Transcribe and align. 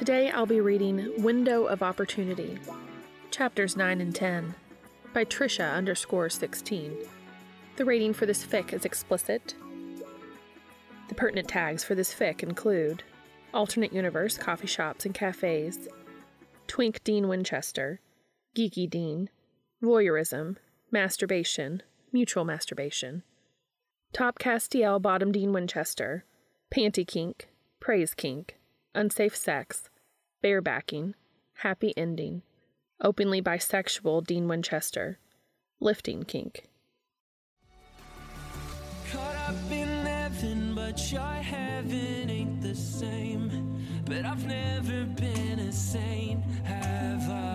Today 0.00 0.30
I'll 0.30 0.46
be 0.46 0.62
reading 0.62 1.12
Window 1.22 1.66
of 1.66 1.82
Opportunity, 1.82 2.58
chapters 3.30 3.76
9 3.76 4.00
and 4.00 4.14
10, 4.14 4.54
by 5.12 5.26
Trisha 5.26 5.74
underscore 5.74 6.30
16. 6.30 6.96
The 7.76 7.84
rating 7.84 8.14
for 8.14 8.24
this 8.24 8.42
fic 8.42 8.72
is 8.72 8.86
explicit. 8.86 9.54
The 11.08 11.14
pertinent 11.14 11.48
tags 11.48 11.84
for 11.84 11.94
this 11.94 12.14
fic 12.14 12.42
include 12.42 13.02
alternate 13.52 13.92
universe 13.92 14.38
coffee 14.38 14.66
shops 14.66 15.04
and 15.04 15.14
cafes, 15.14 15.86
twink 16.66 17.04
Dean 17.04 17.28
Winchester, 17.28 18.00
geeky 18.56 18.88
Dean, 18.88 19.28
voyeurism, 19.82 20.56
masturbation, 20.90 21.82
mutual 22.10 22.46
masturbation, 22.46 23.22
top 24.14 24.38
Castiel 24.38 24.98
bottom 24.98 25.30
Dean 25.30 25.52
Winchester, 25.52 26.24
panty 26.74 27.06
kink, 27.06 27.50
praise 27.80 28.14
kink, 28.14 28.56
unsafe 28.94 29.36
sex, 29.36 29.88
barebacking, 30.42 31.14
happy 31.54 31.92
ending, 31.96 32.42
openly 33.00 33.40
bisexual 33.42 34.26
Dean 34.26 34.48
Winchester, 34.48 35.18
lifting 35.80 36.24
kink. 36.24 36.70
But 40.90 41.12
your 41.12 41.20
heaven 41.20 42.30
ain't 42.30 42.62
the 42.62 42.74
same. 42.74 43.84
But 44.06 44.24
I've 44.24 44.44
never 44.44 45.04
been 45.04 45.60
a 45.60 45.72
saint, 45.72 46.42
have 46.64 47.30
I? 47.30 47.49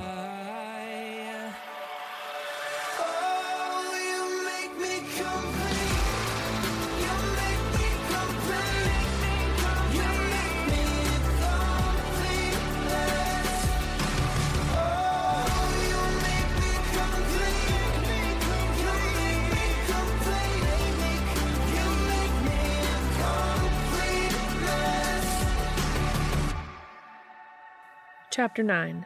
Chapter 28.35 28.63
9 28.63 29.05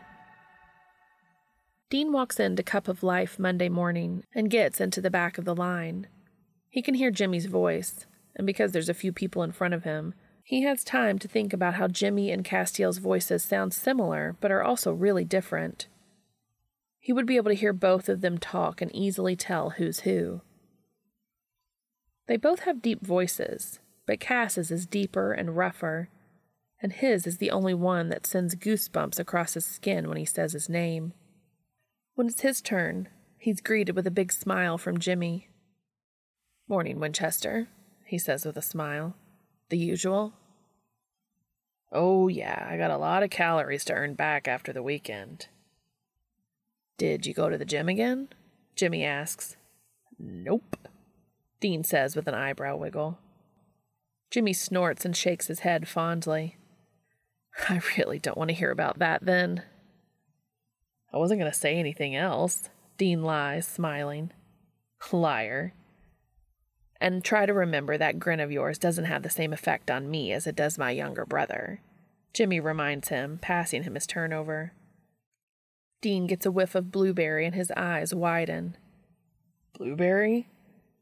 Dean 1.92 2.12
walks 2.12 2.40
into 2.40 2.64
Cup 2.64 2.88
of 2.88 3.04
Life 3.04 3.38
Monday 3.38 3.70
morning 3.70 4.24
and 4.34 4.50
gets 4.50 4.82
into 4.82 5.02
the 5.02 5.12
back 5.12 5.38
of 5.38 5.46
the 5.46 5.56
line. 5.56 6.08
He 6.72 6.82
can 6.82 6.96
hear 6.96 7.12
Jimmy's 7.12 7.46
voice, 7.46 8.08
and 8.36 8.48
because 8.48 8.72
there's 8.72 8.90
a 8.90 8.96
few 8.96 9.14
people 9.14 9.44
in 9.44 9.52
front 9.52 9.76
of 9.76 9.84
him, 9.84 10.16
he 10.44 10.64
has 10.64 10.84
time 10.84 11.20
to 11.20 11.28
think 11.28 11.54
about 11.54 11.76
how 11.76 11.88
Jimmy 11.88 12.32
and 12.32 12.44
Castiel's 12.44 12.98
voices 12.98 13.44
sound 13.44 13.72
similar 13.72 14.36
but 14.42 14.50
are 14.50 14.64
also 14.64 14.92
really 14.92 15.26
different. 15.26 15.86
He 17.00 17.14
would 17.14 17.28
be 17.28 17.38
able 17.38 17.52
to 17.52 17.56
hear 17.56 17.72
both 17.72 18.10
of 18.10 18.22
them 18.22 18.40
talk 18.40 18.82
and 18.82 18.90
easily 18.96 19.36
tell 19.36 19.70
who's 19.70 20.00
who. 20.00 20.42
They 22.26 22.38
both 22.38 22.62
have 22.62 22.82
deep 22.82 23.06
voices, 23.06 23.78
but 24.08 24.20
Cass's 24.20 24.72
is 24.72 24.88
deeper 24.88 25.34
and 25.34 25.56
rougher, 25.56 26.10
and 26.82 26.94
his 26.94 27.28
is 27.28 27.38
the 27.38 27.52
only 27.52 27.74
one 27.74 28.10
that 28.10 28.26
sends 28.26 28.56
goosebumps 28.56 29.20
across 29.20 29.54
his 29.54 29.66
skin 29.66 30.08
when 30.08 30.18
he 30.18 30.26
says 30.26 30.54
his 30.54 30.70
name. 30.70 31.14
When 32.16 32.28
it's 32.28 32.42
his 32.42 32.62
turn, 32.62 33.10
he's 33.38 33.62
greeted 33.62 33.96
with 33.96 34.08
a 34.08 34.12
big 34.12 34.32
smile 34.32 34.78
from 34.78 34.98
Jimmy. 34.98 35.50
Morning, 36.68 37.00
Winchester, 37.00 37.68
he 38.06 38.18
says 38.18 38.46
with 38.46 38.58
a 38.58 38.62
smile. 38.62 39.16
The 39.70 39.78
usual? 39.78 40.34
Oh, 41.92 42.28
yeah, 42.28 42.68
I 42.70 42.78
got 42.78 42.92
a 42.92 42.98
lot 42.98 43.24
of 43.24 43.30
calories 43.30 43.84
to 43.86 43.94
earn 43.94 44.14
back 44.14 44.48
after 44.48 44.72
the 44.72 44.84
weekend. 44.84 45.48
Did 46.98 47.26
you 47.26 47.34
go 47.34 47.50
to 47.50 47.58
the 47.58 47.66
gym 47.66 47.90
again? 47.90 48.30
Jimmy 48.76 49.04
asks. 49.04 49.58
Nope, 50.18 50.76
Dean 51.60 51.84
says 51.84 52.16
with 52.16 52.28
an 52.28 52.34
eyebrow 52.34 52.76
wiggle. 52.76 53.20
Jimmy 54.32 54.54
snorts 54.54 55.06
and 55.06 55.16
shakes 55.16 55.48
his 55.48 55.62
head 55.62 55.88
fondly. 55.88 56.58
I 57.68 57.82
really 57.98 58.20
don't 58.20 58.38
want 58.38 58.50
to 58.50 58.56
hear 58.56 58.72
about 58.72 59.00
that 59.00 59.26
then. 59.26 59.64
I 61.14 61.18
wasn't 61.18 61.40
going 61.40 61.52
to 61.52 61.58
say 61.58 61.76
anything 61.78 62.16
else. 62.16 62.70
Dean 62.98 63.24
lies, 63.24 63.68
smiling. 63.68 64.32
Liar. 65.12 65.74
And 67.02 67.24
try 67.24 67.46
to 67.46 67.54
remember 67.54 67.98
that 67.98 68.20
grin 68.20 68.40
of 68.40 68.52
yours 68.52 68.78
doesn't 68.78 69.06
have 69.06 69.24
the 69.24 69.30
same 69.30 69.54
effect 69.54 69.90
on 69.90 70.12
me 70.12 70.32
as 70.34 70.46
it 70.46 70.56
does 70.56 70.78
my 70.78 70.92
younger 70.92 71.26
brother. 71.26 71.82
Jimmy 72.34 72.60
reminds 72.60 73.08
him, 73.08 73.40
passing 73.42 73.84
him 73.84 73.96
his 73.96 74.06
turnover. 74.06 74.74
Dean 76.02 76.28
gets 76.28 76.46
a 76.46 76.52
whiff 76.52 76.76
of 76.76 76.92
blueberry 76.92 77.46
and 77.46 77.56
his 77.56 77.72
eyes 77.76 78.14
widen. 78.14 78.78
Blueberry? 79.78 80.48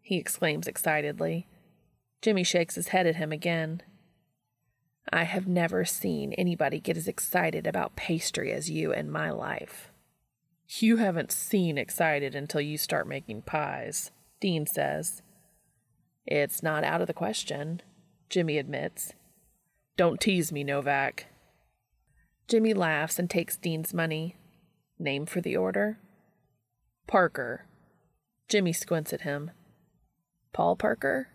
he 0.02 0.18
exclaims 0.18 0.68
excitedly. 0.68 1.48
Jimmy 2.22 2.44
shakes 2.44 2.76
his 2.76 2.90
head 2.90 3.06
at 3.06 3.18
him 3.18 3.32
again. 3.32 3.82
I 5.12 5.24
have 5.24 5.48
never 5.48 5.86
seen 5.86 6.34
anybody 6.34 6.80
get 6.80 6.98
as 6.98 7.08
excited 7.08 7.66
about 7.66 7.96
pastry 7.96 8.52
as 8.52 8.70
you 8.70 8.92
in 8.92 9.10
my 9.10 9.30
life. 9.32 9.92
You 10.68 10.98
haven't 10.98 11.32
seen 11.32 11.78
excited 11.78 12.36
until 12.36 12.62
you 12.62 12.78
start 12.78 13.08
making 13.08 13.44
pies, 13.44 14.12
Dean 14.42 14.66
says. 14.66 15.22
It's 16.26 16.62
not 16.62 16.84
out 16.84 17.00
of 17.00 17.08
the 17.08 17.14
question, 17.14 17.82
Jimmy 18.30 18.58
admits. 18.58 19.14
Don't 19.96 20.20
tease 20.20 20.52
me, 20.52 20.66
Novak. 20.66 21.28
Jimmy 22.50 22.74
laughs 22.74 23.18
and 23.18 23.30
takes 23.30 23.56
Dean's 23.56 23.94
money. 23.94 24.36
Name 25.00 25.26
for 25.26 25.40
the 25.40 25.56
order? 25.56 26.00
Parker. 27.08 27.66
Jimmy 28.50 28.74
squints 28.74 29.14
at 29.14 29.22
him. 29.22 29.52
Paul 30.52 30.76
Parker? 30.76 31.30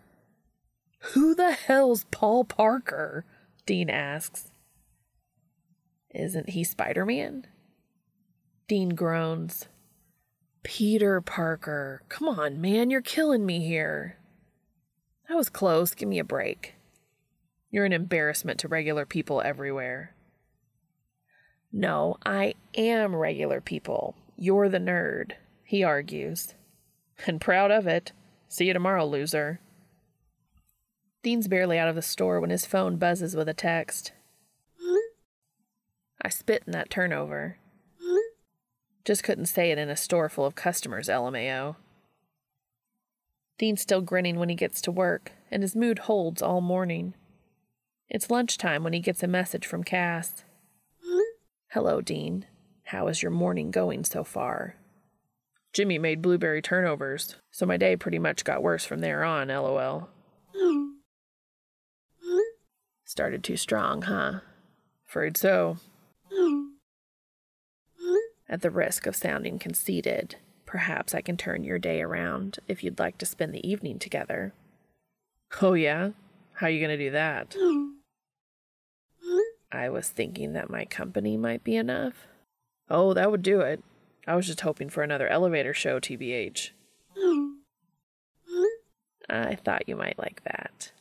Who 1.12 1.34
the 1.34 1.52
hell's 1.52 2.04
Paul 2.10 2.44
Parker? 2.44 3.24
Dean 3.66 3.90
asks. 3.90 4.50
Isn't 6.10 6.50
he 6.50 6.64
Spider 6.64 7.06
Man? 7.06 7.46
Dean 8.68 8.90
groans. 8.90 9.68
Peter 10.62 11.20
Parker. 11.20 12.02
Come 12.08 12.28
on, 12.28 12.60
man, 12.60 12.90
you're 12.90 13.00
killing 13.00 13.44
me 13.44 13.64
here. 13.64 14.18
That 15.28 15.36
was 15.36 15.48
close. 15.48 15.94
Give 15.94 16.08
me 16.08 16.18
a 16.18 16.24
break. 16.24 16.74
You're 17.70 17.84
an 17.84 17.92
embarrassment 17.92 18.60
to 18.60 18.68
regular 18.68 19.06
people 19.06 19.40
everywhere. 19.40 20.14
No, 21.72 22.16
I 22.26 22.54
am 22.76 23.16
regular 23.16 23.60
people. 23.60 24.14
You're 24.36 24.68
the 24.68 24.78
nerd, 24.78 25.32
he 25.64 25.82
argues. 25.82 26.54
And 27.26 27.40
proud 27.40 27.70
of 27.70 27.86
it. 27.86 28.12
See 28.48 28.66
you 28.66 28.74
tomorrow, 28.74 29.06
loser. 29.06 29.60
Dean's 31.22 31.46
barely 31.46 31.78
out 31.78 31.88
of 31.88 31.94
the 31.94 32.02
store 32.02 32.40
when 32.40 32.50
his 32.50 32.66
phone 32.66 32.96
buzzes 32.96 33.36
with 33.36 33.48
a 33.48 33.54
text. 33.54 34.12
I 36.20 36.28
spit 36.28 36.64
in 36.66 36.72
that 36.72 36.90
turnover. 36.90 37.58
Just 39.04 39.24
couldn't 39.24 39.46
say 39.46 39.70
it 39.70 39.78
in 39.78 39.88
a 39.88 39.96
store 39.96 40.28
full 40.28 40.44
of 40.44 40.54
customers, 40.54 41.08
LMAO. 41.08 41.76
Dean's 43.58 43.80
still 43.80 44.00
grinning 44.00 44.38
when 44.38 44.48
he 44.48 44.54
gets 44.54 44.80
to 44.82 44.92
work, 44.92 45.32
and 45.50 45.62
his 45.62 45.76
mood 45.76 46.00
holds 46.00 46.42
all 46.42 46.60
morning. 46.60 47.14
It's 48.08 48.30
lunchtime 48.30 48.84
when 48.84 48.92
he 48.92 49.00
gets 49.00 49.22
a 49.22 49.28
message 49.28 49.66
from 49.66 49.84
Cass. 49.84 50.44
Hello, 51.70 52.00
Dean. 52.00 52.46
How 52.84 53.08
is 53.08 53.22
your 53.22 53.30
morning 53.30 53.70
going 53.70 54.04
so 54.04 54.22
far? 54.24 54.76
Jimmy 55.72 55.98
made 55.98 56.20
blueberry 56.20 56.60
turnovers, 56.60 57.36
so 57.50 57.64
my 57.64 57.76
day 57.76 57.96
pretty 57.96 58.18
much 58.18 58.44
got 58.44 58.62
worse 58.62 58.84
from 58.84 59.00
there 59.00 59.24
on, 59.24 59.48
lol. 59.48 60.08
Started 63.12 63.44
too 63.44 63.58
strong, 63.58 64.00
huh? 64.00 64.40
Afraid 65.06 65.36
so. 65.36 65.76
At 68.48 68.62
the 68.62 68.70
risk 68.70 69.06
of 69.06 69.14
sounding 69.14 69.58
conceited, 69.58 70.36
perhaps 70.64 71.14
I 71.14 71.20
can 71.20 71.36
turn 71.36 71.62
your 71.62 71.78
day 71.78 72.00
around 72.00 72.58
if 72.68 72.82
you'd 72.82 72.98
like 72.98 73.18
to 73.18 73.26
spend 73.26 73.52
the 73.52 73.68
evening 73.68 73.98
together. 73.98 74.54
Oh, 75.60 75.74
yeah? 75.74 76.12
How 76.54 76.68
are 76.68 76.70
you 76.70 76.80
gonna 76.80 76.96
do 76.96 77.10
that? 77.10 77.54
I 79.70 79.90
was 79.90 80.08
thinking 80.08 80.54
that 80.54 80.70
my 80.70 80.86
company 80.86 81.36
might 81.36 81.62
be 81.62 81.76
enough. 81.76 82.28
Oh, 82.88 83.12
that 83.12 83.30
would 83.30 83.42
do 83.42 83.60
it. 83.60 83.84
I 84.26 84.36
was 84.36 84.46
just 84.46 84.62
hoping 84.62 84.88
for 84.88 85.02
another 85.02 85.28
elevator 85.28 85.74
show, 85.74 86.00
TBH. 86.00 86.70
I 89.28 89.54
thought 89.56 89.86
you 89.86 89.96
might 89.96 90.18
like 90.18 90.42
that. 90.44 90.92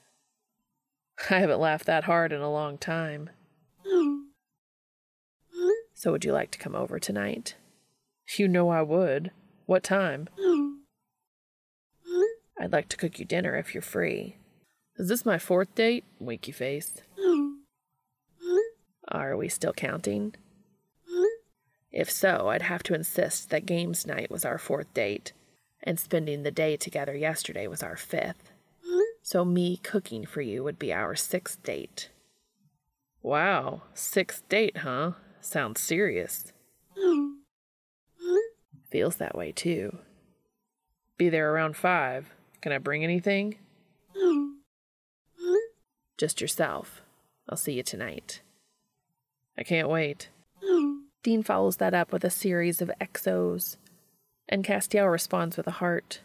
I 1.30 1.40
haven't 1.40 1.60
laughed 1.60 1.86
that 1.86 2.06
hard 2.06 2.32
in 2.32 2.42
a 2.42 2.52
long 2.52 2.78
time. 2.78 3.30
So, 5.94 6.12
would 6.12 6.26
you 6.26 6.34
like 6.34 6.50
to 6.52 6.60
come 6.60 6.76
over 6.76 6.98
tonight? 7.00 7.56
You 8.38 8.48
know 8.48 8.70
I 8.70 8.82
would. 8.82 9.32
What 9.68 9.84
time? 9.84 10.30
I'd 12.60 12.72
like 12.72 12.90
to 12.90 12.98
cook 12.98 13.20
you 13.20 13.26
dinner 13.26 13.56
if 13.56 13.74
you're 13.74 13.82
free. 13.82 14.38
Is 14.98 15.10
this 15.10 15.26
my 15.26 15.38
fourth 15.38 15.74
date? 15.76 16.06
Winky 16.20 16.52
face. 16.52 17.02
Are 19.08 19.36
we 19.36 19.50
still 19.50 19.74
counting? 19.74 20.36
If 21.92 22.10
so, 22.10 22.48
I'd 22.48 22.62
have 22.62 22.84
to 22.84 22.94
insist 22.94 23.50
that 23.50 23.66
games 23.66 24.08
night 24.08 24.32
was 24.32 24.46
our 24.46 24.58
fourth 24.58 24.94
date, 24.94 25.34
and 25.84 26.00
spending 26.00 26.44
the 26.44 26.52
day 26.52 26.78
together 26.78 27.16
yesterday 27.16 27.68
was 27.68 27.84
our 27.84 27.98
fifth. 27.98 28.50
So 29.31 29.45
me 29.45 29.78
cooking 29.78 30.25
for 30.25 30.42
you 30.42 30.62
would 30.62 30.78
be 30.78 30.92
our 30.92 31.16
sixth 31.16 31.63
date. 31.63 32.10
Wow, 33.24 33.83
sixth 33.94 34.44
date, 34.50 34.80
huh? 34.80 35.13
Sounds 35.39 35.80
serious. 35.80 36.51
Feels 38.89 39.16
that 39.16 39.33
way 39.33 39.54
too. 39.54 40.00
Be 41.16 41.30
there 41.30 41.54
around 41.54 41.78
five. 41.78 42.33
Can 42.60 42.74
I 42.74 42.78
bring 42.78 43.06
anything? 43.06 43.56
Just 46.18 46.42
yourself. 46.42 47.01
I'll 47.48 47.56
see 47.56 47.72
you 47.72 47.84
tonight. 47.84 48.42
I 49.57 49.63
can't 49.63 49.88
wait. 49.88 50.27
Dean 51.24 51.42
follows 51.42 51.77
that 51.77 51.94
up 51.94 52.12
with 52.12 52.25
a 52.25 52.30
series 52.30 52.81
of 52.81 52.92
exos, 53.00 53.77
and 54.50 54.66
Castiel 54.66 55.10
responds 55.10 55.56
with 55.56 55.68
a 55.68 55.80
heart. 55.80 56.19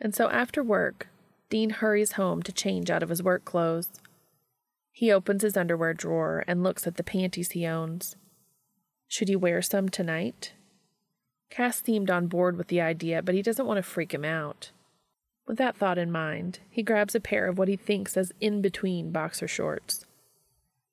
And 0.00 0.12
so 0.12 0.28
after 0.28 0.64
work, 0.64 1.06
Dean 1.48 1.70
hurries 1.70 2.12
home 2.12 2.42
to 2.42 2.52
change 2.52 2.90
out 2.90 3.02
of 3.02 3.08
his 3.08 3.22
work 3.22 3.44
clothes. 3.44 3.88
He 4.90 5.12
opens 5.12 5.42
his 5.42 5.56
underwear 5.56 5.94
drawer 5.94 6.42
and 6.46 6.62
looks 6.62 6.86
at 6.86 6.96
the 6.96 7.04
panties 7.04 7.52
he 7.52 7.66
owns. 7.66 8.16
Should 9.08 9.28
he 9.28 9.36
wear 9.36 9.62
some 9.62 9.88
tonight? 9.88 10.54
Cass 11.50 11.80
seemed 11.80 12.10
on 12.10 12.26
board 12.26 12.56
with 12.56 12.68
the 12.68 12.80
idea, 12.80 13.22
but 13.22 13.34
he 13.34 13.42
doesn't 13.42 13.66
want 13.66 13.78
to 13.78 13.82
freak 13.82 14.12
him 14.12 14.24
out. 14.24 14.72
With 15.46 15.58
that 15.58 15.76
thought 15.76 15.98
in 15.98 16.10
mind, 16.10 16.58
he 16.68 16.82
grabs 16.82 17.14
a 17.14 17.20
pair 17.20 17.46
of 17.46 17.56
what 17.56 17.68
he 17.68 17.76
thinks 17.76 18.16
as 18.16 18.32
in 18.40 18.60
between 18.60 19.12
boxer 19.12 19.46
shorts. 19.46 20.04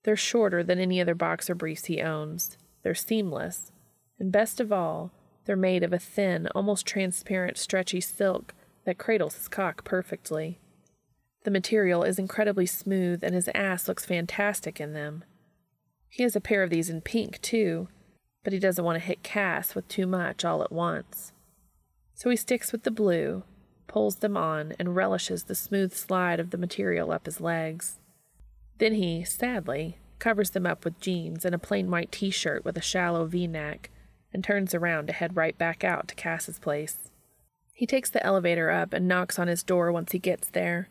They're 0.04 0.16
shorter 0.16 0.64
than 0.64 0.80
any 0.80 1.02
other 1.02 1.16
boxer 1.16 1.56
briefs 1.56 1.86
he 1.86 2.02
owns. 2.02 2.58
They're 2.84 2.94
seamless. 2.94 3.72
And 4.20 4.32
best 4.32 4.60
of 4.60 4.72
all, 4.72 5.12
they're 5.46 5.56
made 5.56 5.82
of 5.82 5.92
a 5.92 5.98
thin, 5.98 6.48
almost 6.54 6.86
transparent, 6.86 7.58
stretchy 7.58 8.00
silk 8.00 8.54
that 8.86 8.98
cradles 8.98 9.36
his 9.36 9.48
cock 9.48 9.84
perfectly. 9.84 10.60
The 11.44 11.52
material 11.52 12.04
is 12.04 12.20
incredibly 12.20 12.66
smooth, 12.66 13.24
and 13.24 13.36
his 13.36 13.50
ass 13.54 13.88
looks 13.88 14.06
fantastic 14.06 14.80
in 14.80 14.94
them. 14.94 15.24
He 16.10 16.24
has 16.24 16.36
a 16.36 16.42
pair 16.42 16.64
of 16.64 16.70
these 16.70 16.90
in 16.90 17.02
pink, 17.02 17.42
too, 17.42 17.90
but 18.44 18.54
he 18.54 18.60
doesn't 18.60 18.84
want 18.84 18.96
to 19.00 19.06
hit 19.06 19.24
Cass 19.24 19.76
with 19.76 19.88
too 19.88 20.06
much 20.06 20.46
all 20.46 20.64
at 20.64 20.72
once. 20.72 21.32
So 22.14 22.30
he 22.30 22.36
sticks 22.36 22.72
with 22.72 22.84
the 22.84 22.92
blue, 22.92 23.44
pulls 23.88 24.18
them 24.18 24.38
on, 24.38 24.74
and 24.80 24.96
relishes 24.96 25.44
the 25.44 25.56
smooth 25.56 25.94
slide 25.94 26.40
of 26.40 26.52
the 26.52 26.58
material 26.58 27.12
up 27.12 27.26
his 27.26 27.42
legs. 27.42 28.00
Then 28.78 28.94
he, 28.94 29.24
sadly, 29.24 29.98
covers 30.20 30.52
them 30.52 30.66
up 30.66 30.86
with 30.86 31.00
jeans 31.00 31.46
and 31.46 31.56
a 31.56 31.60
plain 31.60 31.90
white 31.90 32.12
t 32.12 32.30
shirt 32.30 32.64
with 32.64 32.78
a 32.78 32.82
shallow 32.82 33.26
v 33.26 33.48
neck, 33.48 33.90
and 34.34 34.44
turns 34.44 34.74
around 34.74 35.08
to 35.08 35.14
head 35.14 35.36
right 35.36 35.58
back 35.58 35.84
out 35.84 36.08
to 36.08 36.16
Cass's 36.16 36.60
place. 36.60 37.10
He 37.84 37.88
takes 37.88 38.10
the 38.10 38.26
elevator 38.26 38.72
up 38.72 38.94
and 38.94 39.10
knocks 39.10 39.38
on 39.38 39.50
his 39.50 39.62
door 39.62 39.92
once 39.92 40.14
he 40.14 40.18
gets 40.18 40.50
there. 40.50 40.88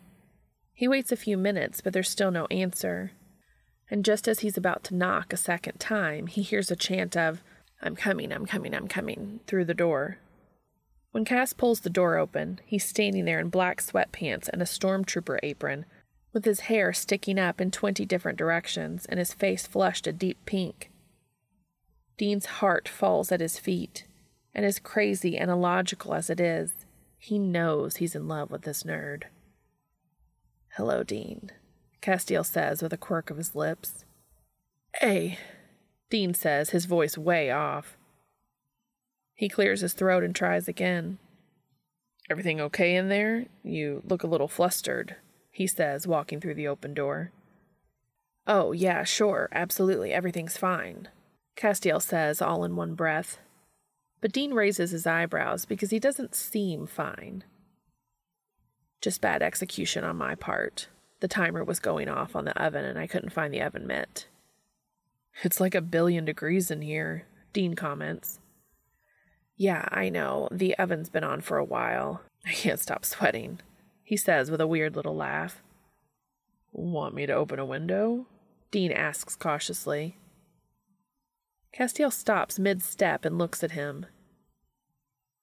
He 0.73 0.87
waits 0.87 1.11
a 1.11 1.15
few 1.15 1.37
minutes, 1.37 1.81
but 1.81 1.91
there's 1.91 2.07
still 2.07 2.29
no 2.29 2.45
answer. 2.51 3.13
And 3.89 4.05
just 4.05 4.27
as 4.27 4.41
he's 4.41 4.57
about 4.57 4.83
to 4.83 4.95
knock 4.95 5.33
a 5.33 5.37
second 5.37 5.79
time, 5.79 6.27
he 6.27 6.43
hears 6.43 6.69
a 6.69 6.75
chant 6.75 7.17
of, 7.17 7.41
I'm 7.81 7.95
coming, 7.95 8.31
I'm 8.31 8.45
coming, 8.45 8.75
I'm 8.75 8.87
coming, 8.87 9.39
through 9.47 9.65
the 9.65 9.73
door. 9.73 10.19
When 11.09 11.25
Cass 11.25 11.51
pulls 11.51 11.79
the 11.79 11.89
door 11.89 12.15
open, 12.15 12.59
he's 12.63 12.85
standing 12.85 13.25
there 13.25 13.39
in 13.39 13.49
black 13.49 13.81
sweatpants 13.81 14.47
and 14.47 14.61
a 14.61 14.65
stormtrooper 14.65 15.39
apron, 15.41 15.85
with 16.31 16.45
his 16.45 16.59
hair 16.59 16.93
sticking 16.93 17.39
up 17.39 17.59
in 17.59 17.71
twenty 17.71 18.05
different 18.05 18.37
directions 18.37 19.07
and 19.07 19.17
his 19.17 19.33
face 19.33 19.65
flushed 19.65 20.05
a 20.05 20.13
deep 20.13 20.45
pink. 20.45 20.91
Dean's 22.19 22.45
heart 22.45 22.87
falls 22.87 23.31
at 23.31 23.41
his 23.41 23.57
feet, 23.57 24.05
and 24.53 24.63
as 24.63 24.77
crazy 24.77 25.35
and 25.39 25.49
illogical 25.49 26.13
as 26.13 26.29
it 26.29 26.39
is, 26.39 26.73
he 27.23 27.39
knows 27.39 27.95
he's 27.95 28.15
in 28.15 28.27
love 28.27 28.51
with 28.51 28.63
this 28.63 28.83
nerd. 28.83 29.23
Hello, 30.75 31.03
Dean, 31.03 31.51
Castiel 32.01 32.45
says 32.45 32.81
with 32.81 32.91
a 32.91 32.97
quirk 32.97 33.29
of 33.29 33.37
his 33.37 33.55
lips. 33.55 34.03
Hey, 34.99 35.39
Dean 36.09 36.33
says, 36.33 36.71
his 36.71 36.83
voice 36.83 37.17
way 37.17 37.49
off. 37.49 37.95
He 39.35 39.47
clears 39.47 39.79
his 39.79 39.93
throat 39.93 40.25
and 40.25 40.35
tries 40.35 40.67
again. 40.67 41.17
Everything 42.29 42.59
okay 42.59 42.93
in 42.93 43.07
there? 43.07 43.45
You 43.63 44.01
look 44.05 44.23
a 44.23 44.27
little 44.27 44.49
flustered, 44.49 45.15
he 45.49 45.65
says, 45.65 46.05
walking 46.05 46.41
through 46.41 46.55
the 46.55 46.67
open 46.67 46.93
door. 46.93 47.31
Oh, 48.45 48.73
yeah, 48.73 49.05
sure, 49.05 49.47
absolutely, 49.53 50.11
everything's 50.11 50.57
fine, 50.57 51.07
Castiel 51.55 52.01
says, 52.01 52.41
all 52.41 52.65
in 52.65 52.75
one 52.75 52.95
breath. 52.95 53.37
But 54.23 54.31
Dean 54.31 54.53
raises 54.53 54.91
his 54.91 55.05
eyebrows 55.05 55.65
because 55.65 55.89
he 55.89 55.99
doesn't 55.99 56.33
seem 56.33 56.87
fine. 56.87 57.43
Just 59.01 59.19
bad 59.19 59.41
execution 59.41 60.05
on 60.05 60.15
my 60.15 60.33
part. 60.33 60.87
The 61.19 61.27
timer 61.27 61.61
was 61.61 61.81
going 61.81 62.07
off 62.07 62.33
on 62.33 62.45
the 62.45 62.57
oven 62.57 62.85
and 62.85 62.97
I 62.97 63.05
couldn't 63.05 63.33
find 63.33 63.53
the 63.53 63.61
oven 63.61 63.85
mitt. 63.85 64.27
It's 65.43 65.59
like 65.59 65.75
a 65.75 65.81
billion 65.81 66.23
degrees 66.23 66.71
in 66.71 66.83
here, 66.83 67.25
Dean 67.51 67.73
comments. 67.73 68.39
Yeah, 69.57 69.89
I 69.91 70.07
know. 70.07 70.47
The 70.53 70.77
oven's 70.77 71.09
been 71.09 71.25
on 71.25 71.41
for 71.41 71.57
a 71.57 71.65
while. 71.65 72.21
I 72.45 72.53
can't 72.53 72.79
stop 72.79 73.03
sweating, 73.03 73.59
he 74.05 74.15
says 74.15 74.49
with 74.49 74.61
a 74.61 74.67
weird 74.67 74.95
little 74.95 75.17
laugh. 75.17 75.61
Want 76.71 77.13
me 77.13 77.25
to 77.25 77.33
open 77.33 77.59
a 77.59 77.65
window? 77.65 78.27
Dean 78.71 78.93
asks 78.93 79.35
cautiously. 79.35 80.15
Castiel 81.77 82.11
stops 82.11 82.59
mid 82.59 82.83
step 82.83 83.25
and 83.25 83.37
looks 83.37 83.63
at 83.63 83.71
him. 83.71 84.05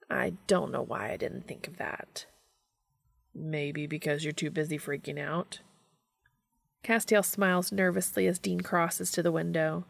I 0.09 0.35
don't 0.47 0.73
know 0.73 0.83
why 0.83 1.11
I 1.11 1.17
didn't 1.17 1.47
think 1.47 1.67
of 1.67 1.77
that. 1.79 2.27
Maybe 3.35 3.87
because 3.87 4.25
you're 4.25 4.33
too 4.33 4.51
busy 4.51 4.79
freaking 4.79 5.19
out. 5.19 5.61
Castiel 6.85 7.25
smiles 7.25 7.73
nervously 7.73 8.27
as 8.27 8.39
Dean 8.39 8.61
crosses 8.61 9.11
to 9.13 9.23
the 9.23 9.33
window. 9.33 9.85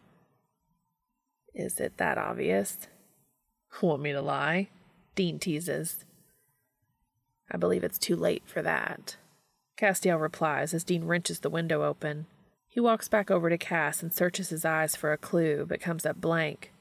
Is 1.53 1.79
it 1.79 1.97
that 1.97 2.17
obvious? 2.17 2.87
Want 3.81 4.01
me 4.01 4.11
to 4.11 4.21
lie? 4.21 4.69
Dean 5.15 5.39
teases. 5.39 6.05
I 7.49 7.57
believe 7.57 7.83
it's 7.83 7.97
too 7.97 8.15
late 8.15 8.43
for 8.45 8.61
that. 8.61 9.17
Castiel 9.77 10.19
replies 10.19 10.73
as 10.73 10.83
Dean 10.83 11.05
wrenches 11.05 11.39
the 11.39 11.49
window 11.49 11.83
open. 11.83 12.27
He 12.71 12.79
walks 12.79 13.09
back 13.09 13.29
over 13.29 13.49
to 13.49 13.57
Cass 13.57 14.01
and 14.01 14.13
searches 14.13 14.47
his 14.47 14.63
eyes 14.63 14.95
for 14.95 15.11
a 15.11 15.17
clue, 15.17 15.65
but 15.67 15.81
comes 15.81 16.05
up 16.05 16.21
blank. 16.21 16.71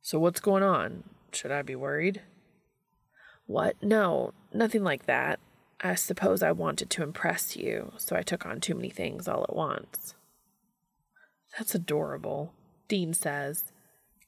So 0.00 0.18
what's 0.18 0.40
going 0.40 0.62
on? 0.62 1.04
Should 1.32 1.50
I 1.50 1.60
be 1.60 1.76
worried? 1.76 2.22
What? 3.44 3.76
No, 3.82 4.32
nothing 4.54 4.82
like 4.82 5.04
that. 5.04 5.38
I 5.82 5.96
suppose 5.96 6.42
I 6.42 6.52
wanted 6.52 6.88
to 6.88 7.02
impress 7.02 7.56
you, 7.56 7.92
so 7.98 8.16
I 8.16 8.22
took 8.22 8.46
on 8.46 8.58
too 8.58 8.74
many 8.74 8.88
things 8.88 9.28
all 9.28 9.42
at 9.44 9.54
once. 9.54 10.14
That's 11.58 11.74
adorable, 11.74 12.54
Dean 12.88 13.12
says. 13.12 13.64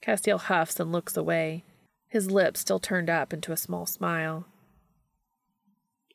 Castiel 0.05 0.39
huffs 0.39 0.79
and 0.79 0.91
looks 0.91 1.17
away, 1.17 1.63
his 2.09 2.29
lips 2.29 2.59
still 2.59 2.79
turned 2.79 3.09
up 3.09 3.33
into 3.33 3.51
a 3.51 3.57
small 3.57 3.87
smile. 3.87 4.45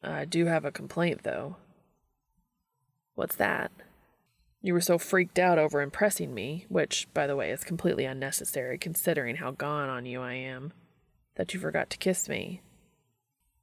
I 0.00 0.24
do 0.24 0.46
have 0.46 0.64
a 0.64 0.70
complaint, 0.70 1.24
though. 1.24 1.56
What's 3.14 3.36
that? 3.36 3.70
You 4.60 4.72
were 4.72 4.80
so 4.80 4.96
freaked 4.98 5.38
out 5.38 5.58
over 5.58 5.82
impressing 5.82 6.32
me, 6.32 6.64
which, 6.68 7.06
by 7.12 7.26
the 7.26 7.36
way, 7.36 7.50
is 7.50 7.64
completely 7.64 8.06
unnecessary 8.06 8.78
considering 8.78 9.36
how 9.36 9.50
gone 9.50 9.88
on 9.88 10.06
you 10.06 10.22
I 10.22 10.34
am, 10.34 10.72
that 11.36 11.52
you 11.52 11.60
forgot 11.60 11.90
to 11.90 11.98
kiss 11.98 12.28
me. 12.28 12.62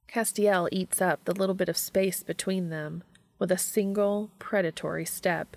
Castiel 0.06 0.68
eats 0.70 1.00
up 1.00 1.24
the 1.24 1.34
little 1.34 1.54
bit 1.54 1.68
of 1.68 1.76
space 1.76 2.22
between 2.22 2.68
them 2.68 3.02
with 3.38 3.50
a 3.50 3.58
single 3.58 4.30
predatory 4.38 5.04
step. 5.04 5.56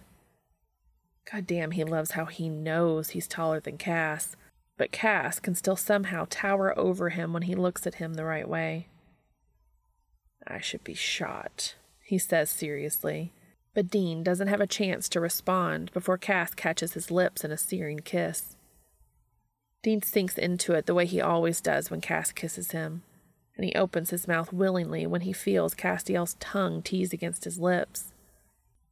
God 1.31 1.45
damn, 1.45 1.71
he 1.71 1.83
loves 1.83 2.11
how 2.11 2.25
he 2.25 2.49
knows 2.49 3.09
he's 3.09 3.27
taller 3.27 3.59
than 3.59 3.77
Cass, 3.77 4.35
but 4.77 4.91
Cass 4.91 5.39
can 5.39 5.53
still 5.53 5.75
somehow 5.75 6.25
tower 6.29 6.77
over 6.77 7.09
him 7.09 7.33
when 7.33 7.43
he 7.43 7.53
looks 7.53 7.85
at 7.85 7.95
him 7.95 8.15
the 8.15 8.25
right 8.25 8.49
way. 8.49 8.87
I 10.47 10.59
should 10.59 10.83
be 10.83 10.95
shot, 10.95 11.75
he 12.01 12.17
says 12.17 12.49
seriously, 12.49 13.31
but 13.75 13.91
Dean 13.91 14.23
doesn't 14.23 14.47
have 14.47 14.61
a 14.61 14.65
chance 14.65 15.07
to 15.09 15.19
respond 15.19 15.91
before 15.91 16.17
Cass 16.17 16.55
catches 16.55 16.93
his 16.93 17.11
lips 17.11 17.43
in 17.43 17.51
a 17.51 17.57
searing 17.57 17.99
kiss. 17.99 18.55
Dean 19.83 20.01
sinks 20.01 20.37
into 20.37 20.73
it 20.73 20.87
the 20.87 20.95
way 20.95 21.05
he 21.05 21.21
always 21.21 21.61
does 21.61 21.91
when 21.91 22.01
Cass 22.01 22.31
kisses 22.31 22.71
him, 22.71 23.03
and 23.55 23.65
he 23.65 23.75
opens 23.75 24.09
his 24.09 24.27
mouth 24.27 24.51
willingly 24.53 25.05
when 25.05 25.21
he 25.21 25.33
feels 25.33 25.75
Castiel's 25.75 26.37
tongue 26.39 26.81
tease 26.81 27.13
against 27.13 27.43
his 27.43 27.59
lips. 27.59 28.13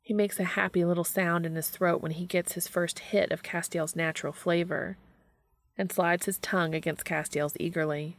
He 0.01 0.13
makes 0.13 0.37
a 0.37 0.43
happy 0.43 0.83
little 0.83 1.05
sound 1.05 1.45
in 1.45 1.55
his 1.55 1.69
throat 1.69 2.01
when 2.01 2.11
he 2.11 2.25
gets 2.25 2.51
his 2.51 2.67
first 2.67 2.99
hit 2.99 3.31
of 3.31 3.41
Castiel's 3.41 3.95
natural 3.95 4.33
flavor, 4.33 4.97
and 5.77 5.91
slides 5.91 6.25
his 6.25 6.39
tongue 6.39 6.75
against 6.75 7.05
Castiel's 7.05 7.55
eagerly. 7.57 8.17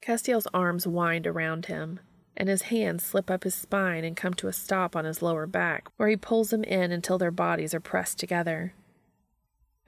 Castiel's 0.00 0.48
arms 0.54 0.86
wind 0.86 1.26
around 1.26 1.66
him, 1.66 2.00
and 2.38 2.48
his 2.48 2.62
hands 2.62 3.02
slip 3.02 3.30
up 3.30 3.42
his 3.42 3.54
spine 3.54 4.04
and 4.04 4.16
come 4.16 4.32
to 4.32 4.46
a 4.46 4.52
stop 4.52 4.94
on 4.94 5.04
his 5.04 5.20
lower 5.20 5.46
back, 5.46 5.88
where 5.96 6.08
he 6.08 6.16
pulls 6.16 6.50
them 6.50 6.62
in 6.62 6.92
until 6.92 7.18
their 7.18 7.32
bodies 7.32 7.74
are 7.74 7.80
pressed 7.80 8.16
together. 8.16 8.72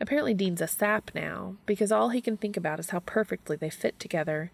Apparently, 0.00 0.34
Dean's 0.34 0.60
a 0.60 0.66
sap 0.66 1.12
now, 1.14 1.54
because 1.64 1.92
all 1.92 2.08
he 2.08 2.20
can 2.20 2.36
think 2.36 2.56
about 2.56 2.80
is 2.80 2.90
how 2.90 2.98
perfectly 2.98 3.56
they 3.56 3.70
fit 3.70 4.00
together, 4.00 4.50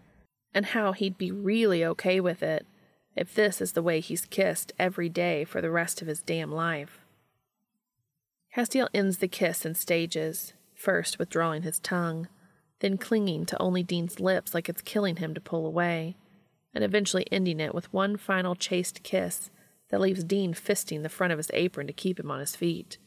and 0.52 0.66
how 0.66 0.92
he'd 0.92 1.16
be 1.16 1.32
really 1.32 1.82
okay 1.84 2.20
with 2.20 2.42
it 2.42 2.66
if 3.16 3.34
this 3.34 3.62
is 3.62 3.72
the 3.72 3.82
way 3.82 4.00
he's 4.00 4.26
kissed 4.26 4.74
every 4.78 5.08
day 5.08 5.42
for 5.44 5.62
the 5.62 5.70
rest 5.70 6.02
of 6.02 6.08
his 6.08 6.20
damn 6.20 6.52
life. 6.52 7.00
Castiel 8.54 8.88
ends 8.92 9.18
the 9.18 9.28
kiss 9.28 9.64
in 9.64 9.74
stages, 9.74 10.52
first 10.74 11.18
withdrawing 11.18 11.62
his 11.62 11.78
tongue, 11.78 12.28
then 12.80 12.98
clinging 12.98 13.46
to 13.46 13.60
only 13.62 13.82
Dean's 13.82 14.20
lips 14.20 14.52
like 14.52 14.68
it's 14.68 14.82
killing 14.82 15.16
him 15.16 15.32
to 15.32 15.40
pull 15.40 15.64
away, 15.64 16.16
and 16.76 16.84
eventually 16.84 17.26
ending 17.32 17.58
it 17.58 17.74
with 17.74 17.90
one 17.90 18.18
final 18.18 18.54
chaste 18.54 19.02
kiss 19.02 19.50
that 19.88 19.98
leaves 19.98 20.22
Dean 20.22 20.52
fisting 20.52 21.02
the 21.02 21.08
front 21.08 21.32
of 21.32 21.38
his 21.38 21.50
apron 21.54 21.86
to 21.86 21.92
keep 21.94 22.20
him 22.20 22.30
on 22.30 22.38
his 22.38 22.54
feet. 22.54 22.98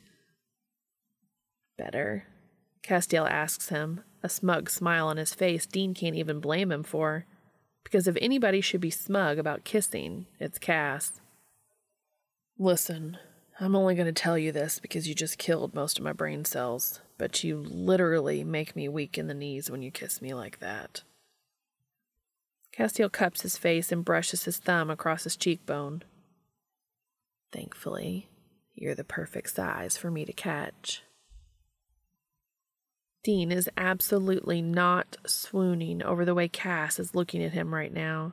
Better? 1.78 2.26
Castiel 2.82 3.30
asks 3.30 3.70
him, 3.70 4.02
a 4.24 4.28
smug 4.28 4.72
smile 4.72 5.06
on 5.06 5.18
his 5.18 5.36
face 5.36 5.68
Dean 5.68 5.94
can't 5.94 6.16
even 6.16 6.40
blame 6.40 6.72
him 6.72 6.82
for 6.82 7.28
because 7.84 8.08
if 8.08 8.18
anybody 8.20 8.60
should 8.60 8.82
be 8.82 8.90
smug 8.90 9.38
about 9.38 9.64
kissing, 9.66 10.26
it's 10.40 10.58
Cass. 10.58 11.22
Listen, 12.58 13.20
I'm 13.60 13.76
only 13.76 13.94
going 13.94 14.08
to 14.08 14.12
tell 14.12 14.38
you 14.38 14.52
this 14.52 14.80
because 14.80 15.08
you 15.08 15.14
just 15.14 15.38
killed 15.38 15.76
most 15.76 16.00
of 16.00 16.04
my 16.04 16.12
brain 16.14 16.44
cells, 16.44 17.02
but 17.20 17.44
you 17.44 17.58
literally 17.58 18.44
make 18.44 18.76
me 18.76 18.90
weak 18.90 19.16
in 19.16 19.28
the 19.28 19.36
knees 19.36 19.70
when 19.70 19.84
you 19.84 19.92
kiss 19.92 20.24
me 20.24 20.34
like 20.34 20.58
that. 20.58 21.04
Castiel 22.80 23.12
cups 23.12 23.42
his 23.42 23.58
face 23.58 23.92
and 23.92 24.06
brushes 24.06 24.46
his 24.46 24.58
thumb 24.58 24.90
across 24.90 25.26
his 25.26 25.36
cheekbone. 25.36 26.02
Thankfully, 27.52 28.30
you're 28.74 28.96
the 28.96 29.04
perfect 29.04 29.54
size 29.54 29.98
for 29.98 30.10
me 30.10 30.24
to 30.24 30.32
catch. 30.32 31.04
Dean 33.22 33.52
is 33.52 33.70
absolutely 33.76 34.62
not 34.62 35.18
swooning 35.26 36.02
over 36.02 36.24
the 36.24 36.34
way 36.34 36.48
Cass 36.48 37.00
is 37.00 37.14
looking 37.14 37.44
at 37.44 37.52
him 37.52 37.76
right 37.76 37.92
now. 37.92 38.32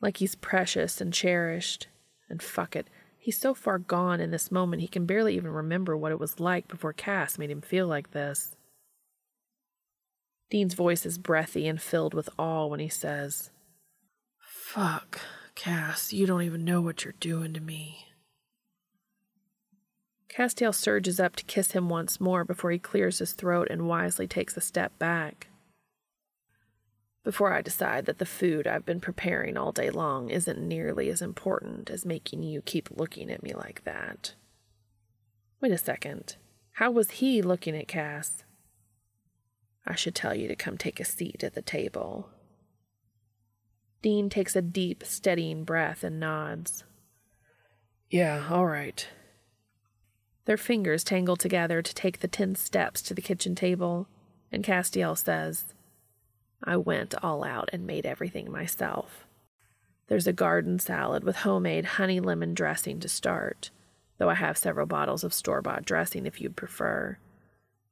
Like 0.00 0.16
he's 0.16 0.34
precious 0.34 1.00
and 1.00 1.12
cherished. 1.12 1.86
And 2.28 2.42
fuck 2.42 2.74
it, 2.74 2.88
he's 3.16 3.38
so 3.38 3.54
far 3.54 3.78
gone 3.78 4.20
in 4.20 4.32
this 4.32 4.50
moment 4.50 4.82
he 4.82 4.88
can 4.88 5.06
barely 5.06 5.36
even 5.36 5.52
remember 5.52 5.96
what 5.96 6.10
it 6.10 6.18
was 6.18 6.40
like 6.40 6.66
before 6.66 6.92
Cass 6.92 7.38
made 7.38 7.50
him 7.50 7.60
feel 7.60 7.86
like 7.86 8.10
this. 8.10 8.56
Dean's 10.50 10.74
voice 10.74 11.06
is 11.06 11.16
breathy 11.16 11.66
and 11.68 11.80
filled 11.80 12.12
with 12.12 12.28
awe 12.38 12.66
when 12.66 12.80
he 12.80 12.88
says, 12.88 13.51
Fuck, 14.74 15.20
Cass, 15.54 16.14
you 16.14 16.24
don't 16.24 16.40
even 16.40 16.64
know 16.64 16.80
what 16.80 17.04
you're 17.04 17.12
doing 17.20 17.52
to 17.52 17.60
me. 17.60 18.06
Castiel 20.30 20.74
surges 20.74 21.20
up 21.20 21.36
to 21.36 21.44
kiss 21.44 21.72
him 21.72 21.90
once 21.90 22.18
more 22.18 22.42
before 22.42 22.70
he 22.70 22.78
clears 22.78 23.18
his 23.18 23.34
throat 23.34 23.68
and 23.70 23.86
wisely 23.86 24.26
takes 24.26 24.56
a 24.56 24.62
step 24.62 24.98
back. 24.98 25.48
Before 27.22 27.52
I 27.52 27.60
decide 27.60 28.06
that 28.06 28.16
the 28.16 28.24
food 28.24 28.66
I've 28.66 28.86
been 28.86 28.98
preparing 28.98 29.58
all 29.58 29.72
day 29.72 29.90
long 29.90 30.30
isn't 30.30 30.58
nearly 30.58 31.10
as 31.10 31.20
important 31.20 31.90
as 31.90 32.06
making 32.06 32.42
you 32.42 32.62
keep 32.62 32.88
looking 32.90 33.30
at 33.30 33.42
me 33.42 33.52
like 33.52 33.84
that. 33.84 34.32
Wait 35.60 35.72
a 35.72 35.76
second. 35.76 36.36
How 36.76 36.90
was 36.90 37.10
he 37.10 37.42
looking 37.42 37.76
at 37.76 37.88
Cass? 37.88 38.44
I 39.86 39.96
should 39.96 40.14
tell 40.14 40.34
you 40.34 40.48
to 40.48 40.56
come 40.56 40.78
take 40.78 40.98
a 40.98 41.04
seat 41.04 41.44
at 41.44 41.52
the 41.52 41.60
table. 41.60 42.30
Dean 44.02 44.28
takes 44.28 44.56
a 44.56 44.62
deep, 44.62 45.04
steadying 45.06 45.64
breath 45.64 46.02
and 46.02 46.18
nods. 46.18 46.84
Yeah, 48.10 48.46
all 48.50 48.66
right. 48.66 49.06
Their 50.44 50.56
fingers 50.56 51.04
tangle 51.04 51.36
together 51.36 51.82
to 51.82 51.94
take 51.94 52.18
the 52.18 52.28
ten 52.28 52.56
steps 52.56 53.00
to 53.02 53.14
the 53.14 53.22
kitchen 53.22 53.54
table, 53.54 54.08
and 54.50 54.64
Castiel 54.64 55.16
says, 55.16 55.72
I 56.64 56.76
went 56.76 57.14
all 57.22 57.44
out 57.44 57.70
and 57.72 57.86
made 57.86 58.04
everything 58.04 58.50
myself. 58.50 59.26
There's 60.08 60.26
a 60.26 60.32
garden 60.32 60.78
salad 60.80 61.22
with 61.24 61.36
homemade 61.36 61.84
honey 61.84 62.20
lemon 62.20 62.54
dressing 62.54 62.98
to 63.00 63.08
start, 63.08 63.70
though 64.18 64.28
I 64.28 64.34
have 64.34 64.58
several 64.58 64.86
bottles 64.86 65.24
of 65.24 65.32
store 65.32 65.62
bought 65.62 65.84
dressing 65.84 66.26
if 66.26 66.40
you'd 66.40 66.56
prefer. 66.56 67.18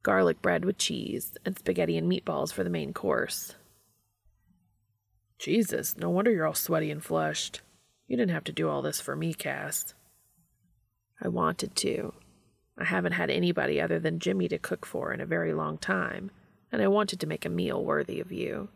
Garlic 0.03 0.41
bread 0.41 0.65
with 0.65 0.77
cheese, 0.77 1.33
and 1.45 1.57
spaghetti 1.57 1.97
and 1.97 2.11
meatballs 2.11 2.51
for 2.51 2.63
the 2.63 2.69
main 2.69 2.93
course. 2.93 3.55
Jesus, 5.41 5.97
no 5.97 6.11
wonder 6.11 6.29
you're 6.29 6.45
all 6.45 6.53
sweaty 6.53 6.91
and 6.91 7.03
flushed. 7.03 7.61
You 8.07 8.15
didn't 8.15 8.31
have 8.31 8.43
to 8.43 8.51
do 8.51 8.69
all 8.69 8.83
this 8.83 9.01
for 9.01 9.15
me, 9.15 9.33
Cass. 9.33 9.95
I 11.19 11.29
wanted 11.29 11.75
to, 11.77 12.13
I 12.77 12.83
haven't 12.83 13.13
had 13.13 13.31
anybody 13.31 13.81
other 13.81 13.97
than 13.97 14.19
Jimmy 14.19 14.47
to 14.49 14.59
cook 14.59 14.85
for 14.85 15.11
in 15.11 15.19
a 15.19 15.25
very 15.25 15.51
long 15.51 15.79
time, 15.79 16.29
and 16.71 16.79
I 16.79 16.87
wanted 16.87 17.19
to 17.19 17.27
make 17.27 17.43
a 17.43 17.49
meal 17.49 17.83
worthy 17.83 18.19
of 18.19 18.31
you. 18.31 18.69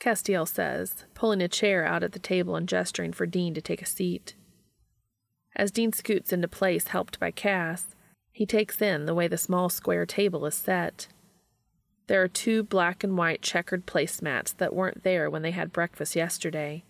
Castiel 0.00 0.48
says, 0.48 1.04
pulling 1.14 1.40
a 1.40 1.46
chair 1.46 1.86
out 1.86 2.02
at 2.02 2.10
the 2.10 2.18
table 2.18 2.56
and 2.56 2.68
gesturing 2.68 3.12
for 3.12 3.26
Dean 3.26 3.54
to 3.54 3.60
take 3.60 3.80
a 3.80 3.86
seat. 3.86 4.34
As 5.54 5.70
Dean 5.70 5.92
scoots 5.92 6.32
into 6.32 6.48
place, 6.48 6.88
helped 6.88 7.20
by 7.20 7.30
Cass, 7.30 7.94
he 8.32 8.46
takes 8.46 8.82
in 8.82 9.06
the 9.06 9.14
way 9.14 9.28
the 9.28 9.38
small 9.38 9.68
square 9.68 10.06
table 10.06 10.44
is 10.44 10.56
set. 10.56 11.06
There 12.10 12.24
are 12.24 12.26
two 12.26 12.64
black 12.64 13.04
and 13.04 13.16
white 13.16 13.40
checkered 13.40 13.86
placemats 13.86 14.56
that 14.56 14.74
weren't 14.74 15.04
there 15.04 15.30
when 15.30 15.42
they 15.42 15.52
had 15.52 15.72
breakfast 15.72 16.16
yesterday, 16.16 16.82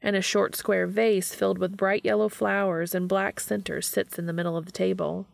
and 0.00 0.16
a 0.16 0.22
short 0.22 0.56
square 0.56 0.86
vase 0.86 1.34
filled 1.34 1.58
with 1.58 1.76
bright 1.76 2.06
yellow 2.06 2.30
flowers 2.30 2.94
and 2.94 3.06
black 3.06 3.38
centers 3.38 3.86
sits 3.86 4.18
in 4.18 4.24
the 4.24 4.32
middle 4.32 4.56
of 4.56 4.64
the 4.64 4.72
table. 4.72 5.26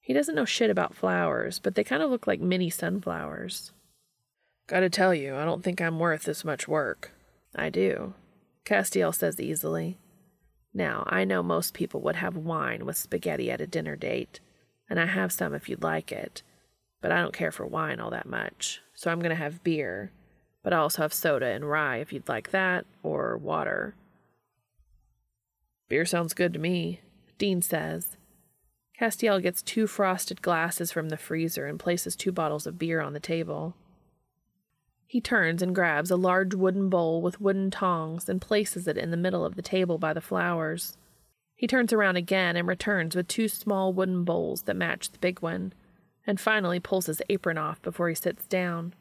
He 0.00 0.14
doesn't 0.14 0.34
know 0.34 0.46
shit 0.46 0.70
about 0.70 0.94
flowers, 0.94 1.58
but 1.58 1.74
they 1.74 1.84
kind 1.84 2.02
of 2.02 2.08
look 2.08 2.26
like 2.26 2.40
mini 2.40 2.70
sunflowers. 2.70 3.72
Gotta 4.66 4.88
tell 4.88 5.14
you, 5.14 5.36
I 5.36 5.44
don't 5.44 5.62
think 5.62 5.78
I'm 5.78 5.98
worth 5.98 6.22
this 6.22 6.42
much 6.42 6.66
work. 6.66 7.12
I 7.54 7.68
do, 7.68 8.14
Castiel 8.64 9.14
says 9.14 9.38
easily. 9.38 9.98
Now, 10.72 11.04
I 11.08 11.26
know 11.26 11.42
most 11.42 11.74
people 11.74 12.00
would 12.00 12.16
have 12.16 12.38
wine 12.38 12.86
with 12.86 12.96
spaghetti 12.96 13.50
at 13.50 13.60
a 13.60 13.66
dinner 13.66 13.96
date, 13.96 14.40
and 14.88 14.98
I 14.98 15.04
have 15.04 15.30
some 15.30 15.52
if 15.52 15.68
you'd 15.68 15.82
like 15.82 16.10
it, 16.10 16.42
but 17.00 17.12
I 17.12 17.20
don't 17.20 17.32
care 17.32 17.52
for 17.52 17.66
wine 17.66 18.00
all 18.00 18.10
that 18.10 18.28
much, 18.28 18.80
so 18.94 19.10
I'm 19.10 19.20
going 19.20 19.30
to 19.30 19.36
have 19.36 19.64
beer, 19.64 20.12
but 20.62 20.72
I 20.72 20.78
also 20.78 21.02
have 21.02 21.14
soda 21.14 21.46
and 21.46 21.68
rye 21.68 21.96
if 21.96 22.12
you'd 22.12 22.28
like 22.28 22.50
that, 22.50 22.86
or 23.02 23.36
water. 23.36 23.94
Beer 25.88 26.04
sounds 26.04 26.34
good 26.34 26.52
to 26.52 26.58
me, 26.58 27.00
Dean 27.38 27.62
says, 27.62 28.16
Castiel 29.00 29.40
gets 29.40 29.62
two 29.62 29.86
frosted 29.86 30.42
glasses 30.42 30.92
from 30.92 31.08
the 31.08 31.16
freezer 31.16 31.66
and 31.66 31.80
places 31.80 32.14
two 32.14 32.32
bottles 32.32 32.66
of 32.66 32.78
beer 32.78 33.00
on 33.00 33.14
the 33.14 33.20
table. 33.20 33.74
He 35.06 35.22
turns 35.22 35.62
and 35.62 35.74
grabs 35.74 36.10
a 36.10 36.16
large 36.16 36.54
wooden 36.54 36.90
bowl 36.90 37.22
with 37.22 37.40
wooden 37.40 37.70
tongs 37.70 38.28
and 38.28 38.42
places 38.42 38.86
it 38.86 38.98
in 38.98 39.10
the 39.10 39.16
middle 39.16 39.42
of 39.42 39.56
the 39.56 39.62
table 39.62 39.96
by 39.96 40.12
the 40.12 40.20
flowers. 40.20 40.98
He 41.56 41.66
turns 41.66 41.94
around 41.94 42.16
again 42.16 42.56
and 42.56 42.68
returns 42.68 43.16
with 43.16 43.26
two 43.26 43.48
small 43.48 43.94
wooden 43.94 44.22
bowls 44.22 44.62
that 44.62 44.76
match 44.76 45.10
the 45.10 45.18
big 45.18 45.40
one, 45.40 45.72
and 46.26 46.40
finally 46.40 46.80
pulls 46.80 47.06
his 47.06 47.22
apron 47.28 47.58
off 47.58 47.80
before 47.82 48.08
he 48.08 48.14
sits 48.14 48.46
down. 48.46 48.94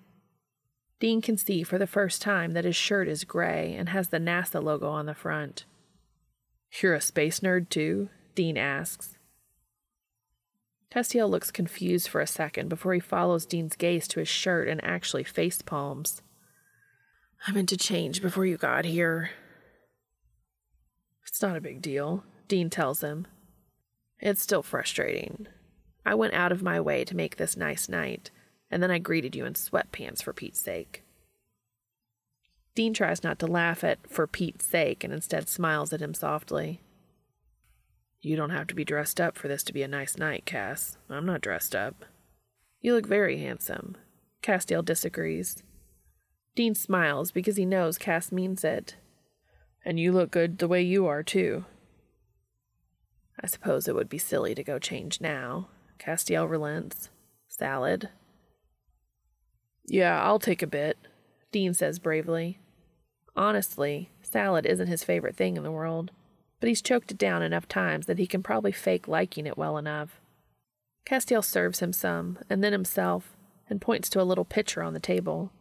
Dean 1.00 1.22
can 1.22 1.38
see 1.38 1.64
for 1.64 1.78
the 1.78 1.88
first 1.88 2.22
time 2.22 2.52
that 2.52 2.66
his 2.66 2.76
shirt 2.76 3.08
is 3.08 3.24
gray 3.24 3.74
and 3.78 3.90
has 3.90 4.10
the 4.10 4.18
NASA 4.18 4.62
logo 4.62 4.90
on 4.90 5.06
the 5.06 5.14
front. 5.14 5.66
You're 6.82 6.94
a 6.94 7.02
space 7.02 7.40
nerd, 7.40 7.70
too? 7.70 8.10
Dean 8.36 8.58
asks. 8.58 9.18
Castiel 10.92 11.30
looks 11.30 11.52
confused 11.52 12.08
for 12.08 12.20
a 12.20 12.28
second 12.28 12.68
before 12.68 12.94
he 12.94 13.00
follows 13.00 13.46
Dean's 13.46 13.76
gaze 13.76 14.08
to 14.10 14.20
his 14.20 14.28
shirt 14.28 14.68
and 14.68 14.84
actually 14.84 15.24
face 15.24 15.62
palms. 15.62 16.22
I 17.48 17.52
meant 17.52 17.70
to 17.70 17.78
change 17.78 18.22
before 18.22 18.46
you 18.46 18.58
got 18.58 18.86
here. 18.86 19.30
It's 21.28 21.42
not 21.42 21.56
a 21.56 21.62
big 21.62 21.82
deal, 21.82 22.24
Dean 22.48 22.70
tells 22.70 23.02
him. 23.02 23.28
It's 24.20 24.42
still 24.42 24.64
frustrating. 24.64 25.48
I 26.06 26.16
went 26.16 26.34
out 26.34 26.52
of 26.52 26.64
my 26.64 26.80
way 26.80 27.04
to 27.06 27.16
make 27.16 27.36
this 27.36 27.58
nice 27.58 27.90
night, 27.90 28.32
and 28.72 28.82
then 28.82 28.92
I 28.92 29.00
greeted 29.00 29.36
you 29.36 29.46
in 29.46 29.54
sweatpants 29.54 30.24
for 30.24 30.34
Pete's 30.34 30.60
sake. 30.60 31.04
Dean 32.76 32.94
tries 32.94 33.24
not 33.24 33.40
to 33.40 33.48
laugh 33.48 33.84
at 33.84 34.00
for 34.08 34.26
Pete's 34.28 34.66
sake 34.66 35.04
and 35.04 35.14
instead 35.14 35.50
smiles 35.50 35.92
at 35.92 36.02
him 36.02 36.14
softly. 36.14 36.82
You 38.22 38.36
don't 38.36 38.50
have 38.52 38.68
to 38.68 38.76
be 38.76 38.86
dressed 38.86 39.20
up 39.20 39.38
for 39.38 39.48
this 39.48 39.64
to 39.64 39.74
be 39.74 39.84
a 39.84 39.88
nice 39.88 40.18
night, 40.18 40.46
Cass. 40.46 40.98
I'm 41.10 41.26
not 41.26 41.42
dressed 41.42 41.76
up. 41.76 42.06
You 42.82 42.94
look 42.94 43.06
very 43.06 43.38
handsome. 43.38 43.96
Castiel 44.42 44.84
disagrees. 44.84 45.64
Dean 46.56 46.76
smiles 46.76 47.32
because 47.32 47.58
he 47.58 47.66
knows 47.66 47.98
Cass 47.98 48.32
means 48.32 48.64
it. 48.64 48.96
And 49.86 50.00
you 50.00 50.12
look 50.12 50.32
good 50.32 50.58
the 50.58 50.68
way 50.68 50.82
you 50.82 51.06
are, 51.08 51.24
too. 51.24 51.66
I 53.42 53.48
suppose 53.48 53.88
it 53.88 53.96
would 53.96 54.10
be 54.10 54.18
silly 54.18 54.54
to 54.56 54.64
go 54.64 54.80
change 54.80 55.22
now. 55.22 55.70
Castiel 56.00 56.50
relents. 56.50 57.10
Salad? 57.48 58.10
Yeah, 59.86 60.22
I'll 60.22 60.40
take 60.40 60.62
a 60.62 60.68
bit, 60.68 60.98
Dean 61.52 61.74
says 61.74 62.00
bravely. 62.00 62.60
Honestly, 63.36 64.10
salad 64.22 64.66
isn't 64.66 64.88
his 64.88 65.04
favorite 65.04 65.36
thing 65.36 65.58
in 65.58 65.64
the 65.64 65.72
world 65.72 66.12
but 66.60 66.68
he's 66.68 66.82
choked 66.82 67.12
it 67.12 67.18
down 67.18 67.42
enough 67.42 67.68
times 67.68 68.06
that 68.06 68.20
he 68.20 68.28
can 68.28 68.44
probably 68.44 68.72
fake 68.72 69.08
liking 69.08 69.46
it 69.46 69.58
well 69.58 69.78
enough. 69.78 70.20
Castiel 71.06 71.44
serves 71.44 71.80
him 71.80 71.94
some, 71.94 72.40
and 72.50 72.64
then 72.64 72.74
himself, 72.74 73.36
and 73.70 73.82
points 73.82 74.10
to 74.10 74.22
a 74.22 74.24
little 74.24 74.46
pitcher 74.46 74.84
on 74.84 74.94
the 74.94 75.00
table. 75.00 75.52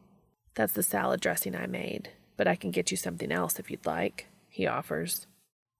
That's 0.54 0.72
the 0.72 0.82
salad 0.82 1.20
dressing 1.20 1.54
I 1.54 1.66
made, 1.66 2.10
but 2.36 2.48
I 2.48 2.56
can 2.56 2.70
get 2.70 2.90
you 2.90 2.96
something 2.96 3.30
else 3.30 3.58
if 3.58 3.70
you'd 3.70 3.86
like, 3.86 4.26
he 4.48 4.66
offers. 4.66 5.26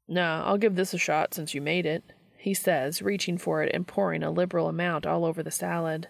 Nah, 0.07 0.45
I'll 0.45 0.59
give 0.59 0.77
this 0.77 0.95
a 0.95 0.99
shot 0.99 1.35
since 1.35 1.53
you 1.53 1.61
made 1.61 1.85
it, 1.85 2.05
he 2.39 2.55
says, 2.55 3.03
reaching 3.03 3.37
for 3.37 3.63
it 3.63 3.75
and 3.75 3.87
pouring 3.87 4.23
a 4.23 4.31
liberal 4.31 4.69
amount 4.69 5.05
all 5.05 5.25
over 5.25 5.43
the 5.43 5.51
salad. 5.51 6.09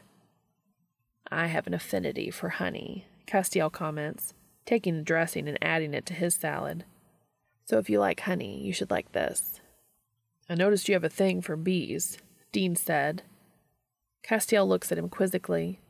I 1.31 1.47
have 1.47 1.67
an 1.67 1.75
affinity 1.75 2.31
for 2.31 2.51
honey, 2.51 3.07
Castiel 3.27 3.73
comments, 3.73 4.35
taking 4.67 4.97
the 4.97 5.03
dressing 5.03 5.49
and 5.49 5.59
adding 5.63 5.95
it 5.95 6.05
to 6.07 6.15
his 6.15 6.35
salad. 6.35 6.85
So 7.65 7.79
if 7.79 7.89
you 7.89 7.99
like 7.99 8.21
honey, 8.21 8.63
you 8.63 8.73
should 8.73 8.91
like 8.91 9.13
this. 9.13 9.61
I 10.49 10.55
noticed 10.55 10.89
you 10.89 10.95
have 10.95 11.05
a 11.05 11.09
thing 11.09 11.41
for 11.43 11.57
bees, 11.57 12.19
Dean 12.53 12.77
said. 12.77 13.23
Castiel 14.23 14.69
looks 14.69 14.93
at 14.93 14.99
him 14.99 15.09
quizzically. 15.09 15.81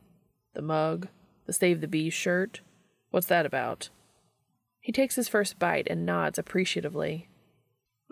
The 0.55 0.63
mug, 0.63 1.09
the 1.47 1.53
Save 1.53 1.81
the 1.81 1.89
Bees 1.89 2.15
shirt. 2.15 2.61
What's 3.11 3.27
that 3.27 3.47
about? 3.47 3.91
He 4.81 4.93
takes 4.93 5.17
his 5.17 5.29
first 5.29 5.59
bite 5.59 5.87
and 5.91 6.07
nods 6.07 6.39
appreciatively. 6.39 7.29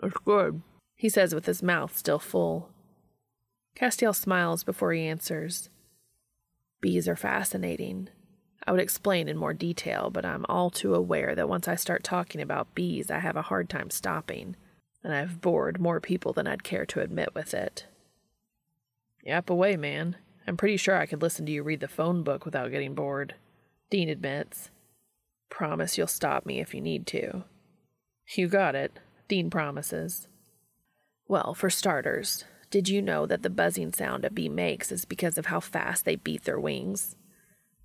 It's 0.03 0.17
good, 0.25 0.61
he 0.97 1.07
says 1.07 1.33
with 1.33 1.45
his 1.45 1.63
mouth 1.63 1.95
still 1.95 2.19
full. 2.19 2.69
Castiel 3.79 4.13
smiles 4.13 4.63
before 4.63 4.91
he 4.91 5.07
answers. 5.07 5.69
Bees 6.81 7.07
are 7.07 7.15
fascinating. 7.15 8.09
I 8.65 8.71
would 8.71 8.81
explain 8.81 9.29
in 9.29 9.37
more 9.37 9.53
detail, 9.53 10.09
but 10.09 10.25
I'm 10.25 10.45
all 10.49 10.69
too 10.69 10.93
aware 10.93 11.35
that 11.35 11.47
once 11.47 11.67
I 11.67 11.75
start 11.75 12.03
talking 12.03 12.41
about 12.41 12.75
bees, 12.75 13.09
I 13.09 13.19
have 13.19 13.37
a 13.37 13.43
hard 13.43 13.69
time 13.69 13.91
stopping, 13.91 14.55
and 15.03 15.13
I've 15.13 15.39
bored 15.39 15.79
more 15.79 16.01
people 16.01 16.33
than 16.33 16.47
I'd 16.47 16.63
care 16.63 16.85
to 16.87 17.01
admit 17.01 17.33
with 17.33 17.53
it. 17.53 17.85
Yap 19.23 19.49
away, 19.49 19.77
man. 19.77 20.17
I'm 20.47 20.57
pretty 20.57 20.77
sure 20.77 20.97
I 20.97 21.05
could 21.05 21.21
listen 21.21 21.45
to 21.45 21.51
you 21.51 21.63
read 21.63 21.79
the 21.79 21.87
phone 21.87 22.23
book 22.23 22.43
without 22.43 22.71
getting 22.71 22.95
bored. 22.95 23.35
Dean 23.89 24.09
admits. 24.09 24.69
Promise 25.49 25.97
you'll 25.97 26.07
stop 26.07 26.45
me 26.45 26.59
if 26.59 26.73
you 26.73 26.81
need 26.81 27.05
to. 27.07 27.43
You 28.35 28.47
got 28.47 28.75
it, 28.75 28.99
Dean 29.27 29.49
promises. 29.49 30.27
Well, 31.29 31.53
for 31.53 31.69
starters, 31.69 32.45
did 32.69 32.87
you 32.87 33.01
know 33.01 33.25
that 33.25 33.43
the 33.43 33.49
buzzing 33.49 33.91
sound 33.91 34.23
a 34.23 34.29
bee 34.29 34.47
makes 34.47 34.91
is 34.91 35.03
because 35.03 35.37
of 35.37 35.47
how 35.47 35.59
fast 35.59 36.05
they 36.05 36.15
beat 36.15 36.45
their 36.45 36.59
wings? 36.59 37.17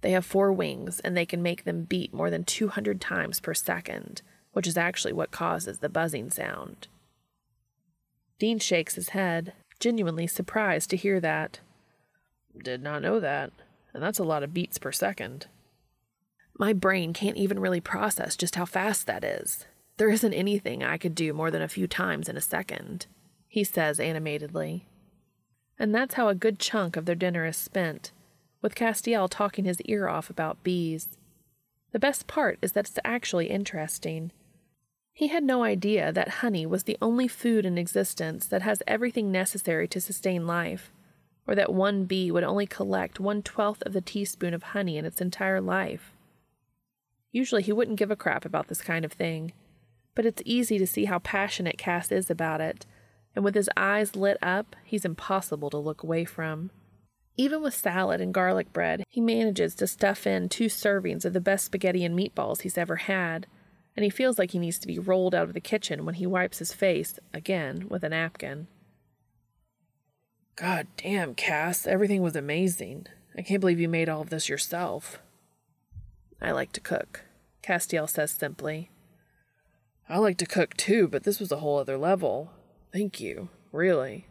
They 0.00 0.12
have 0.12 0.24
four 0.24 0.52
wings, 0.52 1.00
and 1.00 1.16
they 1.16 1.26
can 1.26 1.42
make 1.42 1.64
them 1.64 1.84
beat 1.84 2.14
more 2.14 2.30
than 2.30 2.44
200 2.44 3.00
times 3.00 3.40
per 3.40 3.54
second, 3.54 4.22
which 4.52 4.66
is 4.66 4.76
actually 4.76 5.12
what 5.12 5.30
causes 5.30 5.78
the 5.78 5.88
buzzing 5.88 6.30
sound. 6.30 6.88
Dean 8.38 8.58
shakes 8.58 8.96
his 8.96 9.10
head, 9.10 9.52
genuinely 9.80 10.26
surprised 10.26 10.90
to 10.90 10.96
hear 10.96 11.20
that. 11.20 11.60
Did 12.62 12.82
not 12.82 13.02
know 13.02 13.18
that, 13.18 13.52
and 13.92 14.02
that's 14.02 14.18
a 14.18 14.24
lot 14.24 14.42
of 14.42 14.54
beats 14.54 14.78
per 14.78 14.92
second. 14.92 15.46
My 16.58 16.72
brain 16.72 17.12
can't 17.12 17.36
even 17.36 17.58
really 17.58 17.80
process 17.80 18.36
just 18.36 18.56
how 18.56 18.66
fast 18.66 19.06
that 19.06 19.24
is. 19.24 19.66
There 19.96 20.10
isn't 20.10 20.34
anything 20.34 20.82
I 20.84 20.98
could 20.98 21.14
do 21.14 21.32
more 21.32 21.50
than 21.50 21.62
a 21.62 21.68
few 21.68 21.86
times 21.86 22.28
in 22.28 22.36
a 22.36 22.40
second, 22.40 23.06
he 23.52 23.62
says 23.64 24.00
animatedly. 24.00 24.86
And 25.78 25.94
that's 25.94 26.14
how 26.14 26.28
a 26.28 26.34
good 26.34 26.58
chunk 26.58 26.96
of 26.96 27.04
their 27.04 27.14
dinner 27.14 27.44
is 27.44 27.54
spent 27.54 28.10
with 28.62 28.74
Castiel 28.74 29.28
talking 29.28 29.66
his 29.66 29.82
ear 29.82 30.08
off 30.08 30.30
about 30.30 30.62
bees. 30.62 31.18
The 31.92 31.98
best 31.98 32.26
part 32.26 32.58
is 32.62 32.72
that 32.72 32.88
it's 32.88 32.98
actually 33.04 33.50
interesting. 33.50 34.32
He 35.12 35.26
had 35.28 35.44
no 35.44 35.64
idea 35.64 36.10
that 36.12 36.40
honey 36.40 36.64
was 36.64 36.84
the 36.84 36.96
only 37.02 37.28
food 37.28 37.66
in 37.66 37.76
existence 37.76 38.46
that 38.46 38.62
has 38.62 38.82
everything 38.86 39.30
necessary 39.30 39.86
to 39.88 40.00
sustain 40.00 40.46
life, 40.46 40.90
or 41.46 41.54
that 41.54 41.74
one 41.74 42.06
bee 42.06 42.30
would 42.30 42.44
only 42.44 42.66
collect 42.66 43.20
one 43.20 43.42
twelfth 43.42 43.82
of 43.82 43.92
the 43.92 44.00
teaspoon 44.00 44.54
of 44.54 44.62
honey 44.62 44.96
in 44.96 45.04
its 45.04 45.20
entire 45.20 45.60
life. 45.60 46.12
Usually 47.32 47.62
he 47.62 47.72
wouldn't 47.72 47.98
give 47.98 48.10
a 48.10 48.16
crap 48.16 48.46
about 48.46 48.68
this 48.68 48.80
kind 48.80 49.04
of 49.04 49.12
thing, 49.12 49.52
but 50.14 50.24
it's 50.24 50.40
easy 50.46 50.78
to 50.78 50.86
see 50.86 51.04
how 51.04 51.18
passionate 51.18 51.76
Cass 51.76 52.10
is 52.10 52.30
about 52.30 52.62
it, 52.62 52.86
and 53.34 53.44
with 53.44 53.54
his 53.54 53.70
eyes 53.76 54.16
lit 54.16 54.38
up, 54.42 54.76
he's 54.84 55.04
impossible 55.04 55.70
to 55.70 55.78
look 55.78 56.02
away 56.02 56.24
from. 56.24 56.70
Even 57.36 57.62
with 57.62 57.74
salad 57.74 58.20
and 58.20 58.34
garlic 58.34 58.72
bread, 58.72 59.04
he 59.08 59.20
manages 59.20 59.74
to 59.74 59.86
stuff 59.86 60.26
in 60.26 60.48
two 60.48 60.66
servings 60.66 61.24
of 61.24 61.32
the 61.32 61.40
best 61.40 61.64
spaghetti 61.64 62.04
and 62.04 62.18
meatballs 62.18 62.60
he's 62.60 62.76
ever 62.76 62.96
had, 62.96 63.46
and 63.96 64.04
he 64.04 64.10
feels 64.10 64.38
like 64.38 64.50
he 64.50 64.58
needs 64.58 64.78
to 64.78 64.86
be 64.86 64.98
rolled 64.98 65.34
out 65.34 65.48
of 65.48 65.54
the 65.54 65.60
kitchen 65.60 66.04
when 66.04 66.16
he 66.16 66.26
wipes 66.26 66.58
his 66.58 66.72
face, 66.74 67.18
again, 67.32 67.86
with 67.88 68.04
a 68.04 68.08
napkin. 68.10 68.66
God 70.56 70.86
damn, 70.98 71.34
Cass, 71.34 71.86
everything 71.86 72.20
was 72.20 72.36
amazing. 72.36 73.06
I 73.36 73.42
can't 73.42 73.60
believe 73.60 73.80
you 73.80 73.88
made 73.88 74.10
all 74.10 74.20
of 74.20 74.30
this 74.30 74.50
yourself. 74.50 75.18
I 76.40 76.50
like 76.50 76.72
to 76.72 76.80
cook, 76.80 77.22
Castiel 77.62 78.08
says 78.08 78.30
simply. 78.30 78.90
I 80.08 80.18
like 80.18 80.36
to 80.38 80.46
cook 80.46 80.76
too, 80.76 81.08
but 81.08 81.24
this 81.24 81.40
was 81.40 81.50
a 81.50 81.58
whole 81.58 81.78
other 81.78 81.96
level. 81.96 82.50
Thank 82.92 83.20
you, 83.20 83.48
really. 83.72 84.26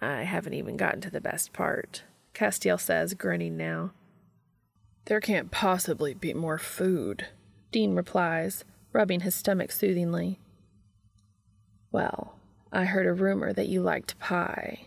I 0.00 0.22
haven't 0.22 0.54
even 0.54 0.76
gotten 0.76 1.00
to 1.02 1.10
the 1.10 1.20
best 1.20 1.52
part, 1.52 2.02
Castiel 2.34 2.80
says, 2.80 3.14
grinning 3.14 3.56
now. 3.56 3.92
There 5.06 5.20
can't 5.20 5.50
possibly 5.50 6.14
be 6.14 6.34
more 6.34 6.58
food, 6.58 7.26
Dean 7.72 7.94
replies, 7.94 8.64
rubbing 8.92 9.20
his 9.20 9.34
stomach 9.34 9.72
soothingly. 9.72 10.40
Well, 11.92 12.34
I 12.72 12.84
heard 12.84 13.06
a 13.06 13.12
rumor 13.12 13.52
that 13.52 13.68
you 13.68 13.82
liked 13.82 14.18
pie. 14.18 14.86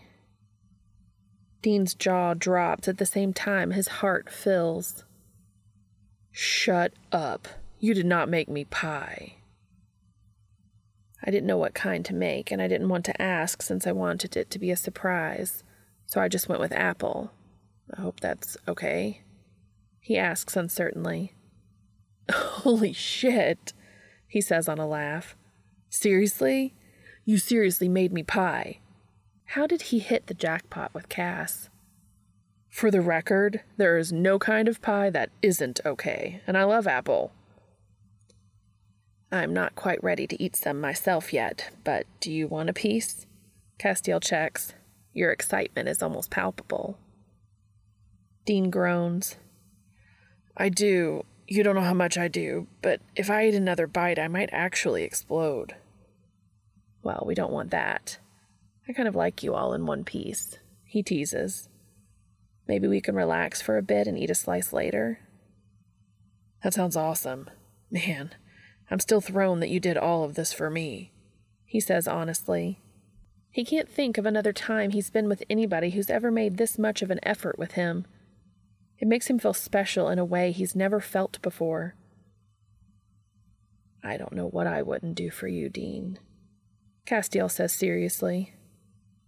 Dean's 1.62 1.94
jaw 1.94 2.34
drops 2.34 2.88
at 2.88 2.98
the 2.98 3.06
same 3.06 3.32
time 3.32 3.70
his 3.70 3.88
heart 3.88 4.28
fills. 4.30 5.04
Shut 6.30 6.92
up. 7.10 7.48
You 7.78 7.94
did 7.94 8.06
not 8.06 8.28
make 8.28 8.48
me 8.48 8.64
pie. 8.64 9.34
I 11.24 11.30
didn't 11.30 11.46
know 11.46 11.56
what 11.56 11.74
kind 11.74 12.04
to 12.06 12.14
make, 12.14 12.50
and 12.50 12.60
I 12.60 12.68
didn't 12.68 12.88
want 12.88 13.04
to 13.06 13.22
ask 13.22 13.62
since 13.62 13.86
I 13.86 13.92
wanted 13.92 14.36
it 14.36 14.50
to 14.50 14.58
be 14.58 14.70
a 14.70 14.76
surprise, 14.76 15.62
so 16.06 16.20
I 16.20 16.28
just 16.28 16.48
went 16.48 16.60
with 16.60 16.72
apple. 16.72 17.30
I 17.96 18.00
hope 18.00 18.20
that's 18.20 18.56
okay. 18.66 19.22
He 20.00 20.18
asks 20.18 20.56
uncertainly. 20.56 21.34
Holy 22.30 22.92
shit, 22.92 23.72
he 24.26 24.40
says 24.40 24.68
on 24.68 24.78
a 24.78 24.86
laugh. 24.86 25.36
Seriously? 25.88 26.74
You 27.24 27.38
seriously 27.38 27.88
made 27.88 28.12
me 28.12 28.22
pie. 28.22 28.78
How 29.44 29.66
did 29.66 29.82
he 29.82 30.00
hit 30.00 30.26
the 30.26 30.34
jackpot 30.34 30.92
with 30.92 31.08
Cass? 31.08 31.68
For 32.68 32.90
the 32.90 33.02
record, 33.02 33.60
there 33.76 33.98
is 33.98 34.12
no 34.12 34.38
kind 34.38 34.66
of 34.66 34.80
pie 34.80 35.10
that 35.10 35.30
isn't 35.42 35.80
okay, 35.84 36.40
and 36.46 36.56
I 36.56 36.64
love 36.64 36.86
apple. 36.86 37.32
I'm 39.32 39.54
not 39.54 39.74
quite 39.74 40.04
ready 40.04 40.26
to 40.26 40.42
eat 40.42 40.54
some 40.56 40.78
myself 40.78 41.32
yet, 41.32 41.70
but 41.84 42.04
do 42.20 42.30
you 42.30 42.46
want 42.46 42.68
a 42.68 42.74
piece? 42.74 43.26
Castiel 43.78 44.22
checks. 44.22 44.74
Your 45.14 45.32
excitement 45.32 45.88
is 45.88 46.02
almost 46.02 46.30
palpable. 46.30 46.98
Dean 48.44 48.68
groans. 48.68 49.36
I 50.54 50.68
do. 50.68 51.24
You 51.48 51.62
don't 51.62 51.74
know 51.74 51.80
how 51.80 51.94
much 51.94 52.18
I 52.18 52.28
do, 52.28 52.66
but 52.82 53.00
if 53.16 53.30
I 53.30 53.46
eat 53.46 53.54
another 53.54 53.86
bite, 53.86 54.18
I 54.18 54.28
might 54.28 54.50
actually 54.52 55.02
explode. 55.02 55.76
Well, 57.02 57.24
we 57.26 57.34
don't 57.34 57.52
want 57.52 57.70
that. 57.70 58.18
I 58.86 58.92
kind 58.92 59.08
of 59.08 59.16
like 59.16 59.42
you 59.42 59.54
all 59.54 59.72
in 59.72 59.86
one 59.86 60.04
piece, 60.04 60.58
he 60.84 61.02
teases. 61.02 61.70
Maybe 62.68 62.86
we 62.86 63.00
can 63.00 63.14
relax 63.14 63.62
for 63.62 63.78
a 63.78 63.82
bit 63.82 64.06
and 64.06 64.18
eat 64.18 64.30
a 64.30 64.34
slice 64.34 64.72
later. 64.72 65.20
That 66.62 66.74
sounds 66.74 66.96
awesome. 66.96 67.48
Man, 67.90 68.34
I'm 68.90 69.00
still 69.00 69.20
thrown 69.20 69.60
that 69.60 69.70
you 69.70 69.80
did 69.80 69.96
all 69.96 70.24
of 70.24 70.34
this 70.34 70.52
for 70.52 70.70
me, 70.70 71.12
he 71.64 71.80
says 71.80 72.06
honestly. 72.06 72.80
He 73.50 73.64
can't 73.64 73.88
think 73.88 74.18
of 74.18 74.26
another 74.26 74.52
time 74.52 74.90
he's 74.90 75.10
been 75.10 75.28
with 75.28 75.42
anybody 75.50 75.90
who's 75.90 76.10
ever 76.10 76.30
made 76.30 76.56
this 76.56 76.78
much 76.78 77.02
of 77.02 77.10
an 77.10 77.20
effort 77.22 77.58
with 77.58 77.72
him. 77.72 78.06
It 78.98 79.08
makes 79.08 79.28
him 79.28 79.38
feel 79.38 79.54
special 79.54 80.08
in 80.08 80.18
a 80.18 80.24
way 80.24 80.52
he's 80.52 80.76
never 80.76 81.00
felt 81.00 81.40
before. 81.42 81.94
I 84.02 84.16
don't 84.16 84.32
know 84.32 84.46
what 84.46 84.66
I 84.66 84.82
wouldn't 84.82 85.14
do 85.14 85.30
for 85.30 85.48
you, 85.48 85.68
Dean, 85.68 86.18
Castiel 87.06 87.50
says 87.50 87.72
seriously. 87.72 88.54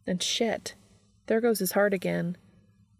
And 0.06 0.22
shit, 0.22 0.74
there 1.26 1.40
goes 1.40 1.58
his 1.58 1.72
heart 1.72 1.94
again. 1.94 2.36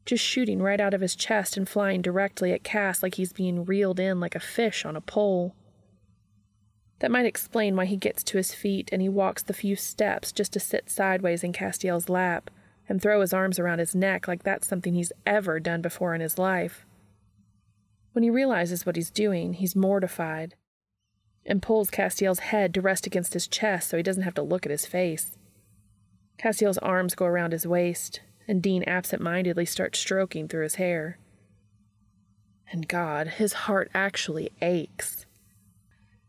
Just 0.06 0.24
shooting 0.24 0.60
right 0.60 0.80
out 0.80 0.94
of 0.94 1.00
his 1.00 1.16
chest 1.16 1.56
and 1.56 1.68
flying 1.68 2.02
directly 2.02 2.52
at 2.52 2.64
Cass 2.64 3.02
like 3.02 3.14
he's 3.14 3.32
being 3.32 3.64
reeled 3.64 3.98
in 3.98 4.20
like 4.20 4.34
a 4.34 4.40
fish 4.40 4.84
on 4.84 4.96
a 4.96 5.00
pole. 5.00 5.54
That 7.00 7.10
might 7.10 7.26
explain 7.26 7.76
why 7.76 7.86
he 7.86 7.96
gets 7.96 8.22
to 8.24 8.36
his 8.36 8.54
feet 8.54 8.88
and 8.92 9.02
he 9.02 9.08
walks 9.08 9.42
the 9.42 9.52
few 9.52 9.76
steps 9.76 10.32
just 10.32 10.52
to 10.52 10.60
sit 10.60 10.88
sideways 10.88 11.42
in 11.42 11.52
Castiel's 11.52 12.08
lap 12.08 12.50
and 12.88 13.00
throw 13.00 13.20
his 13.20 13.32
arms 13.32 13.58
around 13.58 13.78
his 13.78 13.94
neck 13.94 14.28
like 14.28 14.42
that's 14.42 14.68
something 14.68 14.94
he's 14.94 15.12
ever 15.26 15.58
done 15.58 15.82
before 15.82 16.14
in 16.14 16.20
his 16.20 16.38
life. 16.38 16.86
When 18.12 18.22
he 18.22 18.30
realizes 18.30 18.86
what 18.86 18.96
he's 18.96 19.10
doing, 19.10 19.54
he's 19.54 19.74
mortified 19.74 20.54
and 21.46 21.62
pulls 21.62 21.90
Castiel's 21.90 22.38
head 22.38 22.72
to 22.74 22.80
rest 22.80 23.06
against 23.06 23.34
his 23.34 23.46
chest 23.46 23.88
so 23.88 23.96
he 23.96 24.02
doesn't 24.02 24.22
have 24.22 24.34
to 24.34 24.42
look 24.42 24.64
at 24.64 24.70
his 24.70 24.86
face. 24.86 25.36
Castiel's 26.38 26.78
arms 26.78 27.14
go 27.14 27.26
around 27.26 27.52
his 27.52 27.66
waist, 27.66 28.20
and 28.48 28.62
Dean 28.62 28.82
absent 28.84 29.22
mindedly 29.22 29.64
starts 29.64 29.98
stroking 29.98 30.48
through 30.48 30.62
his 30.62 30.76
hair. 30.76 31.18
And 32.70 32.88
God, 32.88 33.28
his 33.28 33.52
heart 33.52 33.90
actually 33.94 34.50
aches. 34.60 35.26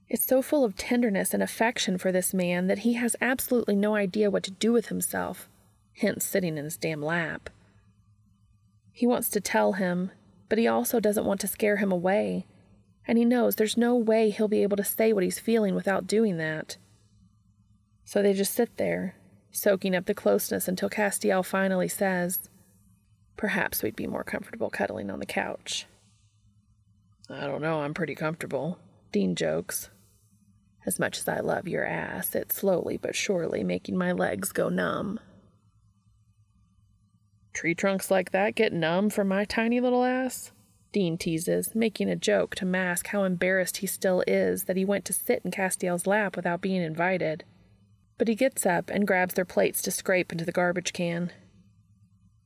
It's 0.07 0.25
so 0.25 0.41
full 0.41 0.63
of 0.63 0.75
tenderness 0.75 1.33
and 1.33 1.41
affection 1.41 1.97
for 1.97 2.11
this 2.11 2.33
man 2.33 2.67
that 2.67 2.79
he 2.79 2.93
has 2.93 3.15
absolutely 3.19 3.75
no 3.75 3.95
idea 3.95 4.29
what 4.29 4.43
to 4.43 4.51
do 4.51 4.71
with 4.71 4.87
himself, 4.87 5.49
hence 5.97 6.23
sitting 6.23 6.57
in 6.57 6.63
his 6.63 6.77
damn 6.77 7.01
lap. 7.01 7.49
He 8.91 9.07
wants 9.07 9.29
to 9.29 9.41
tell 9.41 9.73
him, 9.73 10.11
but 10.47 10.57
he 10.57 10.67
also 10.67 10.99
doesn't 10.99 11.25
want 11.25 11.41
to 11.41 11.47
scare 11.47 11.77
him 11.77 11.91
away, 11.91 12.45
and 13.07 13.17
he 13.17 13.25
knows 13.25 13.55
there's 13.55 13.77
no 13.77 13.95
way 13.95 14.29
he'll 14.29 14.47
be 14.47 14.63
able 14.63 14.77
to 14.77 14.83
say 14.83 15.11
what 15.11 15.23
he's 15.23 15.39
feeling 15.39 15.73
without 15.73 16.07
doing 16.07 16.37
that. 16.37 16.77
So 18.03 18.21
they 18.21 18.33
just 18.33 18.53
sit 18.53 18.77
there, 18.77 19.15
soaking 19.51 19.95
up 19.95 20.05
the 20.05 20.13
closeness 20.13 20.67
until 20.67 20.89
Castiel 20.89 21.43
finally 21.43 21.87
says, 21.87 22.47
Perhaps 23.37 23.83
we'd 23.83 23.95
be 23.95 24.07
more 24.07 24.23
comfortable 24.23 24.69
cuddling 24.69 25.09
on 25.09 25.19
the 25.19 25.25
couch. 25.25 25.87
I 27.29 27.47
don't 27.47 27.61
know, 27.61 27.81
I'm 27.81 27.95
pretty 27.95 28.15
comfortable, 28.15 28.77
Dean 29.11 29.35
jokes. 29.35 29.89
As 30.85 30.99
much 30.99 31.17
as 31.17 31.27
I 31.27 31.39
love 31.39 31.67
your 31.67 31.85
ass, 31.85 32.35
it's 32.35 32.55
slowly 32.55 32.97
but 32.97 33.15
surely 33.15 33.63
making 33.63 33.97
my 33.97 34.11
legs 34.11 34.51
go 34.51 34.69
numb. 34.69 35.19
Tree 37.53 37.73
trunks 37.73 38.11
like 38.11 38.31
that 38.31 38.55
get 38.55 38.73
numb 38.73 39.09
from 39.09 39.29
my 39.29 39.45
tiny 39.45 39.79
little 39.79 40.03
ass? 40.03 40.51
Dean 40.91 41.17
teases, 41.17 41.73
making 41.73 42.09
a 42.09 42.15
joke 42.15 42.55
to 42.55 42.65
mask 42.65 43.07
how 43.07 43.23
embarrassed 43.23 43.77
he 43.77 43.87
still 43.87 44.23
is 44.27 44.65
that 44.65 44.77
he 44.77 44.85
went 44.85 45.05
to 45.05 45.13
sit 45.13 45.41
in 45.43 45.51
Castiel's 45.51 46.05
lap 46.05 46.35
without 46.35 46.61
being 46.61 46.81
invited. 46.81 47.43
But 48.17 48.27
he 48.27 48.35
gets 48.35 48.65
up 48.65 48.89
and 48.89 49.07
grabs 49.07 49.33
their 49.33 49.43
plates 49.43 49.81
to 49.83 49.91
scrape 49.91 50.31
into 50.31 50.45
the 50.45 50.51
garbage 50.51 50.93
can. 50.93 51.31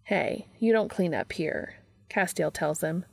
Hey, 0.04 0.48
you 0.58 0.72
don't 0.72 0.90
clean 0.90 1.14
up 1.14 1.34
here, 1.34 1.76
Castiel 2.10 2.52
tells 2.52 2.82
him. 2.82 3.06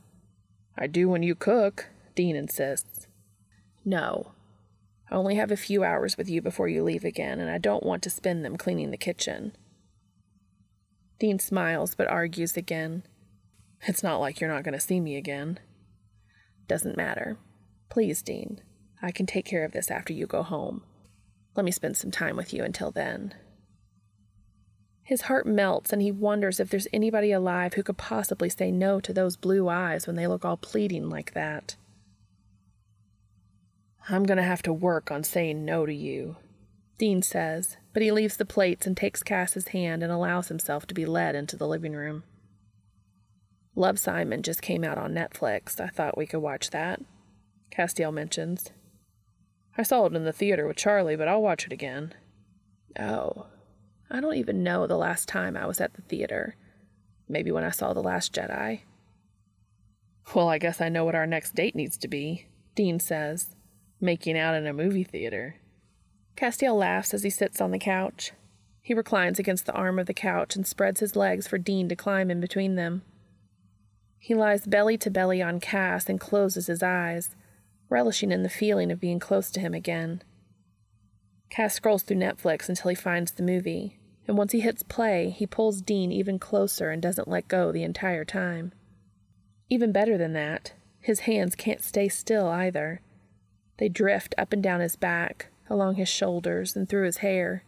I 0.77 0.87
do 0.87 1.09
when 1.09 1.21
you 1.21 1.35
cook, 1.35 1.89
Dean 2.15 2.35
insists. 2.35 3.07
No, 3.85 4.31
I 5.09 5.15
only 5.15 5.35
have 5.35 5.51
a 5.51 5.57
few 5.57 5.83
hours 5.83 6.17
with 6.17 6.29
you 6.29 6.41
before 6.41 6.67
you 6.67 6.83
leave 6.83 7.05
again, 7.05 7.39
and 7.39 7.49
I 7.49 7.57
don't 7.57 7.83
want 7.83 8.03
to 8.03 8.09
spend 8.09 8.43
them 8.43 8.57
cleaning 8.57 8.91
the 8.91 8.97
kitchen. 8.97 9.55
Dean 11.19 11.39
smiles 11.39 11.95
but 11.95 12.07
argues 12.07 12.57
again. 12.57 13.03
It's 13.87 14.03
not 14.03 14.19
like 14.19 14.39
you're 14.39 14.53
not 14.53 14.63
going 14.63 14.73
to 14.73 14.79
see 14.79 14.99
me 14.99 15.15
again. 15.15 15.59
Doesn't 16.67 16.97
matter. 16.97 17.37
Please, 17.89 18.21
Dean. 18.21 18.61
I 19.01 19.11
can 19.11 19.25
take 19.25 19.45
care 19.45 19.63
of 19.63 19.71
this 19.71 19.89
after 19.89 20.13
you 20.13 20.27
go 20.27 20.43
home. 20.43 20.83
Let 21.55 21.65
me 21.65 21.71
spend 21.71 21.97
some 21.97 22.11
time 22.11 22.35
with 22.35 22.53
you 22.53 22.63
until 22.63 22.91
then. 22.91 23.33
His 25.03 25.21
heart 25.21 25.47
melts 25.47 25.93
and 25.93 26.01
he 26.01 26.11
wonders 26.11 26.59
if 26.59 26.69
there's 26.69 26.87
anybody 26.91 27.31
alive 27.31 27.75
who 27.75 27.83
could 27.83 27.97
possibly 27.97 28.49
say 28.49 28.71
no 28.71 28.99
to 28.99 29.13
those 29.13 29.37
blue 29.37 29.69
eyes 29.69 30.05
when 30.05 30.17
they 30.17 30.27
look 30.27 30.43
all 30.43 30.57
pleading 30.57 31.09
like 31.09 31.33
that. 31.33 31.77
I'm 34.09 34.23
going 34.23 34.37
to 34.37 34.43
have 34.43 34.61
to 34.63 34.71
work 34.71 35.11
on 35.11 35.23
saying 35.23 35.65
no 35.65 35.85
to 35.85 35.93
you, 35.93 36.37
Dean 36.97 37.21
says, 37.21 37.75
but 37.91 38.01
he 38.01 38.11
leaves 38.11 38.37
the 38.37 38.45
plates 38.45 38.87
and 38.87 38.95
takes 38.95 39.21
Cass's 39.21 39.69
hand 39.69 40.01
and 40.01 40.11
allows 40.11 40.47
himself 40.47 40.87
to 40.87 40.93
be 40.93 41.05
led 41.05 41.35
into 41.35 41.57
the 41.57 41.67
living 41.67 41.93
room. 41.93 42.23
Love 43.75 43.99
Simon 43.99 44.41
just 44.41 44.61
came 44.61 44.85
out 44.85 44.97
on 44.97 45.13
Netflix. 45.13 45.79
I 45.81 45.87
thought 45.87 46.17
we 46.17 46.25
could 46.25 46.39
watch 46.39 46.69
that, 46.69 47.01
Castiel 47.69 48.13
mentions. 48.13 48.71
I 49.77 49.83
saw 49.83 50.05
it 50.05 50.15
in 50.15 50.23
the 50.23 50.33
theater 50.33 50.65
with 50.65 50.77
Charlie, 50.77 51.17
but 51.17 51.27
I'll 51.27 51.41
watch 51.41 51.65
it 51.65 51.73
again. 51.73 52.13
Oh, 52.97 53.47
I 54.09 54.21
don't 54.21 54.35
even 54.35 54.63
know 54.63 54.87
the 54.87 54.97
last 54.97 55.27
time 55.27 55.57
I 55.57 55.67
was 55.67 55.81
at 55.81 55.95
the 55.95 56.01
theater. 56.01 56.55
Maybe 57.27 57.51
when 57.51 57.65
I 57.65 57.71
saw 57.71 57.91
The 57.91 58.01
Last 58.01 58.33
Jedi. 58.33 58.81
Well, 60.33 60.47
I 60.47 60.57
guess 60.57 60.79
I 60.79 60.87
know 60.87 61.03
what 61.03 61.13
our 61.13 61.27
next 61.27 61.55
date 61.55 61.75
needs 61.75 61.97
to 61.97 62.07
be, 62.07 62.47
Dean 62.73 62.99
says 63.01 63.56
making 63.99 64.37
out 64.37 64.55
in 64.55 64.67
a 64.67 64.73
movie 64.73 65.03
theater. 65.03 65.55
Castiel 66.35 66.77
laughs 66.77 67.13
as 67.13 67.23
he 67.23 67.29
sits 67.29 67.59
on 67.59 67.71
the 67.71 67.79
couch. 67.79 68.31
He 68.81 68.93
reclines 68.93 69.39
against 69.39 69.65
the 69.65 69.73
arm 69.73 69.99
of 69.99 70.05
the 70.05 70.13
couch 70.13 70.55
and 70.55 70.65
spreads 70.65 70.99
his 70.99 71.15
legs 71.15 71.47
for 71.47 71.57
Dean 71.57 71.89
to 71.89 71.95
climb 71.95 72.31
in 72.31 72.39
between 72.39 72.75
them. 72.75 73.01
He 74.19 74.33
lies 74.33 74.65
belly 74.65 74.97
to 74.99 75.09
belly 75.09 75.41
on 75.41 75.59
Cass 75.59 76.07
and 76.09 76.19
closes 76.19 76.67
his 76.67 76.83
eyes, 76.83 77.35
relishing 77.89 78.31
in 78.31 78.43
the 78.43 78.49
feeling 78.49 78.91
of 78.91 78.99
being 78.99 79.19
close 79.19 79.49
to 79.51 79.59
him 79.59 79.73
again. 79.73 80.21
Cass 81.49 81.75
scrolls 81.75 82.03
through 82.03 82.17
Netflix 82.17 82.69
until 82.69 82.89
he 82.89 82.95
finds 82.95 83.31
the 83.31 83.43
movie, 83.43 83.97
and 84.27 84.37
once 84.37 84.51
he 84.51 84.59
hits 84.59 84.83
play, 84.83 85.29
he 85.29 85.47
pulls 85.47 85.81
Dean 85.81 86.11
even 86.11 86.39
closer 86.39 86.89
and 86.89 87.01
doesn't 87.01 87.27
let 87.27 87.47
go 87.47 87.71
the 87.71 87.83
entire 87.83 88.25
time. 88.25 88.73
Even 89.69 89.91
better 89.91 90.17
than 90.17 90.33
that, 90.33 90.73
his 90.99 91.21
hands 91.21 91.55
can't 91.55 91.81
stay 91.81 92.09
still 92.09 92.47
either. 92.47 93.01
They 93.77 93.89
drift 93.89 94.33
up 94.37 94.53
and 94.53 94.61
down 94.61 94.79
his 94.79 94.95
back, 94.95 95.47
along 95.69 95.95
his 95.95 96.09
shoulders, 96.09 96.75
and 96.75 96.87
through 96.87 97.05
his 97.05 97.17
hair. 97.17 97.63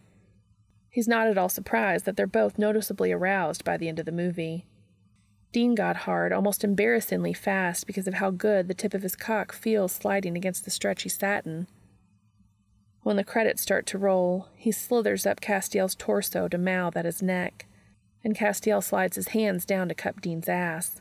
He's 0.90 1.08
not 1.08 1.28
at 1.28 1.38
all 1.38 1.48
surprised 1.48 2.04
that 2.04 2.16
they're 2.16 2.26
both 2.26 2.58
noticeably 2.58 3.12
aroused 3.12 3.64
by 3.64 3.76
the 3.76 3.88
end 3.88 3.98
of 4.00 4.06
the 4.06 4.12
movie. 4.12 4.66
Dean 5.52 5.74
got 5.74 5.98
hard 5.98 6.32
almost 6.32 6.64
embarrassingly 6.64 7.32
fast 7.32 7.86
because 7.86 8.06
of 8.06 8.14
how 8.14 8.30
good 8.30 8.68
the 8.68 8.74
tip 8.74 8.94
of 8.94 9.02
his 9.02 9.16
cock 9.16 9.52
feels 9.52 9.92
sliding 9.92 10.36
against 10.36 10.64
the 10.64 10.70
stretchy 10.70 11.08
satin. 11.08 11.66
When 13.02 13.16
the 13.16 13.24
credits 13.24 13.62
start 13.62 13.86
to 13.86 13.98
roll, 13.98 14.48
he 14.54 14.70
slithers 14.70 15.26
up 15.26 15.40
Castiel's 15.40 15.94
torso 15.94 16.48
to 16.48 16.58
mouth 16.58 16.96
at 16.96 17.04
his 17.04 17.22
neck, 17.22 17.66
and 18.22 18.36
Castiel 18.36 18.82
slides 18.82 19.16
his 19.16 19.28
hands 19.28 19.64
down 19.64 19.88
to 19.88 19.94
cup 19.94 20.20
Dean's 20.20 20.48
ass. 20.48 21.00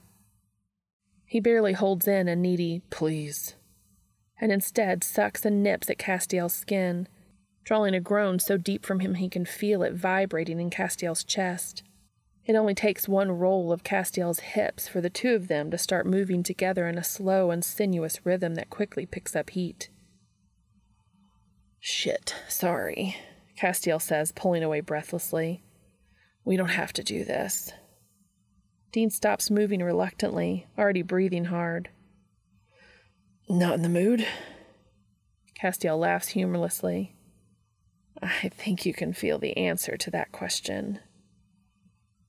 He 1.25 1.39
barely 1.39 1.73
holds 1.73 2.07
in 2.07 2.27
a 2.27 2.35
needy, 2.35 2.81
please, 2.89 3.55
and 4.39 4.51
instead 4.51 5.03
sucks 5.03 5.45
and 5.45 5.61
nips 5.61 5.89
at 5.89 5.97
Castiel's 5.97 6.53
skin, 6.53 7.07
drawing 7.63 7.93
a 7.93 7.99
groan 7.99 8.39
so 8.39 8.57
deep 8.57 8.85
from 8.85 8.99
him 8.99 9.15
he 9.15 9.29
can 9.29 9.45
feel 9.45 9.83
it 9.83 9.93
vibrating 9.93 10.59
in 10.59 10.69
Castiel's 10.69 11.23
chest. 11.23 11.83
It 12.45 12.55
only 12.55 12.73
takes 12.73 13.07
one 13.07 13.31
roll 13.31 13.71
of 13.71 13.83
Castiel's 13.83 14.39
hips 14.39 14.87
for 14.87 15.01
the 15.01 15.09
two 15.09 15.35
of 15.35 15.49
them 15.49 15.69
to 15.69 15.77
start 15.77 16.07
moving 16.07 16.41
together 16.41 16.87
in 16.87 16.97
a 16.97 17.03
slow 17.03 17.51
and 17.51 17.63
sinuous 17.63 18.25
rhythm 18.25 18.55
that 18.55 18.71
quickly 18.71 19.05
picks 19.05 19.35
up 19.35 19.51
heat. 19.51 19.89
Shit, 21.79 22.35
sorry, 22.47 23.15
Castiel 23.55 24.01
says, 24.01 24.31
pulling 24.31 24.63
away 24.63 24.79
breathlessly. 24.81 25.61
We 26.43 26.57
don't 26.57 26.69
have 26.69 26.91
to 26.93 27.03
do 27.03 27.23
this. 27.23 27.71
Dean 28.91 29.11
stops 29.11 29.51
moving 29.51 29.83
reluctantly, 29.83 30.65
already 30.77 31.03
breathing 31.03 31.45
hard. 31.45 31.89
Not 33.49 33.73
in 33.73 33.81
the 33.81 33.89
mood? 33.89 34.27
Castiel 35.59 35.97
laughs 35.97 36.29
humorlessly. 36.29 37.15
I 38.21 38.49
think 38.49 38.85
you 38.85 38.93
can 38.93 39.11
feel 39.11 39.39
the 39.39 39.57
answer 39.57 39.97
to 39.97 40.11
that 40.11 40.31
question. 40.31 40.99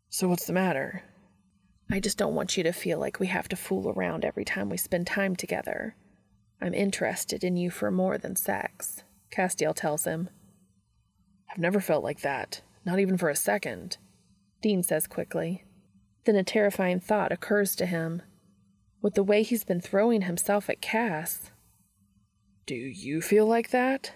So, 0.08 0.28
what's 0.28 0.46
the 0.46 0.54
matter? 0.54 1.02
I 1.90 2.00
just 2.00 2.16
don't 2.16 2.34
want 2.34 2.56
you 2.56 2.62
to 2.62 2.72
feel 2.72 2.98
like 2.98 3.20
we 3.20 3.26
have 3.26 3.48
to 3.48 3.56
fool 3.56 3.90
around 3.90 4.24
every 4.24 4.46
time 4.46 4.70
we 4.70 4.78
spend 4.78 5.06
time 5.06 5.36
together. 5.36 5.94
I'm 6.62 6.72
interested 6.72 7.44
in 7.44 7.56
you 7.56 7.70
for 7.70 7.90
more 7.90 8.16
than 8.16 8.34
sex, 8.34 9.02
Castiel 9.30 9.74
tells 9.74 10.04
him. 10.04 10.30
I've 11.50 11.58
never 11.58 11.80
felt 11.80 12.02
like 12.02 12.20
that, 12.20 12.62
not 12.86 12.98
even 12.98 13.18
for 13.18 13.28
a 13.28 13.36
second, 13.36 13.98
Dean 14.62 14.82
says 14.82 15.06
quickly. 15.06 15.64
Then 16.24 16.36
a 16.36 16.44
terrifying 16.44 17.00
thought 17.00 17.32
occurs 17.32 17.76
to 17.76 17.86
him. 17.86 18.22
With 19.02 19.14
the 19.14 19.22
way 19.22 19.42
he's 19.42 19.64
been 19.64 19.80
throwing 19.80 20.22
himself 20.22 20.68
at 20.68 20.82
Cass. 20.82 21.50
Do 22.66 22.74
you 22.74 23.20
feel 23.20 23.46
like 23.46 23.70
that? 23.70 24.12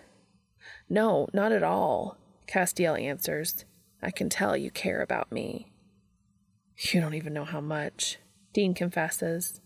No, 0.89 1.29
not 1.33 1.53
at 1.53 1.63
all, 1.63 2.19
Castiel 2.47 3.01
answers. 3.01 3.65
I 4.03 4.11
can 4.11 4.29
tell 4.29 4.57
you 4.57 4.71
care 4.71 5.01
about 5.01 5.33
me. 5.33 5.73
You 6.77 7.01
don't 7.01 7.15
even 7.15 7.33
know 7.33 7.45
how 7.45 7.61
much, 7.61 8.19
Dean 8.53 8.75
confesses. 8.75 9.61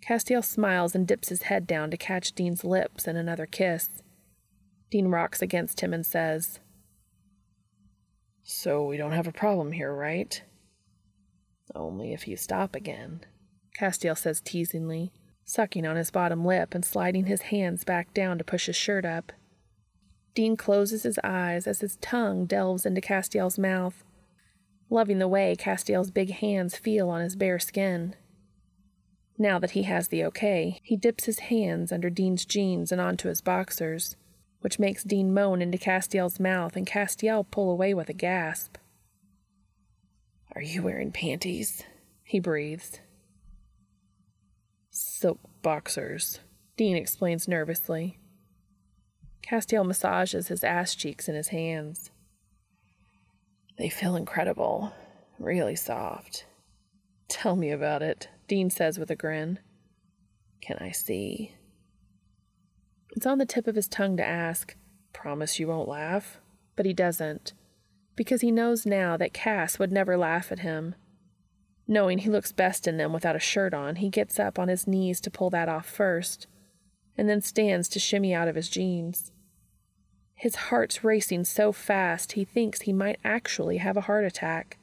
Castiel 0.00 0.44
smiles 0.44 0.94
and 0.94 1.06
dips 1.06 1.28
his 1.28 1.42
head 1.42 1.66
down 1.66 1.90
to 1.90 1.96
catch 1.96 2.32
Dean's 2.32 2.64
lips 2.64 3.06
in 3.06 3.16
another 3.16 3.46
kiss. 3.46 4.02
Dean 4.90 5.08
rocks 5.08 5.42
against 5.42 5.80
him 5.80 5.92
and 5.92 6.06
says, 6.06 6.60
So 8.42 8.86
we 8.86 8.96
don't 8.96 9.12
have 9.12 9.26
a 9.26 9.32
problem 9.32 9.72
here, 9.72 9.92
right? 9.92 10.42
Only 11.74 12.12
if 12.12 12.26
you 12.26 12.36
stop 12.36 12.74
again, 12.74 13.24
Castiel 13.78 14.16
says 14.16 14.40
teasingly, 14.40 15.12
sucking 15.44 15.86
on 15.86 15.96
his 15.96 16.10
bottom 16.10 16.44
lip 16.44 16.74
and 16.74 16.84
sliding 16.84 17.26
his 17.26 17.42
hands 17.42 17.84
back 17.84 18.12
down 18.12 18.38
to 18.38 18.44
push 18.44 18.66
his 18.66 18.76
shirt 18.76 19.04
up. 19.04 19.32
Dean 20.34 20.56
closes 20.56 21.04
his 21.04 21.18
eyes 21.22 21.66
as 21.66 21.80
his 21.80 21.96
tongue 21.96 22.44
delves 22.44 22.84
into 22.84 23.00
Castiel's 23.00 23.58
mouth, 23.58 24.04
loving 24.90 25.18
the 25.18 25.28
way 25.28 25.54
Castiel's 25.56 26.10
big 26.10 26.30
hands 26.30 26.76
feel 26.76 27.08
on 27.08 27.20
his 27.20 27.36
bare 27.36 27.58
skin. 27.58 28.14
Now 29.36 29.58
that 29.60 29.72
he 29.72 29.84
has 29.84 30.08
the 30.08 30.24
okay, 30.24 30.80
he 30.82 30.96
dips 30.96 31.24
his 31.24 31.38
hands 31.40 31.92
under 31.92 32.10
Dean's 32.10 32.44
jeans 32.44 32.90
and 32.90 33.00
onto 33.00 33.28
his 33.28 33.40
boxers, 33.40 34.16
which 34.60 34.80
makes 34.80 35.04
Dean 35.04 35.32
moan 35.32 35.62
into 35.62 35.78
Castiel's 35.78 36.40
mouth 36.40 36.74
and 36.74 36.86
Castiel 36.86 37.48
pull 37.48 37.70
away 37.70 37.94
with 37.94 38.08
a 38.08 38.12
gasp. 38.14 38.76
Are 40.54 40.62
you 40.62 40.82
wearing 40.82 41.12
panties? 41.12 41.84
He 42.24 42.40
breathes. 42.40 42.98
Silk 45.00 45.38
boxers, 45.62 46.40
Dean 46.76 46.96
explains 46.96 47.46
nervously. 47.46 48.18
Castiel 49.42 49.86
massages 49.86 50.48
his 50.48 50.64
ass 50.64 50.96
cheeks 50.96 51.28
in 51.28 51.36
his 51.36 51.48
hands. 51.48 52.10
They 53.78 53.90
feel 53.90 54.16
incredible, 54.16 54.92
really 55.38 55.76
soft. 55.76 56.46
Tell 57.28 57.54
me 57.54 57.70
about 57.70 58.02
it, 58.02 58.28
Dean 58.48 58.70
says 58.70 58.98
with 58.98 59.08
a 59.08 59.14
grin. 59.14 59.60
Can 60.60 60.78
I 60.80 60.90
see? 60.90 61.54
It's 63.14 63.26
on 63.26 63.38
the 63.38 63.46
tip 63.46 63.68
of 63.68 63.76
his 63.76 63.86
tongue 63.86 64.16
to 64.16 64.26
ask, 64.26 64.74
Promise 65.12 65.60
you 65.60 65.68
won't 65.68 65.88
laugh? 65.88 66.40
But 66.74 66.86
he 66.86 66.92
doesn't, 66.92 67.52
because 68.16 68.40
he 68.40 68.50
knows 68.50 68.84
now 68.84 69.16
that 69.16 69.32
Cass 69.32 69.78
would 69.78 69.92
never 69.92 70.16
laugh 70.16 70.50
at 70.50 70.60
him. 70.60 70.96
Knowing 71.90 72.18
he 72.18 72.28
looks 72.28 72.52
best 72.52 72.86
in 72.86 72.98
them 72.98 73.14
without 73.14 73.34
a 73.34 73.40
shirt 73.40 73.72
on, 73.72 73.96
he 73.96 74.10
gets 74.10 74.38
up 74.38 74.58
on 74.58 74.68
his 74.68 74.86
knees 74.86 75.22
to 75.22 75.30
pull 75.30 75.48
that 75.48 75.70
off 75.70 75.86
first, 75.86 76.46
and 77.16 77.28
then 77.28 77.40
stands 77.40 77.88
to 77.88 77.98
shimmy 77.98 78.34
out 78.34 78.46
of 78.46 78.54
his 78.54 78.68
jeans. 78.68 79.32
His 80.34 80.54
heart's 80.54 81.02
racing 81.02 81.44
so 81.44 81.72
fast 81.72 82.32
he 82.32 82.44
thinks 82.44 82.82
he 82.82 82.92
might 82.92 83.18
actually 83.24 83.78
have 83.78 83.96
a 83.96 84.02
heart 84.02 84.24
attack. 84.24 84.78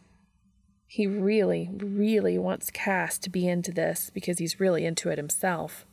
He 0.88 1.06
really, 1.06 1.70
really 1.72 2.40
wants 2.40 2.72
Cass 2.72 3.20
to 3.20 3.30
be 3.30 3.48
into 3.48 3.72
this 3.72 4.10
because 4.10 4.40
he's 4.40 4.60
really 4.60 4.84
into 4.84 5.10
it 5.10 5.20
himself, 5.20 5.86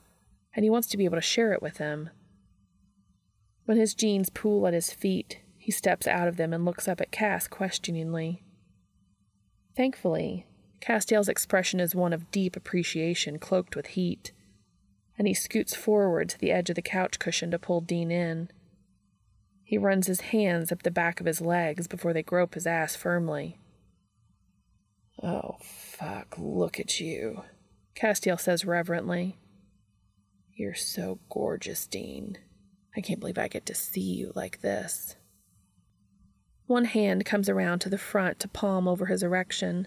and 0.57 0.65
he 0.65 0.71
wants 0.71 0.89
to 0.89 0.97
be 0.97 1.05
able 1.05 1.19
to 1.19 1.21
share 1.21 1.53
it 1.53 1.63
with 1.63 1.77
him. 1.77 2.09
When 3.67 3.77
his 3.77 3.95
jeans 3.95 4.31
pool 4.31 4.67
at 4.67 4.75
his 4.75 4.93
feet, 4.93 5.41
he 5.59 5.71
steps 5.71 6.09
out 6.09 6.27
of 6.27 6.37
them 6.39 6.53
and 6.53 6.65
looks 6.65 6.89
up 6.89 7.01
at 7.01 7.13
Cass 7.13 7.47
questioningly. 7.47 8.43
Thankfully, 9.77 10.47
Castiel's 10.83 11.29
expression 11.29 11.79
is 11.79 11.95
one 11.95 12.13
of 12.13 12.33
deep 12.33 12.57
appreciation 12.57 13.39
cloaked 13.39 13.77
with 13.77 13.89
heat, 13.89 14.33
and 15.17 15.29
he 15.29 15.35
scoots 15.35 15.77
forward 15.77 16.29
to 16.29 16.39
the 16.39 16.51
edge 16.51 16.71
of 16.71 16.77
the 16.77 16.83
couch 16.83 17.21
cushion 17.21 17.53
to 17.53 17.59
pull 17.59 17.81
Dean 17.81 18.11
in. 18.11 18.51
He 19.63 19.79
runs 19.79 20.09
his 20.09 20.21
hands 20.21 20.73
up 20.73 20.83
the 20.83 20.91
back 20.91 21.21
of 21.21 21.27
his 21.27 21.41
legs 21.41 21.87
before 21.87 22.13
they 22.13 22.23
grope 22.25 22.55
his 22.55 22.67
ass 22.67 22.97
firmly. 22.97 23.59
Oh, 25.23 25.57
fuck, 25.61 26.35
look 26.37 26.81
at 26.81 26.99
you, 26.99 27.45
Castiel 27.95 28.41
says 28.41 28.65
reverently. 28.65 29.39
You're 30.53 30.75
so 30.75 31.21
gorgeous, 31.31 31.87
Dean. 31.87 32.39
I 32.97 33.01
can't 33.01 33.21
believe 33.21 33.39
I 33.39 33.47
get 33.47 33.67
to 33.67 33.75
see 33.75 34.01
you 34.01 34.33
like 34.35 34.63
this. 34.63 35.15
One 36.67 36.87
hand 36.87 37.25
comes 37.25 37.49
around 37.49 37.79
to 37.81 37.89
the 37.89 37.99
front 37.99 38.41
to 38.41 38.49
palm 38.49 38.89
over 38.89 39.07
his 39.07 39.23
erection, 39.23 39.87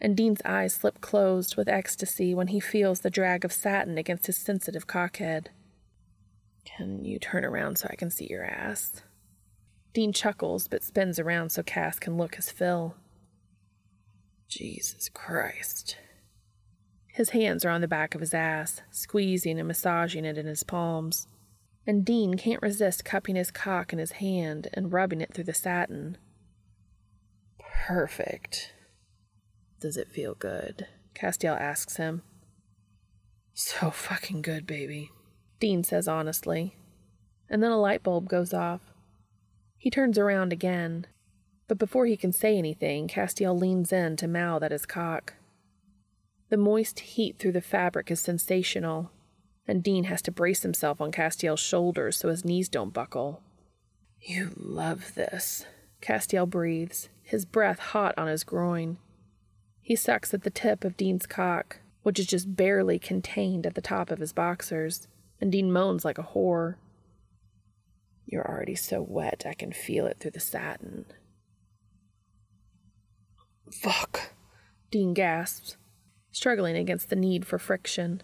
and 0.00 0.16
Dean's 0.16 0.42
eyes 0.44 0.74
slip 0.74 1.00
closed 1.00 1.56
with 1.56 1.68
ecstasy 1.68 2.34
when 2.34 2.48
he 2.48 2.60
feels 2.60 3.00
the 3.00 3.10
drag 3.10 3.44
of 3.44 3.52
satin 3.52 3.98
against 3.98 4.26
his 4.26 4.36
sensitive 4.36 4.86
cockhead. 4.86 5.46
Can 6.64 7.04
you 7.04 7.18
turn 7.18 7.44
around 7.44 7.78
so 7.78 7.88
I 7.90 7.96
can 7.96 8.10
see 8.10 8.26
your 8.28 8.44
ass? 8.44 9.02
Dean 9.92 10.12
chuckles 10.12 10.68
but 10.68 10.84
spins 10.84 11.18
around 11.18 11.50
so 11.50 11.62
Cass 11.62 11.98
can 11.98 12.16
look 12.16 12.36
his 12.36 12.50
fill. 12.50 12.94
Jesus 14.48 15.08
Christ. 15.08 15.96
His 17.08 17.30
hands 17.30 17.64
are 17.64 17.70
on 17.70 17.80
the 17.80 17.88
back 17.88 18.14
of 18.14 18.20
his 18.20 18.32
ass, 18.32 18.80
squeezing 18.90 19.58
and 19.58 19.66
massaging 19.66 20.24
it 20.24 20.38
in 20.38 20.46
his 20.46 20.62
palms, 20.62 21.26
and 21.86 22.04
Dean 22.04 22.34
can't 22.34 22.62
resist 22.62 23.04
cupping 23.04 23.34
his 23.34 23.50
cock 23.50 23.92
in 23.92 23.98
his 23.98 24.12
hand 24.12 24.68
and 24.74 24.92
rubbing 24.92 25.20
it 25.20 25.34
through 25.34 25.44
the 25.44 25.54
satin. 25.54 26.16
Perfect. 27.86 28.74
Does 29.80 29.96
it 29.96 30.10
feel 30.10 30.34
good? 30.34 30.86
Castiel 31.14 31.58
asks 31.58 31.96
him. 31.96 32.22
So 33.54 33.90
fucking 33.90 34.42
good, 34.42 34.66
baby. 34.66 35.10
Dean 35.60 35.84
says 35.84 36.08
honestly. 36.08 36.76
And 37.50 37.62
then 37.62 37.70
a 37.70 37.80
light 37.80 38.02
bulb 38.02 38.28
goes 38.28 38.52
off. 38.52 38.80
He 39.76 39.90
turns 39.90 40.18
around 40.18 40.52
again, 40.52 41.06
but 41.68 41.78
before 41.78 42.06
he 42.06 42.16
can 42.16 42.32
say 42.32 42.56
anything, 42.56 43.08
Castiel 43.08 43.58
leans 43.58 43.92
in 43.92 44.16
to 44.16 44.26
mouth 44.26 44.62
at 44.62 44.72
his 44.72 44.86
cock. 44.86 45.34
The 46.50 46.56
moist 46.56 47.00
heat 47.00 47.38
through 47.38 47.52
the 47.52 47.60
fabric 47.60 48.10
is 48.10 48.20
sensational, 48.20 49.10
and 49.66 49.82
Dean 49.82 50.04
has 50.04 50.22
to 50.22 50.32
brace 50.32 50.62
himself 50.62 51.00
on 51.00 51.12
Castiel's 51.12 51.60
shoulders 51.60 52.16
so 52.16 52.28
his 52.28 52.44
knees 52.44 52.68
don't 52.68 52.94
buckle. 52.94 53.42
You 54.20 54.50
love 54.56 55.14
this, 55.14 55.66
Castiel 56.00 56.48
breathes, 56.48 57.08
his 57.22 57.44
breath 57.44 57.78
hot 57.78 58.14
on 58.16 58.26
his 58.26 58.44
groin. 58.44 58.98
He 59.88 59.96
sucks 59.96 60.34
at 60.34 60.42
the 60.42 60.50
tip 60.50 60.84
of 60.84 60.98
Dean's 60.98 61.24
cock, 61.26 61.78
which 62.02 62.18
is 62.18 62.26
just 62.26 62.54
barely 62.54 62.98
contained 62.98 63.64
at 63.64 63.74
the 63.74 63.80
top 63.80 64.10
of 64.10 64.18
his 64.18 64.34
boxers, 64.34 65.08
and 65.40 65.50
Dean 65.50 65.72
moans 65.72 66.04
like 66.04 66.18
a 66.18 66.22
whore. 66.22 66.74
You're 68.26 68.46
already 68.46 68.74
so 68.74 69.00
wet 69.00 69.44
I 69.48 69.54
can 69.54 69.72
feel 69.72 70.04
it 70.04 70.18
through 70.20 70.32
the 70.32 70.40
satin. 70.40 71.06
Fuck, 73.72 74.34
Dean 74.90 75.14
gasps, 75.14 75.78
struggling 76.32 76.76
against 76.76 77.08
the 77.08 77.16
need 77.16 77.46
for 77.46 77.58
friction. 77.58 78.20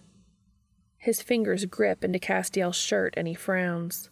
His 0.98 1.22
fingers 1.22 1.64
grip 1.64 2.04
into 2.04 2.18
Castiel's 2.18 2.76
shirt 2.76 3.14
and 3.16 3.26
he 3.26 3.32
frowns. 3.32 4.10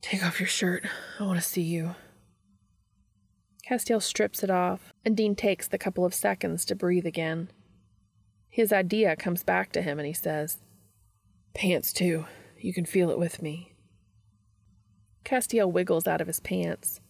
Take 0.00 0.24
off 0.24 0.40
your 0.40 0.48
shirt. 0.48 0.86
I 1.20 1.24
want 1.24 1.38
to 1.38 1.44
see 1.46 1.60
you. 1.60 1.94
Castiel 3.68 4.00
strips 4.00 4.44
it 4.44 4.50
off, 4.50 4.92
and 5.04 5.16
Dean 5.16 5.34
takes 5.34 5.66
the 5.66 5.78
couple 5.78 6.04
of 6.04 6.14
seconds 6.14 6.64
to 6.66 6.76
breathe 6.76 7.06
again. 7.06 7.50
His 8.48 8.72
idea 8.72 9.16
comes 9.16 9.42
back 9.42 9.72
to 9.72 9.82
him 9.82 9.98
and 9.98 10.06
he 10.06 10.12
says, 10.12 10.58
Pants, 11.52 11.92
too. 11.92 12.26
You 12.58 12.72
can 12.72 12.86
feel 12.86 13.10
it 13.10 13.18
with 13.18 13.42
me. 13.42 13.74
Castiel 15.24 15.70
wiggles 15.70 16.06
out 16.06 16.20
of 16.20 16.26
his 16.26 16.40
pants, 16.40 17.00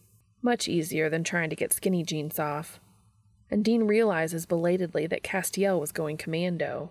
much 0.43 0.69
easier 0.69 1.09
than 1.09 1.23
trying 1.23 1.51
to 1.51 1.57
get 1.57 1.73
skinny 1.73 2.03
jeans 2.03 2.39
off, 2.39 2.81
and 3.51 3.65
Dean 3.65 3.85
realizes 3.85 4.47
belatedly 4.47 5.07
that 5.07 5.23
Castiel 5.23 5.79
was 5.79 5.93
going 5.93 6.17
commando. 6.17 6.91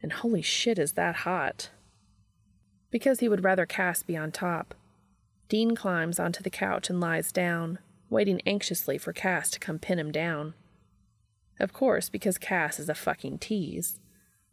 And 0.00 0.12
holy 0.12 0.42
shit, 0.42 0.78
is 0.78 0.92
that 0.92 1.16
hot! 1.16 1.70
Because 2.90 3.20
he 3.20 3.28
would 3.28 3.44
rather 3.44 3.66
Cass 3.66 4.02
be 4.02 4.16
on 4.16 4.32
top, 4.32 4.74
Dean 5.48 5.74
climbs 5.74 6.18
onto 6.18 6.42
the 6.42 6.50
couch 6.50 6.88
and 6.88 7.00
lies 7.00 7.30
down, 7.32 7.78
waiting 8.12 8.40
anxiously 8.46 8.98
for 8.98 9.12
Cass 9.12 9.50
to 9.50 9.58
come 9.58 9.78
pin 9.78 9.98
him 9.98 10.12
down. 10.12 10.54
Of 11.58 11.72
course, 11.72 12.08
because 12.08 12.38
Cass 12.38 12.78
is 12.78 12.88
a 12.88 12.94
fucking 12.94 13.38
tease. 13.38 13.98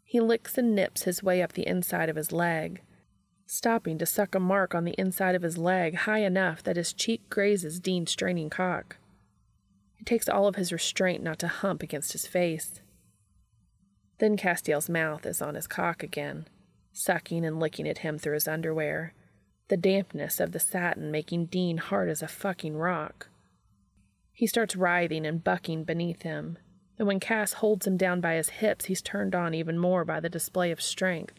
He 0.04 0.20
licks 0.20 0.58
and 0.58 0.74
nips 0.74 1.04
his 1.04 1.22
way 1.22 1.42
up 1.44 1.54
the 1.54 1.68
inside 1.68 2.10
of 2.10 2.16
his 2.16 2.32
leg, 2.32 2.82
stopping 3.46 3.98
to 3.98 4.06
suck 4.06 4.34
a 4.34 4.40
mark 4.40 4.74
on 4.74 4.86
the 4.86 4.96
inside 4.98 5.36
of 5.36 5.42
his 5.42 5.58
leg 5.58 5.96
high 5.96 6.20
enough 6.20 6.64
that 6.64 6.78
his 6.78 6.94
cheek 6.94 7.30
grazes 7.30 7.80
Dean's 7.80 8.12
straining 8.12 8.50
cock. 8.50 8.98
It 10.00 10.06
takes 10.06 10.30
all 10.30 10.48
of 10.48 10.56
his 10.56 10.72
restraint 10.72 11.22
not 11.22 11.40
to 11.40 11.48
hump 11.48 11.84
against 11.84 12.14
his 12.14 12.26
face. 12.26 12.82
Then 14.20 14.38
Castiel's 14.38 14.90
mouth 14.90 15.26
is 15.26 15.42
on 15.42 15.56
his 15.56 15.68
cock 15.68 16.02
again, 16.02 16.48
sucking 16.94 17.46
and 17.46 17.60
licking 17.60 17.88
at 17.88 18.00
him 18.00 18.18
through 18.18 18.36
his 18.36 18.48
underwear, 18.48 19.14
the 19.68 19.78
dampness 19.78 20.40
of 20.40 20.52
the 20.52 20.60
satin 20.60 21.12
making 21.12 21.48
Dean 21.48 21.78
hard 21.78 22.10
as 22.10 22.22
a 22.22 22.28
fucking 22.28 22.78
rock. 22.78 23.28
He 24.40 24.48
starts 24.48 24.78
writhing 24.78 25.26
and 25.26 25.44
bucking 25.44 25.84
beneath 25.84 26.22
him, 26.22 26.58
And 26.98 27.06
when 27.06 27.20
Cass 27.20 27.52
holds 27.52 27.86
him 27.86 27.98
down 27.98 28.22
by 28.22 28.36
his 28.36 28.48
hips, 28.48 28.86
he's 28.86 29.02
turned 29.02 29.36
on 29.36 29.54
even 29.54 29.78
more 29.78 30.06
by 30.06 30.22
the 30.22 30.30
display 30.30 30.72
of 30.72 30.82
strength, 30.82 31.34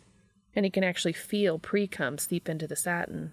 and 0.54 0.66
he 0.66 0.70
can 0.70 0.84
actually 0.84 1.14
feel 1.14 1.58
pre 1.58 1.86
cum 1.86 2.18
seep 2.18 2.46
into 2.46 2.66
the 2.66 2.76
satin. 2.76 3.32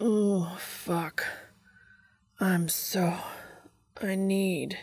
Oh, 0.00 0.56
fuck. 0.58 1.24
I'm 2.40 2.68
so. 2.68 3.14
I 4.02 4.16
need. 4.16 4.76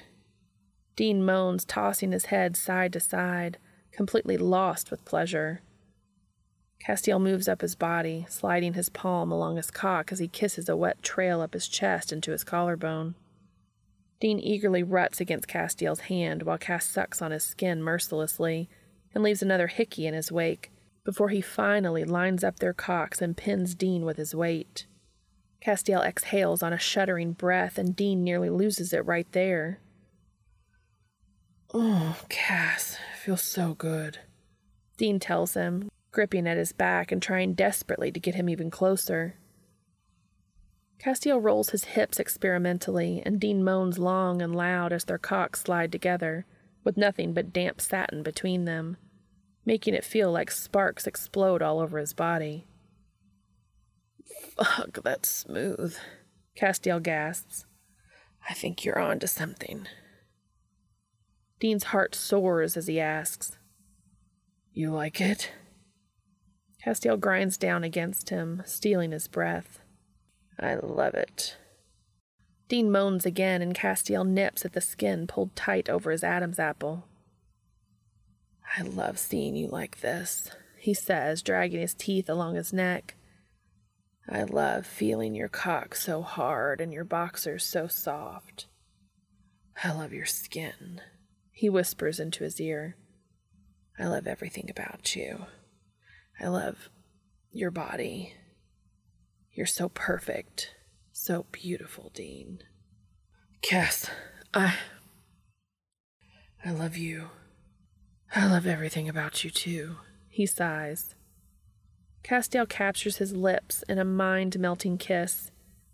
Dean 0.95 1.25
moans, 1.25 1.65
tossing 1.65 2.13
his 2.13 2.27
head 2.27 2.55
side 2.55 2.93
to 2.93 3.01
side, 3.01 3.57
completely 3.91 4.37
lost 4.37 4.91
with 4.91 5.03
pleasure. 5.03 5.59
Castiel 6.79 7.19
moves 7.19 7.49
up 7.49 7.59
his 7.59 7.75
body, 7.75 8.27
sliding 8.29 8.75
his 8.75 8.87
palm 8.87 9.29
along 9.29 9.57
his 9.57 9.69
cock 9.69 10.13
as 10.13 10.19
he 10.19 10.29
kisses 10.29 10.69
a 10.69 10.77
wet 10.77 11.03
trail 11.03 11.41
up 11.41 11.53
his 11.53 11.67
chest 11.67 12.13
into 12.13 12.31
his 12.31 12.45
collarbone. 12.45 13.15
Dean 14.19 14.39
eagerly 14.39 14.83
ruts 14.83 15.19
against 15.19 15.47
Castiel's 15.47 16.01
hand 16.01 16.43
while 16.43 16.57
Cass 16.57 16.85
sucks 16.85 17.21
on 17.21 17.31
his 17.31 17.43
skin 17.43 17.83
mercilessly 17.83 18.69
and 19.13 19.23
leaves 19.23 19.41
another 19.41 19.67
hickey 19.67 20.07
in 20.07 20.13
his 20.13 20.31
wake 20.31 20.71
before 21.03 21.29
he 21.29 21.41
finally 21.41 22.03
lines 22.03 22.43
up 22.43 22.59
their 22.59 22.73
cocks 22.73 23.21
and 23.21 23.35
pins 23.35 23.75
Dean 23.75 24.05
with 24.05 24.17
his 24.17 24.33
weight. 24.33 24.85
Castiel 25.61 26.03
exhales 26.03 26.61
on 26.61 26.73
a 26.73 26.77
shuddering 26.77 27.33
breath, 27.33 27.77
and 27.77 27.95
Dean 27.95 28.23
nearly 28.23 28.49
loses 28.49 28.91
it 28.91 29.05
right 29.05 29.31
there. 29.31 29.79
Oh, 31.73 32.17
Cass, 32.29 32.97
feels 33.21 33.41
so 33.41 33.73
good. 33.73 34.19
Dean 34.97 35.19
tells 35.19 35.53
him, 35.53 35.89
gripping 36.11 36.47
at 36.47 36.57
his 36.57 36.73
back 36.73 37.11
and 37.11 37.21
trying 37.21 37.53
desperately 37.53 38.11
to 38.11 38.19
get 38.19 38.35
him 38.35 38.49
even 38.49 38.69
closer. 38.69 39.35
Castiel 41.03 41.41
rolls 41.41 41.71
his 41.71 41.83
hips 41.83 42.17
experimentally, 42.19 43.21
and 43.25 43.39
Dean 43.39 43.63
moans 43.63 43.99
long 43.99 44.41
and 44.41 44.55
loud 44.55 44.93
as 44.93 45.03
their 45.03 45.17
cocks 45.17 45.61
slide 45.61 45.91
together, 45.91 46.45
with 46.83 46.95
nothing 46.95 47.33
but 47.33 47.51
damp 47.51 47.81
satin 47.81 48.23
between 48.23 48.63
them, 48.63 48.95
making 49.65 49.93
it 49.93 50.05
feel 50.05 50.31
like 50.31 50.49
sparks 50.49 51.05
explode 51.05 51.61
all 51.61 51.79
over 51.79 51.97
his 51.97 52.13
body. 52.13 52.67
Fuck, 54.55 55.03
that's 55.03 55.29
smooth. 55.29 55.95
Castiel 56.57 57.01
gasps. 57.01 57.65
I 58.49 58.53
think 58.53 58.85
you're 58.85 58.99
on 58.99 59.19
to 59.19 59.27
something. 59.27 59.87
Dean's 61.59 61.85
heart 61.85 62.15
soars 62.15 62.77
as 62.77 62.87
he 62.87 62.99
asks, 62.99 63.57
You 64.71 64.91
like 64.91 65.19
it? 65.19 65.51
Castiel 66.85 67.19
grinds 67.19 67.57
down 67.57 67.83
against 67.83 68.29
him, 68.29 68.61
stealing 68.65 69.11
his 69.11 69.27
breath. 69.27 69.79
I 70.59 70.75
love 70.75 71.13
it. 71.13 71.57
Dean 72.67 72.91
moans 72.91 73.25
again, 73.25 73.61
and 73.61 73.75
Castiel 73.75 74.25
nips 74.25 74.65
at 74.65 74.73
the 74.73 74.81
skin 74.81 75.27
pulled 75.27 75.55
tight 75.55 75.89
over 75.89 76.11
his 76.11 76.23
Adam's 76.23 76.59
apple. 76.59 77.05
I 78.77 78.81
love 78.81 79.19
seeing 79.19 79.55
you 79.55 79.67
like 79.67 80.01
this, 80.01 80.49
he 80.77 80.93
says, 80.93 81.41
dragging 81.41 81.81
his 81.81 81.93
teeth 81.93 82.29
along 82.29 82.55
his 82.55 82.73
neck. 82.73 83.15
I 84.27 84.43
love 84.43 84.85
feeling 84.87 85.35
your 85.35 85.49
cock 85.49 85.95
so 85.95 86.21
hard 86.21 86.79
and 86.81 86.93
your 86.93 87.03
boxers 87.03 87.63
so 87.65 87.87
soft. 87.87 88.67
I 89.83 89.91
love 89.91 90.13
your 90.13 90.25
skin, 90.25 91.01
he 91.51 91.69
whispers 91.69 92.19
into 92.19 92.43
his 92.43 92.59
ear. 92.59 92.95
I 93.99 94.07
love 94.07 94.25
everything 94.25 94.69
about 94.69 95.15
you. 95.15 95.45
I 96.39 96.47
love 96.47 96.89
your 97.51 97.69
body. 97.69 98.33
You're 99.53 99.65
so 99.67 99.89
perfect, 99.89 100.73
so 101.11 101.45
beautiful, 101.51 102.11
Dean. 102.13 102.59
Cass, 103.61 104.09
I. 104.53 104.75
I 106.65 106.71
love 106.71 106.97
you. 106.97 107.29
I 108.35 108.47
love 108.47 108.65
everything 108.65 109.07
about 109.07 109.43
you, 109.43 109.51
too, 109.51 109.97
he 110.27 110.47
sighs. 110.47 111.13
Castiel 112.23 112.67
captures 112.67 113.17
his 113.17 113.35
lips 113.35 113.83
in 113.87 113.99
a 113.99 114.05
mind 114.05 114.57
melting 114.57 114.97
kiss, 114.97 115.51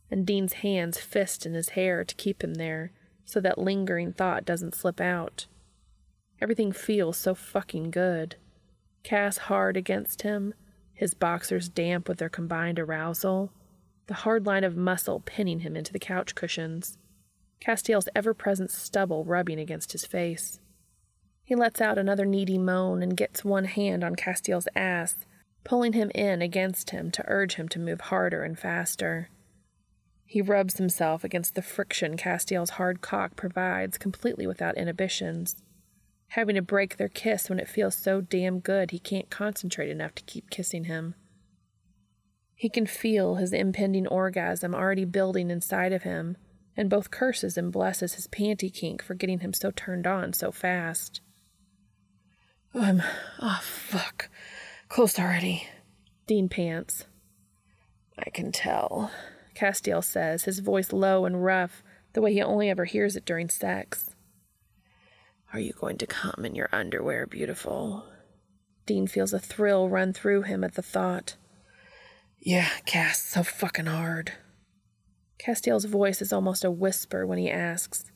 and 0.09 0.25
Dean's 0.25 0.53
hands 0.53 0.97
fist 0.97 1.45
in 1.45 1.53
his 1.53 1.69
hair 1.69 2.05
to 2.05 2.15
keep 2.15 2.43
him 2.43 2.53
there 2.53 2.91
so 3.25 3.41
that 3.41 3.57
lingering 3.57 4.13
thought 4.13 4.45
doesn't 4.45 4.73
slip 4.73 5.01
out. 5.01 5.47
Everything 6.39 6.71
feels 6.71 7.17
so 7.17 7.35
fucking 7.35 7.91
good. 7.91 8.37
Cass 9.03 9.37
hard 9.37 9.75
against 9.75 10.21
him, 10.21 10.53
his 10.99 11.13
boxers 11.13 11.69
damp 11.69 12.09
with 12.09 12.17
their 12.17 12.27
combined 12.27 12.77
arousal, 12.77 13.53
the 14.07 14.15
hard 14.15 14.45
line 14.45 14.65
of 14.65 14.75
muscle 14.75 15.21
pinning 15.21 15.61
him 15.61 15.77
into 15.77 15.93
the 15.93 15.97
couch 15.97 16.35
cushions, 16.35 16.97
Castiel's 17.61 18.09
ever 18.13 18.33
present 18.33 18.69
stubble 18.69 19.23
rubbing 19.23 19.61
against 19.61 19.93
his 19.93 20.05
face. 20.05 20.59
He 21.41 21.55
lets 21.55 21.79
out 21.79 21.97
another 21.97 22.25
needy 22.25 22.57
moan 22.57 23.01
and 23.01 23.15
gets 23.15 23.45
one 23.45 23.63
hand 23.63 24.03
on 24.03 24.17
Castiel's 24.17 24.67
ass, 24.75 25.15
pulling 25.63 25.93
him 25.93 26.11
in 26.13 26.41
against 26.41 26.89
him 26.89 27.11
to 27.11 27.23
urge 27.27 27.53
him 27.53 27.69
to 27.69 27.79
move 27.79 28.01
harder 28.01 28.43
and 28.43 28.59
faster. 28.59 29.29
He 30.25 30.41
rubs 30.41 30.79
himself 30.79 31.23
against 31.23 31.55
the 31.55 31.61
friction 31.61 32.17
Castiel's 32.17 32.71
hard 32.71 32.99
cock 32.99 33.37
provides 33.37 33.97
completely 33.97 34.45
without 34.45 34.77
inhibitions 34.77 35.63
having 36.29 36.55
to 36.55 36.61
break 36.61 36.97
their 36.97 37.09
kiss 37.09 37.49
when 37.49 37.59
it 37.59 37.67
feels 37.67 37.95
so 37.95 38.21
damn 38.21 38.59
good 38.59 38.91
he 38.91 38.99
can't 38.99 39.29
concentrate 39.29 39.89
enough 39.89 40.15
to 40.15 40.23
keep 40.23 40.49
kissing 40.49 40.85
him. 40.85 41.15
He 42.55 42.69
can 42.69 42.85
feel 42.85 43.35
his 43.35 43.53
impending 43.53 44.05
orgasm 44.05 44.75
already 44.75 45.05
building 45.05 45.49
inside 45.49 45.93
of 45.93 46.03
him, 46.03 46.35
and 46.75 46.89
both 46.89 47.09
curses 47.09 47.57
and 47.57 47.71
blesses 47.71 48.15
his 48.15 48.27
panty 48.27 48.73
kink 48.73 49.01
for 49.01 49.13
getting 49.13 49.39
him 49.39 49.53
so 49.53 49.71
turned 49.71 50.05
on 50.05 50.33
so 50.33 50.51
fast. 50.51 51.21
Oh, 52.75 52.81
I'm. 52.81 53.01
Oh, 53.41 53.59
fuck. 53.63 54.29
Close 54.89 55.17
already. 55.17 55.67
Dean 56.27 56.49
pants. 56.49 57.05
I 58.17 58.29
can 58.29 58.51
tell, 58.51 59.11
Castiel 59.55 60.03
says, 60.03 60.43
his 60.43 60.59
voice 60.59 60.91
low 60.91 61.25
and 61.25 61.43
rough, 61.43 61.81
the 62.13 62.21
way 62.21 62.33
he 62.33 62.41
only 62.41 62.69
ever 62.69 62.85
hears 62.85 63.15
it 63.15 63.25
during 63.25 63.49
sex. 63.49 64.15
Are 65.51 65.59
you 65.59 65.73
going 65.73 65.97
to 65.97 66.07
come 66.07 66.45
in 66.45 66.55
your 66.55 66.69
underwear, 66.71 67.25
beautiful? 67.25 68.05
Dean 68.85 69.07
feels 69.07 69.33
a 69.33 69.39
thrill 69.39 69.89
run 69.89 70.13
through 70.13 70.43
him 70.43 70.63
at 70.63 70.75
the 70.75 70.81
thought. 70.81 71.35
Yeah, 72.39 72.69
Cass, 72.85 73.21
so 73.21 73.43
fucking 73.43 73.87
hard. 73.87 74.33
Castiel's 75.39 75.85
voice 75.85 76.21
is 76.21 76.31
almost 76.31 76.63
a 76.63 76.71
whisper 76.71 77.25
when 77.25 77.37
he 77.37 77.49
asks, 77.49 78.11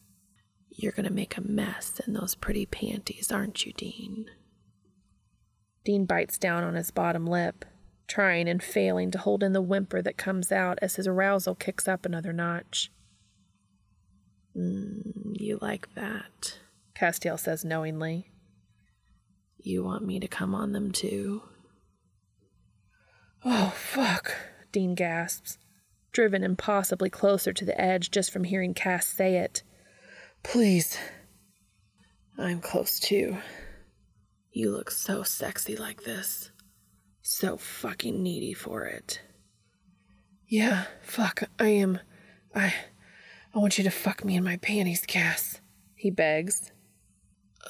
You're 0.69 0.91
gonna 0.91 1.09
make 1.09 1.37
a 1.37 1.41
mess 1.41 1.99
in 2.05 2.13
those 2.13 2.35
pretty 2.35 2.65
panties, 2.65 3.31
aren't 3.31 3.65
you, 3.65 3.73
Dean? 3.73 4.25
Dean 5.83 6.05
bites 6.05 6.37
down 6.37 6.63
on 6.63 6.75
his 6.75 6.91
bottom 6.91 7.25
lip, 7.25 7.65
trying 8.07 8.47
and 8.47 8.61
failing 8.61 9.11
to 9.11 9.17
hold 9.17 9.43
in 9.43 9.53
the 9.53 9.61
whimper 9.61 10.01
that 10.01 10.17
comes 10.17 10.51
out 10.51 10.79
as 10.81 10.95
his 10.95 11.07
arousal 11.07 11.55
kicks 11.55 11.87
up 11.87 12.05
another 12.05 12.31
notch. 12.31 12.91
Mm, 14.55 15.33
you 15.39 15.57
like 15.61 15.93
that? 15.95 16.59
Castiel 16.95 17.39
says 17.39 17.65
knowingly. 17.65 18.29
You 19.57 19.83
want 19.83 20.05
me 20.05 20.19
to 20.19 20.27
come 20.27 20.53
on 20.53 20.71
them 20.73 20.91
too? 20.91 21.43
Oh, 23.45 23.73
fuck, 23.75 24.35
Dean 24.71 24.95
gasps, 24.95 25.57
driven 26.11 26.43
impossibly 26.43 27.09
closer 27.09 27.53
to 27.53 27.65
the 27.65 27.79
edge 27.79 28.11
just 28.11 28.31
from 28.31 28.43
hearing 28.43 28.73
Cass 28.73 29.07
say 29.07 29.35
it. 29.37 29.63
Please. 30.43 30.97
I'm 32.37 32.59
close 32.61 32.99
too. 32.99 33.37
You 34.51 34.71
look 34.71 34.91
so 34.91 35.23
sexy 35.23 35.75
like 35.75 36.03
this. 36.03 36.51
So 37.21 37.57
fucking 37.57 38.21
needy 38.21 38.53
for 38.53 38.85
it. 38.85 39.21
Yeah, 40.47 40.85
fuck, 41.01 41.43
I 41.59 41.69
am. 41.69 41.99
I. 42.53 42.73
I 43.55 43.59
want 43.59 43.77
you 43.77 43.83
to 43.83 43.91
fuck 43.91 44.25
me 44.25 44.35
in 44.35 44.43
my 44.43 44.57
panties, 44.57 45.05
Cass, 45.05 45.61
he 45.95 46.09
begs. 46.09 46.71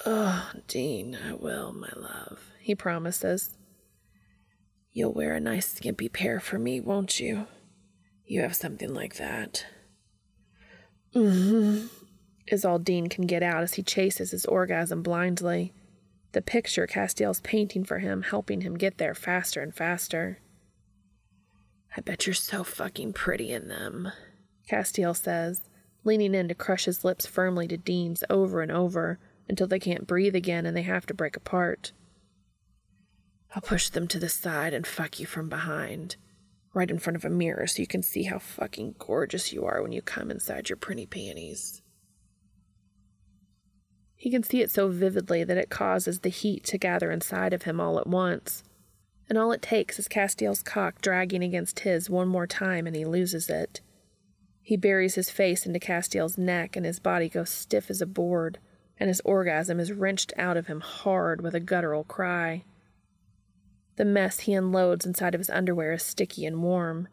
Oh, 0.05 0.51
Dean, 0.67 1.17
I 1.27 1.33
will, 1.33 1.71
my 1.71 1.91
love, 1.95 2.51
he 2.59 2.75
promises. 2.75 3.55
You'll 4.91 5.13
wear 5.13 5.33
a 5.33 5.39
nice 5.39 5.73
skimpy 5.73 6.09
pair 6.09 6.39
for 6.39 6.59
me, 6.59 6.79
won't 6.79 7.19
you? 7.19 7.47
You 8.25 8.41
have 8.41 8.55
something 8.55 8.93
like 8.93 9.15
that. 9.15 9.65
Mm 11.15 11.49
hmm, 11.49 11.87
is 12.47 12.65
all 12.65 12.79
Dean 12.79 13.07
can 13.07 13.25
get 13.25 13.43
out 13.43 13.63
as 13.63 13.75
he 13.75 13.83
chases 13.83 14.31
his 14.31 14.45
orgasm 14.45 15.01
blindly. 15.03 15.73
The 16.33 16.41
picture 16.41 16.87
Castiel's 16.87 17.41
painting 17.41 17.83
for 17.83 17.99
him 17.99 18.23
helping 18.23 18.61
him 18.61 18.77
get 18.77 18.97
there 18.97 19.13
faster 19.13 19.61
and 19.61 19.73
faster. 19.73 20.39
I 21.95 22.01
bet 22.01 22.25
you're 22.25 22.33
so 22.33 22.63
fucking 22.63 23.13
pretty 23.13 23.51
in 23.51 23.67
them, 23.67 24.11
Castiel 24.69 25.15
says, 25.15 25.61
leaning 26.03 26.33
in 26.33 26.47
to 26.47 26.55
crush 26.55 26.85
his 26.85 27.05
lips 27.05 27.27
firmly 27.27 27.67
to 27.67 27.77
Dean's 27.77 28.23
over 28.29 28.61
and 28.61 28.71
over 28.71 29.19
until 29.49 29.67
they 29.67 29.79
can't 29.79 30.07
breathe 30.07 30.35
again 30.35 30.65
and 30.65 30.75
they 30.75 30.83
have 30.83 31.05
to 31.07 31.13
break 31.13 31.35
apart. 31.35 31.91
I'll 33.55 33.61
push 33.61 33.89
them 33.89 34.07
to 34.07 34.19
the 34.19 34.29
side 34.29 34.73
and 34.73 34.87
fuck 34.87 35.19
you 35.19 35.25
from 35.25 35.47
behind, 35.49 36.15
right 36.73 36.89
in 36.89 36.99
front 36.99 37.17
of 37.17 37.25
a 37.25 37.29
mirror 37.29 37.67
so 37.67 37.81
you 37.81 37.87
can 37.87 38.01
see 38.01 38.23
how 38.23 38.39
fucking 38.39 38.95
gorgeous 38.97 39.53
you 39.53 39.65
are 39.65 39.81
when 39.81 39.91
you 39.91 40.01
come 40.01 40.31
inside 40.31 40.69
your 40.69 40.77
pretty 40.77 41.05
panties. 41.05 41.81
He 44.15 44.31
can 44.31 44.41
see 44.41 44.61
it 44.61 44.71
so 44.71 44.87
vividly 44.87 45.43
that 45.43 45.57
it 45.57 45.69
causes 45.69 46.21
the 46.21 46.29
heat 46.29 46.63
to 46.65 46.77
gather 46.77 47.11
inside 47.11 47.53
of 47.53 47.63
him 47.63 47.81
all 47.81 47.99
at 47.99 48.07
once. 48.07 48.63
And 49.29 49.37
all 49.37 49.51
it 49.51 49.61
takes 49.61 49.99
is 49.99 50.07
Castiel's 50.07 50.63
cock 50.63 51.01
dragging 51.01 51.43
against 51.43 51.81
his 51.81 52.09
one 52.09 52.27
more 52.27 52.47
time 52.47 52.87
and 52.87 52.95
he 52.95 53.03
loses 53.03 53.49
it. 53.49 53.81
He 54.61 54.77
buries 54.77 55.15
his 55.15 55.29
face 55.29 55.65
into 55.65 55.79
Castiel's 55.79 56.37
neck 56.37 56.77
and 56.77 56.85
his 56.85 56.99
body 56.99 57.27
goes 57.27 57.49
stiff 57.49 57.89
as 57.89 58.01
a 58.01 58.05
board, 58.05 58.59
and 58.99 59.07
his 59.07 59.21
orgasm 59.25 59.79
is 59.79 59.91
wrenched 59.91 60.33
out 60.37 60.57
of 60.57 60.67
him 60.67 60.81
hard 60.81 61.41
with 61.41 61.55
a 61.55 61.59
guttural 61.59 62.03
cry. 62.03 62.63
The 63.95 64.05
mess 64.05 64.41
he 64.41 64.53
unloads 64.53 65.05
inside 65.05 65.35
of 65.35 65.39
his 65.39 65.49
underwear 65.49 65.93
is 65.93 66.03
sticky 66.03 66.45
and 66.45 66.63
warm, 66.63 67.07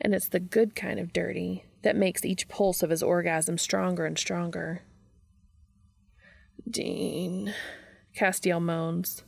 and 0.00 0.14
it's 0.14 0.28
the 0.28 0.40
good 0.40 0.74
kind 0.74 0.98
of 0.98 1.12
dirty 1.12 1.64
that 1.82 1.96
makes 1.96 2.24
each 2.24 2.48
pulse 2.48 2.82
of 2.82 2.90
his 2.90 3.02
orgasm 3.02 3.58
stronger 3.58 4.06
and 4.06 4.18
stronger. 4.18 4.82
Dean, 6.68 7.54
Castiel 8.16 8.60
moans. 8.60 9.24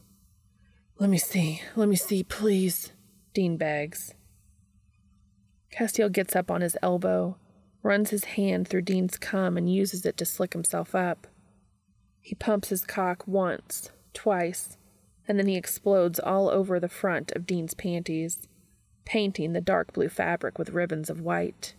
Let 0.99 1.11
me 1.11 1.19
see, 1.19 1.63
let 1.75 1.89
me 1.89 1.97
see, 1.97 2.23
please, 2.23 2.93
Dean 3.33 3.57
begs. 3.57 4.15
Castiel 5.73 6.13
gets 6.13 6.37
up 6.37 6.51
on 6.51 6.61
his 6.61 6.77
elbow 6.83 7.37
runs 7.85 8.11
his 8.11 8.25
hand 8.25 8.67
through 8.67 8.83
Dean's 8.83 9.17
cum 9.19 9.57
and 9.57 9.73
uses 9.73 10.05
it 10.05 10.17
to 10.17 10.25
slick 10.25 10.55
himself 10.55 10.95
up. 10.95 11.29
He 12.25 12.35
pumps 12.35 12.71
his 12.71 12.87
cock 12.87 13.29
once, 13.29 13.91
twice, 14.15 14.79
and 15.29 15.39
then 15.39 15.47
he 15.47 15.57
explodes 15.57 16.19
all 16.19 16.49
over 16.49 16.81
the 16.81 16.89
front 16.89 17.31
of 17.33 17.47
Dean's 17.47 17.75
panties, 17.75 18.49
painting 19.05 19.53
the 19.53 19.61
dark 19.61 19.93
blue 19.93 20.09
fabric 20.09 20.59
with 20.59 20.71
ribbons 20.71 21.11
of 21.11 21.21
white. 21.21 21.75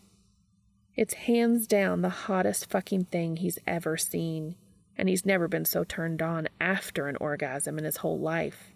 It's 0.96 1.16
hands 1.16 1.66
down 1.66 2.04
the 2.04 2.10
hottest 2.10 2.70
fucking 2.70 3.06
thing 3.06 3.38
he's 3.38 3.58
ever 3.66 3.98
seen, 3.98 4.56
and 4.96 5.10
he's 5.10 5.26
never 5.26 5.48
been 5.48 5.66
so 5.66 5.84
turned 5.84 6.22
on 6.22 6.48
after 6.62 7.08
an 7.08 7.18
orgasm 7.20 7.80
in 7.80 7.84
his 7.84 7.98
whole 7.98 8.20
life. 8.20 8.72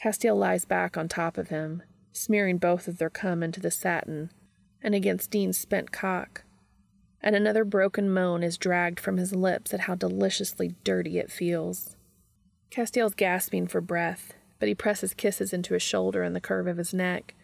Castiel 0.00 0.38
lies 0.38 0.64
back 0.64 0.96
on 0.96 1.08
top 1.08 1.38
of 1.38 1.48
him, 1.48 1.82
smearing 2.12 2.58
both 2.58 2.86
of 2.86 2.98
their 2.98 3.10
cum 3.10 3.42
into 3.42 3.58
the 3.58 3.72
satin 3.72 4.30
and 4.80 4.94
against 4.94 5.32
Dean's 5.32 5.58
spent 5.58 5.90
cock. 5.90 6.44
And 7.22 7.36
another 7.36 7.64
broken 7.64 8.12
moan 8.12 8.42
is 8.42 8.56
dragged 8.56 8.98
from 8.98 9.18
his 9.18 9.34
lips 9.34 9.74
at 9.74 9.80
how 9.80 9.94
deliciously 9.94 10.74
dirty 10.84 11.18
it 11.18 11.30
feels. 11.30 11.96
Castiel's 12.70 13.14
gasping 13.14 13.66
for 13.66 13.80
breath, 13.80 14.34
but 14.58 14.68
he 14.68 14.74
presses 14.74 15.12
kisses 15.12 15.52
into 15.52 15.74
his 15.74 15.82
shoulder 15.82 16.22
and 16.22 16.34
the 16.34 16.40
curve 16.40 16.66
of 16.66 16.76
his 16.76 16.94
neck, 16.94 17.34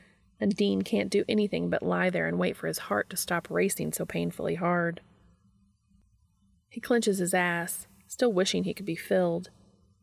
and 0.41 0.55
Dean 0.55 0.83
can't 0.83 1.11
do 1.11 1.25
anything 1.29 1.69
but 1.69 1.83
lie 1.83 2.11
there 2.11 2.27
and 2.27 2.39
wait 2.39 2.57
for 2.57 2.69
his 2.69 2.79
heart 2.79 3.11
to 3.11 3.17
stop 3.17 3.49
racing 3.51 3.93
so 3.93 4.05
painfully 4.05 4.55
hard. 4.55 5.01
He 6.69 6.81
clenches 6.81 7.19
his 7.19 7.35
ass, 7.35 7.87
still 8.07 8.33
wishing 8.33 8.65
he 8.65 8.75
could 8.75 8.87
be 8.87 8.97
filled, 8.97 9.51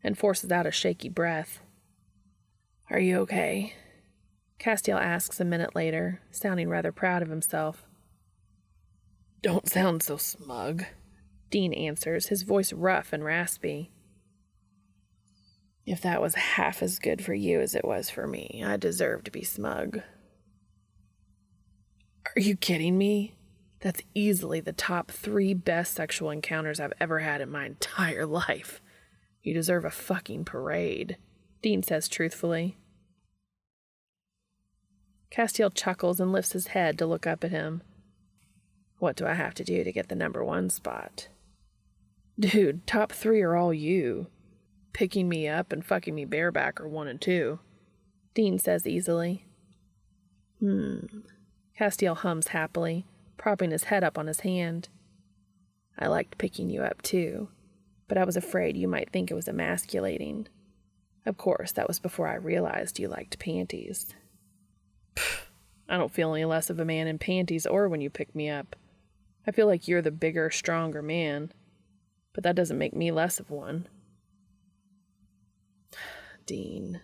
and 0.02 0.18
forces 0.18 0.52
out 0.52 0.66
a 0.66 0.70
shaky 0.70 1.08
breath. 1.08 1.60
Are 2.90 2.98
you 2.98 3.18
okay? 3.20 3.74
Castiel 4.58 5.00
asks 5.00 5.40
a 5.40 5.44
minute 5.44 5.74
later, 5.74 6.20
sounding 6.30 6.68
rather 6.68 6.92
proud 6.92 7.22
of 7.22 7.28
himself. 7.28 7.84
Don't 9.44 9.68
sound 9.68 10.02
so 10.02 10.16
smug, 10.16 10.86
Dean 11.50 11.74
answers, 11.74 12.28
his 12.28 12.44
voice 12.44 12.72
rough 12.72 13.12
and 13.12 13.22
raspy. 13.22 13.90
If 15.84 16.00
that 16.00 16.22
was 16.22 16.34
half 16.34 16.82
as 16.82 16.98
good 16.98 17.22
for 17.22 17.34
you 17.34 17.60
as 17.60 17.74
it 17.74 17.84
was 17.84 18.08
for 18.08 18.26
me, 18.26 18.62
I 18.64 18.78
deserve 18.78 19.22
to 19.24 19.30
be 19.30 19.44
smug. 19.44 20.00
Are 22.34 22.40
you 22.40 22.56
kidding 22.56 22.96
me? 22.96 23.34
That's 23.80 24.00
easily 24.14 24.60
the 24.60 24.72
top 24.72 25.10
three 25.10 25.52
best 25.52 25.92
sexual 25.92 26.30
encounters 26.30 26.80
I've 26.80 26.94
ever 26.98 27.18
had 27.18 27.42
in 27.42 27.50
my 27.50 27.66
entire 27.66 28.24
life. 28.48 28.80
You 29.42 29.52
deserve 29.52 29.84
a 29.84 29.90
fucking 29.90 30.46
parade, 30.46 31.18
Dean 31.60 31.82
says 31.82 32.08
truthfully. 32.08 32.78
Castiel 35.30 35.68
chuckles 35.68 36.18
and 36.18 36.32
lifts 36.32 36.52
his 36.54 36.68
head 36.68 36.96
to 36.96 37.04
look 37.04 37.26
up 37.26 37.44
at 37.44 37.50
him. 37.50 37.82
What 39.04 39.16
do 39.16 39.26
I 39.26 39.34
have 39.34 39.52
to 39.56 39.64
do 39.64 39.84
to 39.84 39.92
get 39.92 40.08
the 40.08 40.14
number 40.14 40.42
one 40.42 40.70
spot? 40.70 41.28
Dude, 42.40 42.86
top 42.86 43.12
three 43.12 43.42
are 43.42 43.54
all 43.54 43.74
you. 43.74 44.28
Picking 44.94 45.28
me 45.28 45.46
up 45.46 45.72
and 45.72 45.84
fucking 45.84 46.14
me 46.14 46.24
bareback 46.24 46.80
are 46.80 46.88
one 46.88 47.06
and 47.06 47.20
two. 47.20 47.58
Dean 48.32 48.58
says 48.58 48.86
easily. 48.86 49.44
Hmm. 50.58 51.00
Castiel 51.78 52.16
hums 52.16 52.48
happily, 52.48 53.04
propping 53.36 53.72
his 53.72 53.84
head 53.84 54.02
up 54.02 54.16
on 54.16 54.26
his 54.26 54.40
hand. 54.40 54.88
I 55.98 56.06
liked 56.06 56.38
picking 56.38 56.70
you 56.70 56.80
up 56.80 57.02
too, 57.02 57.48
but 58.08 58.16
I 58.16 58.24
was 58.24 58.38
afraid 58.38 58.74
you 58.74 58.88
might 58.88 59.10
think 59.10 59.30
it 59.30 59.34
was 59.34 59.48
emasculating. 59.48 60.48
Of 61.26 61.36
course, 61.36 61.72
that 61.72 61.88
was 61.88 62.00
before 62.00 62.26
I 62.26 62.36
realized 62.36 62.98
you 62.98 63.08
liked 63.08 63.38
panties. 63.38 64.14
I 65.90 65.98
don't 65.98 66.10
feel 66.10 66.32
any 66.32 66.46
less 66.46 66.70
of 66.70 66.80
a 66.80 66.86
man 66.86 67.06
in 67.06 67.18
panties 67.18 67.66
or 67.66 67.86
when 67.86 68.00
you 68.00 68.08
pick 68.08 68.34
me 68.34 68.48
up. 68.48 68.76
I 69.46 69.50
feel 69.50 69.66
like 69.66 69.86
you're 69.86 70.02
the 70.02 70.10
bigger, 70.10 70.50
stronger 70.50 71.02
man, 71.02 71.52
but 72.32 72.44
that 72.44 72.56
doesn't 72.56 72.78
make 72.78 72.94
me 72.94 73.10
less 73.10 73.40
of 73.40 73.50
one. 73.50 73.86
Dean. 76.46 77.00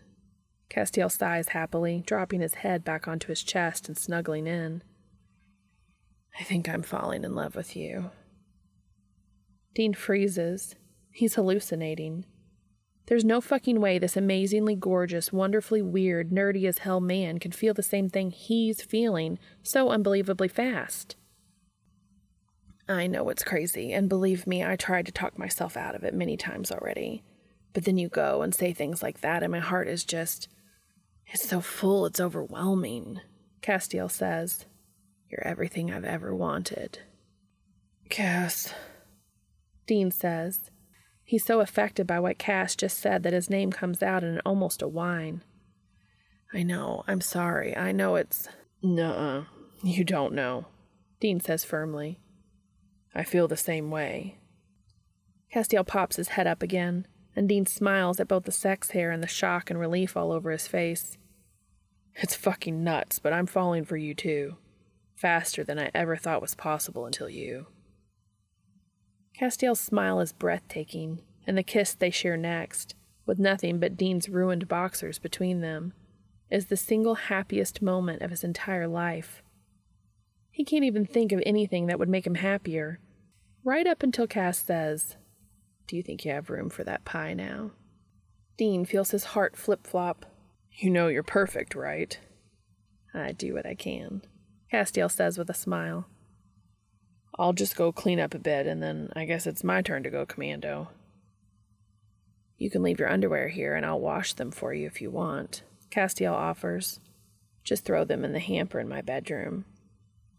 Castiel 0.71 1.11
sighs 1.11 1.49
happily, 1.49 2.03
dropping 2.07 2.41
his 2.41 2.55
head 2.55 2.85
back 2.85 3.09
onto 3.09 3.29
his 3.29 3.43
chest 3.43 3.89
and 3.89 3.99
snuggling 3.99 4.47
in. 4.47 4.83
I 6.39 6.45
think 6.45 6.69
I'm 6.69 6.83
falling 6.83 7.25
in 7.25 7.35
love 7.35 7.57
with 7.57 7.77
you. 7.77 8.11
Dean 9.75 9.95
freezes. 9.95 10.77
He's 11.11 11.35
hallucinating. 11.35 12.25
There's 13.07 13.25
no 13.25 13.41
fucking 13.41 13.81
way 13.81 13.99
this 13.99 14.17
amazingly 14.17 14.77
gorgeous, 14.77 15.33
wonderfully 15.33 15.83
weird, 15.83 16.31
nerdy 16.31 16.67
as 16.67 16.79
hell 16.79 17.01
man 17.01 17.39
can 17.39 17.51
feel 17.51 17.75
the 17.75 17.83
same 17.83 18.09
thing 18.09 18.31
he's 18.31 18.83
feeling 18.83 19.39
so 19.65 19.91
unbelievably 19.91 20.49
fast. 20.49 21.17
I 22.91 23.07
know 23.07 23.29
it's 23.29 23.45
crazy, 23.45 23.93
and 23.93 24.09
believe 24.09 24.47
me, 24.47 24.65
I 24.65 24.77
tried 24.77 25.07
to 25.07 25.13
talk 25.13 25.39
myself 25.39 25.77
out 25.77 25.95
of 25.95 26.05
it 26.05 26.15
many 26.15 26.37
times 26.37 26.73
already. 26.73 27.23
But 27.73 27.85
then 27.85 27.99
you 27.99 28.09
go 28.09 28.43
and 28.43 28.55
say 28.55 28.73
things 28.73 29.03
like 29.03 29.21
that, 29.21 29.43
and 29.43 29.53
my 29.53 29.61
heart 29.61 29.89
is 29.89 30.05
just. 30.05 30.49
It's 31.27 31.49
so 31.49 31.61
full, 31.61 32.07
it's 32.07 32.21
overwhelming, 32.21 33.21
Castiel 33.63 34.11
says. 34.11 34.67
You're 35.31 35.47
everything 35.47 35.93
I've 35.93 36.05
ever 36.05 36.35
wanted. 36.35 36.99
Cass, 38.09 38.75
Dean 39.87 40.11
says, 40.11 40.71
He's 41.25 41.45
so 41.45 41.61
affected 41.61 42.07
by 42.07 42.19
what 42.19 42.39
Cass 42.39 42.75
just 42.75 42.99
said 42.99 43.25
that 43.25 43.33
his 43.33 43.51
name 43.51 43.71
comes 43.71 44.03
out 44.03 44.25
in 44.25 44.41
almost 44.41 44.83
a 44.83 44.89
whine. 44.89 45.43
I 46.53 46.63
know. 46.63 47.05
I'm 47.07 47.21
sorry. 47.21 47.77
I 47.77 47.93
know 47.93 48.15
it's. 48.15 48.49
Nuh 48.83 49.03
uh, 49.13 49.45
You 49.83 50.05
don't 50.05 50.33
know, 50.33 50.67
Dean 51.21 51.41
says 51.41 51.65
firmly. 51.65 52.20
I 53.15 53.25
feel 53.25 53.49
the 53.49 53.57
same 53.57 53.91
way. 53.91 54.39
Castiel 55.53 55.87
pops 55.87 56.17
his 56.17 56.29
head 56.29 56.47
up 56.47 56.63
again, 56.63 57.07
and 57.35 57.49
Dean 57.49 57.67
smiles 57.67 58.21
at 58.21 58.29
both 58.29 58.45
the 58.45 58.53
sex 58.53 58.91
hair 58.91 59.11
and 59.11 59.23
the 59.23 59.29
shock 59.29 59.71
and 59.71 59.79
relief 59.79 60.17
all 60.17 60.33
over 60.33 60.51
his 60.51 60.69
face. 60.69 61.17
It's 62.15 62.35
fucking 62.35 62.83
nuts, 62.85 63.19
but 63.19 63.33
I'm 63.33 63.47
falling 63.47 63.85
for 63.85 63.97
you 63.97 64.15
too. 64.15 64.57
Faster 65.15 65.65
than 65.65 65.79
I 65.79 65.91
ever 65.95 66.17
thought 66.17 66.43
was 66.43 66.55
possible 66.55 67.07
until 67.07 67.29
you. 67.29 67.67
Castiel's 69.39 69.81
smile 69.81 70.21
is 70.21 70.33
breathtaking, 70.33 71.21
and 71.47 71.57
the 71.57 71.63
kiss 71.63 71.95
they 71.95 72.11
share 72.11 72.37
next, 72.37 72.95
with 73.27 73.39
nothing 73.39 73.79
but 73.79 73.97
Dean's 73.97 74.29
ruined 74.29 74.69
boxers 74.69 75.19
between 75.19 75.61
them, 75.61 75.93
is 76.51 76.67
the 76.67 76.77
single 76.77 77.15
happiest 77.15 77.81
moment 77.81 78.23
of 78.23 78.31
his 78.31 78.45
entire 78.45 78.89
life. 78.89 79.43
He 80.51 80.65
can't 80.65 80.85
even 80.85 81.07
think 81.07 81.33
of 81.33 81.43
anything 81.47 81.87
that 81.87 81.99
would 81.99 82.09
make 82.09 82.27
him 82.27 82.37
happier, 82.37 82.99
right 83.65 83.87
up 83.87 84.03
until 84.03 84.27
Cass 84.27 84.59
says, 84.59 85.17
Do 85.87 85.97
you 85.97 86.03
think 86.03 86.25
you 86.25 86.33
have 86.33 86.51
room 86.51 86.71
for 86.71 86.85
that 86.85 87.05
pie 87.05 87.35
now? 87.35 87.73
Dean 88.57 88.85
feels 88.85 89.11
his 89.11 89.25
heart 89.25 89.57
flip 89.57 89.87
flop. 89.87 90.27
You 90.73 90.91
know 90.91 91.09
you're 91.09 91.23
perfect, 91.23 91.75
right? 91.75 92.19
I 93.15 93.33
do 93.33 93.55
what 93.55 93.67
I 93.67 93.75
can, 93.75 94.23
Castiel 94.73 95.11
says 95.11 95.39
with 95.39 95.51
a 95.51 95.55
smile. 95.55 96.07
I'll 97.39 97.53
just 97.53 97.77
go 97.77 97.91
clean 97.91 98.21
up 98.21 98.35
a 98.35 98.39
bit, 98.39 98.67
and 98.67 98.83
then 98.83 99.11
I 99.17 99.25
guess 99.25 99.47
it's 99.47 99.65
my 99.65 99.83
turn 99.83 100.03
to 100.03 100.11
go 100.11 100.27
commando. 100.27 100.89
You 102.59 102.71
can 102.71 102.83
leave 102.83 103.01
your 103.01 103.11
underwear 103.11 103.49
here, 103.49 103.75
and 103.75 103.87
I'll 103.87 104.01
wash 104.01 104.35
them 104.35 104.51
for 104.51 104.75
you 104.75 104.87
if 104.87 105.01
you 105.01 105.11
want, 105.11 105.63
Castiel 105.91 106.35
offers. 106.35 107.01
Just 107.65 107.85
throw 107.85 108.05
them 108.05 108.25
in 108.25 108.33
the 108.33 108.39
hamper 108.39 108.79
in 108.79 108.89
my 108.89 109.01
bedroom. 109.01 109.65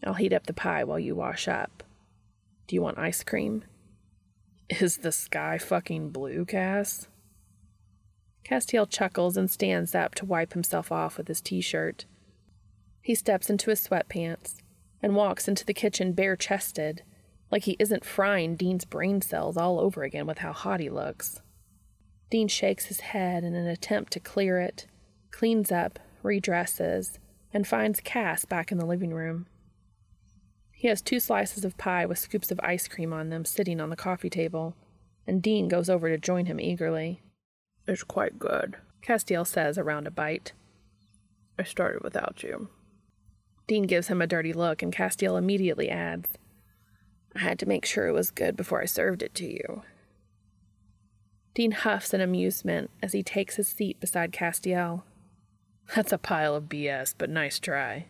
I'll 0.04 0.14
heat 0.16 0.34
up 0.34 0.47
the 0.47 0.54
pie 0.54 0.84
while 0.84 0.99
you 0.99 1.16
wash 1.16 1.47
up. 1.47 1.84
Do 2.68 2.76
you 2.76 2.82
want 2.82 2.97
ice 2.97 3.24
cream? 3.24 3.64
Is 4.70 4.97
the 4.97 5.12
sky 5.12 5.58
fucking 5.58 6.10
blue, 6.10 6.45
Cass? 6.45 7.08
Castiel 8.43 8.89
chuckles 8.89 9.38
and 9.38 9.52
stands 9.52 9.93
up 9.93 10.16
to 10.16 10.26
wipe 10.26 10.54
himself 10.54 10.91
off 10.91 11.18
with 11.18 11.28
his 11.28 11.41
t 11.41 11.62
shirt. 11.62 12.06
He 13.02 13.16
steps 13.16 13.49
into 13.49 13.70
his 13.70 13.86
sweatpants 13.86 14.56
and 15.02 15.16
walks 15.16 15.47
into 15.47 15.66
the 15.66 15.74
kitchen 15.74 16.14
bare 16.14 16.36
chested, 16.36 17.04
like 17.52 17.64
he 17.64 17.76
isn't 17.80 18.06
frying 18.06 18.56
Dean's 18.56 18.86
brain 18.86 19.22
cells 19.22 19.58
all 19.58 19.80
over 19.80 20.04
again 20.04 20.26
with 20.26 20.39
how 20.39 20.54
hot 20.54 20.80
he 20.80 20.89
looks. 20.89 21.41
Dean 22.30 22.47
shakes 22.47 22.86
his 22.86 23.02
head 23.02 23.43
in 23.43 23.56
an 23.56 23.68
attempt 23.68 24.14
to 24.14 24.20
clear 24.20 24.60
it, 24.60 24.88
cleans 25.32 25.72
up, 25.72 25.99
redresses, 26.24 27.18
and 27.54 27.68
finds 27.68 27.99
Cass 27.99 28.45
back 28.45 28.72
in 28.72 28.78
the 28.78 28.86
living 28.86 29.14
room. 29.14 29.47
He 30.82 30.88
has 30.88 31.00
two 31.00 31.20
slices 31.20 31.64
of 31.64 31.78
pie 31.78 32.08
with 32.08 32.18
scoops 32.18 32.50
of 32.50 32.60
ice 32.64 32.88
cream 32.88 33.14
on 33.14 33.30
them 33.30 33.46
sitting 33.46 33.80
on 33.80 33.92
the 33.92 33.96
coffee 33.96 34.32
table, 34.32 34.76
and 35.28 35.40
Dean 35.40 35.68
goes 35.68 35.92
over 35.92 36.10
to 36.10 36.18
join 36.18 36.48
him 36.48 36.60
eagerly. 36.60 37.22
It's 37.86 38.02
quite 38.02 38.40
good, 38.40 38.78
Castiel 39.04 39.46
says 39.46 39.78
around 39.78 40.08
a 40.08 40.10
bite. 40.10 40.54
I 41.60 41.66
started 41.66 42.02
without 42.04 42.42
you. 42.42 42.70
Dean 43.68 43.84
gives 43.84 44.08
him 44.08 44.24
a 44.24 44.26
dirty 44.26 44.54
look, 44.54 44.82
and 44.82 44.92
Castiel 44.92 45.38
immediately 45.38 45.88
adds, 45.88 46.30
I 47.36 47.42
had 47.42 47.60
to 47.60 47.68
make 47.68 47.86
sure 47.86 48.08
it 48.08 48.14
was 48.14 48.32
good 48.32 48.58
before 48.58 48.82
I 48.82 48.86
served 48.86 49.22
it 49.22 49.36
to 49.36 49.46
you. 49.46 49.84
Dean 51.54 51.74
huffs 51.74 52.12
in 52.12 52.22
amusement 52.22 52.90
as 53.04 53.14
he 53.14 53.22
takes 53.22 53.58
his 53.58 53.68
seat 53.68 54.00
beside 54.00 54.32
Castiel. 54.32 55.04
That's 55.96 56.12
a 56.12 56.18
pile 56.18 56.56
of 56.56 56.64
BS, 56.64 57.14
but 57.16 57.30
nice 57.30 57.60
try. 57.60 58.08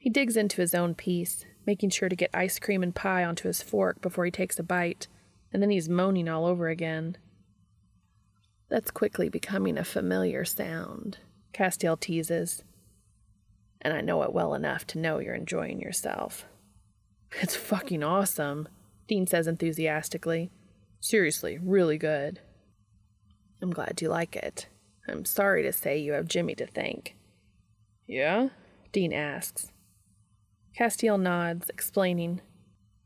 He 0.00 0.10
digs 0.10 0.36
into 0.36 0.60
his 0.60 0.74
own 0.74 0.94
piece, 0.94 1.44
making 1.66 1.90
sure 1.90 2.08
to 2.08 2.16
get 2.16 2.30
ice 2.32 2.58
cream 2.58 2.82
and 2.82 2.94
pie 2.94 3.24
onto 3.24 3.48
his 3.48 3.62
fork 3.62 4.00
before 4.00 4.24
he 4.24 4.30
takes 4.30 4.58
a 4.58 4.62
bite, 4.62 5.08
and 5.52 5.62
then 5.62 5.70
he's 5.70 5.88
moaning 5.88 6.28
all 6.28 6.46
over 6.46 6.68
again. 6.68 7.16
That's 8.68 8.90
quickly 8.90 9.28
becoming 9.28 9.78
a 9.78 9.84
familiar 9.84 10.44
sound, 10.44 11.18
Castiel 11.52 11.98
teases. 11.98 12.64
And 13.80 13.94
I 13.94 14.00
know 14.00 14.22
it 14.22 14.32
well 14.32 14.54
enough 14.54 14.86
to 14.88 14.98
know 14.98 15.18
you're 15.18 15.34
enjoying 15.34 15.80
yourself. 15.80 16.44
It's 17.40 17.56
fucking 17.56 18.02
awesome, 18.02 18.68
Dean 19.06 19.26
says 19.26 19.46
enthusiastically. 19.46 20.50
Seriously, 21.00 21.58
really 21.62 21.98
good. 21.98 22.40
I'm 23.60 23.70
glad 23.70 24.00
you 24.00 24.08
like 24.08 24.36
it. 24.36 24.68
I'm 25.08 25.24
sorry 25.24 25.62
to 25.62 25.72
say 25.72 25.98
you 25.98 26.12
have 26.12 26.28
Jimmy 26.28 26.54
to 26.56 26.66
thank. 26.66 27.16
Yeah? 28.06 28.48
Dean 28.92 29.12
asks. 29.12 29.72
Castiel 30.78 31.18
nods, 31.18 31.68
explaining. 31.68 32.40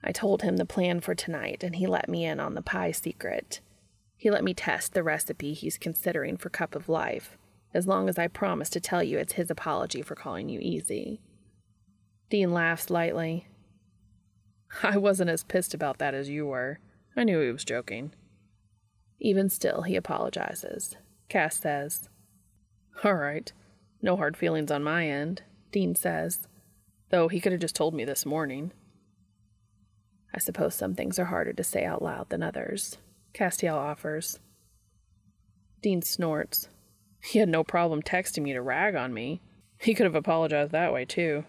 I 0.04 0.12
told 0.12 0.42
him 0.42 0.58
the 0.58 0.66
plan 0.66 1.00
for 1.00 1.14
tonight, 1.14 1.64
and 1.64 1.76
he 1.76 1.86
let 1.86 2.06
me 2.06 2.26
in 2.26 2.38
on 2.38 2.54
the 2.54 2.60
pie 2.60 2.90
secret. 2.90 3.60
He 4.14 4.30
let 4.30 4.44
me 4.44 4.52
test 4.52 4.92
the 4.92 5.02
recipe 5.02 5.54
he's 5.54 5.78
considering 5.78 6.36
for 6.36 6.50
Cup 6.50 6.74
of 6.74 6.90
Life, 6.90 7.38
as 7.72 7.86
long 7.86 8.10
as 8.10 8.18
I 8.18 8.28
promise 8.28 8.68
to 8.70 8.80
tell 8.80 9.02
you 9.02 9.16
it's 9.16 9.34
his 9.34 9.50
apology 9.50 10.02
for 10.02 10.14
calling 10.14 10.50
you 10.50 10.60
easy. 10.60 11.22
Dean 12.28 12.52
laughs 12.52 12.90
lightly. 12.90 13.46
I 14.82 14.98
wasn't 14.98 15.30
as 15.30 15.42
pissed 15.42 15.72
about 15.72 15.96
that 15.96 16.12
as 16.12 16.28
you 16.28 16.44
were. 16.44 16.78
I 17.16 17.24
knew 17.24 17.40
he 17.40 17.50
was 17.52 17.64
joking. 17.64 18.12
Even 19.18 19.48
still, 19.48 19.82
he 19.82 19.96
apologizes. 19.96 20.96
Cass 21.30 21.56
says. 21.56 22.10
All 23.02 23.14
right. 23.14 23.50
No 24.02 24.16
hard 24.18 24.36
feelings 24.36 24.70
on 24.70 24.84
my 24.84 25.08
end, 25.08 25.42
Dean 25.70 25.94
says. 25.94 26.48
Though 27.12 27.28
he 27.28 27.40
could 27.40 27.52
have 27.52 27.60
just 27.60 27.76
told 27.76 27.92
me 27.92 28.06
this 28.06 28.24
morning. 28.24 28.72
I 30.34 30.38
suppose 30.38 30.74
some 30.74 30.94
things 30.94 31.18
are 31.18 31.26
harder 31.26 31.52
to 31.52 31.62
say 31.62 31.84
out 31.84 32.00
loud 32.00 32.30
than 32.30 32.42
others, 32.42 32.96
Castiel 33.34 33.76
offers. 33.76 34.40
Dean 35.82 36.00
snorts. 36.00 36.68
He 37.22 37.38
had 37.38 37.50
no 37.50 37.64
problem 37.64 38.02
texting 38.02 38.44
me 38.44 38.54
to 38.54 38.62
rag 38.62 38.94
on 38.94 39.12
me. 39.12 39.42
He 39.78 39.92
could 39.92 40.06
have 40.06 40.14
apologized 40.14 40.72
that 40.72 40.92
way, 40.92 41.04
too. 41.04 41.44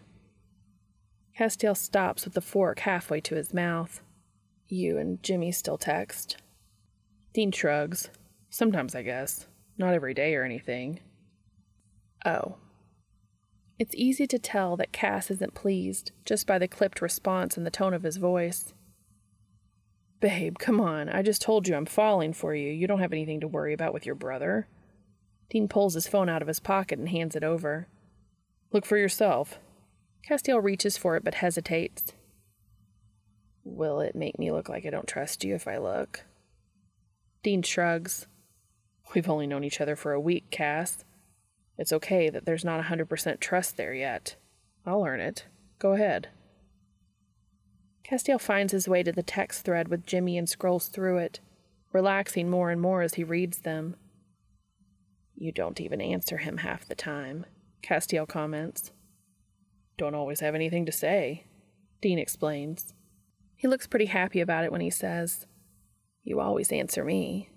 Castiel 1.40 1.78
stops 1.78 2.26
with 2.26 2.34
the 2.34 2.42
fork 2.42 2.80
halfway 2.80 3.22
to 3.22 3.36
his 3.36 3.54
mouth. 3.54 4.02
You 4.68 4.98
and 4.98 5.24
Jimmy 5.24 5.54
still 5.54 5.78
text? 5.78 6.36
Dean 7.34 7.54
shrugs. 7.54 8.10
Sometimes, 8.50 8.96
I 8.96 9.02
guess. 9.02 9.48
Not 9.78 9.94
every 9.94 10.14
day 10.14 10.36
or 10.36 10.44
anything. 10.44 11.00
Oh. 12.26 12.58
It's 13.80 13.96
easy 13.96 14.28
to 14.28 14.40
tell 14.40 14.78
that 14.78 14.92
Cass 14.92 15.32
isn't 15.32 15.56
pleased 15.56 16.12
just 16.26 16.46
by 16.46 16.60
the 16.60 16.68
clipped 16.68 17.02
response 17.02 17.58
and 17.58 17.66
the 17.66 17.72
tone 17.72 17.94
of 17.94 18.04
his 18.04 18.18
voice. 18.18 18.74
Babe, 20.20 20.58
come 20.58 20.80
on. 20.80 21.10
I 21.10 21.22
just 21.22 21.42
told 21.42 21.68
you 21.68 21.76
I'm 21.76 21.86
falling 21.86 22.34
for 22.34 22.56
you. 22.56 22.72
You 22.72 22.88
don't 22.88 23.02
have 23.02 23.12
anything 23.12 23.42
to 23.42 23.48
worry 23.48 23.74
about 23.74 23.94
with 23.94 24.06
your 24.06 24.16
brother. 24.16 24.68
Dean 25.50 25.68
pulls 25.68 25.96
his 25.96 26.08
phone 26.08 26.30
out 26.30 26.42
of 26.42 26.48
his 26.48 26.60
pocket 26.60 26.98
and 26.98 27.10
hands 27.10 27.36
it 27.36 27.44
over. 27.44 27.88
Look 28.72 28.86
for 28.86 28.98
yourself. 28.98 29.60
Castiel 30.28 30.64
reaches 30.64 30.98
for 30.98 31.18
it 31.18 31.24
but 31.24 31.36
hesitates. 31.36 32.14
Will 33.66 34.00
it 34.00 34.16
make 34.16 34.40
me 34.40 34.52
look 34.52 34.70
like 34.70 34.86
I 34.86 34.90
don't 34.90 35.08
trust 35.08 35.44
you 35.44 35.56
if 35.56 35.68
I 35.68 35.78
look? 35.78 36.24
Dean 37.44 37.62
shrugs. 37.62 38.28
We've 39.14 39.30
only 39.30 39.48
known 39.48 39.64
each 39.64 39.82
other 39.82 39.96
for 39.96 40.14
a 40.14 40.22
week, 40.22 40.50
Cass. 40.50 41.04
It's 41.78 41.94
okay 41.94 42.30
that 42.30 42.46
there's 42.46 42.66
not 42.66 42.80
a 42.80 42.84
100% 42.84 43.40
trust 43.40 43.78
there 43.78 43.94
yet. 43.94 44.36
I'll 44.86 45.06
earn 45.06 45.20
it. 45.20 45.46
Go 45.80 45.94
ahead. 45.94 46.30
Castiel 48.04 48.40
finds 48.40 48.74
his 48.74 48.88
way 48.88 49.02
to 49.02 49.12
the 49.12 49.24
text 49.24 49.66
thread 49.66 49.88
with 49.88 50.06
Jimmy 50.06 50.38
and 50.38 50.48
scrolls 50.48 50.88
through 50.88 51.18
it, 51.18 51.40
relaxing 51.92 52.50
more 52.50 52.70
and 52.70 52.82
more 52.82 53.02
as 53.02 53.16
he 53.16 53.24
reads 53.24 53.60
them. 53.60 53.96
You 55.36 55.52
don't 55.52 55.80
even 55.80 56.02
answer 56.02 56.38
him 56.38 56.58
half 56.58 56.88
the 56.88 56.96
time, 56.96 57.46
Castiel 57.82 58.28
comments. 58.28 58.92
Don't 59.98 60.16
always 60.16 60.42
have 60.42 60.56
anything 60.56 60.86
to 60.86 60.92
say, 60.92 61.46
Dean 62.02 62.20
explains. 62.20 62.94
He 63.56 63.68
looks 63.68 63.88
pretty 63.88 64.08
happy 64.08 64.42
about 64.42 64.66
it 64.66 64.72
when 64.72 64.82
he 64.82 64.90
says, 64.90 65.48
You 66.24 66.40
always 66.40 66.72
answer 66.72 67.04
me. 67.04 67.50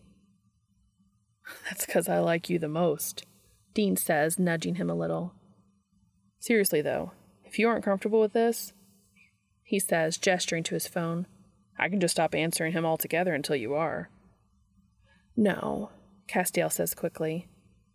That's 1.68 1.86
because 1.86 2.08
I 2.08 2.20
like 2.20 2.48
you 2.48 2.58
the 2.58 2.68
most, 2.68 3.24
Dean 3.76 3.94
says, 3.94 4.38
nudging 4.38 4.76
him 4.76 4.88
a 4.88 4.94
little. 4.94 5.34
Seriously, 6.38 6.80
though, 6.80 7.12
if 7.44 7.58
you 7.58 7.68
aren't 7.68 7.84
comfortable 7.84 8.20
with 8.20 8.32
this, 8.32 8.72
he 9.62 9.78
says, 9.78 10.16
gesturing 10.16 10.62
to 10.62 10.74
his 10.74 10.88
phone, 10.88 11.26
I 11.78 11.90
can 11.90 12.00
just 12.00 12.12
stop 12.12 12.34
answering 12.34 12.72
him 12.72 12.86
altogether 12.86 13.34
until 13.34 13.54
you 13.54 13.74
are. 13.74 14.08
No, 15.36 15.90
Castiel 16.26 16.72
says 16.72 16.94
quickly. 16.94 17.48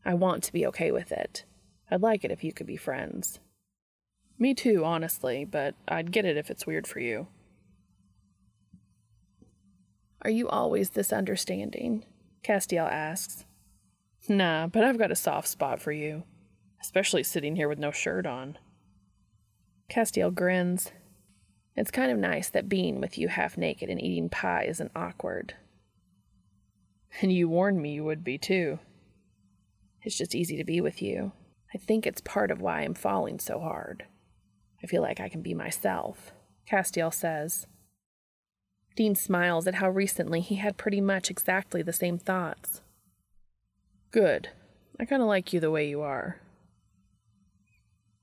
I 0.06 0.14
want 0.14 0.44
to 0.44 0.54
be 0.54 0.68
okay 0.68 0.92
with 0.92 1.12
it. 1.12 1.46
I'd 1.90 2.04
like 2.04 2.24
it 2.24 2.32
if 2.32 2.44
you 2.44 2.54
could 2.54 2.68
be 2.68 2.78
friends. 2.78 3.40
Me 4.38 4.54
too, 4.54 4.86
honestly, 4.86 5.46
but 5.46 5.74
I'd 5.88 6.12
get 6.12 6.26
it 6.26 6.38
if 6.38 6.52
it's 6.52 6.68
weird 6.68 6.86
for 6.86 7.00
you. 7.00 7.26
Are 10.22 10.30
you 10.30 10.48
always 10.48 10.92
this 10.92 11.12
understanding? 11.12 12.06
Castiel 12.44 12.88
asks. 12.88 13.46
Nah, 14.32 14.68
but 14.68 14.86
I've 14.86 14.98
got 14.98 15.12
a 15.12 15.16
soft 15.16 15.50
spot 15.50 15.82
for 15.82 15.92
you, 15.92 16.24
especially 16.82 17.22
sitting 17.22 17.58
here 17.58 17.68
with 17.68 17.80
no 17.80 17.92
shirt 17.92 18.26
on. 18.26 18.58
Castiel 19.90 20.34
grins. 20.34 20.94
It's 21.76 21.92
kind 21.92 22.10
of 22.10 22.18
nice 22.18 22.48
that 22.50 22.70
being 22.70 23.02
with 23.02 23.18
you 23.18 23.28
half 23.28 23.58
naked 23.58 23.90
and 23.90 24.02
eating 24.02 24.30
pie 24.30 24.64
isn't 24.70 24.94
awkward. 24.96 25.56
And 27.22 27.34
you 27.34 27.50
warned 27.50 27.82
me 27.82 27.96
you 27.96 28.06
would 28.06 28.24
be 28.24 28.38
too. 28.38 28.80
It's 30.02 30.18
just 30.18 30.34
easy 30.34 30.56
to 30.56 30.64
be 30.64 30.80
with 30.80 31.02
you. 31.02 31.34
I 31.76 31.78
think 31.78 32.08
it's 32.08 32.22
part 32.22 32.52
of 32.52 32.62
why 32.62 32.84
I'm 32.84 32.94
falling 32.94 33.38
so 33.38 33.60
hard. 33.60 34.06
I 34.82 34.88
feel 34.88 35.02
like 35.02 35.20
I 35.20 35.28
can 35.28 35.42
be 35.42 35.54
myself, 35.54 36.32
Castiel 36.66 37.14
says. 37.14 37.68
Dean 38.96 39.14
smiles 39.14 39.68
at 39.68 39.76
how 39.76 39.90
recently 39.90 40.40
he 40.40 40.56
had 40.56 40.78
pretty 40.78 41.02
much 41.02 41.30
exactly 41.30 41.82
the 41.82 41.92
same 41.92 42.18
thoughts. 42.18 42.80
Good. 44.12 44.50
I 45.00 45.06
kind 45.06 45.22
of 45.22 45.28
like 45.28 45.54
you 45.54 45.60
the 45.60 45.72
way 45.72 45.88
you 45.88 46.02
are. 46.02 46.42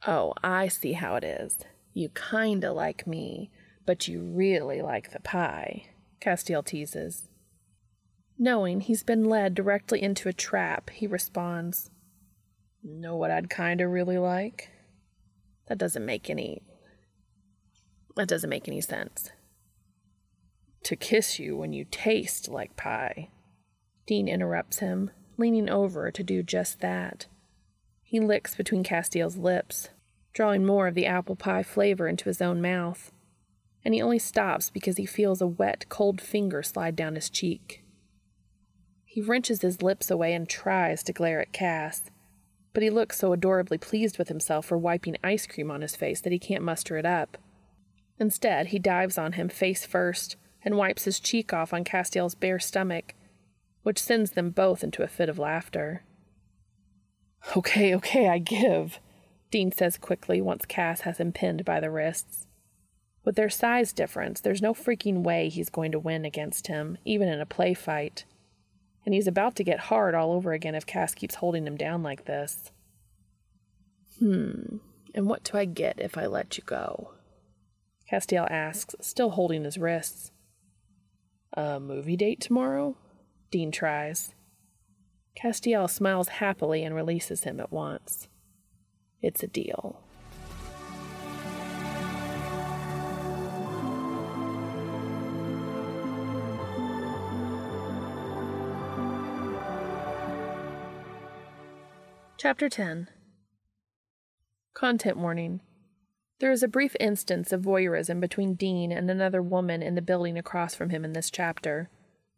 Oh, 0.07 0.35
I 0.43 0.69
see 0.69 0.93
how 0.93 1.17
it 1.17 1.25
is. 1.25 1.59
You 1.95 2.11
kinda 2.11 2.73
like 2.73 3.07
me, 3.07 3.51
but 3.87 4.07
you 4.07 4.23
really 4.23 4.83
like 4.83 5.11
the 5.11 5.21
pie, 5.21 5.87
Castiel 6.21 6.65
teases. 6.65 7.29
Knowing 8.39 8.83
he's 8.83 9.03
been 9.03 9.25
led 9.25 9.55
directly 9.55 10.03
into 10.03 10.29
a 10.29 10.33
trap, 10.33 10.91
he 10.91 11.07
responds, 11.07 11.91
Know 12.83 13.17
what 13.17 13.31
I'd 13.31 13.51
kinda 13.51 13.89
really 13.89 14.19
like? 14.19 14.71
That 15.67 15.79
doesn't 15.79 16.05
make 16.05 16.31
any. 16.31 16.63
That 18.15 18.29
doesn't 18.29 18.51
make 18.51 18.69
any 18.69 18.81
sense. 18.81 19.31
To 20.85 20.97
kiss 20.97 21.39
you 21.39 21.57
when 21.57 21.73
you 21.73 21.85
taste 21.85 22.49
like 22.49 22.77
pie. 22.77 23.31
Dean 24.07 24.29
interrupts 24.29 24.79
him, 24.79 25.11
leaning 25.39 25.71
over 25.71 26.11
to 26.11 26.23
do 26.23 26.43
just 26.43 26.81
that. 26.81 27.27
He 28.03 28.21
licks 28.21 28.55
between 28.55 28.85
Castiel's 28.85 29.37
lips, 29.37 29.89
drawing 30.33 30.67
more 30.67 30.89
of 30.89 30.95
the 30.95 31.07
apple 31.07 31.37
pie 31.37 31.63
flavor 31.63 32.09
into 32.09 32.27
his 32.27 32.43
own 32.43 32.61
mouth, 32.61 33.13
and 33.85 33.95
he 33.95 34.03
only 34.03 34.19
stops 34.19 34.69
because 34.71 34.97
he 34.97 35.07
feels 35.07 35.41
a 35.41 35.47
wet, 35.47 35.87
cold 35.89 36.21
finger 36.21 36.63
slide 36.63 36.97
down 36.97 37.15
his 37.15 37.31
cheek. 37.31 37.83
He 39.05 39.21
wrenches 39.21 39.63
his 39.63 39.83
lips 39.83 40.11
away 40.11 40.35
and 40.35 40.49
tries 40.49 41.03
to 41.05 41.13
glare 41.13 41.41
at 41.41 41.53
Cass, 41.53 42.11
but 42.75 42.83
he 42.83 42.91
looks 42.91 43.19
so 43.19 43.33
adorably 43.33 43.79
pleased 43.79 44.19
with 44.19 44.29
himself 44.29 44.67
for 44.67 44.79
wiping 44.79 45.17
ice 45.25 45.47
cream 45.47 45.71
on 45.71 45.81
his 45.81 45.97
face 45.97 46.21
that 46.21 46.33
he 46.33 46.39
can't 46.39 46.63
muster 46.63 46.97
it 46.97 47.07
up. 47.07 47.39
Instead, 48.19 48.69
he 48.69 48.79
dives 48.79 49.19
on 49.19 49.33
him 49.33 49.49
face 49.49 49.85
first 49.85 50.37
and 50.65 50.77
wipes 50.77 51.05
his 51.05 51.21
cheek 51.21 51.53
off 51.53 51.73
on 51.73 51.85
Castiel's 51.85 52.35
bare 52.35 52.59
stomach, 52.59 53.15
which 53.89 54.03
sends 54.03 54.33
them 54.33 54.51
both 54.51 54.85
into 54.85 55.03
a 55.03 55.09
fit 55.09 55.31
of 55.31 55.39
laughter. 55.39 56.03
Okay, 57.57 57.95
okay, 57.95 58.29
I 58.29 58.37
give, 58.37 59.01
Dean 59.51 59.73
says 59.73 59.97
quickly 59.97 60.43
once 60.43 60.67
Cass 60.67 61.01
has 61.01 61.17
him 61.17 61.33
pinned 61.33 61.65
by 61.65 61.81
the 61.81 61.91
wrists. 61.91 62.47
With 63.25 63.37
their 63.37 63.49
size 63.49 63.95
difference, 63.95 64.43
there's 64.43 64.61
no 64.61 64.75
freaking 64.75 65.23
way 65.23 65.49
he's 65.49 65.71
going 65.71 65.91
to 65.93 65.99
win 65.99 66.27
against 66.27 66.67
him, 66.67 66.99
even 67.07 67.29
in 67.31 67.41
a 67.41 67.47
play 67.47 67.73
fight. 67.73 68.27
And 69.07 69.15
he's 69.15 69.27
about 69.27 69.57
to 69.57 69.65
get 69.65 69.79
hard 69.89 70.15
all 70.15 70.33
over 70.33 70.53
again 70.53 70.75
if 70.75 70.85
Cass 70.85 71.15
keeps 71.15 71.37
holding 71.37 71.67
him 71.67 71.79
down 71.79 72.03
like 72.03 72.27
this. 72.27 72.71
Hmm, 74.19 74.77
and 75.15 75.27
what 75.27 75.45
do 75.45 75.57
I 75.57 75.65
get 75.65 75.99
if 75.99 76.19
I 76.19 76.27
let 76.27 76.59
you 76.59 76.63
go? 76.67 77.13
Castiel 78.13 78.51
asks, 78.51 78.95
still 79.01 79.31
holding 79.31 79.65
his 79.65 79.79
wrists. 79.79 80.31
A 81.55 81.81
movie 81.81 82.19
date 82.19 82.43
tomorrow? 82.43 82.95
Dean 83.51 83.71
tries. 83.71 84.35
Castiel 85.35 85.89
smiles 85.89 86.29
happily 86.29 86.85
and 86.85 86.95
releases 86.95 87.45
him 87.45 87.61
at 87.61 87.73
once. 87.73 88.29
It's 89.23 89.43
a 89.43 89.47
deal. 89.47 90.01
Chapter 102.37 102.69
10 102.69 103.09
Content 104.73 105.17
warning. 105.17 105.61
There 106.39 106.53
is 106.53 106.63
a 106.63 106.69
brief 106.69 106.95
instance 107.01 107.53
of 107.53 107.63
voyeurism 107.63 108.21
between 108.21 108.55
Dean 108.55 108.93
and 108.93 109.11
another 109.11 109.43
woman 109.43 109.83
in 109.83 109.97
the 109.97 110.03
building 110.03 110.39
across 110.39 110.75
from 110.75 110.91
him 110.91 111.05
in 111.05 111.15
this 111.15 111.31
chapter. 111.31 111.91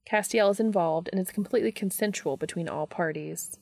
Castiel 0.06 0.50
is 0.50 0.60
involved 0.60 1.08
and 1.12 1.20
it's 1.20 1.32
completely 1.32 1.72
consensual 1.72 2.36
between 2.36 2.68
all 2.68 2.86
parties. 2.86 3.58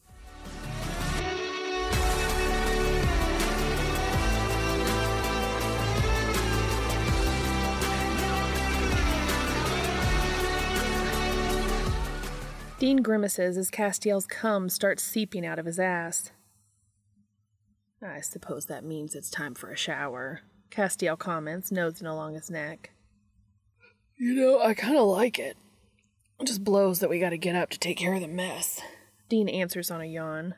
Dean 12.79 12.99
grimaces 12.99 13.57
as 13.57 13.73
Castiel's 13.73 14.25
cum 14.25 14.69
starts 14.69 15.03
seeping 15.03 15.45
out 15.45 15.59
of 15.59 15.67
his 15.67 15.81
ass. 15.81 16.31
I 18.01 18.21
suppose 18.21 18.67
that 18.67 18.85
means 18.85 19.17
it's 19.17 19.31
time 19.31 19.55
for 19.55 19.71
a 19.71 19.77
shower, 19.77 20.43
Castiel 20.71 21.19
comments, 21.19 21.73
nosing 21.73 22.07
along 22.07 22.35
his 22.35 22.49
neck. 22.49 22.91
You 24.17 24.35
know, 24.35 24.61
I 24.61 24.75
kind 24.75 24.97
of 24.97 25.09
like 25.09 25.41
it. 25.41 25.57
It 26.41 26.47
just 26.47 26.63
blows 26.63 27.01
that 27.01 27.11
we 27.11 27.19
gotta 27.19 27.37
get 27.37 27.57
up 27.57 27.71
to 27.71 27.79
take 27.79 27.99
care 27.99 28.15
of 28.15 28.21
the 28.21 28.29
mess. 28.29 28.81
Dean 29.29 29.49
answers 29.49 29.91
on 29.91 30.01
a 30.01 30.07
yawn. 30.07 30.55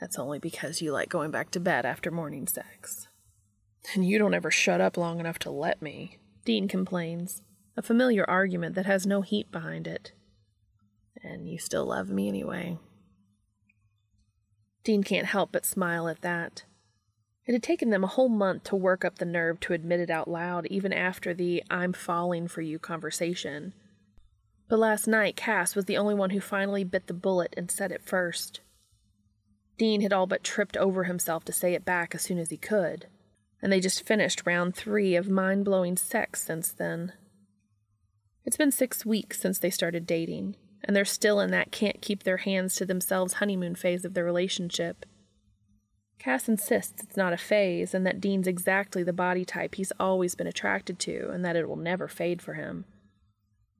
That's 0.00 0.18
only 0.18 0.38
because 0.38 0.82
you 0.82 0.92
like 0.92 1.08
going 1.08 1.30
back 1.30 1.50
to 1.50 1.60
bed 1.60 1.86
after 1.86 2.10
morning 2.10 2.48
sex. 2.48 3.08
And 3.94 4.04
you 4.04 4.18
don't 4.18 4.34
ever 4.34 4.50
shut 4.50 4.80
up 4.80 4.96
long 4.96 5.20
enough 5.20 5.38
to 5.40 5.50
let 5.50 5.80
me, 5.80 6.18
Dean 6.44 6.66
complains, 6.68 7.42
a 7.76 7.82
familiar 7.82 8.28
argument 8.28 8.74
that 8.74 8.86
has 8.86 9.06
no 9.06 9.22
heat 9.22 9.52
behind 9.52 9.86
it. 9.86 10.12
And 11.22 11.48
you 11.48 11.58
still 11.58 11.86
love 11.86 12.10
me 12.10 12.28
anyway. 12.28 12.78
Dean 14.82 15.02
can't 15.02 15.26
help 15.26 15.52
but 15.52 15.64
smile 15.64 16.08
at 16.08 16.20
that. 16.22 16.64
It 17.46 17.52
had 17.52 17.62
taken 17.62 17.90
them 17.90 18.04
a 18.04 18.08
whole 18.08 18.28
month 18.28 18.64
to 18.64 18.76
work 18.76 19.04
up 19.04 19.18
the 19.18 19.24
nerve 19.24 19.60
to 19.60 19.72
admit 19.72 20.00
it 20.00 20.10
out 20.10 20.28
loud, 20.28 20.66
even 20.66 20.92
after 20.92 21.32
the 21.32 21.62
I'm 21.70 21.92
falling 21.92 22.48
for 22.48 22.62
you 22.62 22.78
conversation. 22.78 23.74
But 24.74 24.80
last 24.80 25.06
night, 25.06 25.36
Cass 25.36 25.76
was 25.76 25.84
the 25.84 25.96
only 25.96 26.16
one 26.16 26.30
who 26.30 26.40
finally 26.40 26.82
bit 26.82 27.06
the 27.06 27.14
bullet 27.14 27.54
and 27.56 27.70
said 27.70 27.92
it 27.92 28.02
first. 28.02 28.60
Dean 29.78 30.00
had 30.00 30.12
all 30.12 30.26
but 30.26 30.42
tripped 30.42 30.76
over 30.76 31.04
himself 31.04 31.44
to 31.44 31.52
say 31.52 31.74
it 31.74 31.84
back 31.84 32.12
as 32.12 32.22
soon 32.22 32.40
as 32.40 32.50
he 32.50 32.56
could, 32.56 33.06
and 33.62 33.70
they 33.70 33.78
just 33.78 34.04
finished 34.04 34.42
round 34.44 34.74
three 34.74 35.14
of 35.14 35.28
mind 35.28 35.64
blowing 35.64 35.96
sex 35.96 36.42
since 36.42 36.72
then. 36.72 37.12
It's 38.44 38.56
been 38.56 38.72
six 38.72 39.06
weeks 39.06 39.38
since 39.38 39.60
they 39.60 39.70
started 39.70 40.08
dating, 40.08 40.56
and 40.82 40.96
they're 40.96 41.04
still 41.04 41.38
in 41.38 41.52
that 41.52 41.70
can't 41.70 42.02
keep 42.02 42.24
their 42.24 42.38
hands 42.38 42.74
to 42.74 42.84
themselves 42.84 43.34
honeymoon 43.34 43.76
phase 43.76 44.04
of 44.04 44.14
their 44.14 44.24
relationship. 44.24 45.06
Cass 46.18 46.48
insists 46.48 47.00
it's 47.00 47.16
not 47.16 47.32
a 47.32 47.36
phase 47.36 47.94
and 47.94 48.04
that 48.04 48.20
Dean's 48.20 48.48
exactly 48.48 49.04
the 49.04 49.12
body 49.12 49.44
type 49.44 49.76
he's 49.76 49.92
always 50.00 50.34
been 50.34 50.48
attracted 50.48 50.98
to 50.98 51.30
and 51.30 51.44
that 51.44 51.54
it 51.54 51.68
will 51.68 51.76
never 51.76 52.08
fade 52.08 52.42
for 52.42 52.54
him. 52.54 52.86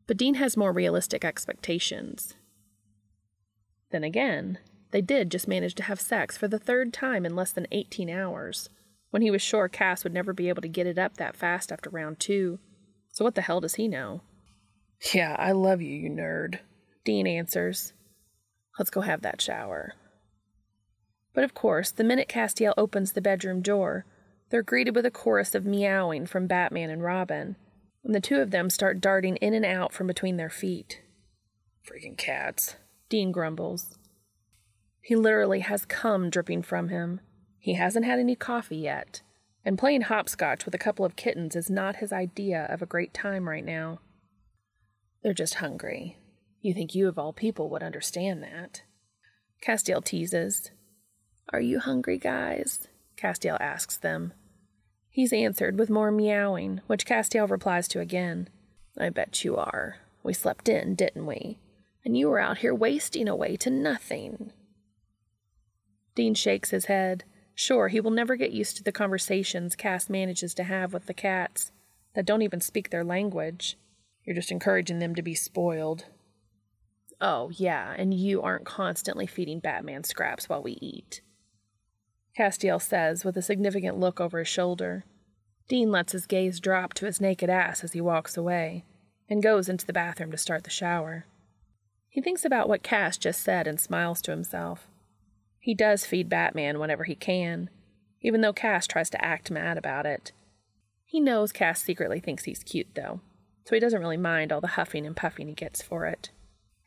But 0.06 0.16
Dean 0.16 0.34
has 0.34 0.56
more 0.56 0.72
realistic 0.72 1.24
expectations. 1.24 2.34
Then 3.90 4.04
again, 4.04 4.58
they 4.90 5.00
did 5.00 5.30
just 5.30 5.48
manage 5.48 5.74
to 5.76 5.84
have 5.84 6.00
sex 6.00 6.36
for 6.36 6.46
the 6.46 6.58
third 6.58 6.92
time 6.92 7.24
in 7.24 7.34
less 7.34 7.52
than 7.52 7.66
18 7.72 8.10
hours, 8.10 8.68
when 9.10 9.22
he 9.22 9.30
was 9.30 9.42
sure 9.42 9.68
Cass 9.68 10.04
would 10.04 10.12
never 10.12 10.32
be 10.32 10.48
able 10.48 10.62
to 10.62 10.68
get 10.68 10.86
it 10.86 10.98
up 10.98 11.16
that 11.16 11.36
fast 11.36 11.72
after 11.72 11.90
round 11.90 12.20
two. 12.20 12.58
So 13.12 13.24
what 13.24 13.34
the 13.34 13.42
hell 13.42 13.60
does 13.60 13.76
he 13.76 13.88
know? 13.88 14.22
Yeah, 15.12 15.36
I 15.38 15.52
love 15.52 15.80
you, 15.80 15.94
you 15.94 16.10
nerd, 16.10 16.60
Dean 17.04 17.26
answers. 17.26 17.92
Let's 18.78 18.90
go 18.90 19.02
have 19.02 19.22
that 19.22 19.40
shower. 19.40 19.94
But 21.34 21.44
of 21.44 21.54
course, 21.54 21.90
the 21.90 22.04
minute 22.04 22.28
Castiel 22.28 22.74
opens 22.76 23.12
the 23.12 23.20
bedroom 23.20 23.60
door, 23.60 24.04
they're 24.50 24.62
greeted 24.62 24.94
with 24.94 25.06
a 25.06 25.10
chorus 25.10 25.54
of 25.54 25.66
meowing 25.66 26.26
from 26.26 26.46
Batman 26.46 26.90
and 26.90 27.02
Robin, 27.02 27.56
and 28.04 28.14
the 28.14 28.20
two 28.20 28.40
of 28.40 28.50
them 28.50 28.70
start 28.70 29.00
darting 29.00 29.36
in 29.36 29.54
and 29.54 29.64
out 29.64 29.92
from 29.92 30.06
between 30.06 30.36
their 30.36 30.50
feet. 30.50 31.00
Freaking 31.88 32.16
cats, 32.16 32.76
Dean 33.08 33.32
grumbles. 33.32 33.96
He 35.00 35.16
literally 35.16 35.60
has 35.60 35.84
cum 35.84 36.30
dripping 36.30 36.62
from 36.62 36.88
him. 36.88 37.20
He 37.58 37.74
hasn't 37.74 38.04
had 38.04 38.18
any 38.18 38.36
coffee 38.36 38.76
yet, 38.76 39.22
and 39.64 39.78
playing 39.78 40.02
hopscotch 40.02 40.64
with 40.64 40.74
a 40.74 40.78
couple 40.78 41.04
of 41.04 41.16
kittens 41.16 41.56
is 41.56 41.70
not 41.70 41.96
his 41.96 42.12
idea 42.12 42.66
of 42.70 42.82
a 42.82 42.86
great 42.86 43.14
time 43.14 43.48
right 43.48 43.64
now. 43.64 44.00
They're 45.22 45.32
just 45.32 45.54
hungry. 45.54 46.18
You 46.60 46.74
think 46.74 46.94
you, 46.94 47.08
of 47.08 47.18
all 47.18 47.32
people, 47.32 47.70
would 47.70 47.82
understand 47.82 48.42
that. 48.42 48.82
Castiel 49.62 50.04
teases. 50.04 50.70
Are 51.50 51.60
you 51.60 51.80
hungry, 51.80 52.18
guys? 52.18 52.88
Castiel 53.16 53.58
asks 53.60 53.96
them. 53.96 54.32
He's 55.14 55.32
answered 55.32 55.78
with 55.78 55.90
more 55.90 56.10
meowing, 56.10 56.80
which 56.88 57.06
Castiel 57.06 57.48
replies 57.48 57.86
to 57.86 58.00
again. 58.00 58.48
I 58.98 59.10
bet 59.10 59.44
you 59.44 59.56
are. 59.56 59.98
We 60.24 60.32
slept 60.32 60.68
in, 60.68 60.96
didn't 60.96 61.24
we? 61.24 61.60
And 62.04 62.18
you 62.18 62.28
were 62.28 62.40
out 62.40 62.58
here 62.58 62.74
wasting 62.74 63.28
away 63.28 63.54
to 63.58 63.70
nothing. 63.70 64.52
Dean 66.16 66.34
shakes 66.34 66.70
his 66.70 66.86
head. 66.86 67.22
Sure, 67.54 67.86
he 67.86 68.00
will 68.00 68.10
never 68.10 68.34
get 68.34 68.50
used 68.50 68.76
to 68.78 68.82
the 68.82 68.90
conversations 68.90 69.76
Cass 69.76 70.10
manages 70.10 70.52
to 70.54 70.64
have 70.64 70.92
with 70.92 71.06
the 71.06 71.14
cats 71.14 71.70
that 72.16 72.26
don't 72.26 72.42
even 72.42 72.60
speak 72.60 72.90
their 72.90 73.04
language. 73.04 73.78
You're 74.24 74.34
just 74.34 74.50
encouraging 74.50 74.98
them 74.98 75.14
to 75.14 75.22
be 75.22 75.36
spoiled. 75.36 76.06
Oh, 77.20 77.52
yeah, 77.54 77.94
and 77.96 78.12
you 78.12 78.42
aren't 78.42 78.66
constantly 78.66 79.28
feeding 79.28 79.60
Batman 79.60 80.02
scraps 80.02 80.48
while 80.48 80.64
we 80.64 80.72
eat. 80.82 81.20
Castiel 82.36 82.80
says 82.80 83.24
with 83.24 83.36
a 83.36 83.42
significant 83.42 83.98
look 83.98 84.20
over 84.20 84.38
his 84.38 84.48
shoulder. 84.48 85.04
Dean 85.68 85.90
lets 85.90 86.12
his 86.12 86.26
gaze 86.26 86.60
drop 86.60 86.92
to 86.94 87.06
his 87.06 87.20
naked 87.20 87.48
ass 87.48 87.84
as 87.84 87.92
he 87.92 88.00
walks 88.00 88.36
away 88.36 88.84
and 89.28 89.42
goes 89.42 89.68
into 89.68 89.86
the 89.86 89.92
bathroom 89.92 90.30
to 90.30 90.36
start 90.36 90.64
the 90.64 90.70
shower. 90.70 91.26
He 92.08 92.20
thinks 92.20 92.44
about 92.44 92.68
what 92.68 92.82
Cass 92.82 93.16
just 93.16 93.40
said 93.40 93.66
and 93.66 93.80
smiles 93.80 94.20
to 94.22 94.30
himself. 94.30 94.86
He 95.58 95.74
does 95.74 96.04
feed 96.04 96.28
Batman 96.28 96.78
whenever 96.78 97.04
he 97.04 97.14
can, 97.14 97.70
even 98.20 98.40
though 98.40 98.52
Cass 98.52 98.86
tries 98.86 99.10
to 99.10 99.24
act 99.24 99.50
mad 99.50 99.78
about 99.78 100.06
it. 100.06 100.32
He 101.04 101.20
knows 101.20 101.52
Cass 101.52 101.82
secretly 101.82 102.20
thinks 102.20 102.44
he's 102.44 102.62
cute, 102.62 102.94
though, 102.94 103.20
so 103.64 103.74
he 103.74 103.80
doesn't 103.80 104.00
really 104.00 104.16
mind 104.16 104.52
all 104.52 104.60
the 104.60 104.68
huffing 104.68 105.06
and 105.06 105.16
puffing 105.16 105.48
he 105.48 105.54
gets 105.54 105.80
for 105.82 106.06
it. 106.06 106.30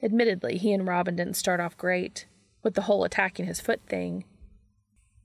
Admittedly, 0.04 0.58
he 0.58 0.74
and 0.74 0.88
Robin 0.88 1.16
didn't 1.16 1.36
start 1.36 1.60
off 1.60 1.78
great, 1.78 2.26
with 2.62 2.76
the 2.76 2.84
whole 2.84 3.04
attacking 3.04 3.46
his 3.46 3.60
foot 3.60 3.82
thing. 3.88 4.26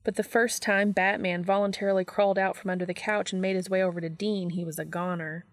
But 0.05 0.17
the 0.17 0.25
first 0.25 0.63
time 0.63 0.91
Batman 0.91 1.45
voluntarily 1.45 2.05
crawled 2.05 2.39
out 2.39 2.57
from 2.57 2.71
under 2.71 2.85
the 2.85 2.95
couch 2.95 3.33
and 3.33 3.41
made 3.41 3.57
his 3.57 3.71
way 3.71 3.83
over 3.83 4.01
to 4.01 4.09
Dean, 4.09 4.51
he 4.51 4.65
was 4.65 4.79
a 4.79 4.85
goner. 4.85 5.45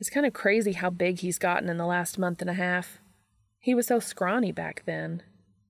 It's 0.00 0.10
kind 0.10 0.24
of 0.24 0.32
crazy 0.32 0.72
how 0.72 0.90
big 0.90 1.20
he's 1.20 1.38
gotten 1.38 1.68
in 1.68 1.76
the 1.76 1.86
last 1.86 2.18
month 2.18 2.40
and 2.40 2.48
a 2.48 2.54
half. 2.54 2.98
He 3.58 3.74
was 3.74 3.86
so 3.86 3.98
scrawny 3.98 4.52
back 4.52 4.84
then. 4.86 5.22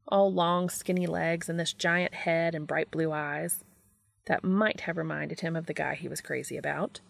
All 0.06 0.32
long, 0.32 0.68
skinny 0.68 1.06
legs 1.06 1.48
and 1.48 1.58
this 1.58 1.72
giant 1.72 2.14
head 2.14 2.54
and 2.54 2.66
bright 2.66 2.90
blue 2.90 3.10
eyes. 3.10 3.64
That 4.26 4.44
might 4.44 4.82
have 4.82 4.96
reminded 4.96 5.40
him 5.40 5.56
of 5.56 5.66
the 5.66 5.74
guy 5.74 5.94
he 5.94 6.08
was 6.08 6.20
crazy 6.20 6.56
about, 6.56 7.00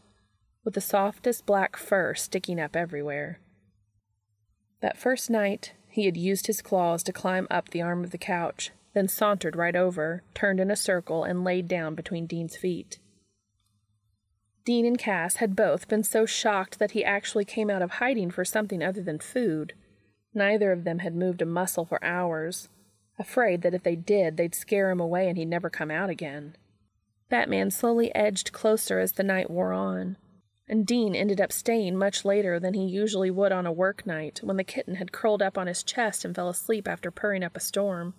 with 0.64 0.74
the 0.74 0.80
softest 0.80 1.44
black 1.44 1.76
fur 1.76 2.14
sticking 2.14 2.60
up 2.60 2.76
everywhere. 2.76 3.40
That 4.80 4.96
first 4.96 5.28
night, 5.28 5.74
he 5.88 6.06
had 6.06 6.16
used 6.16 6.46
his 6.46 6.62
claws 6.62 7.02
to 7.02 7.12
climb 7.12 7.48
up 7.50 7.70
the 7.70 7.82
arm 7.82 8.04
of 8.04 8.12
the 8.12 8.18
couch, 8.18 8.70
then 8.98 9.06
sauntered 9.06 9.54
right 9.54 9.76
over, 9.76 10.24
turned 10.34 10.58
in 10.58 10.72
a 10.72 10.76
circle, 10.76 11.22
and 11.22 11.44
laid 11.44 11.68
down 11.68 11.94
between 11.94 12.26
Dean's 12.26 12.56
feet. 12.56 12.98
Dean 14.64 14.84
and 14.84 14.98
Cass 14.98 15.36
had 15.36 15.54
both 15.54 15.86
been 15.86 16.02
so 16.02 16.26
shocked 16.26 16.80
that 16.80 16.90
he 16.90 17.04
actually 17.04 17.44
came 17.44 17.70
out 17.70 17.80
of 17.80 17.92
hiding 17.92 18.32
for 18.32 18.44
something 18.44 18.82
other 18.82 19.00
than 19.00 19.20
food. 19.20 19.72
Neither 20.34 20.72
of 20.72 20.82
them 20.82 20.98
had 20.98 21.14
moved 21.14 21.40
a 21.40 21.46
muscle 21.46 21.84
for 21.84 22.04
hours, 22.04 22.70
afraid 23.20 23.62
that 23.62 23.72
if 23.72 23.84
they 23.84 23.94
did, 23.94 24.36
they'd 24.36 24.54
scare 24.54 24.90
him 24.90 24.98
away 24.98 25.28
and 25.28 25.38
he'd 25.38 25.46
never 25.46 25.70
come 25.70 25.92
out 25.92 26.10
again. 26.10 26.56
Batman 27.28 27.70
slowly 27.70 28.12
edged 28.16 28.50
closer 28.50 28.98
as 28.98 29.12
the 29.12 29.22
night 29.22 29.48
wore 29.48 29.72
on, 29.72 30.16
and 30.66 30.84
Dean 30.84 31.14
ended 31.14 31.40
up 31.40 31.52
staying 31.52 31.96
much 31.96 32.24
later 32.24 32.58
than 32.58 32.74
he 32.74 32.84
usually 32.84 33.30
would 33.30 33.52
on 33.52 33.64
a 33.64 33.70
work 33.70 34.04
night 34.04 34.40
when 34.42 34.56
the 34.56 34.64
kitten 34.64 34.96
had 34.96 35.12
curled 35.12 35.40
up 35.40 35.56
on 35.56 35.68
his 35.68 35.84
chest 35.84 36.24
and 36.24 36.34
fell 36.34 36.48
asleep 36.48 36.88
after 36.88 37.12
purring 37.12 37.44
up 37.44 37.56
a 37.56 37.60
storm. 37.60 38.14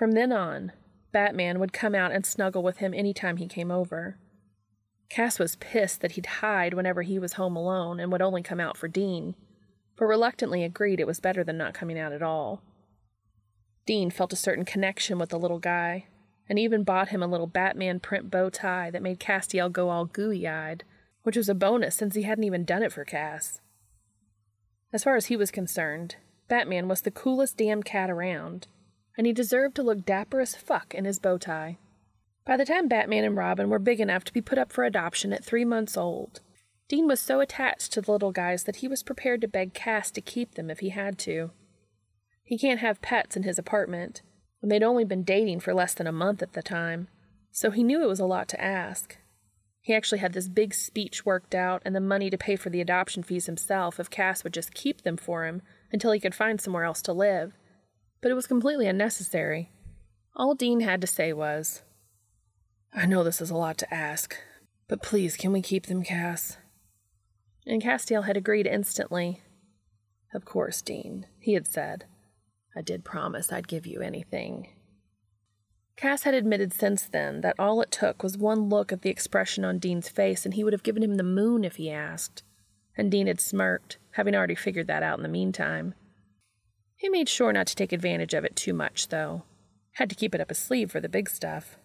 From 0.00 0.12
then 0.12 0.32
on, 0.32 0.72
Batman 1.12 1.60
would 1.60 1.74
come 1.74 1.94
out 1.94 2.10
and 2.10 2.24
snuggle 2.24 2.62
with 2.62 2.78
him 2.78 2.94
any 2.94 3.12
time 3.12 3.36
he 3.36 3.46
came 3.46 3.70
over. 3.70 4.16
Cass 5.10 5.38
was 5.38 5.56
pissed 5.56 6.00
that 6.00 6.12
he'd 6.12 6.40
hide 6.40 6.72
whenever 6.72 7.02
he 7.02 7.18
was 7.18 7.34
home 7.34 7.54
alone 7.54 8.00
and 8.00 8.10
would 8.10 8.22
only 8.22 8.42
come 8.42 8.60
out 8.60 8.78
for 8.78 8.88
Dean, 8.88 9.34
but 9.96 10.06
reluctantly 10.06 10.64
agreed 10.64 11.00
it 11.00 11.06
was 11.06 11.20
better 11.20 11.44
than 11.44 11.58
not 11.58 11.74
coming 11.74 11.98
out 11.98 12.14
at 12.14 12.22
all. 12.22 12.62
Dean 13.84 14.10
felt 14.10 14.32
a 14.32 14.36
certain 14.36 14.64
connection 14.64 15.18
with 15.18 15.28
the 15.28 15.38
little 15.38 15.58
guy, 15.58 16.06
and 16.48 16.58
even 16.58 16.82
bought 16.82 17.10
him 17.10 17.22
a 17.22 17.28
little 17.28 17.46
Batman 17.46 18.00
print 18.00 18.30
bow 18.30 18.48
tie 18.48 18.90
that 18.90 19.02
made 19.02 19.20
Castiel 19.20 19.68
go 19.68 19.90
all 19.90 20.06
gooey 20.06 20.48
eyed, 20.48 20.82
which 21.24 21.36
was 21.36 21.50
a 21.50 21.54
bonus 21.54 21.94
since 21.94 22.14
he 22.14 22.22
hadn't 22.22 22.44
even 22.44 22.64
done 22.64 22.82
it 22.82 22.94
for 22.94 23.04
Cass. 23.04 23.60
As 24.94 25.04
far 25.04 25.16
as 25.16 25.26
he 25.26 25.36
was 25.36 25.50
concerned, 25.50 26.16
Batman 26.48 26.88
was 26.88 27.02
the 27.02 27.10
coolest 27.10 27.58
damn 27.58 27.82
cat 27.82 28.08
around, 28.08 28.66
and 29.16 29.26
he 29.26 29.32
deserved 29.32 29.76
to 29.76 29.82
look 29.82 30.04
dapper 30.04 30.40
as 30.40 30.54
fuck 30.54 30.94
in 30.94 31.04
his 31.04 31.18
bow 31.18 31.38
tie. 31.38 31.78
By 32.44 32.56
the 32.56 32.64
time 32.64 32.88
Batman 32.88 33.24
and 33.24 33.36
Robin 33.36 33.68
were 33.68 33.78
big 33.78 34.00
enough 34.00 34.24
to 34.24 34.32
be 34.32 34.40
put 34.40 34.58
up 34.58 34.72
for 34.72 34.84
adoption 34.84 35.32
at 35.32 35.44
three 35.44 35.64
months 35.64 35.96
old, 35.96 36.40
Dean 36.88 37.06
was 37.06 37.20
so 37.20 37.40
attached 37.40 37.92
to 37.92 38.00
the 38.00 38.10
little 38.10 38.32
guys 38.32 38.64
that 38.64 38.76
he 38.76 38.88
was 38.88 39.02
prepared 39.02 39.40
to 39.40 39.48
beg 39.48 39.74
Cass 39.74 40.10
to 40.10 40.20
keep 40.20 40.54
them 40.54 40.70
if 40.70 40.80
he 40.80 40.88
had 40.88 41.18
to. 41.18 41.52
He 42.42 42.58
can't 42.58 42.80
have 42.80 43.00
pets 43.02 43.36
in 43.36 43.44
his 43.44 43.58
apartment, 43.58 44.22
and 44.60 44.70
they'd 44.70 44.82
only 44.82 45.04
been 45.04 45.22
dating 45.22 45.60
for 45.60 45.72
less 45.72 45.94
than 45.94 46.08
a 46.08 46.12
month 46.12 46.42
at 46.42 46.54
the 46.54 46.62
time, 46.62 47.06
so 47.52 47.70
he 47.70 47.84
knew 47.84 48.02
it 48.02 48.08
was 48.08 48.18
a 48.18 48.26
lot 48.26 48.48
to 48.48 48.60
ask. 48.60 49.16
He 49.80 49.94
actually 49.94 50.18
had 50.18 50.32
this 50.32 50.48
big 50.48 50.74
speech 50.74 51.24
worked 51.24 51.54
out 51.54 51.82
and 51.84 51.94
the 51.94 52.00
money 52.00 52.28
to 52.28 52.36
pay 52.36 52.56
for 52.56 52.70
the 52.70 52.80
adoption 52.80 53.22
fees 53.22 53.46
himself 53.46 54.00
if 54.00 54.10
Cass 54.10 54.42
would 54.42 54.52
just 54.52 54.74
keep 54.74 55.02
them 55.02 55.16
for 55.16 55.46
him 55.46 55.62
until 55.92 56.10
he 56.10 56.20
could 56.20 56.34
find 56.34 56.60
somewhere 56.60 56.84
else 56.84 57.02
to 57.02 57.12
live. 57.12 57.52
But 58.20 58.30
it 58.30 58.34
was 58.34 58.46
completely 58.46 58.86
unnecessary. 58.86 59.70
All 60.36 60.54
Dean 60.54 60.80
had 60.80 61.00
to 61.00 61.06
say 61.06 61.32
was, 61.32 61.82
I 62.92 63.06
know 63.06 63.22
this 63.22 63.40
is 63.40 63.50
a 63.50 63.56
lot 63.56 63.78
to 63.78 63.94
ask, 63.94 64.36
but 64.88 65.02
please 65.02 65.36
can 65.36 65.52
we 65.52 65.62
keep 65.62 65.86
them, 65.86 66.02
Cass? 66.02 66.56
And 67.66 67.82
Castiel 67.82 68.24
had 68.24 68.36
agreed 68.36 68.66
instantly. 68.66 69.40
Of 70.34 70.44
course, 70.44 70.82
Dean, 70.82 71.26
he 71.38 71.54
had 71.54 71.66
said. 71.66 72.04
I 72.76 72.82
did 72.82 73.04
promise 73.04 73.52
I'd 73.52 73.68
give 73.68 73.86
you 73.86 74.00
anything. 74.00 74.68
Cass 75.96 76.22
had 76.22 76.34
admitted 76.34 76.72
since 76.72 77.02
then 77.04 77.42
that 77.42 77.56
all 77.58 77.80
it 77.82 77.90
took 77.90 78.22
was 78.22 78.38
one 78.38 78.68
look 78.68 78.90
at 78.90 79.02
the 79.02 79.10
expression 79.10 79.64
on 79.64 79.78
Dean's 79.78 80.08
face 80.08 80.44
and 80.44 80.54
he 80.54 80.64
would 80.64 80.72
have 80.72 80.82
given 80.82 81.02
him 81.02 81.16
the 81.16 81.22
moon 81.22 81.62
if 81.62 81.76
he 81.76 81.90
asked. 81.90 82.42
And 82.96 83.10
Dean 83.10 83.26
had 83.26 83.40
smirked, 83.40 83.98
having 84.12 84.34
already 84.34 84.54
figured 84.54 84.86
that 84.86 85.02
out 85.02 85.18
in 85.18 85.22
the 85.22 85.28
meantime. 85.28 85.94
He 87.00 87.08
made 87.08 87.30
sure 87.30 87.50
not 87.50 87.66
to 87.68 87.74
take 87.74 87.92
advantage 87.92 88.34
of 88.34 88.44
it 88.44 88.54
too 88.54 88.74
much, 88.74 89.08
though. 89.08 89.44
Had 89.92 90.10
to 90.10 90.14
keep 90.14 90.34
it 90.34 90.40
up 90.40 90.50
his 90.50 90.58
sleeve 90.58 90.92
for 90.92 91.00
the 91.00 91.08
big 91.08 91.30
stuff. 91.30 91.78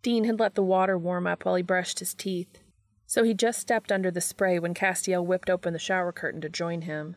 Dean 0.00 0.24
had 0.24 0.40
let 0.40 0.54
the 0.54 0.62
water 0.62 0.96
warm 0.96 1.26
up 1.26 1.44
while 1.44 1.56
he 1.56 1.62
brushed 1.62 1.98
his 1.98 2.14
teeth, 2.14 2.58
so 3.04 3.22
he 3.22 3.34
just 3.34 3.60
stepped 3.60 3.92
under 3.92 4.10
the 4.10 4.22
spray 4.22 4.58
when 4.58 4.72
Castiel 4.72 5.26
whipped 5.26 5.50
open 5.50 5.74
the 5.74 5.78
shower 5.78 6.10
curtain 6.10 6.40
to 6.40 6.48
join 6.48 6.82
him. 6.82 7.16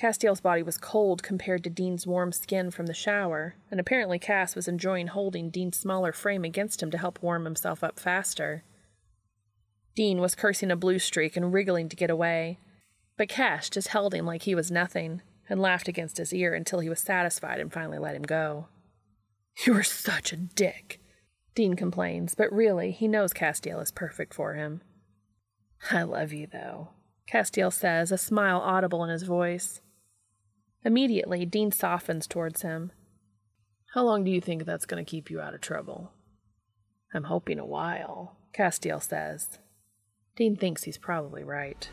Castiel's 0.00 0.40
body 0.40 0.62
was 0.62 0.78
cold 0.78 1.24
compared 1.24 1.64
to 1.64 1.70
Dean's 1.70 2.06
warm 2.06 2.30
skin 2.30 2.70
from 2.70 2.86
the 2.86 2.94
shower, 2.94 3.56
and 3.68 3.80
apparently 3.80 4.20
Cass 4.20 4.54
was 4.54 4.68
enjoying 4.68 5.08
holding 5.08 5.50
Dean's 5.50 5.76
smaller 5.76 6.12
frame 6.12 6.44
against 6.44 6.84
him 6.84 6.92
to 6.92 6.98
help 6.98 7.20
warm 7.20 7.46
himself 7.46 7.82
up 7.82 7.98
faster. 7.98 8.62
Dean 9.96 10.20
was 10.20 10.36
cursing 10.36 10.70
a 10.70 10.76
blue 10.76 11.00
streak 11.00 11.36
and 11.36 11.52
wriggling 11.52 11.88
to 11.88 11.96
get 11.96 12.10
away, 12.10 12.60
but 13.16 13.28
Cass 13.28 13.68
just 13.68 13.88
held 13.88 14.14
him 14.14 14.24
like 14.24 14.42
he 14.42 14.54
was 14.54 14.70
nothing 14.70 15.20
and 15.48 15.60
laughed 15.60 15.88
against 15.88 16.16
his 16.16 16.32
ear 16.32 16.54
until 16.54 16.80
he 16.80 16.88
was 16.88 17.00
satisfied 17.00 17.60
and 17.60 17.72
finally 17.72 17.98
let 17.98 18.14
him 18.14 18.22
go. 18.22 18.68
You're 19.64 19.82
such 19.82 20.32
a 20.32 20.36
dick, 20.36 21.00
Dean 21.54 21.74
complains, 21.74 22.34
but 22.34 22.52
really, 22.52 22.90
he 22.90 23.06
knows 23.06 23.32
Castiel 23.32 23.80
is 23.80 23.92
perfect 23.92 24.34
for 24.34 24.54
him. 24.54 24.82
I 25.90 26.02
love 26.02 26.32
you, 26.32 26.46
though, 26.46 26.90
Castiel 27.30 27.72
says, 27.72 28.10
a 28.10 28.18
smile 28.18 28.58
audible 28.60 29.04
in 29.04 29.10
his 29.10 29.22
voice. 29.22 29.80
Immediately, 30.84 31.46
Dean 31.46 31.70
softens 31.70 32.26
towards 32.26 32.62
him. 32.62 32.92
How 33.94 34.02
long 34.02 34.24
do 34.24 34.30
you 34.30 34.40
think 34.40 34.64
that's 34.64 34.86
going 34.86 35.04
to 35.04 35.08
keep 35.08 35.30
you 35.30 35.40
out 35.40 35.54
of 35.54 35.60
trouble? 35.60 36.10
I'm 37.14 37.24
hoping 37.24 37.60
a 37.60 37.66
while, 37.66 38.36
Castiel 38.52 39.00
says. 39.00 39.58
Dean 40.36 40.56
thinks 40.56 40.82
he's 40.82 40.98
probably 40.98 41.44
right. 41.44 41.88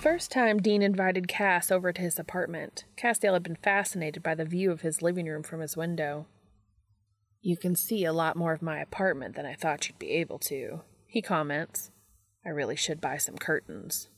First 0.00 0.32
time 0.32 0.62
Dean 0.62 0.80
invited 0.80 1.28
Cass 1.28 1.70
over 1.70 1.92
to 1.92 2.00
his 2.00 2.18
apartment, 2.18 2.84
Castiel 2.96 3.34
had 3.34 3.42
been 3.42 3.58
fascinated 3.62 4.22
by 4.22 4.34
the 4.34 4.46
view 4.46 4.70
of 4.70 4.80
his 4.80 5.02
living 5.02 5.26
room 5.26 5.42
from 5.42 5.60
his 5.60 5.76
window. 5.76 6.26
You 7.42 7.58
can 7.58 7.76
see 7.76 8.06
a 8.06 8.12
lot 8.12 8.34
more 8.34 8.54
of 8.54 8.62
my 8.62 8.80
apartment 8.80 9.36
than 9.36 9.44
I 9.44 9.54
thought 9.54 9.88
you'd 9.88 9.98
be 9.98 10.12
able 10.12 10.38
to, 10.40 10.80
he 11.06 11.20
comments. 11.20 11.90
I 12.46 12.48
really 12.48 12.76
should 12.76 12.98
buy 12.98 13.18
some 13.18 13.36
curtains. 13.36 14.08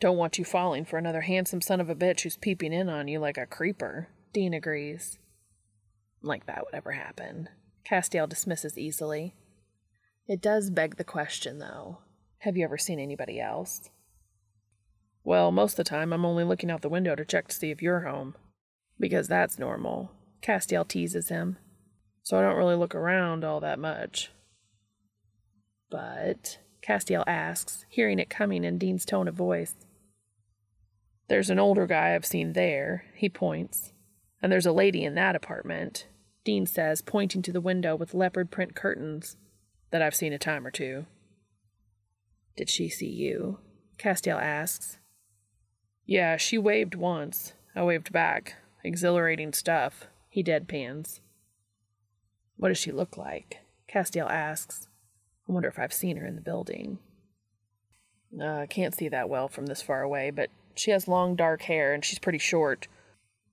Don't 0.00 0.18
want 0.18 0.36
you 0.36 0.44
falling 0.44 0.84
for 0.84 0.98
another 0.98 1.22
handsome 1.22 1.62
son 1.62 1.80
of 1.80 1.88
a 1.88 1.94
bitch 1.94 2.20
who's 2.20 2.36
peeping 2.36 2.74
in 2.74 2.90
on 2.90 3.08
you 3.08 3.18
like 3.18 3.38
a 3.38 3.46
creeper, 3.46 4.08
Dean 4.34 4.52
agrees. 4.52 5.18
Like 6.20 6.44
that 6.44 6.62
would 6.62 6.74
ever 6.74 6.92
happen. 6.92 7.48
Castiel 7.90 8.28
dismisses 8.28 8.76
easily. 8.76 9.34
It 10.28 10.42
does 10.42 10.68
beg 10.68 10.96
the 10.96 11.04
question, 11.04 11.58
though. 11.58 12.00
Have 12.40 12.58
you 12.58 12.64
ever 12.64 12.76
seen 12.76 12.98
anybody 12.98 13.40
else? 13.40 13.88
Well, 15.24 15.50
most 15.50 15.72
of 15.72 15.76
the 15.78 15.84
time 15.84 16.12
I'm 16.12 16.24
only 16.24 16.44
looking 16.44 16.70
out 16.70 16.82
the 16.82 16.88
window 16.88 17.16
to 17.16 17.24
check 17.24 17.48
to 17.48 17.56
see 17.56 17.70
if 17.70 17.82
you're 17.82 18.00
home. 18.00 18.34
Because 19.00 19.26
that's 19.26 19.58
normal. 19.58 20.12
Castiel 20.42 20.86
teases 20.86 21.28
him 21.28 21.56
so 22.24 22.38
I 22.38 22.42
don't 22.42 22.56
really 22.56 22.74
look 22.74 22.94
around 22.94 23.44
all 23.44 23.60
that 23.60 23.78
much. 23.78 24.32
But, 25.90 26.58
Castiel 26.82 27.22
asks, 27.26 27.84
hearing 27.88 28.18
it 28.18 28.30
coming 28.30 28.64
in 28.64 28.78
Dean's 28.78 29.04
tone 29.04 29.28
of 29.28 29.34
voice. 29.34 29.74
There's 31.28 31.50
an 31.50 31.58
older 31.58 31.86
guy 31.86 32.14
I've 32.14 32.24
seen 32.24 32.54
there, 32.54 33.04
he 33.14 33.28
points, 33.28 33.92
and 34.42 34.50
there's 34.50 34.66
a 34.66 34.72
lady 34.72 35.04
in 35.04 35.14
that 35.14 35.36
apartment, 35.36 36.06
Dean 36.44 36.66
says, 36.66 37.02
pointing 37.02 37.42
to 37.42 37.52
the 37.52 37.60
window 37.60 37.94
with 37.94 38.14
leopard 38.14 38.50
print 38.50 38.74
curtains, 38.74 39.36
that 39.90 40.02
I've 40.02 40.14
seen 40.14 40.32
a 40.32 40.38
time 40.38 40.66
or 40.66 40.70
two. 40.70 41.04
Did 42.56 42.70
she 42.70 42.88
see 42.88 43.08
you? 43.08 43.58
Castiel 43.98 44.40
asks. 44.40 44.98
Yeah, 46.06 46.36
she 46.36 46.58
waved 46.58 46.94
once. 46.94 47.54
I 47.74 47.82
waved 47.82 48.12
back. 48.12 48.56
Exhilarating 48.82 49.52
stuff, 49.52 50.04
he 50.28 50.42
deadpans. 50.42 51.20
What 52.56 52.68
does 52.68 52.78
she 52.78 52.92
look 52.92 53.16
like? 53.16 53.60
Castiel 53.88 54.28
asks. 54.28 54.88
I 55.48 55.52
wonder 55.52 55.68
if 55.68 55.78
I've 55.78 55.92
seen 55.92 56.18
her 56.18 56.26
in 56.26 56.34
the 56.34 56.40
building. 56.40 56.98
Uh, 58.38 58.60
I 58.60 58.66
can't 58.66 58.94
see 58.94 59.08
that 59.08 59.28
well 59.28 59.48
from 59.48 59.66
this 59.66 59.82
far 59.82 60.02
away, 60.02 60.30
but 60.30 60.50
she 60.74 60.90
has 60.90 61.08
long 61.08 61.36
dark 61.36 61.62
hair 61.62 61.94
and 61.94 62.04
she's 62.04 62.18
pretty 62.18 62.38
short. 62.38 62.88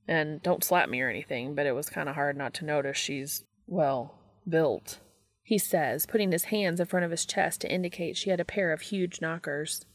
And 0.08 0.42
don't 0.42 0.64
slap 0.64 0.90
me 0.90 1.02
or 1.02 1.10
anything, 1.10 1.56
but 1.56 1.66
it 1.66 1.74
was 1.74 1.90
kind 1.90 2.10
of 2.10 2.16
hard 2.16 2.36
not 2.36 2.54
to 2.56 2.66
notice 2.66 2.98
she's, 2.98 3.46
well, 3.68 4.16
built, 4.48 5.00
he 5.44 5.58
says, 5.58 6.06
putting 6.06 6.32
his 6.32 6.46
hands 6.46 6.80
in 6.80 6.86
front 6.88 7.06
of 7.06 7.12
his 7.12 7.26
chest 7.26 7.62
to 7.62 7.72
indicate 7.72 8.18
she 8.18 8.30
had 8.30 8.40
a 8.40 8.46
pair 8.46 8.72
of 8.72 8.82
huge 8.82 9.22
knockers. 9.22 9.86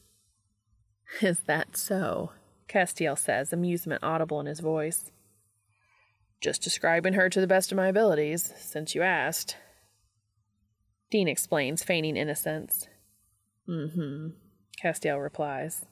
Is 1.20 1.40
that 1.40 1.76
so? 1.76 2.30
Castiel 2.68 3.16
says, 3.16 3.52
amusement 3.52 4.02
audible 4.02 4.40
in 4.40 4.46
his 4.46 4.60
voice. 4.60 5.10
Just 6.40 6.62
describing 6.62 7.14
her 7.14 7.28
to 7.28 7.40
the 7.40 7.46
best 7.46 7.72
of 7.72 7.76
my 7.76 7.88
abilities, 7.88 8.52
since 8.58 8.94
you 8.94 9.02
asked. 9.02 9.56
Dean 11.10 11.28
explains, 11.28 11.82
feigning 11.82 12.16
innocence. 12.16 12.88
Mm 13.68 13.92
hmm, 13.92 14.28
Castiel 14.82 15.22
replies. 15.22 15.86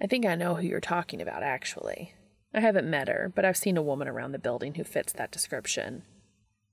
I 0.00 0.06
think 0.06 0.26
I 0.26 0.34
know 0.34 0.56
who 0.56 0.66
you're 0.66 0.80
talking 0.80 1.20
about, 1.20 1.42
actually. 1.42 2.14
I 2.54 2.60
haven't 2.60 2.90
met 2.90 3.08
her, 3.08 3.32
but 3.34 3.44
I've 3.44 3.56
seen 3.56 3.76
a 3.76 3.82
woman 3.82 4.08
around 4.08 4.32
the 4.32 4.38
building 4.38 4.74
who 4.74 4.84
fits 4.84 5.12
that 5.14 5.30
description. 5.30 6.02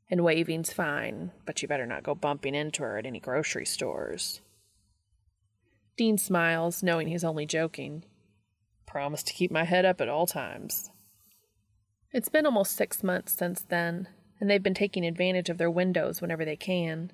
And 0.10 0.24
waving's 0.24 0.74
fine, 0.74 1.32
but 1.46 1.62
you 1.62 1.68
better 1.68 1.86
not 1.86 2.04
go 2.04 2.16
bumping 2.16 2.56
into 2.56 2.82
her 2.82 2.98
at 2.98 3.06
any 3.06 3.20
grocery 3.20 3.66
stores. 3.66 4.42
Dean 5.96 6.18
smiles, 6.18 6.82
knowing 6.82 7.08
he's 7.08 7.24
only 7.24 7.46
joking. 7.46 8.04
Promise 8.90 9.22
to 9.24 9.34
keep 9.34 9.52
my 9.52 9.66
head 9.66 9.86
up 9.86 10.02
at 10.02 10.10
all 10.10 10.26
times. 10.26 10.90
It's 12.12 12.28
been 12.28 12.48
almost 12.48 12.76
six 12.76 13.04
months 13.04 13.34
since 13.34 13.62
then, 13.62 14.08
and 14.40 14.50
they've 14.50 14.64
been 14.64 14.74
taking 14.74 15.06
advantage 15.06 15.48
of 15.48 15.60
their 15.60 15.70
windows 15.70 16.22
whenever 16.22 16.44
they 16.44 16.56
can. 16.56 17.12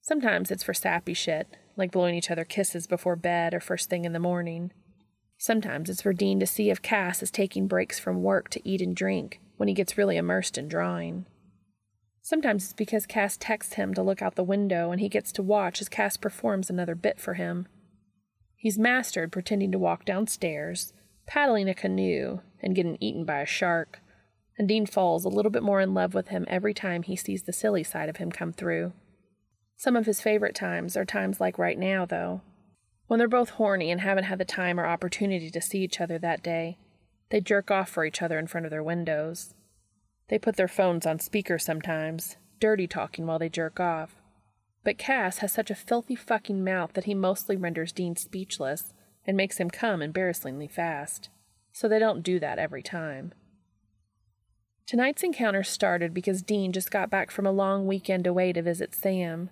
Sometimes 0.00 0.50
it's 0.50 0.62
for 0.62 0.72
sappy 0.72 1.12
shit, 1.12 1.54
like 1.76 1.92
blowing 1.92 2.14
each 2.14 2.30
other 2.30 2.46
kisses 2.46 2.86
before 2.86 3.14
bed 3.14 3.52
or 3.52 3.60
first 3.60 3.90
thing 3.90 4.06
in 4.06 4.14
the 4.14 4.18
morning. 4.18 4.72
Sometimes 5.36 5.90
it's 5.90 6.00
for 6.00 6.14
Dean 6.14 6.40
to 6.40 6.46
see 6.46 6.70
if 6.70 6.80
Cass 6.80 7.22
is 7.22 7.30
taking 7.30 7.66
breaks 7.66 7.98
from 7.98 8.22
work 8.22 8.48
to 8.48 8.66
eat 8.66 8.80
and 8.80 8.96
drink 8.96 9.38
when 9.58 9.68
he 9.68 9.74
gets 9.74 9.98
really 9.98 10.16
immersed 10.16 10.56
in 10.56 10.66
drawing. 10.66 11.26
Sometimes 12.22 12.64
it's 12.64 12.72
because 12.72 13.04
Cass 13.04 13.36
texts 13.36 13.74
him 13.74 13.92
to 13.92 14.02
look 14.02 14.22
out 14.22 14.34
the 14.34 14.42
window 14.42 14.92
and 14.92 15.00
he 15.02 15.10
gets 15.10 15.30
to 15.32 15.42
watch 15.42 15.82
as 15.82 15.90
Cass 15.90 16.16
performs 16.16 16.70
another 16.70 16.94
bit 16.94 17.20
for 17.20 17.34
him. 17.34 17.68
He's 18.56 18.78
mastered 18.78 19.30
pretending 19.30 19.70
to 19.72 19.78
walk 19.78 20.04
downstairs, 20.04 20.92
paddling 21.26 21.68
a 21.68 21.74
canoe, 21.74 22.40
and 22.62 22.74
getting 22.74 22.96
eaten 23.00 23.24
by 23.24 23.40
a 23.40 23.46
shark, 23.46 24.00
and 24.58 24.66
Dean 24.66 24.86
falls 24.86 25.24
a 25.24 25.28
little 25.28 25.50
bit 25.50 25.62
more 25.62 25.80
in 25.80 25.94
love 25.94 26.14
with 26.14 26.28
him 26.28 26.46
every 26.48 26.72
time 26.72 27.02
he 27.02 27.16
sees 27.16 27.42
the 27.42 27.52
silly 27.52 27.84
side 27.84 28.08
of 28.08 28.16
him 28.16 28.32
come 28.32 28.52
through. 28.52 28.92
Some 29.76 29.94
of 29.94 30.06
his 30.06 30.22
favorite 30.22 30.54
times 30.54 30.96
are 30.96 31.04
times 31.04 31.40
like 31.40 31.58
right 31.58 31.78
now, 31.78 32.06
though. 32.06 32.40
When 33.06 33.18
they're 33.18 33.28
both 33.28 33.50
horny 33.50 33.90
and 33.90 34.00
haven't 34.00 34.24
had 34.24 34.38
the 34.38 34.44
time 34.44 34.80
or 34.80 34.86
opportunity 34.86 35.50
to 35.50 35.60
see 35.60 35.80
each 35.80 36.00
other 36.00 36.18
that 36.18 36.42
day, 36.42 36.78
they 37.28 37.40
jerk 37.40 37.70
off 37.70 37.90
for 37.90 38.04
each 38.04 38.22
other 38.22 38.38
in 38.38 38.46
front 38.46 38.66
of 38.66 38.70
their 38.70 38.82
windows. 38.82 39.54
They 40.28 40.38
put 40.38 40.56
their 40.56 40.68
phones 40.68 41.06
on 41.06 41.18
speaker 41.18 41.58
sometimes, 41.58 42.36
dirty 42.58 42.86
talking 42.86 43.26
while 43.26 43.38
they 43.38 43.48
jerk 43.48 43.78
off. 43.78 44.16
But 44.86 44.98
Cass 44.98 45.38
has 45.38 45.50
such 45.50 45.68
a 45.68 45.74
filthy 45.74 46.14
fucking 46.14 46.62
mouth 46.62 46.92
that 46.92 47.06
he 47.06 47.14
mostly 47.14 47.56
renders 47.56 47.90
Dean 47.90 48.14
speechless 48.14 48.94
and 49.26 49.36
makes 49.36 49.58
him 49.58 49.68
come 49.68 50.00
embarrassingly 50.00 50.68
fast. 50.68 51.28
So 51.72 51.88
they 51.88 51.98
don't 51.98 52.22
do 52.22 52.38
that 52.38 52.60
every 52.60 52.84
time. 52.84 53.34
Tonight's 54.86 55.24
encounter 55.24 55.64
started 55.64 56.14
because 56.14 56.40
Dean 56.40 56.70
just 56.70 56.92
got 56.92 57.10
back 57.10 57.32
from 57.32 57.46
a 57.46 57.50
long 57.50 57.88
weekend 57.88 58.28
away 58.28 58.52
to 58.52 58.62
visit 58.62 58.94
Sam. 58.94 59.50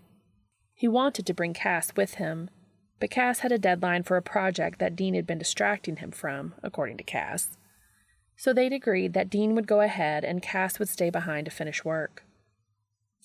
He 0.73 0.87
wanted 0.87 1.27
to 1.27 1.35
bring 1.35 1.53
Cass 1.53 1.91
with 1.97 2.15
him, 2.15 2.49
but 3.01 3.11
Cass 3.11 3.41
had 3.41 3.51
a 3.51 3.59
deadline 3.59 4.05
for 4.05 4.17
a 4.17 4.23
project 4.23 4.79
that 4.79 4.95
Dean 4.95 5.15
had 5.15 5.27
been 5.27 5.39
distracting 5.39 5.97
him 5.97 6.13
from, 6.13 6.55
according 6.63 6.99
to 6.99 7.03
Cass. 7.03 7.59
So 8.37 8.53
they'd 8.53 8.73
agreed 8.73 9.15
that 9.15 9.31
Dean 9.31 9.57
would 9.57 9.67
go 9.67 9.81
ahead 9.81 10.25
and 10.25 10.41
Cass 10.41 10.79
would 10.79 10.89
stay 10.89 11.11
behind 11.11 11.47
to 11.47 11.51
finish 11.51 11.85
work. 11.85 12.23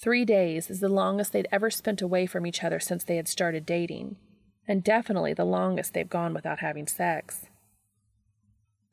Three 0.01 0.23
days 0.23 0.69
is 0.69 0.79
the 0.79 0.87
longest 0.87 1.33
they'd 1.33 1.47
ever 1.51 1.69
spent 1.69 2.01
away 2.01 2.25
from 2.25 2.45
each 2.45 2.63
other 2.63 2.79
since 2.79 3.03
they 3.03 3.17
had 3.17 3.27
started 3.27 3.65
dating, 3.65 4.15
and 4.65 4.81
definitely 4.81 5.33
the 5.33 5.43
longest 5.43 5.93
they've 5.93 6.07
gone 6.07 6.33
without 6.33 6.59
having 6.59 6.87
sex. 6.87 7.47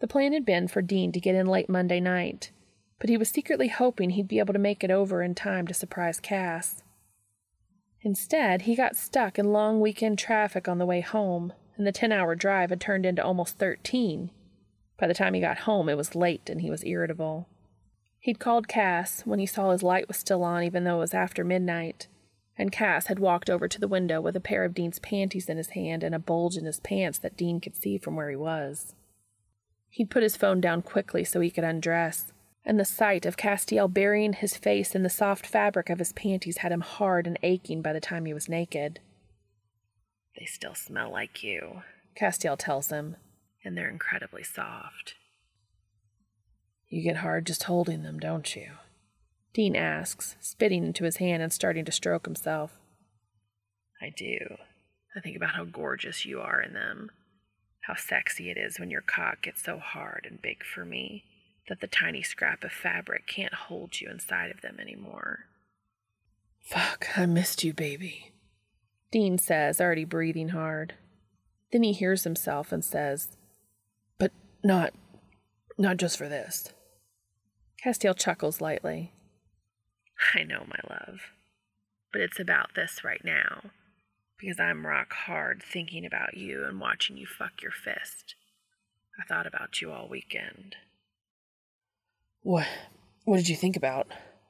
The 0.01 0.09
plan 0.09 0.33
had 0.33 0.45
been 0.45 0.67
for 0.67 0.83
Dean 0.83 1.13
to 1.13 1.21
get 1.21 1.37
in 1.37 1.47
late 1.47 1.69
Monday 1.69 2.01
night, 2.01 2.51
but 2.99 3.09
he 3.09 3.17
was 3.17 3.29
secretly 3.29 3.69
hoping 3.69 4.11
he'd 4.11 4.27
be 4.27 4.41
able 4.41 4.53
to 4.53 4.59
make 4.59 4.83
it 4.83 4.91
over 4.91 5.23
in 5.23 5.37
time 5.37 5.69
to 5.69 5.75
surprise 5.75 6.19
Cass. 6.19 6.83
Instead, 8.03 8.63
he 8.63 8.75
got 8.75 8.97
stuck 8.97 9.39
in 9.39 9.53
long 9.53 9.81
weekend 9.81 10.19
traffic 10.19 10.67
on 10.67 10.79
the 10.79 10.87
way 10.87 11.03
home, 11.03 11.53
and 11.77 11.87
the 11.87 11.93
10 11.93 12.11
hour 12.11 12.35
drive 12.35 12.71
had 12.71 12.81
turned 12.81 13.07
into 13.07 13.25
almost 13.25 13.59
13. 13.59 14.33
By 14.99 15.07
the 15.07 15.15
time 15.15 15.35
he 15.35 15.41
got 15.41 15.59
home, 15.59 15.89
it 15.89 15.97
was 15.97 16.17
late 16.17 16.51
and 16.51 16.63
he 16.63 16.71
was 16.71 16.85
irritable. 16.85 17.49
He'd 18.27 18.41
called 18.41 18.67
Cass 18.67 19.25
when 19.25 19.39
he 19.39 19.47
saw 19.47 19.71
his 19.71 19.85
light 19.85 20.09
was 20.09 20.17
still 20.17 20.43
on, 20.43 20.65
even 20.65 20.83
though 20.83 20.97
it 20.97 20.99
was 20.99 21.15
after 21.15 21.45
midnight, 21.45 22.09
and 22.59 22.73
Cass 22.73 23.07
had 23.07 23.21
walked 23.21 23.49
over 23.49 23.69
to 23.69 23.79
the 23.79 23.87
window 23.87 24.21
with 24.21 24.35
a 24.35 24.41
pair 24.41 24.65
of 24.65 24.75
Dean's 24.75 24.99
panties 24.99 25.49
in 25.49 25.59
his 25.59 25.71
hand 25.71 26.03
and 26.03 26.13
a 26.13 26.19
bulge 26.19 26.57
in 26.57 26.65
his 26.65 26.81
pants 26.81 27.19
that 27.19 27.37
Dean 27.37 27.61
could 27.61 27.77
see 27.77 27.99
from 27.99 28.17
where 28.17 28.29
he 28.29 28.35
was. 28.35 28.97
He'd 29.91 30.11
put 30.11 30.25
his 30.25 30.37
phone 30.37 30.61
down 30.61 30.83
quickly 30.83 31.23
so 31.23 31.39
he 31.39 31.53
could 31.53 31.63
undress, 31.63 32.33
and 32.65 32.81
the 32.81 32.85
sight 32.85 33.27
of 33.27 33.37
Castiel 33.37 33.87
burying 33.87 34.33
his 34.33 34.57
face 34.57 34.97
in 34.97 35.05
the 35.05 35.09
soft 35.09 35.47
fabric 35.47 35.89
of 35.89 36.01
his 36.01 36.13
panties 36.13 36.59
had 36.59 36.73
him 36.73 36.81
hard 36.81 37.29
and 37.29 37.39
aching 37.45 37.81
by 37.81 37.93
the 37.93 38.01
time 38.01 38.25
he 38.25 38.35
was 38.35 38.49
naked. 38.49 38.99
They 40.37 40.47
still 40.47 40.75
smell 40.75 41.13
like 41.13 41.45
you, 41.45 41.83
Castiel 42.17 42.57
tells 42.59 42.89
him, 42.89 43.15
and 43.65 43.79
they're 43.79 43.89
incredibly 43.89 44.43
soft. 44.43 45.15
You 46.89 47.03
get 47.03 47.17
hard 47.17 47.47
just 47.47 47.65
holding 47.65 48.03
them, 48.03 48.19
don't 48.19 48.55
you? 48.55 48.71
Dean 49.53 49.75
asks, 49.75 50.37
spitting 50.41 50.85
into 50.85 51.05
his 51.05 51.17
hand 51.17 51.43
and 51.43 51.53
starting 51.53 51.85
to 51.85 51.93
stroke 51.93 52.27
himself. 52.27 52.79
I 54.01 54.13
do. 54.15 54.57
I 55.17 55.21
think 55.21 55.37
about 55.37 55.55
how 55.55 55.65
gorgeous 55.65 56.27
you 56.27 56.41
are 56.41 56.61
in 56.61 56.75
them, 56.75 57.11
how 57.83 57.95
sexy 57.95 58.51
it 58.51 58.59
is 58.59 58.79
when 58.79 58.91
your 58.91 59.01
cock 59.01 59.43
gets 59.43 59.63
so 59.63 59.79
hard 59.79 60.27
and 60.29 60.43
big 60.43 60.63
for 60.63 60.85
me 60.85 61.25
that 61.69 61.81
the 61.81 61.87
tiny 61.87 62.23
scrap 62.23 62.63
of 62.63 62.71
fabric 62.71 63.27
can't 63.27 63.55
hold 63.55 64.01
you 64.01 64.11
inside 64.11 64.51
of 64.51 64.61
them 64.61 64.77
anymore. 64.79 65.47
Fuck, 66.63 67.07
I 67.17 67.27
missed 67.27 67.65
you, 67.65 67.73
baby. 67.73 68.33
Dean 69.11 69.39
says, 69.39 69.81
already 69.81 70.05
breathing 70.05 70.51
hard. 70.51 70.95
Then 71.73 71.83
he 71.83 71.93
hears 71.93 72.25
himself 72.25 72.73
and 72.73 72.85
says, 72.85 73.37
But 74.19 74.33
not, 74.63 74.93
not 75.79 75.97
just 75.97 76.19
for 76.19 76.29
this. 76.29 76.73
Castiel 77.83 78.15
chuckles 78.15 78.61
lightly. 78.61 79.13
I 80.35 80.43
know, 80.43 80.65
my 80.67 80.81
love. 80.89 81.21
But 82.13 82.23
it's 82.23 82.41
about 82.41 82.75
this 82.75 83.05
right 83.05 83.25
now. 83.25 83.71
Because 84.39 84.61
I'm 84.61 84.87
rock 84.87 85.13
hard 85.13 85.63
thinking 85.63 86.05
about 86.05 86.37
you 86.37 86.65
and 86.65 86.81
watching 86.81 87.17
you 87.17 87.27
fuck 87.27 87.63
your 87.63 87.73
fist. 87.73 88.35
I 89.19 89.27
thought 89.27 89.47
about 89.47 89.81
you 89.81 89.93
all 89.93 90.09
weekend. 90.09 90.77
What 92.43 92.67
what 93.25 93.39
did 93.39 93.49
you 93.49 93.57
think 93.57 93.77
about? 93.77 94.09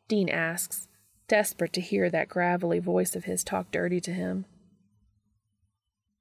Dean 0.08 0.28
asks, 0.28 0.88
desperate 1.28 1.72
to 1.72 1.80
hear 1.80 2.10
that 2.10 2.28
gravelly 2.28 2.78
voice 2.78 3.16
of 3.16 3.24
his 3.24 3.42
talk 3.42 3.70
dirty 3.70 4.00
to 4.00 4.12
him. 4.12 4.44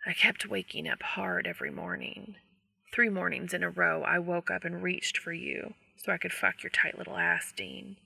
I 0.07 0.13
kept 0.13 0.47
waking 0.47 0.87
up 0.87 1.01
hard 1.01 1.47
every 1.47 1.71
morning. 1.71 2.35
Three 2.93 3.09
mornings 3.09 3.53
in 3.53 3.63
a 3.63 3.69
row, 3.69 4.03
I 4.03 4.19
woke 4.19 4.49
up 4.49 4.63
and 4.63 4.81
reached 4.81 5.17
for 5.17 5.33
you 5.33 5.73
so 5.95 6.11
I 6.11 6.17
could 6.17 6.33
fuck 6.33 6.63
your 6.63 6.69
tight 6.69 6.97
little 6.97 7.17
ass, 7.17 7.53
Dean. 7.55 7.97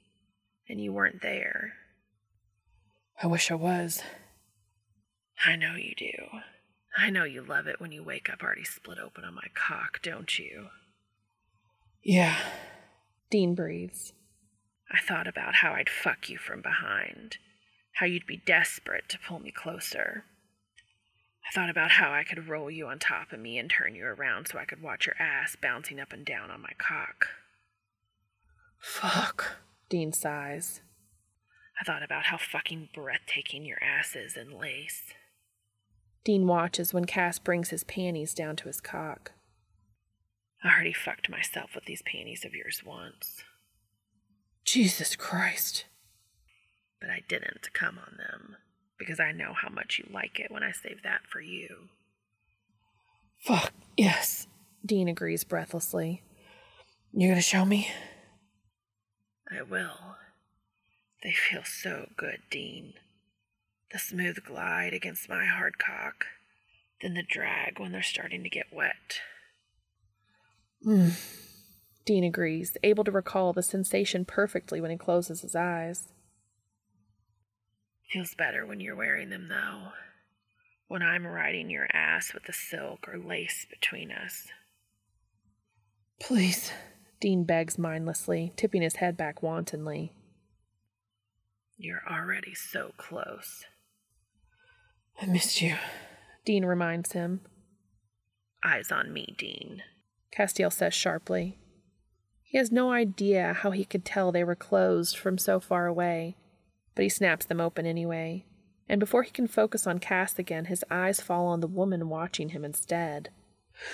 And 0.67 0.79
you 0.79 0.93
weren't 0.93 1.21
there. 1.21 1.73
I 3.21 3.27
wish 3.27 3.51
I 3.51 3.55
was. 3.55 4.01
I 5.45 5.55
know 5.55 5.75
you 5.75 5.93
do. 5.95 6.39
I 6.97 7.09
know 7.09 7.23
you 7.23 7.41
love 7.41 7.67
it 7.67 7.79
when 7.79 7.91
you 7.91 8.03
wake 8.03 8.29
up 8.29 8.43
already 8.43 8.63
split 8.63 8.97
open 8.99 9.23
on 9.23 9.33
my 9.33 9.47
cock, 9.53 10.01
don't 10.01 10.37
you? 10.37 10.67
Yeah, 12.03 12.37
Dean 13.29 13.55
breathes. 13.55 14.13
I 14.91 14.99
thought 14.99 15.27
about 15.27 15.55
how 15.55 15.73
I'd 15.73 15.89
fuck 15.89 16.29
you 16.29 16.37
from 16.37 16.61
behind, 16.61 17.37
how 17.93 18.05
you'd 18.05 18.25
be 18.25 18.41
desperate 18.45 19.07
to 19.09 19.19
pull 19.19 19.39
me 19.39 19.51
closer. 19.51 20.23
I 21.47 21.53
thought 21.53 21.69
about 21.69 21.91
how 21.91 22.11
I 22.11 22.23
could 22.23 22.47
roll 22.47 22.69
you 22.69 22.87
on 22.87 22.99
top 22.99 23.31
of 23.31 23.39
me 23.39 23.57
and 23.57 23.69
turn 23.69 23.95
you 23.95 24.05
around 24.05 24.47
so 24.47 24.57
I 24.57 24.65
could 24.65 24.81
watch 24.81 25.05
your 25.05 25.15
ass 25.19 25.55
bouncing 25.61 25.99
up 25.99 26.13
and 26.13 26.25
down 26.25 26.51
on 26.51 26.61
my 26.61 26.73
cock. 26.77 27.27
Fuck, 28.79 29.57
Dean 29.89 30.11
sighs. 30.13 30.81
I 31.79 31.83
thought 31.83 32.03
about 32.03 32.25
how 32.25 32.37
fucking 32.37 32.89
breathtaking 32.93 33.65
your 33.65 33.81
ass 33.83 34.15
is 34.15 34.35
in 34.35 34.57
lace. 34.57 35.13
Dean 36.23 36.47
watches 36.47 36.93
when 36.93 37.05
Cass 37.05 37.39
brings 37.39 37.69
his 37.69 37.83
panties 37.83 38.33
down 38.33 38.55
to 38.57 38.67
his 38.67 38.81
cock. 38.81 39.31
I 40.63 40.73
already 40.73 40.93
fucked 40.93 41.29
myself 41.29 41.71
with 41.73 41.85
these 41.85 42.01
panties 42.01 42.43
of 42.43 42.53
yours 42.53 42.81
once. 42.85 43.43
Jesus 44.65 45.15
Christ. 45.15 45.85
But 46.99 47.09
I 47.09 47.21
didn't 47.29 47.71
come 47.73 47.97
on 47.97 48.17
them 48.17 48.57
because 48.97 49.21
I 49.21 49.31
know 49.31 49.53
how 49.53 49.69
much 49.69 49.99
you 49.99 50.13
like 50.13 50.39
it 50.39 50.51
when 50.51 50.63
I 50.63 50.71
save 50.73 51.01
that 51.03 51.21
for 51.31 51.39
you. 51.39 51.87
Fuck, 53.39 53.71
yes, 53.95 54.47
Dean 54.85 55.07
agrees 55.07 55.45
breathlessly. 55.45 56.21
You're 57.13 57.31
gonna 57.31 57.41
show 57.41 57.63
me? 57.63 57.89
I 59.51 59.61
will. 59.63 60.17
They 61.23 61.33
feel 61.33 61.63
so 61.63 62.09
good, 62.15 62.39
Dean. 62.49 62.93
The 63.91 63.99
smooth 63.99 64.43
glide 64.45 64.93
against 64.93 65.27
my 65.27 65.45
hard 65.45 65.79
cock, 65.79 66.25
then 67.01 67.15
the 67.15 67.23
drag 67.23 67.79
when 67.79 67.91
they're 67.91 68.03
starting 68.03 68.43
to 68.43 68.49
get 68.49 68.67
wet. 68.71 69.21
Hmm. 70.83 71.09
Dean 72.05 72.23
agrees, 72.23 72.77
able 72.83 73.03
to 73.03 73.11
recall 73.11 73.53
the 73.53 73.63
sensation 73.63 74.25
perfectly 74.25 74.79
when 74.79 74.91
he 74.91 74.97
closes 74.97 75.41
his 75.41 75.55
eyes. 75.55 76.09
Feels 78.11 78.33
better 78.33 78.65
when 78.65 78.79
you're 78.79 78.95
wearing 78.95 79.29
them, 79.29 79.47
though. 79.49 79.89
When 80.87 81.03
I'm 81.03 81.27
riding 81.27 81.69
your 81.69 81.87
ass 81.93 82.33
with 82.33 82.45
the 82.45 82.53
silk 82.53 83.07
or 83.07 83.19
lace 83.19 83.67
between 83.69 84.11
us. 84.11 84.47
Please, 86.19 86.71
Dean 87.19 87.43
begs 87.43 87.77
mindlessly, 87.77 88.53
tipping 88.55 88.81
his 88.81 88.97
head 88.97 89.17
back 89.17 89.43
wantonly. 89.43 90.13
You're 91.77 92.03
already 92.09 92.53
so 92.53 92.91
close. 92.97 93.65
I 95.21 95.25
missed 95.25 95.61
you, 95.61 95.75
Dean 96.45 96.65
reminds 96.65 97.11
him. 97.11 97.41
Eyes 98.63 98.91
on 98.91 99.11
me, 99.11 99.35
Dean. 99.37 99.83
Castiel 100.35 100.71
says 100.71 100.93
sharply. 100.93 101.57
He 102.43 102.57
has 102.57 102.71
no 102.71 102.91
idea 102.91 103.53
how 103.53 103.71
he 103.71 103.85
could 103.85 104.05
tell 104.05 104.31
they 104.31 104.43
were 104.43 104.55
closed 104.55 105.17
from 105.17 105.37
so 105.37 105.59
far 105.59 105.85
away, 105.87 106.35
but 106.95 107.03
he 107.03 107.09
snaps 107.09 107.45
them 107.45 107.61
open 107.61 107.85
anyway, 107.85 108.45
and 108.87 108.99
before 108.99 109.23
he 109.23 109.31
can 109.31 109.47
focus 109.47 109.85
on 109.85 109.99
Cass 109.99 110.39
again, 110.39 110.65
his 110.65 110.83
eyes 110.89 111.21
fall 111.21 111.47
on 111.47 111.59
the 111.59 111.67
woman 111.67 112.09
watching 112.09 112.49
him 112.49 112.65
instead. 112.65 113.29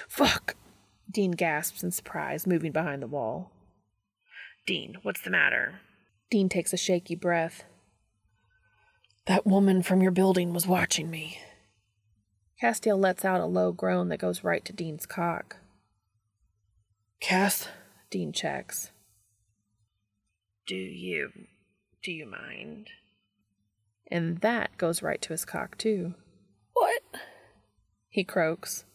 Fuck! 0.07 0.55
Dean 1.09 1.31
gasps 1.31 1.83
in 1.83 1.91
surprise, 1.91 2.47
moving 2.47 2.71
behind 2.71 3.01
the 3.01 3.07
wall. 3.07 3.51
Dean, 4.65 4.97
what's 5.03 5.21
the 5.21 5.29
matter? 5.29 5.81
Dean 6.31 6.49
takes 6.49 6.73
a 6.73 6.77
shaky 6.77 7.15
breath. 7.15 7.63
That 9.27 9.45
woman 9.45 9.81
from 9.83 10.01
your 10.01 10.11
building 10.11 10.53
was 10.53 10.67
watching 10.67 11.09
me. 11.09 11.39
Castiel 12.61 12.99
lets 12.99 13.25
out 13.25 13.41
a 13.41 13.45
low 13.45 13.71
groan 13.71 14.09
that 14.09 14.19
goes 14.19 14.43
right 14.43 14.63
to 14.65 14.73
Dean's 14.73 15.05
cock. 15.05 15.57
Cass? 17.19 17.67
Dean 18.09 18.31
checks. 18.31 18.91
Do 20.67 20.75
you. 20.75 21.29
do 22.01 22.11
you 22.11 22.25
mind? 22.25 22.89
And 24.09 24.39
that 24.39 24.77
goes 24.77 25.01
right 25.01 25.21
to 25.21 25.29
his 25.29 25.45
cock, 25.45 25.77
too. 25.77 26.13
What? 26.73 27.01
He 28.09 28.23
croaks. 28.23 28.85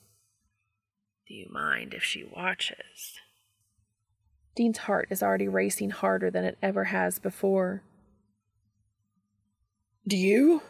Do 1.31 1.37
you 1.37 1.47
mind 1.49 1.95
if 1.95 2.03
she 2.03 2.25
watches? 2.25 3.21
Dean's 4.57 4.79
heart 4.79 5.07
is 5.11 5.23
already 5.23 5.47
racing 5.47 5.91
harder 5.91 6.29
than 6.29 6.45
it 6.45 6.59
ever 6.61 6.87
has 6.87 7.21
before. 7.21 7.85
Do 10.09 10.17
you? 10.17 10.63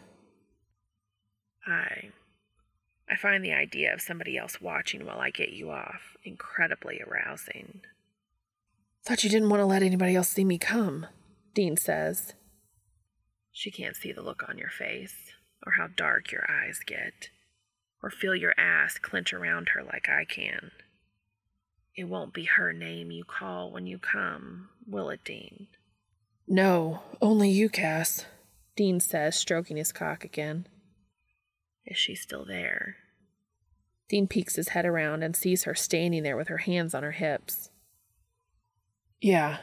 I. 1.65 2.09
I 3.09 3.15
find 3.15 3.43
the 3.43 3.53
idea 3.53 3.91
of 3.91 4.01
somebody 4.01 4.37
else 4.37 4.61
watching 4.61 5.03
while 5.03 5.17
I 5.19 5.31
get 5.31 5.49
you 5.49 5.71
off 5.71 6.15
incredibly 6.23 7.01
arousing. 7.01 7.81
Thought 9.03 9.23
you 9.23 9.31
didn't 9.31 9.49
want 9.49 9.61
to 9.61 9.65
let 9.65 9.81
anybody 9.81 10.15
else 10.15 10.29
see 10.29 10.45
me 10.45 10.59
come, 10.59 11.07
Dean 11.55 11.75
says. 11.75 12.35
She 13.51 13.71
can't 13.71 13.95
see 13.95 14.11
the 14.11 14.21
look 14.21 14.43
on 14.47 14.59
your 14.59 14.69
face, 14.69 15.15
or 15.65 15.71
how 15.71 15.87
dark 15.87 16.31
your 16.31 16.45
eyes 16.47 16.81
get, 16.85 17.31
or 18.03 18.09
feel 18.09 18.35
your 18.35 18.53
ass 18.59 18.97
clench 18.97 19.33
around 19.33 19.69
her 19.69 19.83
like 19.83 20.09
I 20.09 20.25
can. 20.25 20.71
It 21.95 22.05
won't 22.05 22.33
be 22.33 22.45
her 22.45 22.71
name 22.73 23.11
you 23.11 23.23
call 23.23 23.71
when 23.71 23.85
you 23.85 23.99
come, 23.99 24.69
will 24.87 25.09
it, 25.09 25.23
Dean? 25.23 25.67
No, 26.47 27.01
only 27.21 27.49
you, 27.49 27.69
Cass, 27.69 28.25
Dean 28.75 28.99
says, 28.99 29.35
stroking 29.35 29.77
his 29.77 29.91
cock 29.91 30.23
again. 30.23 30.67
Is 31.85 31.97
she 31.97 32.15
still 32.15 32.45
there? 32.45 32.97
Dean 34.09 34.27
peeks 34.27 34.55
his 34.55 34.69
head 34.69 34.85
around 34.85 35.23
and 35.23 35.35
sees 35.35 35.63
her 35.63 35.75
standing 35.75 36.23
there 36.23 36.37
with 36.37 36.47
her 36.47 36.59
hands 36.59 36.93
on 36.93 37.03
her 37.03 37.11
hips. 37.11 37.69
Yeah. 39.21 39.59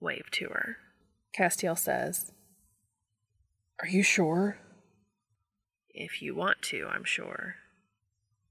Wave 0.00 0.30
to 0.32 0.48
her. 0.48 0.76
Castiel 1.36 1.76
says. 1.76 2.32
Are 3.80 3.88
you 3.88 4.02
sure? 4.02 4.58
If 6.02 6.22
you 6.22 6.34
want 6.34 6.62
to, 6.62 6.88
I'm 6.90 7.04
sure. 7.04 7.56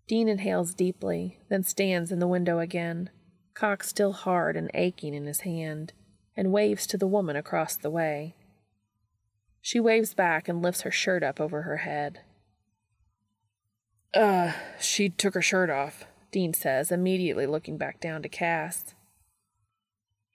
Dean 0.08 0.30
inhales 0.30 0.76
deeply, 0.76 1.40
then 1.50 1.64
stands 1.64 2.12
in 2.12 2.20
the 2.20 2.28
window 2.28 2.60
again, 2.60 3.10
cock 3.56 3.84
still 3.84 4.12
hard 4.12 4.56
and 4.56 4.70
aching 4.76 5.16
in 5.16 5.26
his 5.26 5.40
hand, 5.40 5.92
and 6.38 6.52
waves 6.52 6.86
to 6.86 6.96
the 6.96 7.08
woman 7.08 7.36
across 7.36 7.76
the 7.76 7.90
way. 7.90 8.36
She 9.62 9.80
waves 9.80 10.14
back 10.14 10.48
and 10.48 10.62
lifts 10.62 10.82
her 10.82 10.92
shirt 10.92 11.24
up 11.24 11.42
over 11.42 11.64
her 11.64 11.78
head. 11.78 12.20
Uh, 14.14 14.52
she 14.80 15.10
took 15.10 15.34
her 15.34 15.42
shirt 15.42 15.72
off, 15.72 16.06
Dean 16.32 16.54
says, 16.54 16.92
immediately 16.92 17.48
looking 17.48 17.80
back 17.80 18.00
down 18.00 18.22
to 18.22 18.30
Cass. 18.30 18.94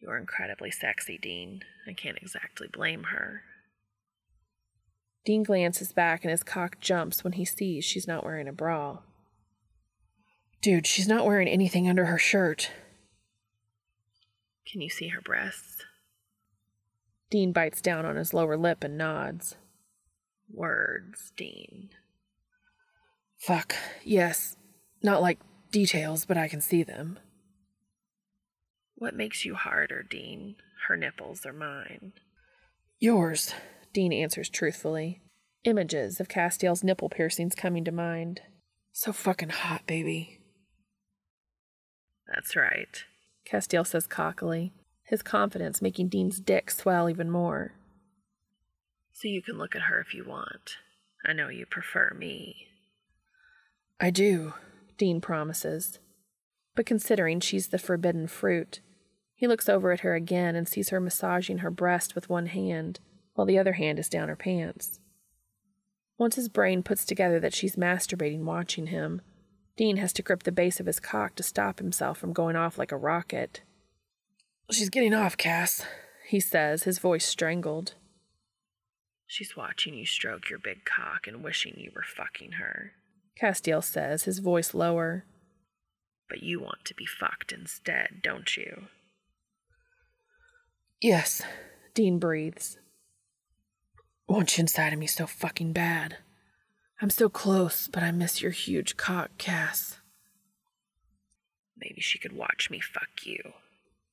You're 0.00 0.18
incredibly 0.18 0.72
sexy, 0.72 1.16
Dean. 1.16 1.62
I 1.86 1.92
can't 1.92 2.18
exactly 2.18 2.66
blame 2.66 3.04
her. 3.04 3.44
Dean 5.24 5.42
glances 5.42 5.92
back 5.92 6.22
and 6.24 6.30
his 6.30 6.42
cock 6.42 6.78
jumps 6.80 7.24
when 7.24 7.34
he 7.34 7.44
sees 7.44 7.84
she's 7.84 8.06
not 8.06 8.24
wearing 8.24 8.48
a 8.48 8.52
bra. 8.52 8.98
Dude, 10.60 10.86
she's 10.86 11.08
not 11.08 11.24
wearing 11.24 11.48
anything 11.48 11.88
under 11.88 12.06
her 12.06 12.18
shirt. 12.18 12.70
Can 14.66 14.80
you 14.80 14.90
see 14.90 15.08
her 15.08 15.20
breasts? 15.20 15.84
Dean 17.30 17.52
bites 17.52 17.80
down 17.80 18.04
on 18.04 18.16
his 18.16 18.34
lower 18.34 18.56
lip 18.56 18.84
and 18.84 18.96
nods. 18.96 19.56
Words, 20.52 21.32
Dean. 21.36 21.90
Fuck, 23.38 23.74
yes. 24.02 24.56
Not 25.02 25.20
like 25.20 25.38
details, 25.70 26.24
but 26.24 26.38
I 26.38 26.48
can 26.48 26.60
see 26.60 26.82
them. 26.82 27.18
What 28.94 29.14
makes 29.14 29.44
you 29.44 29.54
harder, 29.54 30.02
Dean? 30.02 30.56
Her 30.88 30.96
nipples 30.96 31.44
or 31.44 31.52
mine? 31.52 32.12
Yours, 33.00 33.52
Dean 33.94 34.12
answers 34.12 34.50
truthfully. 34.50 35.22
Images 35.64 36.20
of 36.20 36.28
Castiel's 36.28 36.84
nipple 36.84 37.08
piercings 37.08 37.54
coming 37.54 37.84
to 37.84 37.92
mind. 37.92 38.42
So 38.92 39.10
fucking 39.10 39.48
hot, 39.48 39.86
baby. 39.86 40.40
That's 42.34 42.54
right, 42.54 43.02
Castiel 43.50 43.86
says 43.86 44.06
cockily 44.06 44.74
his 45.04 45.22
confidence 45.22 45.82
making 45.82 46.08
Dean's 46.08 46.40
dick 46.40 46.70
swell 46.70 47.08
even 47.08 47.30
more. 47.30 47.72
So 49.12 49.28
you 49.28 49.42
can 49.42 49.58
look 49.58 49.76
at 49.76 49.82
her 49.82 50.00
if 50.00 50.14
you 50.14 50.24
want. 50.26 50.76
I 51.26 51.32
know 51.32 51.48
you 51.48 51.66
prefer 51.66 52.14
me. 52.18 52.66
I 54.00 54.10
do, 54.10 54.54
Dean 54.98 55.20
promises. 55.20 55.98
But 56.74 56.86
considering 56.86 57.40
she's 57.40 57.68
the 57.68 57.78
forbidden 57.78 58.26
fruit, 58.26 58.80
he 59.34 59.46
looks 59.46 59.68
over 59.68 59.92
at 59.92 60.00
her 60.00 60.14
again 60.14 60.56
and 60.56 60.66
sees 60.66 60.88
her 60.88 61.00
massaging 61.00 61.58
her 61.58 61.70
breast 61.70 62.14
with 62.14 62.28
one 62.28 62.46
hand, 62.46 62.98
while 63.34 63.46
the 63.46 63.58
other 63.58 63.74
hand 63.74 63.98
is 63.98 64.08
down 64.08 64.28
her 64.28 64.36
pants. 64.36 65.00
Once 66.18 66.36
his 66.36 66.48
brain 66.48 66.82
puts 66.82 67.04
together 67.04 67.40
that 67.40 67.54
she's 67.54 67.76
masturbating 67.76 68.44
watching 68.44 68.86
him, 68.86 69.20
Dean 69.76 69.96
has 69.96 70.12
to 70.12 70.22
grip 70.22 70.44
the 70.44 70.52
base 70.52 70.78
of 70.78 70.86
his 70.86 71.00
cock 71.00 71.34
to 71.34 71.42
stop 71.42 71.78
himself 71.78 72.18
from 72.18 72.32
going 72.32 72.54
off 72.54 72.78
like 72.78 72.92
a 72.92 72.96
rocket. 72.96 73.62
She's 74.70 74.88
getting 74.88 75.12
off, 75.12 75.36
Cass, 75.36 75.84
he 76.28 76.38
says, 76.38 76.84
his 76.84 76.98
voice 76.98 77.24
strangled. 77.24 77.94
She's 79.26 79.56
watching 79.56 79.94
you 79.94 80.06
stroke 80.06 80.48
your 80.48 80.60
big 80.60 80.84
cock 80.84 81.26
and 81.26 81.42
wishing 81.42 81.74
you 81.76 81.90
were 81.94 82.04
fucking 82.04 82.52
her. 82.52 82.92
Castiel 83.40 83.82
says, 83.82 84.24
his 84.24 84.38
voice 84.38 84.74
lower. 84.74 85.24
But 86.28 86.42
you 86.42 86.60
want 86.60 86.84
to 86.84 86.94
be 86.94 87.04
fucked 87.04 87.52
instead, 87.52 88.20
don't 88.22 88.56
you? 88.56 88.84
Yes, 91.00 91.42
Dean 91.94 92.18
breathes. 92.18 92.78
Want 94.28 94.56
you 94.56 94.62
inside 94.62 94.92
of 94.92 94.98
me 94.98 95.06
so 95.06 95.26
fucking 95.26 95.72
bad. 95.72 96.18
I'm 97.00 97.10
so 97.10 97.28
close, 97.28 97.88
but 97.88 98.02
I 98.02 98.10
miss 98.10 98.40
your 98.40 98.52
huge 98.52 98.96
cock, 98.96 99.30
Cass. 99.36 99.98
Maybe 101.76 102.00
she 102.00 102.18
could 102.18 102.32
watch 102.32 102.68
me 102.70 102.80
fuck 102.80 103.24
you. 103.24 103.52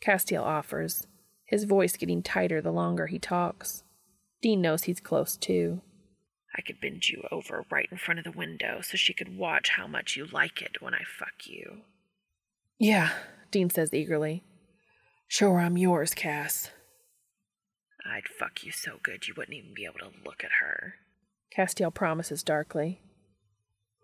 Castiel 0.02 0.44
offers, 0.44 1.08
his 1.46 1.64
voice 1.66 1.96
getting 1.96 2.24
tighter 2.24 2.62
the 2.62 2.72
longer 2.72 3.08
he 3.08 3.20
talks. 3.20 3.84
Dean 4.42 4.62
knows 4.62 4.84
he's 4.84 5.00
close 5.00 5.38
too. 5.38 5.82
I 6.58 6.62
could 6.62 6.82
bend 6.82 7.08
you 7.08 7.24
over 7.32 7.66
right 7.72 7.88
in 7.92 7.98
front 7.98 8.20
of 8.20 8.26
the 8.26 8.38
window 8.38 8.82
so 8.82 8.98
she 8.98 9.14
could 9.14 9.38
watch 9.38 9.70
how 9.70 9.88
much 9.88 10.18
you 10.18 10.26
like 10.26 10.62
it 10.62 10.82
when 10.82 10.94
I 10.94 11.04
fuck 11.20 11.46
you. 11.46 11.82
Yeah, 12.78 13.12
Dean 13.52 13.70
says 13.70 13.94
eagerly. 13.94 14.44
Her 15.40 15.60
I'm 15.60 15.78
yours, 15.78 16.14
Cass. 16.14 16.72
I'd 18.06 18.28
fuck 18.28 18.64
you 18.64 18.72
so 18.72 19.00
good 19.04 19.28
you 19.28 19.34
wouldn't 19.38 19.58
even 19.58 19.74
be 19.74 19.86
able 19.86 20.00
to 20.00 20.12
look 20.26 20.44
at 20.44 20.52
her. 20.62 20.96
Castiel 21.56 21.94
promises 21.94 22.44
darkly. 22.44 23.02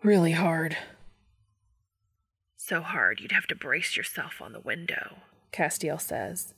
Really 0.03 0.33
hard. 0.33 0.77
So 2.57 2.81
hard 2.81 3.19
you'd 3.19 3.31
have 3.31 3.47
to 3.47 3.55
brace 3.55 3.95
yourself 3.95 4.41
on 4.41 4.53
the 4.53 4.59
window. 4.59 5.17
Castiel 5.51 5.99
says. 5.99 6.53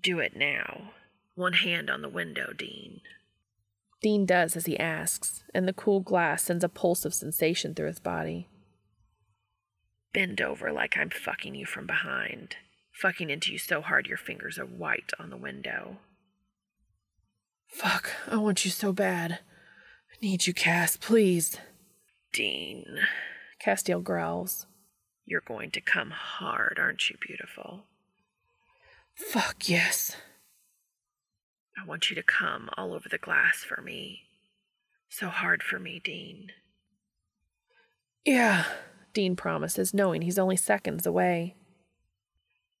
Do 0.00 0.20
it 0.20 0.36
now. 0.36 0.92
One 1.34 1.54
hand 1.54 1.90
on 1.90 2.02
the 2.02 2.08
window, 2.08 2.52
Dean. 2.56 3.00
Dean 4.02 4.24
does 4.24 4.56
as 4.56 4.66
he 4.66 4.78
asks, 4.78 5.42
and 5.54 5.68
the 5.68 5.72
cool 5.72 6.00
glass 6.00 6.44
sends 6.44 6.64
a 6.64 6.68
pulse 6.68 7.04
of 7.04 7.12
sensation 7.12 7.74
through 7.74 7.88
his 7.88 8.00
body. 8.00 8.48
Bend 10.12 10.40
over 10.40 10.72
like 10.72 10.96
I'm 10.96 11.10
fucking 11.10 11.54
you 11.54 11.66
from 11.66 11.86
behind, 11.86 12.56
fucking 12.92 13.30
into 13.30 13.52
you 13.52 13.58
so 13.58 13.80
hard 13.82 14.06
your 14.06 14.16
fingers 14.16 14.58
are 14.58 14.66
white 14.66 15.12
on 15.18 15.30
the 15.30 15.36
window. 15.36 15.98
Fuck, 17.70 18.10
I 18.28 18.36
want 18.36 18.64
you 18.64 18.70
so 18.70 18.92
bad. 18.92 19.32
I 19.32 20.16
need 20.20 20.46
you, 20.46 20.52
Cass, 20.52 20.96
please. 20.96 21.56
Dean. 22.32 22.84
Castiel 23.64 24.02
growls. 24.02 24.66
You're 25.24 25.42
going 25.46 25.70
to 25.72 25.80
come 25.80 26.10
hard, 26.10 26.78
aren't 26.80 27.08
you, 27.08 27.16
beautiful? 27.24 27.84
Fuck 29.14 29.68
yes. 29.68 30.16
I 31.80 31.86
want 31.86 32.10
you 32.10 32.16
to 32.16 32.22
come 32.22 32.68
all 32.76 32.92
over 32.92 33.08
the 33.08 33.18
glass 33.18 33.58
for 33.58 33.80
me. 33.80 34.22
So 35.08 35.28
hard 35.28 35.62
for 35.62 35.78
me, 35.78 36.00
Dean. 36.02 36.48
Yeah, 38.24 38.64
Dean 39.14 39.36
promises, 39.36 39.94
knowing 39.94 40.22
he's 40.22 40.38
only 40.38 40.56
seconds 40.56 41.06
away. 41.06 41.56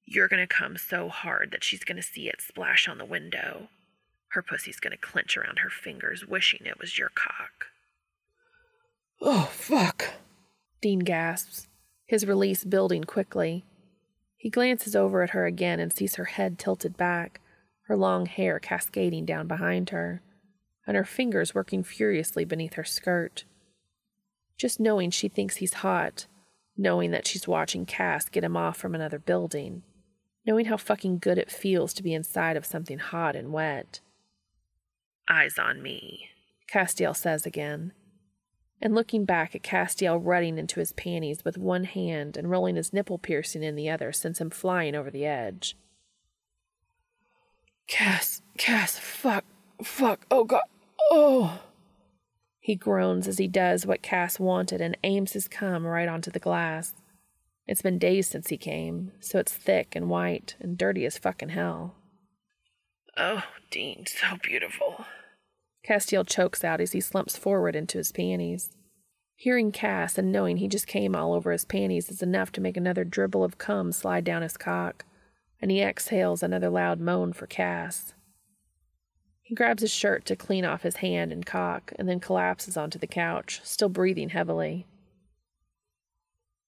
You're 0.04 0.28
gonna 0.28 0.46
come 0.46 0.76
so 0.76 1.08
hard 1.08 1.50
that 1.52 1.64
she's 1.64 1.84
gonna 1.84 2.02
see 2.02 2.28
it 2.28 2.40
splash 2.40 2.88
on 2.88 2.98
the 2.98 3.04
window. 3.04 3.68
Her 4.30 4.42
pussy's 4.42 4.80
gonna 4.80 4.96
clench 4.96 5.36
around 5.36 5.60
her 5.60 5.70
fingers, 5.70 6.26
wishing 6.26 6.64
it 6.64 6.78
was 6.78 6.98
your 6.98 7.10
cock. 7.10 7.66
Oh, 9.20 9.50
fuck. 9.52 10.14
Dean 10.80 11.00
gasps, 11.00 11.68
his 12.06 12.26
release 12.26 12.64
building 12.64 13.04
quickly. 13.04 13.66
He 14.36 14.48
glances 14.48 14.96
over 14.96 15.22
at 15.22 15.30
her 15.30 15.46
again 15.46 15.80
and 15.80 15.92
sees 15.92 16.14
her 16.14 16.24
head 16.24 16.58
tilted 16.58 16.96
back, 16.96 17.40
her 17.82 17.96
long 17.96 18.26
hair 18.26 18.58
cascading 18.58 19.26
down 19.26 19.46
behind 19.46 19.90
her, 19.90 20.22
and 20.86 20.96
her 20.96 21.04
fingers 21.04 21.54
working 21.54 21.82
furiously 21.82 22.44
beneath 22.44 22.74
her 22.74 22.84
skirt. 22.84 23.44
Just 24.56 24.80
knowing 24.80 25.10
she 25.10 25.28
thinks 25.28 25.56
he's 25.56 25.74
hot, 25.74 26.26
knowing 26.76 27.10
that 27.10 27.26
she's 27.26 27.46
watching 27.48 27.84
Cass 27.84 28.28
get 28.28 28.44
him 28.44 28.56
off 28.56 28.76
from 28.76 28.94
another 28.94 29.18
building, 29.18 29.82
knowing 30.46 30.66
how 30.66 30.76
fucking 30.76 31.18
good 31.18 31.36
it 31.36 31.50
feels 31.50 31.92
to 31.92 32.02
be 32.02 32.14
inside 32.14 32.56
of 32.56 32.64
something 32.64 32.98
hot 32.98 33.36
and 33.36 33.52
wet. 33.52 34.00
Eyes 35.30 35.58
on 35.58 35.80
me, 35.80 36.28
Castiel 36.68 37.14
says 37.14 37.46
again. 37.46 37.92
And 38.82 38.96
looking 38.96 39.24
back 39.24 39.54
at 39.54 39.62
Castiel 39.62 40.18
running 40.20 40.58
into 40.58 40.80
his 40.80 40.92
panties 40.92 41.44
with 41.44 41.56
one 41.56 41.84
hand 41.84 42.36
and 42.36 42.50
rolling 42.50 42.74
his 42.74 42.92
nipple 42.92 43.16
piercing 43.16 43.62
in 43.62 43.76
the 43.76 43.88
other 43.88 44.10
sends 44.10 44.40
him 44.40 44.50
flying 44.50 44.96
over 44.96 45.08
the 45.08 45.24
edge. 45.24 45.76
Cass, 47.86 48.42
Cass, 48.58 48.98
fuck, 48.98 49.44
fuck, 49.84 50.26
oh 50.32 50.42
god, 50.42 50.64
oh. 51.12 51.60
He 52.58 52.74
groans 52.74 53.28
as 53.28 53.38
he 53.38 53.46
does 53.46 53.86
what 53.86 54.02
Cass 54.02 54.40
wanted 54.40 54.80
and 54.80 54.98
aims 55.04 55.34
his 55.34 55.46
cum 55.46 55.86
right 55.86 56.08
onto 56.08 56.32
the 56.32 56.40
glass. 56.40 56.94
It's 57.68 57.82
been 57.82 57.98
days 57.98 58.26
since 58.26 58.48
he 58.48 58.56
came, 58.56 59.12
so 59.20 59.38
it's 59.38 59.52
thick 59.52 59.94
and 59.94 60.10
white 60.10 60.56
and 60.58 60.76
dirty 60.76 61.04
as 61.06 61.18
fucking 61.18 61.50
hell. 61.50 61.94
Oh, 63.16 63.44
Dean, 63.70 64.06
so 64.06 64.36
beautiful. 64.42 65.04
Castiel 65.86 66.24
chokes 66.26 66.62
out 66.62 66.80
as 66.80 66.92
he 66.92 67.00
slumps 67.00 67.36
forward 67.36 67.74
into 67.74 67.98
his 67.98 68.12
panties. 68.12 68.70
Hearing 69.36 69.72
Cass 69.72 70.18
and 70.18 70.30
knowing 70.30 70.58
he 70.58 70.68
just 70.68 70.86
came 70.86 71.16
all 71.16 71.32
over 71.32 71.50
his 71.50 71.64
panties 71.64 72.10
is 72.10 72.22
enough 72.22 72.52
to 72.52 72.60
make 72.60 72.76
another 72.76 73.04
dribble 73.04 73.42
of 73.42 73.56
cum 73.56 73.90
slide 73.90 74.24
down 74.24 74.42
his 74.42 74.58
cock, 74.58 75.06
and 75.62 75.70
he 75.70 75.80
exhales 75.80 76.42
another 76.42 76.68
loud 76.68 77.00
moan 77.00 77.32
for 77.32 77.46
Cass. 77.46 78.12
He 79.40 79.54
grabs 79.54 79.80
his 79.80 79.90
shirt 79.90 80.26
to 80.26 80.36
clean 80.36 80.64
off 80.64 80.82
his 80.82 80.96
hand 80.96 81.32
and 81.32 81.44
cock, 81.46 81.92
and 81.98 82.08
then 82.08 82.20
collapses 82.20 82.76
onto 82.76 82.98
the 82.98 83.06
couch, 83.06 83.60
still 83.64 83.88
breathing 83.88 84.28
heavily. 84.28 84.86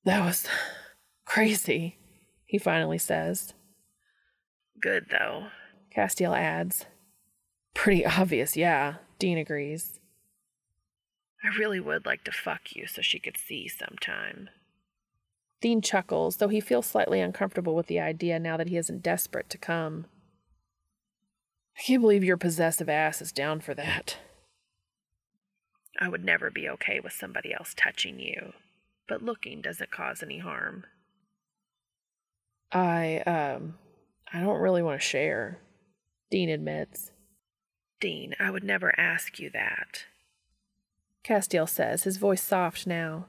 That 0.05 0.25
was 0.25 0.49
crazy, 1.27 1.99
he 2.47 2.59
finally 2.59 2.99
says. 2.99 3.55
Good, 4.81 5.07
though. 5.11 5.49
Castiel 5.95 6.37
adds. 6.37 6.87
Pretty 7.75 8.05
obvious, 8.07 8.57
yeah, 8.57 8.97
Dean 9.19 9.39
agrees. 9.39 10.01
I 11.45 11.49
really 11.59 11.81
would 11.81 12.07
like 12.07 12.25
to 12.25 12.33
fuck 12.33 12.75
you 12.75 12.87
so 12.87 13.03
she 13.03 13.19
could 13.19 13.37
see 13.37 13.67
sometime. 13.69 14.49
Dean 15.61 15.81
chuckles, 15.81 16.37
though 16.37 16.49
he 16.49 16.61
feels 16.61 16.87
slightly 16.87 17.21
uncomfortable 17.21 17.75
with 17.75 17.87
the 17.87 18.01
idea 18.01 18.39
now 18.39 18.57
that 18.57 18.69
he 18.69 18.77
isn't 18.77 19.03
desperate 19.03 19.49
to 19.51 19.59
come. 19.59 20.07
I 21.79 21.83
can't 21.83 22.03
believe 22.03 22.25
your 22.25 22.37
possessive 22.37 22.89
ass 22.89 23.23
is 23.23 23.33
down 23.33 23.61
for 23.61 23.73
that. 23.75 24.19
I 26.01 26.09
would 26.09 26.25
never 26.25 26.51
be 26.51 26.69
okay 26.69 27.01
with 27.01 27.13
somebody 27.13 27.55
else 27.55 27.75
touching 27.77 28.19
you, 28.19 28.53
but 29.09 29.23
looking 29.23 29.63
doesn't 29.63 29.93
cause 29.93 30.23
any 30.23 30.39
harm. 30.39 30.85
I, 32.73 33.19
um, 33.19 33.75
I 34.33 34.41
don't 34.41 34.61
really 34.61 34.83
want 34.83 35.01
to 35.01 35.07
share, 35.07 35.61
Dean 36.31 36.49
admits. 36.49 37.12
Dean, 38.03 38.35
I 38.41 38.51
would 38.51 38.65
never 38.65 38.99
ask 38.99 39.39
you 39.39 39.49
that. 39.51 40.07
Castiel 41.25 41.69
says, 41.69 42.03
his 42.03 42.17
voice 42.17 42.43
soft 42.43 42.85
now. 42.85 43.27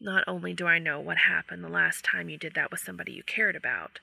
Not 0.00 0.24
only 0.26 0.54
do 0.54 0.66
I 0.66 0.78
know 0.78 0.98
what 0.98 1.18
happened 1.18 1.62
the 1.62 1.68
last 1.68 2.02
time 2.02 2.30
you 2.30 2.38
did 2.38 2.54
that 2.54 2.70
with 2.70 2.80
somebody 2.80 3.12
you 3.12 3.22
cared 3.22 3.54
about, 3.54 4.00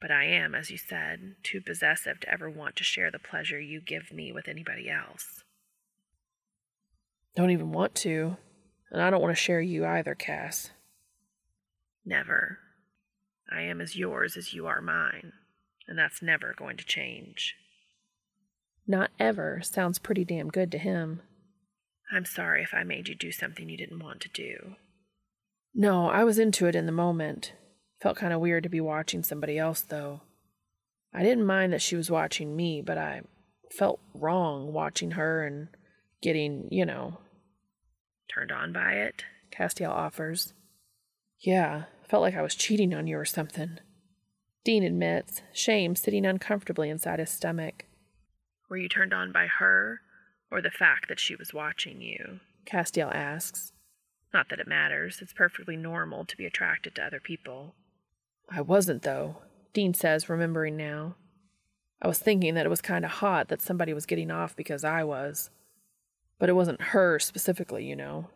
but 0.00 0.10
I 0.10 0.24
am, 0.24 0.54
as 0.54 0.70
you 0.70 0.78
said, 0.78 1.34
too 1.42 1.60
possessive 1.60 2.20
to 2.20 2.32
ever 2.32 2.48
want 2.48 2.74
to 2.76 2.84
share 2.84 3.10
the 3.10 3.18
pleasure 3.18 3.60
you 3.60 3.82
give 3.82 4.12
me 4.12 4.32
with 4.32 4.48
anybody 4.48 4.88
else. 4.88 5.44
Don't 7.36 7.50
even 7.50 7.70
want 7.70 7.94
to, 7.96 8.38
and 8.90 9.02
I 9.02 9.10
don't 9.10 9.20
want 9.20 9.36
to 9.36 9.42
share 9.42 9.60
you 9.60 9.84
either, 9.84 10.14
Cass. 10.14 10.70
Never. 12.02 12.60
I 13.50 13.60
am 13.60 13.82
as 13.82 13.94
yours 13.94 14.38
as 14.38 14.54
you 14.54 14.66
are 14.66 14.80
mine, 14.80 15.34
and 15.86 15.98
that's 15.98 16.22
never 16.22 16.54
going 16.56 16.78
to 16.78 16.84
change. 16.84 17.56
Not 18.86 19.10
ever 19.18 19.60
sounds 19.62 19.98
pretty 19.98 20.24
damn 20.24 20.48
good 20.48 20.72
to 20.72 20.78
him. 20.78 21.22
I'm 22.12 22.24
sorry 22.24 22.62
if 22.62 22.74
I 22.74 22.84
made 22.84 23.08
you 23.08 23.14
do 23.14 23.32
something 23.32 23.68
you 23.68 23.76
didn't 23.76 24.02
want 24.02 24.20
to 24.22 24.28
do. 24.28 24.74
No, 25.74 26.08
I 26.08 26.24
was 26.24 26.38
into 26.38 26.66
it 26.66 26.74
in 26.74 26.86
the 26.86 26.92
moment. 26.92 27.52
Felt 28.02 28.18
kind 28.18 28.32
of 28.32 28.40
weird 28.40 28.64
to 28.64 28.68
be 28.68 28.80
watching 28.80 29.22
somebody 29.22 29.58
else, 29.58 29.80
though. 29.80 30.20
I 31.14 31.22
didn't 31.22 31.46
mind 31.46 31.72
that 31.72 31.82
she 31.82 31.96
was 31.96 32.10
watching 32.10 32.54
me, 32.56 32.82
but 32.82 32.98
I 32.98 33.22
felt 33.70 34.00
wrong 34.14 34.72
watching 34.72 35.12
her 35.12 35.44
and 35.46 35.68
getting, 36.20 36.68
you 36.70 36.84
know. 36.84 37.18
Turned 38.34 38.52
on 38.52 38.72
by 38.72 38.92
it? 38.92 39.24
Castiel 39.50 39.90
offers. 39.90 40.52
Yeah, 41.38 41.84
felt 42.08 42.22
like 42.22 42.36
I 42.36 42.42
was 42.42 42.54
cheating 42.54 42.94
on 42.94 43.06
you 43.06 43.18
or 43.18 43.24
something. 43.24 43.78
Dean 44.64 44.84
admits, 44.84 45.42
shame 45.52 45.96
sitting 45.96 46.24
uncomfortably 46.24 46.88
inside 46.88 47.18
his 47.18 47.30
stomach. 47.30 47.84
Were 48.72 48.78
you 48.78 48.88
turned 48.88 49.12
on 49.12 49.32
by 49.32 49.48
her, 49.48 50.00
or 50.50 50.62
the 50.62 50.70
fact 50.70 51.06
that 51.10 51.20
she 51.20 51.36
was 51.36 51.52
watching 51.52 52.00
you? 52.00 52.40
Castiel 52.64 53.14
asks. 53.14 53.74
Not 54.32 54.48
that 54.48 54.60
it 54.60 54.66
matters. 54.66 55.18
It's 55.20 55.34
perfectly 55.34 55.76
normal 55.76 56.24
to 56.24 56.36
be 56.38 56.46
attracted 56.46 56.94
to 56.94 57.04
other 57.04 57.20
people. 57.20 57.74
I 58.48 58.62
wasn't, 58.62 59.02
though, 59.02 59.42
Dean 59.74 59.92
says, 59.92 60.30
remembering 60.30 60.78
now. 60.78 61.16
I 62.00 62.08
was 62.08 62.18
thinking 62.18 62.54
that 62.54 62.64
it 62.64 62.70
was 62.70 62.80
kind 62.80 63.04
of 63.04 63.10
hot 63.10 63.48
that 63.48 63.60
somebody 63.60 63.92
was 63.92 64.06
getting 64.06 64.30
off 64.30 64.56
because 64.56 64.84
I 64.84 65.04
was. 65.04 65.50
But 66.38 66.48
it 66.48 66.54
wasn't 66.54 66.80
her 66.80 67.18
specifically, 67.18 67.84
you 67.84 67.94
know. 67.94 68.30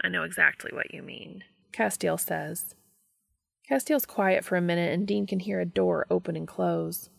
I 0.00 0.08
know 0.08 0.22
exactly 0.22 0.70
what 0.72 0.94
you 0.94 1.02
mean, 1.02 1.42
Castiel 1.72 2.20
says. 2.20 2.76
Castiel's 3.68 4.06
quiet 4.06 4.44
for 4.44 4.54
a 4.54 4.60
minute, 4.60 4.94
and 4.94 5.04
Dean 5.04 5.26
can 5.26 5.40
hear 5.40 5.58
a 5.58 5.66
door 5.66 6.06
open 6.08 6.36
and 6.36 6.46
close. 6.46 7.10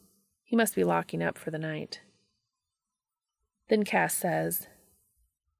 He 0.49 0.55
must 0.55 0.73
be 0.73 0.83
locking 0.83 1.21
up 1.21 1.37
for 1.37 1.51
the 1.51 1.59
night. 1.59 2.01
Then 3.69 3.83
Cass 3.83 4.15
says, 4.15 4.65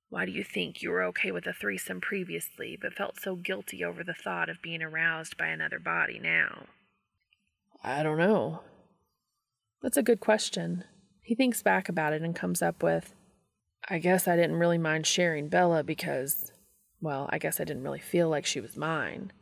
Why 0.09 0.25
do 0.25 0.31
you 0.31 0.43
think 0.43 0.81
you 0.81 0.89
were 0.89 1.03
okay 1.03 1.31
with 1.31 1.45
a 1.45 1.53
threesome 1.53 2.01
previously, 2.01 2.75
but 2.81 2.95
felt 2.95 3.19
so 3.19 3.35
guilty 3.35 3.83
over 3.83 4.03
the 4.03 4.15
thought 4.15 4.49
of 4.49 4.63
being 4.63 4.81
aroused 4.81 5.37
by 5.37 5.45
another 5.45 5.77
body 5.77 6.17
now? 6.17 6.65
I 7.83 8.01
don't 8.01 8.17
know. 8.17 8.61
That's 9.83 9.95
a 9.95 10.01
good 10.01 10.21
question. 10.21 10.85
He 11.21 11.35
thinks 11.35 11.61
back 11.61 11.87
about 11.87 12.13
it 12.13 12.23
and 12.23 12.35
comes 12.35 12.63
up 12.63 12.81
with, 12.81 13.13
I 13.87 13.99
guess 13.99 14.27
I 14.27 14.35
didn't 14.35 14.57
really 14.57 14.79
mind 14.79 15.05
sharing 15.05 15.49
Bella 15.49 15.83
because, 15.83 16.51
well, 16.99 17.29
I 17.31 17.37
guess 17.37 17.59
I 17.59 17.63
didn't 17.63 17.83
really 17.83 17.99
feel 17.99 18.27
like 18.27 18.47
she 18.47 18.59
was 18.59 18.75
mine. 18.75 19.33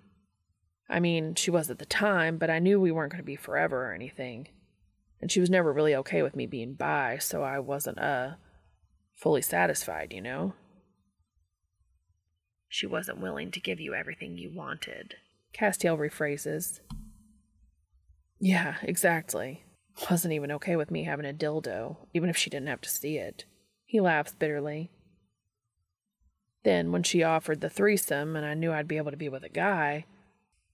I 0.89 0.99
mean, 0.99 1.35
she 1.35 1.51
was 1.51 1.69
at 1.69 1.79
the 1.79 1.85
time, 1.85 2.37
but 2.37 2.49
I 2.49 2.59
knew 2.59 2.81
we 2.81 2.91
weren't 2.91 3.13
going 3.13 3.23
to 3.23 3.25
be 3.25 3.37
forever 3.37 3.89
or 3.89 3.93
anything. 3.93 4.49
And 5.21 5.31
she 5.31 5.39
was 5.39 5.49
never 5.49 5.73
really 5.73 5.95
okay 5.95 6.21
with 6.21 6.35
me 6.35 6.45
being 6.45 6.73
bi, 6.73 7.17
so 7.17 7.43
I 7.43 7.59
wasn't, 7.59 7.99
uh, 7.99 8.35
fully 9.15 9.41
satisfied, 9.41 10.13
you 10.13 10.21
know? 10.21 10.53
She 12.69 12.85
wasn't 12.85 13.21
willing 13.21 13.51
to 13.51 13.59
give 13.59 13.79
you 13.79 13.93
everything 13.93 14.37
you 14.37 14.51
wanted. 14.53 15.15
Castiel 15.53 15.97
rephrases. 15.97 16.81
Yeah, 18.39 18.75
exactly. 18.83 19.63
Wasn't 20.11 20.33
even 20.33 20.51
okay 20.51 20.75
with 20.75 20.91
me 20.91 21.05
having 21.05 21.25
a 21.25 21.33
dildo, 21.33 21.97
even 22.13 22.29
if 22.29 22.37
she 22.37 22.49
didn't 22.49 22.67
have 22.67 22.81
to 22.81 22.89
see 22.89 23.17
it. 23.17 23.45
He 23.85 23.99
laughs 23.99 24.33
bitterly. 24.33 24.91
Then, 26.63 26.91
when 26.91 27.03
she 27.03 27.23
offered 27.23 27.61
the 27.61 27.69
threesome 27.69 28.35
and 28.35 28.45
I 28.45 28.53
knew 28.53 28.71
I'd 28.71 28.87
be 28.87 28.97
able 28.97 29.11
to 29.11 29.17
be 29.17 29.29
with 29.29 29.43
a 29.43 29.49
guy, 29.49 30.05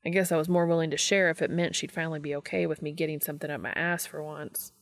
I 0.06 0.10
guess 0.10 0.32
I 0.32 0.38
was 0.38 0.50
more 0.50 0.66
willing 0.66 0.90
to 0.92 0.98
share 0.98 1.30
if 1.30 1.42
it 1.42 1.50
meant 1.50 1.76
she'd 1.76 1.92
finally 1.92 2.20
be 2.20 2.36
okay 2.36 2.66
with 2.66 2.82
me 2.82 2.92
getting 2.92 3.22
something 3.22 3.50
up 3.50 3.62
my 3.62 3.72
ass 3.72 4.06
for 4.06 4.22
once. 4.22 4.74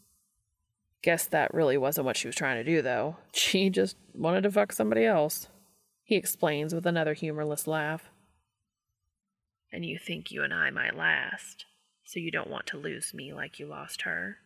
Guess 1.04 1.28
that 1.28 1.54
really 1.54 1.78
wasn't 1.78 2.06
what 2.06 2.18
she 2.18 2.28
was 2.28 2.36
trying 2.36 2.64
to 2.64 2.70
do, 2.70 2.82
though. 2.82 3.18
She 3.34 3.70
just 3.70 3.98
wanted 4.14 4.42
to 4.44 4.52
fuck 4.52 4.72
somebody 4.72 5.06
else. 5.06 5.48
He 6.04 6.16
explains 6.16 6.74
with 6.74 6.86
another 6.86 7.14
humorless 7.14 7.68
laugh. 7.68 8.10
And 9.72 9.86
you 9.86 9.98
think 9.98 10.32
you 10.32 10.44
and 10.44 10.54
I 10.54 10.70
might 10.70 10.98
last, 10.98 11.66
so 12.04 12.20
you 12.20 12.32
don't 12.32 12.50
want 12.50 12.68
to 12.68 12.78
lose 12.78 13.14
me 13.14 13.34
like 13.34 13.60
you 13.60 13.68
lost 13.68 14.02
her? 14.02 14.38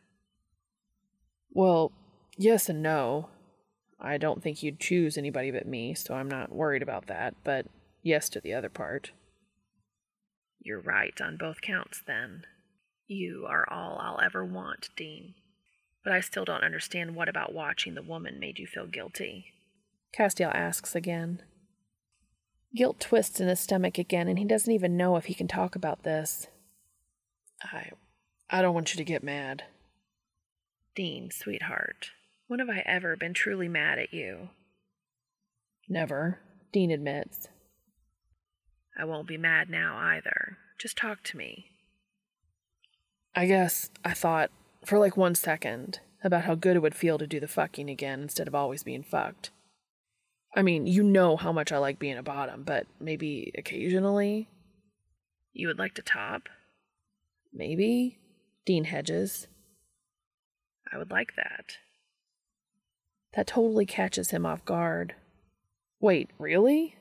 Well, 1.52 1.92
yes 2.38 2.70
and 2.70 2.84
no. 2.84 3.30
I 4.00 4.18
don't 4.18 4.44
think 4.44 4.62
you'd 4.62 4.80
choose 4.80 5.18
anybody 5.18 5.52
but 5.52 5.66
me, 5.66 5.94
so 5.96 6.14
I'm 6.14 6.28
not 6.28 6.52
worried 6.54 6.84
about 6.84 7.08
that, 7.08 7.34
but 7.44 7.66
yes 8.04 8.30
to 8.30 8.42
the 8.42 8.54
other 8.54 8.70
part. 8.70 9.12
You're 10.66 10.82
right 10.82 11.14
on 11.22 11.38
both 11.38 11.62
counts, 11.62 12.02
then. 12.06 12.44
You 13.08 13.46
are 13.48 13.72
all 13.72 14.00
I'll 14.02 14.20
ever 14.20 14.44
want, 14.44 14.90
Dean. 14.98 15.36
But 16.04 16.12
I 16.12 16.22
still 16.22 16.44
don't 16.44 16.64
understand 16.64 17.16
what 17.16 17.30
about 17.30 17.54
watching 17.54 17.94
the 17.94 18.02
woman 18.02 18.40
made 18.40 18.58
you 18.58 18.66
feel 18.66 18.88
guilty. 18.88 19.54
Castiel 20.18 20.52
asks 20.54 20.96
again. 20.96 21.44
Guilt 22.76 23.00
twists 23.00 23.40
in 23.40 23.48
his 23.48 23.60
stomach 23.60 24.00
again, 24.00 24.28
and 24.28 24.40
he 24.40 24.46
doesn't 24.46 24.74
even 24.74 24.98
know 24.98 25.18
if 25.18 25.26
he 25.26 25.36
can 25.36 25.48
talk 25.48 25.76
about 25.76 26.04
this. 26.04 26.48
I. 27.62 27.92
I 28.50 28.64
don't 28.64 28.74
want 28.74 28.94
you 28.94 28.98
to 28.98 29.04
get 29.04 29.24
mad. 29.24 29.64
Dean, 30.96 31.30
sweetheart, 31.32 32.10
when 32.48 32.60
have 32.60 32.70
I 32.70 32.82
ever 32.88 33.16
been 33.16 33.34
truly 33.34 33.68
mad 33.68 34.00
at 34.00 34.14
you? 34.14 34.50
Never, 35.88 36.40
Dean 36.72 36.90
admits. 36.90 37.50
I 38.98 39.06
won't 39.06 39.28
be 39.28 39.38
mad 39.38 39.70
now 39.70 39.98
either. 39.98 40.58
Just 40.78 40.98
talk 40.98 41.24
to 41.24 41.38
me. 41.38 41.66
I 43.36 43.46
guess 43.46 43.90
I 44.04 44.14
thought, 44.14 44.50
for 44.86 44.98
like 44.98 45.18
one 45.18 45.36
second, 45.36 46.00
about 46.24 46.46
how 46.46 46.56
good 46.56 46.76
it 46.76 46.82
would 46.82 46.96
feel 46.96 47.18
to 47.18 47.28
do 47.28 47.40
the 47.40 47.48
fucking 47.48 47.90
again 47.90 48.22
instead 48.22 48.48
of 48.48 48.56
always 48.56 48.84
being 48.84 49.04
fucked. 49.04 49.52
I 50.56 50.62
mean, 50.62 50.88
you 50.88 51.04
know 51.04 51.36
how 51.36 51.52
much 51.52 51.72
I 51.72 51.78
like 51.78 52.00
being 52.00 52.18
a 52.18 52.24
bottom, 52.24 52.64
but 52.64 52.88
maybe 53.00 53.52
occasionally? 53.58 54.48
You 55.52 55.68
would 55.68 55.80
like 55.80 55.94
to 55.96 56.02
top? 56.02 56.44
Maybe? 57.54 58.18
Dean 58.66 58.86
hedges. 58.86 59.48
I 60.92 60.98
would 60.98 61.12
like 61.12 61.36
that. 61.36 61.78
That 63.36 63.48
totally 63.48 63.86
catches 63.86 64.32
him 64.32 64.46
off 64.46 64.64
guard. 64.64 65.16
Wait, 66.00 66.30
really? 66.40 66.96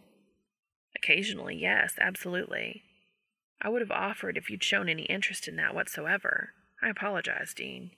Occasionally, 1.05 1.59
yes, 1.61 1.97
absolutely. 2.01 2.83
I 3.61 3.69
would 3.69 3.83
have 3.83 3.91
offered 3.91 4.39
if 4.39 4.49
you'd 4.49 4.65
shown 4.65 4.89
any 4.89 5.03
interest 5.03 5.47
in 5.47 5.57
that 5.57 5.75
whatsoever. 5.75 6.51
I 6.83 6.89
apologize, 6.89 7.53
Dean. 7.55 7.91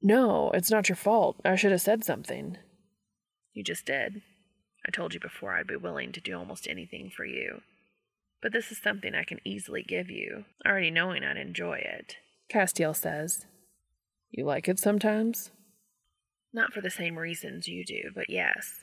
No, 0.00 0.52
it's 0.54 0.70
not 0.70 0.88
your 0.88 0.96
fault. 0.96 1.40
I 1.44 1.56
should 1.56 1.72
have 1.72 1.80
said 1.80 2.04
something. 2.04 2.56
You 3.52 3.64
just 3.64 3.84
did. 3.84 4.22
I 4.86 4.90
told 4.90 5.12
you 5.12 5.18
before 5.18 5.54
I'd 5.54 5.66
be 5.66 5.76
willing 5.76 6.12
to 6.12 6.20
do 6.20 6.38
almost 6.38 6.68
anything 6.68 7.10
for 7.14 7.24
you. 7.24 7.62
But 8.40 8.52
this 8.52 8.70
is 8.70 8.80
something 8.80 9.14
I 9.14 9.24
can 9.24 9.40
easily 9.44 9.82
give 9.82 10.08
you, 10.08 10.44
already 10.64 10.90
knowing 10.90 11.24
I'd 11.24 11.36
enjoy 11.36 11.78
it. 11.78 12.16
Castiel 12.52 12.94
says. 12.94 13.46
You 14.30 14.44
like 14.44 14.68
it 14.68 14.78
sometimes? 14.78 15.50
Not 16.52 16.72
for 16.72 16.80
the 16.80 16.90
same 16.90 17.18
reasons 17.18 17.66
you 17.66 17.84
do, 17.84 18.10
but 18.14 18.30
yes. 18.30 18.82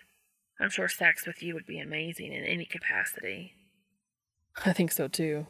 I'm 0.59 0.69
sure 0.69 0.89
sex 0.89 1.25
with 1.25 1.41
you 1.41 1.53
would 1.53 1.65
be 1.65 1.79
amazing 1.79 2.33
in 2.33 2.43
any 2.43 2.65
capacity. 2.65 3.53
I 4.65 4.73
think 4.73 4.91
so 4.91 5.07
too. 5.07 5.47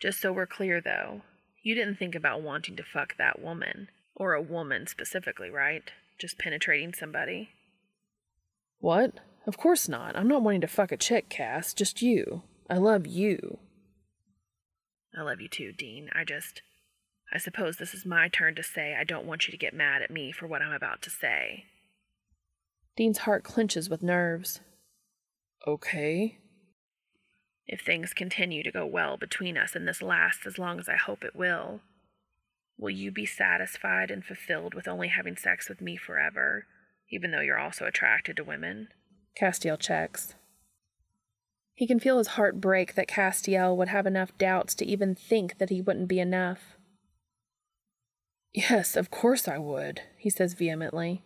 Just 0.00 0.20
so 0.20 0.32
we're 0.32 0.46
clear, 0.46 0.80
though, 0.80 1.22
you 1.62 1.74
didn't 1.74 1.96
think 1.96 2.14
about 2.14 2.42
wanting 2.42 2.76
to 2.76 2.82
fuck 2.82 3.16
that 3.18 3.42
woman, 3.42 3.88
or 4.14 4.32
a 4.32 4.42
woman 4.42 4.86
specifically, 4.86 5.50
right? 5.50 5.82
Just 6.18 6.38
penetrating 6.38 6.94
somebody? 6.94 7.50
What? 8.78 9.14
Of 9.46 9.58
course 9.58 9.88
not. 9.88 10.16
I'm 10.16 10.28
not 10.28 10.42
wanting 10.42 10.60
to 10.62 10.68
fuck 10.68 10.92
a 10.92 10.96
chick, 10.96 11.28
Cass. 11.28 11.74
Just 11.74 12.00
you. 12.00 12.42
I 12.70 12.76
love 12.76 13.06
you. 13.06 13.58
I 15.16 15.22
love 15.22 15.40
you 15.40 15.48
too, 15.48 15.72
Dean. 15.72 16.10
I 16.14 16.24
just. 16.24 16.62
I 17.32 17.38
suppose 17.38 17.76
this 17.76 17.92
is 17.92 18.06
my 18.06 18.28
turn 18.28 18.54
to 18.54 18.62
say 18.62 18.96
I 18.98 19.04
don't 19.04 19.26
want 19.26 19.46
you 19.46 19.52
to 19.52 19.58
get 19.58 19.74
mad 19.74 20.00
at 20.00 20.10
me 20.10 20.32
for 20.32 20.46
what 20.46 20.62
I'm 20.62 20.72
about 20.72 21.02
to 21.02 21.10
say. 21.10 21.64
Dean's 22.98 23.18
heart 23.18 23.44
clenches 23.44 23.88
with 23.88 24.02
nerves. 24.02 24.58
Okay. 25.64 26.38
If 27.64 27.80
things 27.80 28.12
continue 28.12 28.64
to 28.64 28.72
go 28.72 28.84
well 28.84 29.16
between 29.16 29.56
us 29.56 29.76
and 29.76 29.86
this 29.86 30.02
lasts 30.02 30.44
as 30.48 30.58
long 30.58 30.80
as 30.80 30.88
I 30.88 30.96
hope 30.96 31.22
it 31.22 31.36
will, 31.36 31.80
will 32.76 32.90
you 32.90 33.12
be 33.12 33.24
satisfied 33.24 34.10
and 34.10 34.24
fulfilled 34.24 34.74
with 34.74 34.88
only 34.88 35.06
having 35.06 35.36
sex 35.36 35.68
with 35.68 35.80
me 35.80 35.96
forever, 35.96 36.66
even 37.08 37.30
though 37.30 37.40
you're 37.40 37.56
also 37.56 37.84
attracted 37.84 38.34
to 38.38 38.42
women? 38.42 38.88
Castiel 39.40 39.78
checks. 39.78 40.34
He 41.74 41.86
can 41.86 42.00
feel 42.00 42.18
his 42.18 42.34
heart 42.34 42.60
break 42.60 42.96
that 42.96 43.06
Castiel 43.06 43.76
would 43.76 43.86
have 43.86 44.08
enough 44.08 44.36
doubts 44.38 44.74
to 44.74 44.84
even 44.84 45.14
think 45.14 45.58
that 45.58 45.70
he 45.70 45.80
wouldn't 45.80 46.08
be 46.08 46.18
enough. 46.18 46.76
Yes, 48.52 48.96
of 48.96 49.12
course 49.12 49.46
I 49.46 49.58
would, 49.58 50.00
he 50.16 50.30
says 50.30 50.54
vehemently. 50.54 51.22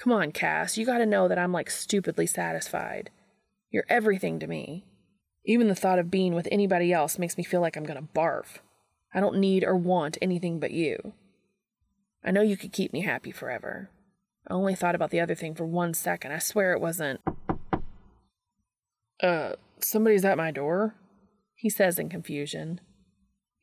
Come 0.00 0.12
on, 0.12 0.32
Cass, 0.32 0.78
you 0.78 0.86
gotta 0.86 1.04
know 1.04 1.28
that 1.28 1.38
I'm 1.38 1.52
like 1.52 1.70
stupidly 1.70 2.26
satisfied. 2.26 3.10
You're 3.70 3.84
everything 3.90 4.40
to 4.40 4.46
me. 4.46 4.86
Even 5.44 5.68
the 5.68 5.74
thought 5.74 5.98
of 5.98 6.10
being 6.10 6.34
with 6.34 6.48
anybody 6.50 6.90
else 6.90 7.18
makes 7.18 7.36
me 7.36 7.44
feel 7.44 7.60
like 7.60 7.76
I'm 7.76 7.84
gonna 7.84 8.08
barf. 8.14 8.58
I 9.12 9.20
don't 9.20 9.38
need 9.38 9.62
or 9.62 9.76
want 9.76 10.16
anything 10.22 10.58
but 10.58 10.70
you. 10.70 11.12
I 12.24 12.30
know 12.30 12.40
you 12.40 12.56
could 12.56 12.72
keep 12.72 12.94
me 12.94 13.02
happy 13.02 13.30
forever. 13.30 13.90
I 14.48 14.54
only 14.54 14.74
thought 14.74 14.94
about 14.94 15.10
the 15.10 15.20
other 15.20 15.34
thing 15.34 15.54
for 15.54 15.66
one 15.66 15.92
second. 15.92 16.32
I 16.32 16.38
swear 16.38 16.72
it 16.72 16.80
wasn't. 16.80 17.20
Uh, 19.22 19.52
somebody's 19.80 20.24
at 20.24 20.38
my 20.38 20.50
door? 20.50 20.94
He 21.54 21.68
says 21.68 21.98
in 21.98 22.08
confusion. 22.08 22.80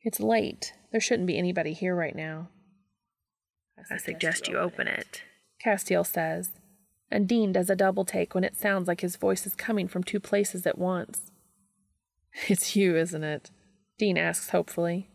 It's 0.02 0.20
late. 0.20 0.72
There 0.92 1.00
shouldn't 1.00 1.26
be 1.26 1.36
anybody 1.36 1.72
here 1.72 1.96
right 1.96 2.14
now. 2.14 2.48
I 3.90 3.96
suggest 3.96 4.46
you 4.46 4.56
open 4.58 4.86
it. 4.86 5.22
Castiel 5.62 6.04
says, 6.04 6.52
and 7.10 7.26
Dean 7.26 7.52
does 7.52 7.70
a 7.70 7.76
double 7.76 8.04
take 8.04 8.34
when 8.34 8.44
it 8.44 8.56
sounds 8.56 8.86
like 8.86 9.00
his 9.00 9.16
voice 9.16 9.46
is 9.46 9.54
coming 9.54 9.88
from 9.88 10.04
two 10.04 10.20
places 10.20 10.66
at 10.66 10.78
once. 10.78 11.30
It's 12.48 12.76
you, 12.76 12.96
isn't 12.96 13.24
it? 13.24 13.50
Dean 13.98 14.16
asks 14.16 14.50
hopefully. 14.50 15.08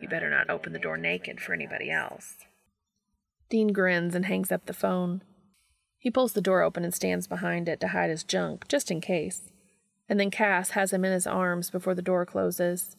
You 0.00 0.08
better 0.08 0.30
not 0.30 0.48
open 0.48 0.72
the 0.72 0.78
door 0.78 0.96
naked 0.96 1.40
for 1.40 1.52
anybody 1.52 1.90
else. 1.90 2.36
Dean 3.48 3.72
grins 3.72 4.14
and 4.14 4.26
hangs 4.26 4.52
up 4.52 4.66
the 4.66 4.72
phone. 4.72 5.22
He 5.98 6.10
pulls 6.10 6.34
the 6.34 6.40
door 6.40 6.62
open 6.62 6.84
and 6.84 6.94
stands 6.94 7.26
behind 7.26 7.68
it 7.68 7.80
to 7.80 7.88
hide 7.88 8.10
his 8.10 8.22
junk, 8.22 8.68
just 8.68 8.90
in 8.90 9.00
case. 9.00 9.50
And 10.08 10.20
then 10.20 10.30
Cass 10.30 10.70
has 10.70 10.92
him 10.92 11.04
in 11.04 11.12
his 11.12 11.26
arms 11.26 11.70
before 11.70 11.94
the 11.94 12.02
door 12.02 12.24
closes. 12.26 12.96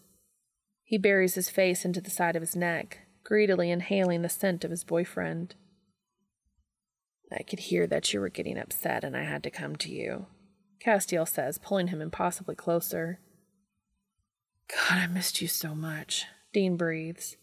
He 0.84 0.98
buries 0.98 1.36
his 1.36 1.50
face 1.50 1.86
into 1.86 2.02
the 2.02 2.10
side 2.10 2.36
of 2.36 2.42
his 2.42 2.56
neck, 2.56 3.00
greedily 3.24 3.72
inhaling 3.72 4.24
the 4.24 4.30
scent 4.30 4.64
of 4.64 4.72
his 4.72 4.84
boyfriend. 4.84 5.56
I 7.32 7.44
could 7.44 7.60
hear 7.60 7.88
that 7.88 8.14
you 8.14 8.20
were 8.20 8.30
getting 8.30 8.58
upset 8.58 9.04
and 9.04 9.16
I 9.16 9.24
had 9.24 9.44
to 9.44 9.50
come 9.50 9.76
to 9.78 9.92
you, 9.92 10.28
Castiel 10.84 11.28
says, 11.28 11.58
pulling 11.58 11.88
him 11.88 12.02
impossibly 12.02 12.56
closer. 12.56 13.20
God, 14.68 14.98
I 14.98 15.08
missed 15.08 15.42
you 15.42 15.48
so 15.48 15.74
much, 15.74 16.26
Dean 16.54 16.78
breathes. 16.78 17.38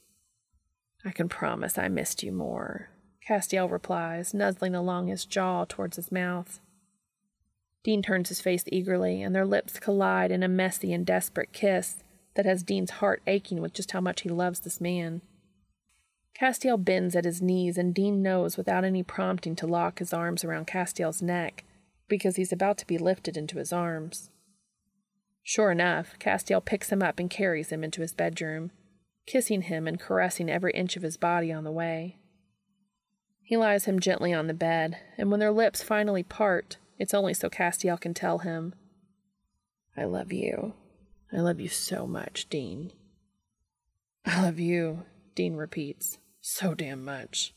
I 1.04 1.10
can 1.10 1.28
promise 1.28 1.78
I 1.78 1.88
missed 1.88 2.22
you 2.22 2.32
more, 2.32 2.90
Castiel 3.26 3.70
replies, 3.70 4.32
nuzzling 4.32 4.74
along 4.74 5.08
his 5.08 5.24
jaw 5.24 5.64
towards 5.68 5.96
his 5.96 6.12
mouth. 6.12 6.60
Dean 7.82 8.02
turns 8.02 8.28
his 8.28 8.40
face 8.40 8.64
eagerly, 8.68 9.22
and 9.22 9.34
their 9.34 9.44
lips 9.44 9.80
collide 9.80 10.30
in 10.30 10.44
a 10.44 10.48
messy 10.48 10.92
and 10.92 11.04
desperate 11.04 11.52
kiss 11.52 12.04
that 12.34 12.46
has 12.46 12.62
Dean's 12.62 12.92
heart 12.92 13.22
aching 13.26 13.60
with 13.60 13.72
just 13.72 13.90
how 13.90 14.00
much 14.00 14.22
he 14.22 14.28
loves 14.28 14.60
this 14.60 14.80
man. 14.80 15.20
Castiel 16.38 16.76
bends 16.82 17.14
at 17.14 17.24
his 17.24 17.42
knees, 17.42 17.78
and 17.78 17.94
Dean 17.94 18.22
knows 18.22 18.56
without 18.56 18.84
any 18.84 19.02
prompting 19.02 19.54
to 19.56 19.66
lock 19.66 19.98
his 19.98 20.12
arms 20.12 20.44
around 20.44 20.66
Castiel's 20.66 21.22
neck 21.22 21.64
because 22.08 22.36
he's 22.36 22.52
about 22.52 22.78
to 22.78 22.86
be 22.86 22.98
lifted 22.98 23.36
into 23.36 23.58
his 23.58 23.72
arms. 23.72 24.30
Sure 25.42 25.70
enough, 25.70 26.18
Castiel 26.18 26.64
picks 26.64 26.90
him 26.90 27.02
up 27.02 27.18
and 27.18 27.30
carries 27.30 27.70
him 27.70 27.82
into 27.82 28.00
his 28.00 28.14
bedroom, 28.14 28.70
kissing 29.26 29.62
him 29.62 29.88
and 29.88 29.98
caressing 29.98 30.50
every 30.50 30.72
inch 30.72 30.96
of 30.96 31.02
his 31.02 31.16
body 31.16 31.52
on 31.52 31.64
the 31.64 31.72
way. 31.72 32.18
He 33.42 33.56
lies 33.56 33.86
him 33.86 33.98
gently 33.98 34.32
on 34.32 34.46
the 34.46 34.54
bed, 34.54 34.98
and 35.18 35.30
when 35.30 35.40
their 35.40 35.52
lips 35.52 35.82
finally 35.82 36.22
part, 36.22 36.78
it's 36.98 37.14
only 37.14 37.34
so 37.34 37.50
Castiel 37.50 38.00
can 38.00 38.14
tell 38.14 38.38
him, 38.38 38.74
I 39.96 40.04
love 40.04 40.32
you. 40.32 40.74
I 41.32 41.40
love 41.40 41.60
you 41.60 41.68
so 41.68 42.06
much, 42.06 42.48
Dean. 42.48 42.92
I 44.24 44.42
love 44.42 44.60
you, 44.60 45.04
Dean 45.34 45.54
repeats, 45.56 46.18
so 46.42 46.74
damn 46.74 47.04
much. 47.04 47.54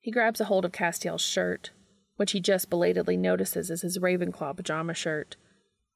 He 0.00 0.10
grabs 0.10 0.40
a 0.40 0.44
hold 0.44 0.64
of 0.64 0.72
Castiel's 0.72 1.20
shirt, 1.20 1.72
which 2.16 2.32
he 2.32 2.40
just 2.40 2.70
belatedly 2.70 3.16
notices 3.16 3.70
is 3.70 3.82
his 3.82 3.98
Ravenclaw 3.98 4.56
pajama 4.56 4.94
shirt, 4.94 5.36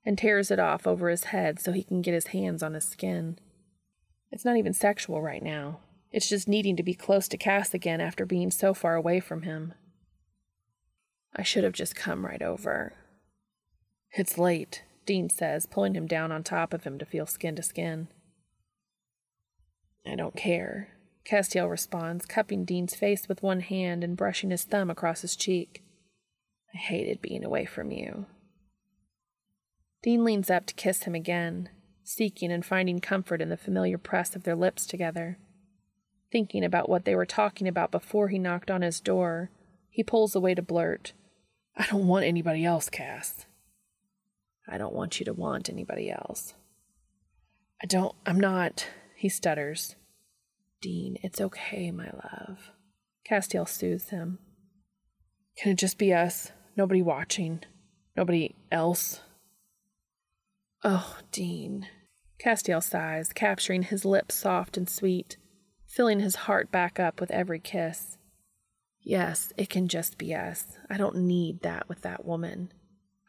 and 0.05 0.18
tears 0.18 0.51
it 0.51 0.59
off 0.59 0.86
over 0.86 1.09
his 1.09 1.24
head 1.24 1.60
so 1.60 1.72
he 1.72 1.85
can 1.85 2.02
get 2.02 2.14
his 2.14 2.28
hands 2.28 2.62
on 2.62 2.74
his 2.74 2.85
skin. 2.85 3.39
It's 4.32 4.44
not 4.44 4.56
even 4.56 4.74
sexual 4.74 5.22
right 5.22 5.43
now. 5.43 5.80
It's 6.10 6.28
just 6.28 6.48
needing 6.48 6.76
to 6.76 6.82
be 6.82 6.94
close 6.94 7.28
to 7.28 7.36
Cass 7.36 7.72
again 7.72 8.01
after 8.01 8.26
being 8.26 8.51
so 8.51 8.74
far 8.74 8.94
away 8.94 9.20
from 9.20 9.43
him. 9.43 9.74
I 11.36 11.43
should 11.43 11.64
have 11.64 11.74
just 11.74 11.94
come 11.94 12.26
right 12.26 12.43
over. 12.43 12.94
It's 14.12 14.39
late, 14.39 14.82
Dean 15.06 15.28
says, 15.28 15.66
pulling 15.66 15.94
him 15.94 16.06
down 16.06 16.32
on 16.32 16.43
top 16.43 16.72
of 16.72 16.85
him 16.85 16.98
to 16.98 17.05
feel 17.05 17.26
skin 17.26 17.55
to 17.56 17.62
skin. 17.62 18.09
I 20.09 20.14
don't 20.14 20.36
care, 20.36 20.89
Castiel 21.28 21.68
responds, 21.68 22.24
cupping 22.24 22.64
Dean's 22.64 22.94
face 22.94 23.28
with 23.28 23.43
one 23.43 23.60
hand 23.60 24.02
and 24.02 24.16
brushing 24.16 24.51
his 24.51 24.64
thumb 24.64 24.90
across 24.90 25.20
his 25.20 25.36
cheek. 25.36 25.82
I 26.74 26.78
hated 26.78 27.20
being 27.20 27.44
away 27.44 27.64
from 27.66 27.90
you. 27.90 28.26
Dean 30.02 30.24
leans 30.24 30.51
up 30.51 30.66
to 30.66 30.74
kiss 30.74 31.02
him 31.02 31.14
again, 31.14 31.68
seeking 32.02 32.51
and 32.51 32.64
finding 32.64 33.01
comfort 33.01 33.43
in 33.43 33.48
the 33.48 33.56
familiar 33.56 33.98
press 33.98 34.35
of 34.35 34.44
their 34.44 34.56
lips 34.56 34.86
together. 34.86 35.39
Thinking 36.30 36.64
about 36.64 36.89
what 36.89 37.05
they 37.05 37.14
were 37.14 37.26
talking 37.26 37.68
about 37.68 37.90
before 37.90 38.28
he 38.28 38.39
knocked 38.39 38.70
on 38.70 38.82
his 38.82 39.01
door, 39.01 39.51
he 39.90 40.02
pulls 40.02 40.35
away 40.35 40.55
to 40.55 40.62
blurt, 40.62 41.12
I 41.76 41.86
don't 41.86 42.09
want 42.09 42.24
anybody 42.24 42.64
else, 42.64 42.89
Cass. 42.89 43.47
I 44.68 44.78
don't 44.78 44.94
want 44.94 45.20
you 45.20 45.24
to 45.26 45.32
want 45.32 45.70
anybody 45.70 46.10
else. 46.10 46.55
I 47.80 47.86
don't, 47.86 48.14
I'm 48.26 48.40
not, 48.40 48.89
he 49.14 49.28
stutters. 49.28 49.94
Dean, 50.81 51.19
it's 51.23 51.41
okay, 51.41 51.91
my 51.91 52.11
love. 52.13 52.71
Castiel 53.29 53.69
soothes 53.69 54.11
him. 54.11 54.39
Can 55.57 55.73
it 55.73 55.79
just 55.79 55.99
be 55.99 56.15
us? 56.15 56.53
Nobody 56.77 57.03
watching? 57.03 57.61
Nobody 58.17 58.55
else? 58.71 59.21
Oh, 60.85 61.19
Dean. 61.33 61.89
Castiel 62.43 62.83
sighs, 62.83 63.33
capturing 63.33 63.83
his 63.83 64.05
lips 64.05 64.37
soft 64.37 64.77
and 64.77 64.89
sweet, 64.89 65.37
filling 65.87 66.21
his 66.21 66.37
heart 66.37 66.71
back 66.71 67.01
up 67.01 67.21
with 67.21 67.33
every 67.33 67.59
kiss. 67.59 68.17
Yes, 69.01 69.53
it 69.57 69.69
can 69.69 69.89
just 69.89 70.19
be 70.19 70.35
us. 70.35 70.67
I 70.89 70.97
don't 70.97 71.17
need 71.17 71.63
that 71.63 71.89
with 71.89 72.03
that 72.03 72.25
woman. 72.25 72.73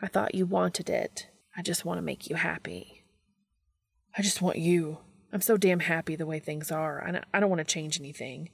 I 0.02 0.08
thought 0.08 0.36
you 0.36 0.46
wanted 0.46 0.90
it. 0.90 1.28
I 1.58 1.64
just 1.64 1.86
want 1.86 1.98
to 1.98 2.04
make 2.04 2.30
you 2.30 2.36
happy. 2.36 3.04
I 4.16 4.22
just 4.22 4.42
want 4.42 4.58
you. 4.58 5.00
I'm 5.31 5.41
so 5.41 5.57
damn 5.57 5.81
happy 5.81 6.15
the 6.15 6.26
way 6.26 6.39
things 6.39 6.72
are, 6.72 6.99
and 6.99 7.22
I 7.34 7.39
don't 7.39 7.49
want 7.49 7.60
to 7.60 7.73
change 7.73 7.99
anything. 7.99 8.49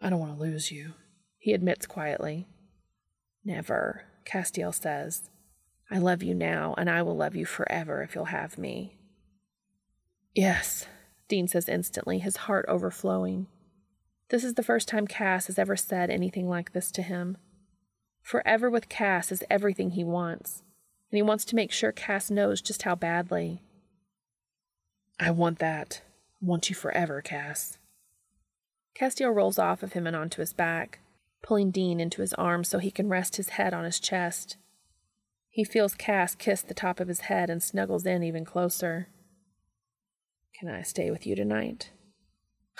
I 0.00 0.08
don't 0.08 0.20
want 0.20 0.36
to 0.36 0.42
lose 0.42 0.70
you, 0.70 0.94
he 1.38 1.52
admits 1.52 1.86
quietly. 1.86 2.46
Never, 3.44 4.04
Castiel 4.24 4.74
says. 4.74 5.30
I 5.90 5.98
love 5.98 6.22
you 6.22 6.34
now, 6.34 6.74
and 6.78 6.88
I 6.88 7.02
will 7.02 7.16
love 7.16 7.34
you 7.34 7.44
forever 7.44 8.02
if 8.02 8.14
you'll 8.14 8.26
have 8.26 8.58
me. 8.58 8.96
Yes, 10.34 10.86
Dean 11.28 11.48
says 11.48 11.68
instantly, 11.68 12.18
his 12.20 12.36
heart 12.36 12.64
overflowing. 12.68 13.48
This 14.28 14.44
is 14.44 14.54
the 14.54 14.62
first 14.62 14.86
time 14.86 15.08
Cass 15.08 15.48
has 15.48 15.58
ever 15.58 15.76
said 15.76 16.08
anything 16.08 16.48
like 16.48 16.72
this 16.72 16.92
to 16.92 17.02
him. 17.02 17.36
Forever 18.22 18.70
with 18.70 18.88
Cass 18.88 19.32
is 19.32 19.42
everything 19.50 19.90
he 19.90 20.04
wants, 20.04 20.62
and 21.10 21.16
he 21.16 21.22
wants 21.22 21.44
to 21.46 21.56
make 21.56 21.72
sure 21.72 21.90
Cass 21.90 22.30
knows 22.30 22.62
just 22.62 22.82
how 22.82 22.94
badly. 22.94 23.62
I 25.22 25.30
want 25.30 25.58
that. 25.58 26.00
I 26.42 26.46
want 26.46 26.70
you 26.70 26.74
forever, 26.74 27.20
Cass. 27.20 27.76
Castiel 28.98 29.34
rolls 29.34 29.58
off 29.58 29.82
of 29.82 29.92
him 29.92 30.06
and 30.06 30.16
onto 30.16 30.40
his 30.40 30.54
back, 30.54 31.00
pulling 31.42 31.70
Dean 31.70 32.00
into 32.00 32.22
his 32.22 32.32
arms 32.34 32.68
so 32.68 32.78
he 32.78 32.90
can 32.90 33.10
rest 33.10 33.36
his 33.36 33.50
head 33.50 33.74
on 33.74 33.84
his 33.84 34.00
chest. 34.00 34.56
He 35.50 35.62
feels 35.62 35.94
Cass 35.94 36.34
kiss 36.34 36.62
the 36.62 36.74
top 36.74 37.00
of 37.00 37.08
his 37.08 37.20
head 37.20 37.50
and 37.50 37.62
snuggles 37.62 38.06
in 38.06 38.22
even 38.22 38.46
closer. 38.46 39.08
Can 40.58 40.70
I 40.70 40.82
stay 40.82 41.10
with 41.10 41.26
you 41.26 41.36
tonight? 41.36 41.90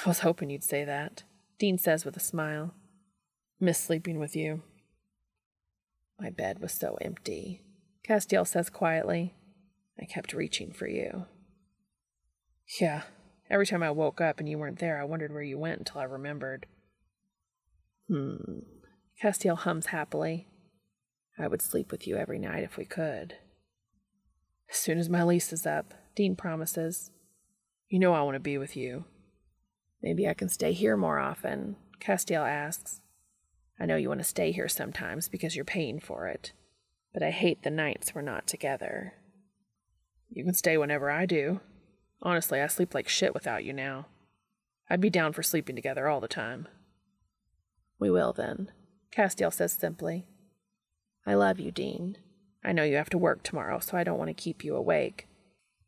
I 0.05 0.09
was 0.09 0.21
hoping 0.21 0.49
you'd 0.49 0.65
say 0.65 0.85
that, 0.85 1.25
Dean 1.59 1.77
says 1.77 2.07
with 2.07 2.17
a 2.17 2.21
smile. 2.21 2.75
Miss 3.61 3.79
sleeping 3.79 4.19
with 4.19 4.35
you. 4.35 4.63
My 6.19 6.31
bed 6.31 6.61
was 6.61 6.73
so 6.73 6.97
empty, 7.03 7.61
Castiel 8.07 8.47
says 8.47 8.71
quietly. 8.71 9.35
I 10.01 10.07
kept 10.07 10.33
reaching 10.33 10.73
for 10.73 10.87
you. 10.87 11.27
Yeah, 12.79 13.03
every 13.51 13.67
time 13.67 13.83
I 13.83 13.91
woke 13.91 14.21
up 14.21 14.39
and 14.39 14.49
you 14.49 14.59
weren't 14.59 14.79
there, 14.79 15.01
I 15.01 15.05
wondered 15.05 15.33
where 15.33 15.43
you 15.43 15.59
went 15.59 15.79
until 15.79 16.01
I 16.01 16.05
remembered. 16.05 16.67
Hmm. 18.09 18.61
Castiel 19.21 19.59
hums 19.59 19.87
happily. 19.87 20.47
I 21.39 21.49
would 21.49 21.63
sleep 21.63 21.91
with 21.91 22.07
you 22.07 22.17
every 22.17 22.39
night 22.39 22.63
if 22.63 22.77
we 22.77 22.85
could. 22.85 23.35
As 24.71 24.77
soon 24.77 24.99
as 24.99 25.09
my 25.09 25.25
lease 25.25 25.53
is 25.53 25.67
up, 25.67 25.95
Dean 26.15 26.37
promises. 26.37 27.11
You 27.89 27.99
know 27.99 28.13
I 28.13 28.23
want 28.23 28.37
to 28.37 28.41
be 28.41 28.57
with 28.57 28.77
you. 28.77 29.05
Maybe 30.03 30.29
I 30.29 30.35
can 30.35 30.49
stay 30.49 30.73
here 30.73 30.97
more 30.97 31.19
often, 31.19 31.77
Castiel 32.01 32.49
asks. 32.49 33.01
I 33.79 33.87
know 33.87 33.97
you 33.97 34.09
want 34.09 34.21
to 34.21 34.25
stay 34.25 34.53
here 34.53 34.69
sometimes 34.69 35.29
because 35.29 35.57
you're 35.57 35.65
paying 35.65 35.99
for 35.99 36.29
it, 36.29 36.53
but 37.13 37.23
I 37.23 37.31
hate 37.31 37.63
the 37.63 37.71
nights 37.71 38.15
we're 38.15 38.23
not 38.23 38.47
together. 38.47 39.15
You 40.31 40.45
can 40.45 40.55
stay 40.55 40.79
whenever 40.79 41.11
I 41.11 41.27
do. 41.27 41.61
Honestly, 42.23 42.61
I 42.61 42.67
sleep 42.67 42.95
like 42.95 43.09
shit 43.09 43.35
without 43.35 43.65
you 43.65 43.73
now. 43.73 44.07
I'd 44.89 45.01
be 45.01 45.11
down 45.11 45.33
for 45.33 45.43
sleeping 45.43 45.77
together 45.77 46.09
all 46.09 46.21
the 46.21 46.29
time. 46.29 46.69
We 47.99 48.11
will 48.11 48.33
then, 48.33 48.71
Castiel 49.15 49.53
says 49.53 49.73
simply. 49.73 50.27
I 51.27 51.35
love 51.35 51.61
you, 51.61 51.71
Dean. 51.71 52.17
I 52.65 52.73
know 52.73 52.83
you 52.83 52.97
have 52.97 53.11
to 53.11 53.19
work 53.19 53.43
tomorrow, 53.43 53.79
so 53.79 53.97
I 53.97 54.05
don't 54.05 54.19
want 54.19 54.29
to 54.29 54.35
keep 54.35 54.65
you 54.65 54.75
awake. 54.77 55.29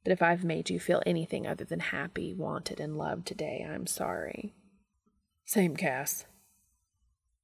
But 0.04 0.12
if 0.12 0.22
I've 0.22 0.44
made 0.44 0.70
you 0.70 0.80
feel 0.80 1.02
anything 1.06 1.46
other 1.46 1.64
than 1.64 1.80
happy, 1.80 2.34
wanted, 2.34 2.80
and 2.80 2.96
loved 2.96 3.26
today, 3.26 3.66
I'm 3.68 3.86
sorry. 3.86 4.54
Same, 5.44 5.76
Cass. 5.76 6.24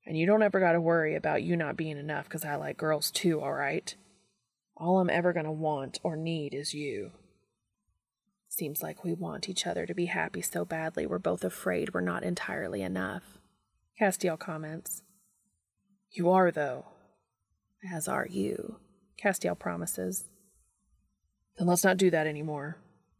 And 0.07 0.17
you 0.17 0.27
don't 0.27 0.43
ever 0.43 0.61
got 0.61 0.73
to 0.73 0.81
worry 0.81 1.15
about 1.15 1.43
you 1.43 1.57
not 1.57 1.77
being 1.77 1.99
enough 1.99 2.25
because 2.25 2.45
I 2.45 2.57
like 2.57 2.79
girls 2.79 3.11
too, 3.11 3.41
all 3.41 3.53
right? 3.53 3.95
All 4.77 4.99
I'm 4.99 5.11
ever 5.11 5.33
going 5.33 5.45
to 5.45 5.53
want 5.53 6.01
or 6.03 6.17
need 6.17 6.55
is 6.55 6.73
you. 6.73 7.11
Seems 8.59 8.83
like 8.83 9.05
we 9.05 9.13
want 9.13 9.49
each 9.49 9.69
other 9.69 9.87
to 9.87 9.95
be 9.95 10.07
happy 10.07 10.43
so 10.43 10.65
badly 10.65 11.07
we're 11.07 11.21
both 11.21 11.45
afraid 11.45 11.95
we're 11.95 12.01
not 12.01 12.25
entirely 12.25 12.83
enough. 12.83 13.39
Castiel 14.01 14.37
comments. 14.37 15.03
You 16.11 16.29
are, 16.31 16.51
though. 16.51 16.87
As 17.95 18.09
are 18.09 18.27
you, 18.29 18.81
Castiel 19.17 19.57
promises. 19.57 20.25
Then 21.57 21.69
let's 21.69 21.85
not 21.85 21.99
do 21.99 22.11
that 22.11 22.27
anymore. 22.27 22.79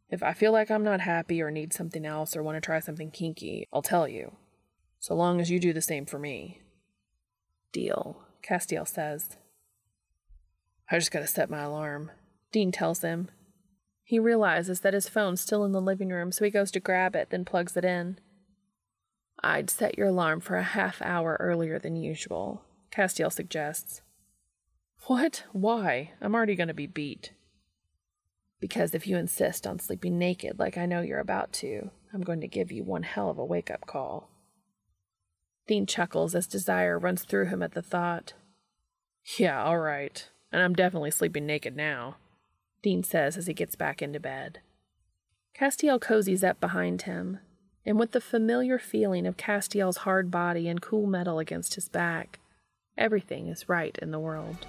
If 0.09 0.23
I 0.23 0.33
feel 0.33 0.51
like 0.51 0.69
I'm 0.69 0.83
not 0.83 0.99
happy 0.99 1.41
or 1.41 1.51
need 1.51 1.71
something 1.71 2.05
else 2.05 2.35
or 2.35 2.43
want 2.43 2.57
to 2.57 2.61
try 2.61 2.81
something 2.81 3.09
kinky, 3.09 3.65
I'll 3.71 3.81
tell 3.81 4.09
you. 4.09 4.33
So 4.99 5.15
long 5.15 5.39
as 5.39 5.49
you 5.49 5.57
do 5.57 5.71
the 5.71 5.81
same 5.81 6.05
for 6.05 6.19
me. 6.19 6.59
Deal, 7.71 8.23
Castiel 8.45 8.85
says. 8.85 9.37
I 10.91 10.97
just 10.99 11.11
gotta 11.11 11.27
set 11.27 11.49
my 11.49 11.61
alarm, 11.61 12.11
Dean 12.51 12.73
tells 12.73 12.99
him. 13.03 13.29
He 14.09 14.17
realizes 14.17 14.79
that 14.79 14.95
his 14.95 15.07
phone's 15.07 15.39
still 15.39 15.63
in 15.63 15.71
the 15.71 15.79
living 15.79 16.09
room, 16.09 16.31
so 16.31 16.43
he 16.43 16.49
goes 16.49 16.71
to 16.71 16.79
grab 16.79 17.15
it, 17.15 17.29
then 17.29 17.45
plugs 17.45 17.77
it 17.77 17.85
in. 17.85 18.17
I'd 19.43 19.69
set 19.69 19.99
your 19.99 20.07
alarm 20.07 20.39
for 20.39 20.55
a 20.55 20.63
half 20.63 20.99
hour 21.03 21.37
earlier 21.39 21.77
than 21.77 21.95
usual, 21.95 22.63
Castiel 22.91 23.31
suggests. 23.31 24.01
What? 25.05 25.43
Why? 25.51 26.13
I'm 26.19 26.33
already 26.33 26.55
going 26.55 26.69
to 26.69 26.73
be 26.73 26.87
beat. 26.87 27.33
Because 28.59 28.95
if 28.95 29.05
you 29.05 29.15
insist 29.15 29.67
on 29.67 29.77
sleeping 29.77 30.17
naked 30.17 30.57
like 30.57 30.75
I 30.75 30.87
know 30.87 31.01
you're 31.01 31.19
about 31.19 31.53
to, 31.61 31.91
I'm 32.11 32.21
going 32.21 32.41
to 32.41 32.47
give 32.47 32.71
you 32.71 32.83
one 32.83 33.03
hell 33.03 33.29
of 33.29 33.37
a 33.37 33.45
wake 33.45 33.69
up 33.69 33.85
call. 33.85 34.31
Dean 35.67 35.85
chuckles 35.85 36.33
as 36.33 36.47
desire 36.47 36.97
runs 36.97 37.25
through 37.25 37.45
him 37.45 37.61
at 37.61 37.73
the 37.73 37.83
thought. 37.83 38.33
Yeah, 39.37 39.63
all 39.63 39.77
right. 39.77 40.27
And 40.51 40.63
I'm 40.63 40.73
definitely 40.73 41.11
sleeping 41.11 41.45
naked 41.45 41.75
now, 41.75 42.15
Dean 42.81 43.03
says 43.03 43.37
as 43.37 43.47
he 43.47 43.53
gets 43.53 43.75
back 43.75 44.01
into 44.01 44.19
bed. 44.19 44.59
Castiel 45.57 45.99
cozies 45.99 46.47
up 46.47 46.59
behind 46.59 47.03
him, 47.03 47.39
and 47.85 47.99
with 47.99 48.11
the 48.11 48.21
familiar 48.21 48.79
feeling 48.79 49.25
of 49.27 49.37
Castiel's 49.37 49.97
hard 49.97 50.31
body 50.31 50.67
and 50.67 50.81
cool 50.81 51.05
metal 51.05 51.39
against 51.39 51.75
his 51.75 51.89
back, 51.89 52.39
everything 52.97 53.47
is 53.47 53.69
right 53.69 53.97
in 54.01 54.11
the 54.11 54.19
world. 54.19 54.65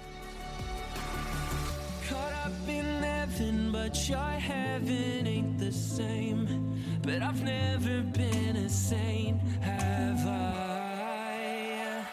but 3.91 4.07
your 4.07 4.19
heaven 4.19 5.27
ain't 5.27 5.57
the 5.57 5.71
same. 5.71 6.81
But 7.01 7.21
I've 7.21 7.43
never 7.43 8.01
been 8.01 8.55
a 8.55 8.69
saint, 8.69 9.41
have 9.61 10.27
I? 10.27 12.05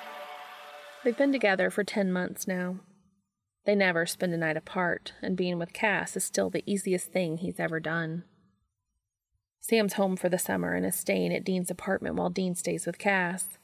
They've 1.05 1.17
been 1.17 1.31
together 1.33 1.71
for 1.71 1.85
10 1.85 2.11
months 2.11 2.49
now. 2.49 2.77
They 3.69 3.75
never 3.75 4.07
spend 4.07 4.33
a 4.33 4.39
night 4.39 4.57
apart, 4.57 5.13
and 5.21 5.37
being 5.37 5.59
with 5.59 5.75
Cass 5.75 6.17
is 6.17 6.25
still 6.25 6.49
the 6.49 6.63
easiest 6.65 7.13
thing 7.13 7.37
he's 7.37 7.61
ever 7.61 7.79
done. 7.81 8.25
Sam's 9.61 9.93
home 9.93 10.17
for 10.17 10.31
the 10.31 10.39
summer 10.39 10.73
and 10.73 10.87
is 10.87 10.97
staying 10.97 11.35
at 11.35 11.45
Dean's 11.45 11.71
apartment 11.71 12.15
while 12.15 12.31
Dean 12.31 12.55
stays 12.55 12.87
with 12.87 12.97
Cass. 12.97 13.59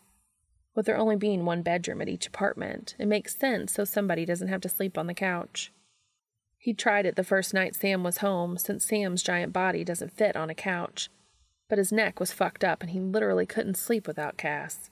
With 0.75 0.85
there 0.85 0.99
only 0.99 1.17
being 1.17 1.47
one 1.47 1.63
bedroom 1.63 2.03
at 2.03 2.11
each 2.11 2.27
apartment, 2.27 2.95
it 2.99 3.09
makes 3.09 3.35
sense 3.35 3.73
so 3.73 3.85
somebody 3.85 4.27
doesn't 4.27 4.49
have 4.49 4.61
to 4.61 4.69
sleep 4.69 4.99
on 4.99 5.07
the 5.07 5.15
couch. 5.15 5.73
He 6.59 6.75
tried 6.75 7.07
it 7.07 7.17
the 7.17 7.25
first 7.25 7.55
night 7.55 7.75
Sam 7.75 8.05
was 8.05 8.19
home, 8.19 8.59
since 8.59 8.85
Sam's 8.85 9.23
giant 9.23 9.55
body 9.55 9.85
doesn't 9.85 10.13
fit 10.13 10.37
on 10.37 10.51
a 10.51 10.55
couch. 10.55 11.09
But 11.71 11.79
his 11.79 11.93
neck 11.93 12.21
was 12.21 12.31
fucked 12.31 12.63
up 12.63 12.83
and 12.83 12.91
he 12.91 13.01
literally 13.01 13.47
couldn't 13.47 13.79
sleep 13.79 14.07
without 14.07 14.37
Cass. 14.37 14.91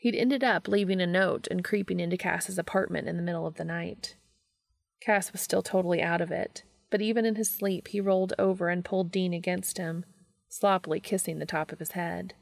He'd 0.00 0.14
ended 0.14 0.44
up 0.44 0.68
leaving 0.68 1.00
a 1.00 1.06
note 1.08 1.48
and 1.50 1.64
creeping 1.64 1.98
into 1.98 2.16
Cass's 2.16 2.56
apartment 2.56 3.08
in 3.08 3.16
the 3.16 3.22
middle 3.22 3.48
of 3.48 3.56
the 3.56 3.64
night. 3.64 4.14
Cass 5.00 5.32
was 5.32 5.40
still 5.40 5.62
totally 5.62 6.02
out 6.02 6.20
of 6.20 6.30
it, 6.30 6.64
but 6.90 7.02
even 7.02 7.24
in 7.24 7.36
his 7.36 7.50
sleep 7.50 7.88
he 7.88 8.00
rolled 8.00 8.34
over 8.38 8.68
and 8.68 8.84
pulled 8.84 9.10
Dean 9.10 9.32
against 9.32 9.78
him, 9.78 10.04
sloppily 10.48 11.00
kissing 11.00 11.38
the 11.38 11.46
top 11.46 11.72
of 11.72 11.78
his 11.78 11.92
head. 11.92 12.34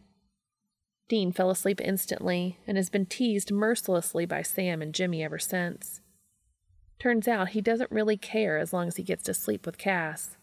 Dean 1.09 1.33
fell 1.33 1.51
asleep 1.51 1.81
instantly 1.81 2.59
and 2.67 2.77
has 2.77 2.91
been 2.91 3.07
teased 3.07 3.53
mercilessly 3.53 4.27
by 4.27 4.43
Sam 4.43 4.83
and 4.83 4.95
Jimmy 4.95 5.23
ever 5.23 5.39
since. 5.39 6.01
Turns 6.99 7.29
out 7.29 7.51
he 7.51 7.61
doesn't 7.61 7.91
really 7.91 8.17
care 8.17 8.59
as 8.59 8.73
long 8.73 8.89
as 8.89 8.97
he 8.97 9.03
gets 9.03 9.23
to 9.25 9.35
sleep 9.35 9.67
with 9.67 9.79
Cass. 9.79 10.37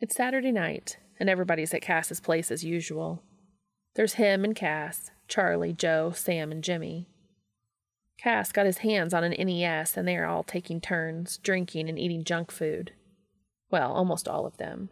It's 0.00 0.16
Saturday 0.16 0.50
night, 0.50 0.98
and 1.18 1.28
everybody's 1.28 1.72
at 1.72 1.82
Cass's 1.82 2.20
place 2.20 2.50
as 2.50 2.64
usual. 2.64 3.22
There's 3.94 4.14
him 4.14 4.44
and 4.44 4.56
Cass, 4.56 5.10
Charlie, 5.28 5.72
Jo, 5.72 6.12
Sam, 6.14 6.50
and 6.50 6.64
Jimmy. 6.64 7.08
Cass 8.20 8.52
got 8.52 8.66
his 8.66 8.78
hands 8.78 9.14
on 9.14 9.24
an 9.24 9.32
NES, 9.32 9.96
and 9.96 10.06
they 10.06 10.14
are 10.16 10.26
all 10.26 10.42
taking 10.42 10.78
turns, 10.78 11.38
drinking 11.38 11.88
and 11.88 11.98
eating 11.98 12.22
junk 12.22 12.50
food. 12.50 12.92
Well, 13.70 13.92
almost 13.92 14.28
all 14.28 14.44
of 14.44 14.58
them. 14.58 14.90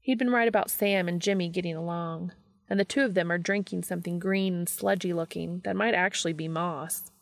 He'd 0.00 0.18
been 0.18 0.30
right 0.30 0.48
about 0.48 0.68
Sam 0.68 1.06
and 1.06 1.22
Jimmy 1.22 1.48
getting 1.48 1.76
along, 1.76 2.32
and 2.68 2.80
the 2.80 2.84
two 2.84 3.02
of 3.02 3.14
them 3.14 3.30
are 3.30 3.38
drinking 3.38 3.84
something 3.84 4.18
green 4.18 4.54
and 4.54 4.68
sludgy 4.68 5.12
looking 5.12 5.60
that 5.60 5.76
might 5.76 5.94
actually 5.94 6.32
be 6.32 6.48
moss 6.48 7.12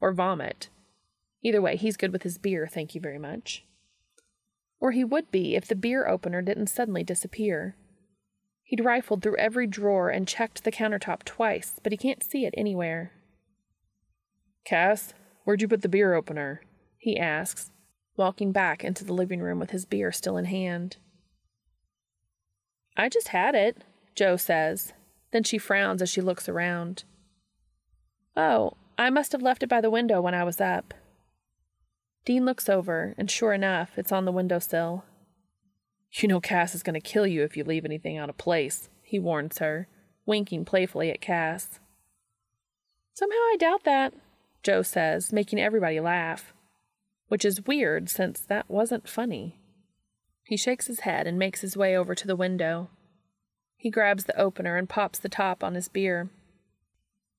or 0.00 0.12
vomit. 0.12 0.70
Either 1.42 1.60
way, 1.60 1.76
he's 1.76 1.98
good 1.98 2.12
with 2.12 2.22
his 2.22 2.38
beer, 2.38 2.66
thank 2.66 2.94
you 2.94 3.00
very 3.00 3.18
much. 3.18 3.66
Or 4.80 4.92
he 4.92 5.04
would 5.04 5.30
be 5.30 5.54
if 5.54 5.66
the 5.66 5.74
beer 5.74 6.08
opener 6.08 6.40
didn't 6.40 6.68
suddenly 6.68 7.04
disappear. 7.04 7.76
He'd 8.62 8.84
rifled 8.84 9.22
through 9.22 9.36
every 9.36 9.66
drawer 9.66 10.08
and 10.08 10.26
checked 10.26 10.64
the 10.64 10.72
countertop 10.72 11.24
twice, 11.24 11.78
but 11.82 11.92
he 11.92 11.98
can't 11.98 12.24
see 12.24 12.46
it 12.46 12.54
anywhere. 12.56 13.12
Cass, 14.68 15.14
where'd 15.44 15.62
you 15.62 15.68
put 15.68 15.80
the 15.80 15.88
beer 15.88 16.12
opener? 16.12 16.60
He 16.98 17.18
asks, 17.18 17.70
walking 18.18 18.52
back 18.52 18.84
into 18.84 19.02
the 19.02 19.14
living 19.14 19.40
room 19.40 19.58
with 19.58 19.70
his 19.70 19.86
beer 19.86 20.12
still 20.12 20.36
in 20.36 20.44
hand. 20.44 20.98
I 22.94 23.08
just 23.08 23.28
had 23.28 23.54
it, 23.54 23.78
Jo 24.14 24.36
says. 24.36 24.92
Then 25.30 25.42
she 25.42 25.56
frowns 25.56 26.02
as 26.02 26.10
she 26.10 26.20
looks 26.20 26.50
around. 26.50 27.04
Oh, 28.36 28.74
I 28.98 29.08
must 29.08 29.32
have 29.32 29.40
left 29.40 29.62
it 29.62 29.70
by 29.70 29.80
the 29.80 29.88
window 29.88 30.20
when 30.20 30.34
I 30.34 30.44
was 30.44 30.60
up. 30.60 30.92
Dean 32.26 32.44
looks 32.44 32.68
over, 32.68 33.14
and 33.16 33.30
sure 33.30 33.54
enough, 33.54 33.92
it's 33.96 34.12
on 34.12 34.26
the 34.26 34.32
windowsill. 34.32 35.02
You 36.12 36.28
know 36.28 36.40
Cass 36.40 36.74
is 36.74 36.82
going 36.82 36.92
to 36.92 37.00
kill 37.00 37.26
you 37.26 37.42
if 37.42 37.56
you 37.56 37.64
leave 37.64 37.86
anything 37.86 38.18
out 38.18 38.28
of 38.28 38.36
place, 38.36 38.90
he 39.02 39.18
warns 39.18 39.60
her, 39.60 39.88
winking 40.26 40.66
playfully 40.66 41.10
at 41.10 41.22
Cass. 41.22 41.80
Somehow 43.14 43.36
I 43.36 43.56
doubt 43.58 43.84
that, 43.84 44.12
Jo 44.68 44.82
says, 44.82 45.32
making 45.32 45.58
everybody 45.58 45.98
laugh, 45.98 46.52
which 47.28 47.42
is 47.42 47.64
weird 47.64 48.10
since 48.10 48.42
that 48.42 48.68
wasn't 48.68 49.08
funny. 49.08 49.58
He 50.44 50.58
shakes 50.58 50.88
his 50.88 51.00
head 51.00 51.26
and 51.26 51.38
makes 51.38 51.62
his 51.62 51.74
way 51.74 51.96
over 51.96 52.14
to 52.14 52.26
the 52.26 52.36
window. 52.36 52.90
He 53.78 53.88
grabs 53.88 54.24
the 54.24 54.38
opener 54.38 54.76
and 54.76 54.86
pops 54.86 55.18
the 55.18 55.30
top 55.30 55.64
on 55.64 55.74
his 55.74 55.88
beer. 55.88 56.28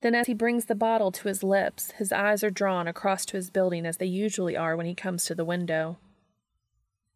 Then, 0.01 0.15
as 0.15 0.25
he 0.25 0.33
brings 0.33 0.65
the 0.65 0.73
bottle 0.73 1.11
to 1.11 1.27
his 1.27 1.43
lips, 1.43 1.91
his 1.91 2.11
eyes 2.11 2.43
are 2.43 2.49
drawn 2.49 2.87
across 2.87 3.27
to 3.27 3.37
his 3.37 3.51
building 3.51 3.85
as 3.85 3.97
they 3.97 4.07
usually 4.07 4.57
are 4.57 4.75
when 4.75 4.87
he 4.87 4.95
comes 4.95 5.23
to 5.25 5.35
the 5.35 5.45
window. 5.45 5.99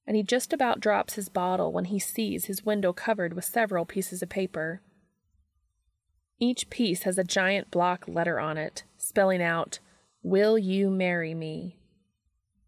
And 0.06 0.16
he 0.16 0.22
just 0.22 0.54
about 0.54 0.80
drops 0.80 1.16
his 1.16 1.28
bottle 1.28 1.74
when 1.74 1.86
he 1.86 1.98
sees 1.98 2.46
his 2.46 2.64
window 2.64 2.94
covered 2.94 3.34
with 3.34 3.46
several 3.46 3.84
pieces 3.84 4.22
of 4.22 4.30
paper. 4.30 4.80
Each 6.38 6.70
piece 6.70 7.02
has 7.02 7.18
a 7.18 7.24
giant 7.24 7.72
block 7.72 8.06
letter 8.08 8.40
on 8.40 8.60
it, 8.60 8.84
spelling 8.96 9.42
out, 9.42 9.80
Will 10.24 10.58
you 10.58 10.90
marry 10.90 11.34
me? 11.34 11.78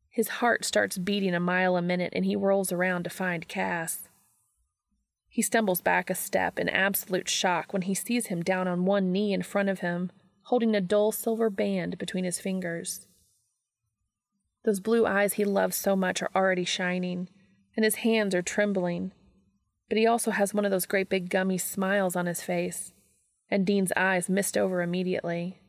His 0.09 0.27
heart 0.27 0.65
starts 0.65 0.97
beating 0.97 1.33
a 1.33 1.39
mile 1.39 1.77
a 1.77 1.81
minute 1.81 2.11
and 2.13 2.25
he 2.25 2.33
whirls 2.33 2.73
around 2.73 3.03
to 3.03 3.09
find 3.09 3.47
Cass. 3.47 4.09
He 5.29 5.41
stumbles 5.41 5.79
back 5.79 6.09
a 6.09 6.15
step 6.15 6.59
in 6.59 6.67
absolute 6.67 7.29
shock 7.29 7.71
when 7.71 7.83
he 7.83 7.93
sees 7.93 8.27
him 8.27 8.43
down 8.43 8.67
on 8.67 8.83
one 8.83 9.13
knee 9.13 9.31
in 9.31 9.41
front 9.41 9.69
of 9.69 9.79
him, 9.79 10.11
holding 10.43 10.75
a 10.75 10.81
dull 10.81 11.13
silver 11.13 11.49
band 11.49 11.97
between 11.97 12.25
his 12.25 12.39
fingers. 12.39 13.07
Those 14.65 14.81
blue 14.81 15.05
eyes 15.05 15.33
he 15.33 15.45
loves 15.45 15.77
so 15.77 15.95
much 15.95 16.21
are 16.21 16.31
already 16.35 16.65
shining, 16.65 17.29
and 17.75 17.85
his 17.85 17.95
hands 17.95 18.35
are 18.35 18.41
trembling. 18.41 19.13
But 19.87 19.97
he 19.97 20.05
also 20.05 20.31
has 20.31 20.53
one 20.53 20.65
of 20.65 20.71
those 20.71 20.85
great 20.85 21.07
big 21.07 21.29
gummy 21.29 21.57
smiles 21.57 22.17
on 22.17 22.25
his 22.25 22.41
face, 22.41 22.91
and 23.49 23.65
Dean's 23.65 23.93
eyes 23.95 24.29
mist 24.29 24.57
over 24.57 24.81
immediately. 24.81 25.61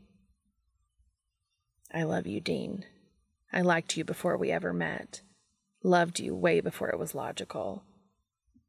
I 1.93 2.03
love 2.03 2.27
you, 2.27 2.41
Dean. 2.41 2.85
I 3.53 3.61
liked 3.61 3.97
you 3.97 4.05
before 4.05 4.37
we 4.37 4.51
ever 4.51 4.73
met. 4.73 5.23
Loved 5.83 6.19
you 6.21 6.35
way 6.35 6.61
before 6.61 6.91
it 6.91 6.99
was 6.99 7.15
logical 7.15 7.85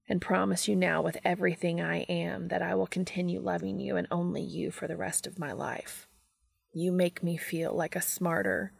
and 0.09 0.21
promise 0.21 0.67
you 0.67 0.75
now 0.75 1.01
with 1.01 1.17
everything 1.25 1.81
I 1.81 1.99
am 2.03 2.47
that 2.47 2.61
I 2.61 2.75
will 2.75 2.87
continue 2.87 3.41
loving 3.41 3.79
you 3.79 3.97
and 3.97 4.07
only 4.09 4.41
you 4.41 4.71
for 4.71 4.87
the 4.87 4.95
rest 4.95 5.27
of 5.27 5.39
my 5.39 5.51
life. 5.51 6.07
You 6.73 6.91
make 6.91 7.23
me 7.23 7.37
feel 7.37 7.73
like 7.73 7.95
a 7.95 8.01
smarter, 8.01 8.71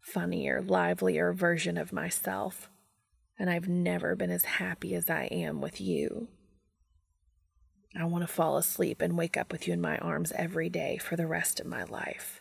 funnier, 0.00 0.62
livelier 0.62 1.32
version 1.32 1.76
of 1.76 1.92
myself, 1.92 2.70
and 3.38 3.50
I've 3.50 3.68
never 3.68 4.16
been 4.16 4.30
as 4.30 4.44
happy 4.44 4.94
as 4.94 5.10
I 5.10 5.24
am 5.24 5.60
with 5.60 5.80
you. 5.80 6.28
I 7.98 8.04
want 8.04 8.22
to 8.22 8.32
fall 8.32 8.56
asleep 8.56 9.02
and 9.02 9.18
wake 9.18 9.36
up 9.36 9.52
with 9.52 9.66
you 9.66 9.74
in 9.74 9.80
my 9.80 9.98
arms 9.98 10.32
every 10.36 10.68
day 10.68 10.96
for 10.96 11.16
the 11.16 11.26
rest 11.26 11.60
of 11.60 11.66
my 11.66 11.84
life. 11.84 12.39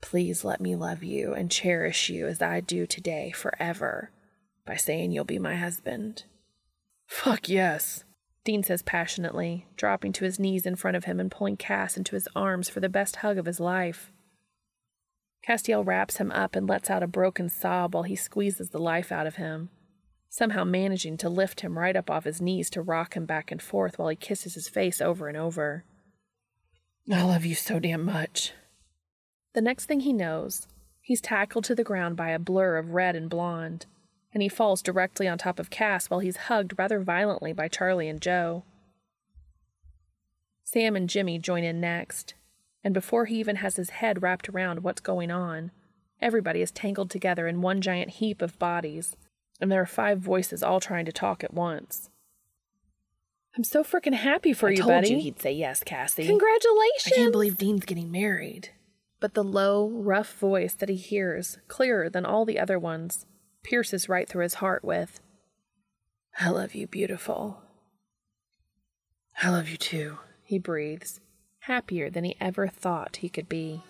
Please 0.00 0.44
let 0.44 0.60
me 0.60 0.76
love 0.76 1.02
you 1.02 1.34
and 1.34 1.50
cherish 1.50 2.08
you 2.08 2.26
as 2.26 2.40
I 2.40 2.60
do 2.60 2.86
today 2.86 3.30
forever 3.30 4.10
by 4.64 4.76
saying 4.76 5.12
you'll 5.12 5.24
be 5.24 5.38
my 5.38 5.56
husband. 5.56 6.24
Fuck 7.06 7.48
yes, 7.48 8.04
Dean 8.44 8.62
says 8.62 8.82
passionately, 8.82 9.66
dropping 9.76 10.12
to 10.14 10.24
his 10.24 10.38
knees 10.38 10.66
in 10.66 10.76
front 10.76 10.96
of 10.96 11.04
him 11.04 11.18
and 11.20 11.30
pulling 11.30 11.56
Cass 11.56 11.96
into 11.96 12.14
his 12.14 12.28
arms 12.36 12.68
for 12.68 12.80
the 12.80 12.88
best 12.88 13.16
hug 13.16 13.38
of 13.38 13.46
his 13.46 13.60
life. 13.60 14.12
Castiel 15.46 15.84
wraps 15.84 16.16
him 16.16 16.30
up 16.32 16.54
and 16.54 16.66
lets 16.66 16.90
out 16.90 17.02
a 17.02 17.06
broken 17.06 17.48
sob 17.48 17.94
while 17.94 18.04
he 18.04 18.16
squeezes 18.16 18.70
the 18.70 18.78
life 18.78 19.10
out 19.12 19.26
of 19.26 19.36
him, 19.36 19.70
somehow 20.28 20.64
managing 20.64 21.16
to 21.18 21.28
lift 21.28 21.60
him 21.60 21.78
right 21.78 21.96
up 21.96 22.10
off 22.10 22.24
his 22.24 22.40
knees 22.40 22.70
to 22.70 22.82
rock 22.82 23.14
him 23.14 23.26
back 23.26 23.50
and 23.50 23.62
forth 23.62 23.98
while 23.98 24.08
he 24.08 24.16
kisses 24.16 24.54
his 24.54 24.68
face 24.68 25.00
over 25.00 25.28
and 25.28 25.36
over. 25.36 25.84
I 27.10 27.22
love 27.22 27.46
you 27.46 27.54
so 27.54 27.78
damn 27.78 28.04
much. 28.04 28.52
The 29.54 29.60
next 29.60 29.86
thing 29.86 30.00
he 30.00 30.12
knows, 30.12 30.66
he's 31.00 31.20
tackled 31.20 31.64
to 31.64 31.74
the 31.74 31.84
ground 31.84 32.16
by 32.16 32.30
a 32.30 32.38
blur 32.38 32.76
of 32.76 32.94
red 32.94 33.16
and 33.16 33.30
blonde 33.30 33.86
and 34.32 34.42
he 34.42 34.48
falls 34.48 34.82
directly 34.82 35.26
on 35.26 35.38
top 35.38 35.58
of 35.58 35.70
Cass 35.70 36.10
while 36.10 36.20
he's 36.20 36.36
hugged 36.36 36.78
rather 36.78 37.00
violently 37.00 37.52
by 37.52 37.68
Charlie 37.68 38.08
and 38.08 38.20
Jo. 38.20 38.64
Sam 40.64 40.96
and 40.96 41.08
Jimmy 41.08 41.38
join 41.38 41.64
in 41.64 41.80
next, 41.80 42.34
and 42.84 42.92
before 42.92 43.24
he 43.24 43.40
even 43.40 43.56
has 43.56 43.76
his 43.76 43.90
head 43.90 44.22
wrapped 44.22 44.48
around 44.48 44.82
what's 44.82 45.00
going 45.00 45.30
on, 45.30 45.70
everybody 46.20 46.60
is 46.60 46.70
tangled 46.70 47.10
together 47.10 47.48
in 47.48 47.62
one 47.62 47.80
giant 47.80 48.10
heap 48.10 48.42
of 48.42 48.58
bodies, 48.58 49.16
and 49.60 49.72
there 49.72 49.80
are 49.80 49.86
five 49.86 50.18
voices 50.18 50.62
all 50.62 50.78
trying 50.78 51.06
to 51.06 51.12
talk 51.12 51.42
at 51.42 51.54
once. 51.54 52.10
I'm 53.56 53.64
so 53.64 53.82
freaking 53.82 54.14
happy 54.14 54.52
for 54.52 54.68
I 54.68 54.72
you, 54.72 54.76
told 54.76 54.88
buddy. 54.88 55.10
you 55.10 55.18
he'd 55.20 55.40
say 55.40 55.52
yes, 55.52 55.82
Cassie. 55.82 56.26
Congratulations! 56.26 57.12
I 57.12 57.16
can't 57.16 57.32
believe 57.32 57.56
Dean's 57.56 57.86
getting 57.86 58.12
married. 58.12 58.68
But 59.20 59.34
the 59.34 59.44
low, 59.44 59.88
rough 59.88 60.34
voice 60.34 60.74
that 60.74 60.88
he 60.88 60.96
hears, 60.96 61.58
clearer 61.66 62.08
than 62.08 62.24
all 62.24 62.44
the 62.44 62.58
other 62.58 62.78
ones, 62.78 63.26
pierces 63.62 64.08
right 64.08 64.28
through 64.28 64.44
his 64.44 64.54
heart 64.54 64.84
with, 64.84 65.20
I 66.40 66.50
love 66.50 66.74
you, 66.74 66.86
beautiful. 66.86 67.62
I 69.42 69.50
love 69.50 69.68
you 69.68 69.76
too, 69.76 70.18
he 70.44 70.58
breathes, 70.58 71.20
happier 71.60 72.10
than 72.10 72.24
he 72.24 72.36
ever 72.40 72.68
thought 72.68 73.16
he 73.16 73.28
could 73.28 73.48
be. 73.48 73.82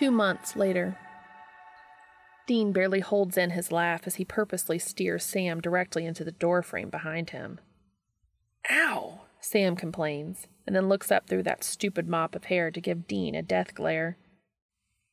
Two 0.00 0.10
months 0.10 0.56
later. 0.56 0.96
Dean 2.46 2.72
barely 2.72 3.00
holds 3.00 3.36
in 3.36 3.50
his 3.50 3.70
laugh 3.70 4.06
as 4.06 4.14
he 4.14 4.24
purposely 4.24 4.78
steers 4.78 5.22
Sam 5.22 5.60
directly 5.60 6.06
into 6.06 6.24
the 6.24 6.32
doorframe 6.32 6.88
behind 6.88 7.30
him. 7.30 7.60
Ow! 8.70 9.20
Sam 9.40 9.76
complains, 9.76 10.46
and 10.66 10.74
then 10.74 10.88
looks 10.88 11.12
up 11.12 11.28
through 11.28 11.42
that 11.42 11.62
stupid 11.62 12.08
mop 12.08 12.34
of 12.34 12.44
hair 12.44 12.70
to 12.70 12.80
give 12.80 13.06
Dean 13.06 13.34
a 13.34 13.42
death 13.42 13.74
glare. 13.74 14.16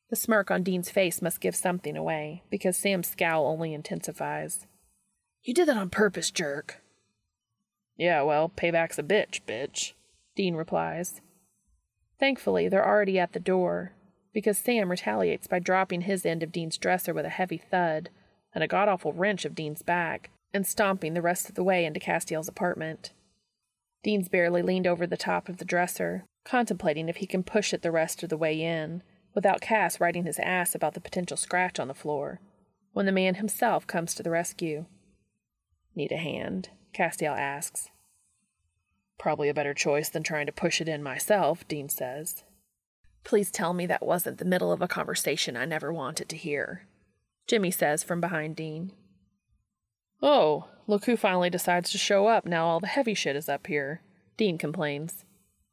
The 0.08 0.16
smirk 0.16 0.50
on 0.50 0.62
Dean's 0.62 0.88
face 0.88 1.20
must 1.20 1.42
give 1.42 1.54
something 1.54 1.94
away, 1.94 2.44
because 2.48 2.78
Sam's 2.78 3.08
scowl 3.08 3.46
only 3.46 3.74
intensifies. 3.74 4.66
You 5.42 5.52
did 5.52 5.68
that 5.68 5.76
on 5.76 5.90
purpose, 5.90 6.30
jerk. 6.30 6.80
Yeah, 7.98 8.22
well, 8.22 8.48
payback's 8.48 8.98
a 8.98 9.02
bitch, 9.02 9.42
bitch, 9.46 9.92
Dean 10.34 10.54
replies. 10.54 11.20
Thankfully, 12.18 12.70
they're 12.70 12.88
already 12.88 13.18
at 13.18 13.34
the 13.34 13.38
door, 13.38 13.92
because 14.32 14.58
Sam 14.58 14.90
retaliates 14.90 15.46
by 15.46 15.58
dropping 15.58 16.02
his 16.02 16.26
end 16.26 16.42
of 16.42 16.52
Dean's 16.52 16.78
dresser 16.78 17.14
with 17.14 17.24
a 17.24 17.30
heavy 17.30 17.58
thud 17.58 18.10
and 18.54 18.62
a 18.62 18.68
god 18.68 18.88
awful 18.88 19.12
wrench 19.12 19.44
of 19.44 19.54
Dean's 19.54 19.82
back 19.82 20.30
and 20.52 20.66
stomping 20.66 21.14
the 21.14 21.22
rest 21.22 21.48
of 21.48 21.54
the 21.54 21.62
way 21.62 21.84
into 21.84 22.00
Castiel's 22.00 22.48
apartment. 22.48 23.12
Dean's 24.02 24.28
barely 24.28 24.62
leaned 24.62 24.86
over 24.86 25.06
the 25.06 25.16
top 25.16 25.48
of 25.48 25.58
the 25.58 25.64
dresser, 25.64 26.24
contemplating 26.44 27.08
if 27.08 27.16
he 27.16 27.26
can 27.26 27.42
push 27.42 27.74
it 27.74 27.82
the 27.82 27.90
rest 27.90 28.22
of 28.22 28.28
the 28.28 28.36
way 28.36 28.60
in, 28.60 29.02
without 29.34 29.60
Cass 29.60 30.00
riding 30.00 30.24
his 30.24 30.38
ass 30.38 30.74
about 30.74 30.94
the 30.94 31.00
potential 31.00 31.36
scratch 31.36 31.78
on 31.78 31.88
the 31.88 31.94
floor, 31.94 32.40
when 32.92 33.06
the 33.06 33.12
man 33.12 33.36
himself 33.36 33.86
comes 33.86 34.14
to 34.14 34.22
the 34.22 34.30
rescue. 34.30 34.86
Need 35.94 36.12
a 36.12 36.16
hand? 36.16 36.70
Castiel 36.94 37.36
asks. 37.36 37.90
Probably 39.18 39.48
a 39.48 39.54
better 39.54 39.74
choice 39.74 40.08
than 40.08 40.22
trying 40.22 40.46
to 40.46 40.52
push 40.52 40.80
it 40.80 40.88
in 40.88 41.02
myself, 41.02 41.66
Dean 41.68 41.88
says. 41.88 42.44
Please 43.24 43.50
tell 43.50 43.74
me 43.74 43.86
that 43.86 44.06
wasn't 44.06 44.38
the 44.38 44.44
middle 44.44 44.72
of 44.72 44.80
a 44.80 44.88
conversation 44.88 45.56
I 45.56 45.64
never 45.64 45.92
wanted 45.92 46.28
to 46.30 46.36
hear, 46.36 46.86
Jimmy 47.46 47.70
says 47.70 48.02
from 48.02 48.20
behind 48.20 48.56
Dean. 48.56 48.92
Oh, 50.22 50.68
look 50.86 51.04
who 51.04 51.16
finally 51.16 51.50
decides 51.50 51.90
to 51.90 51.98
show 51.98 52.26
up 52.26 52.46
now 52.46 52.66
all 52.66 52.80
the 52.80 52.86
heavy 52.86 53.14
shit 53.14 53.36
is 53.36 53.48
up 53.48 53.66
here, 53.66 54.02
Dean 54.36 54.58
complains. 54.58 55.24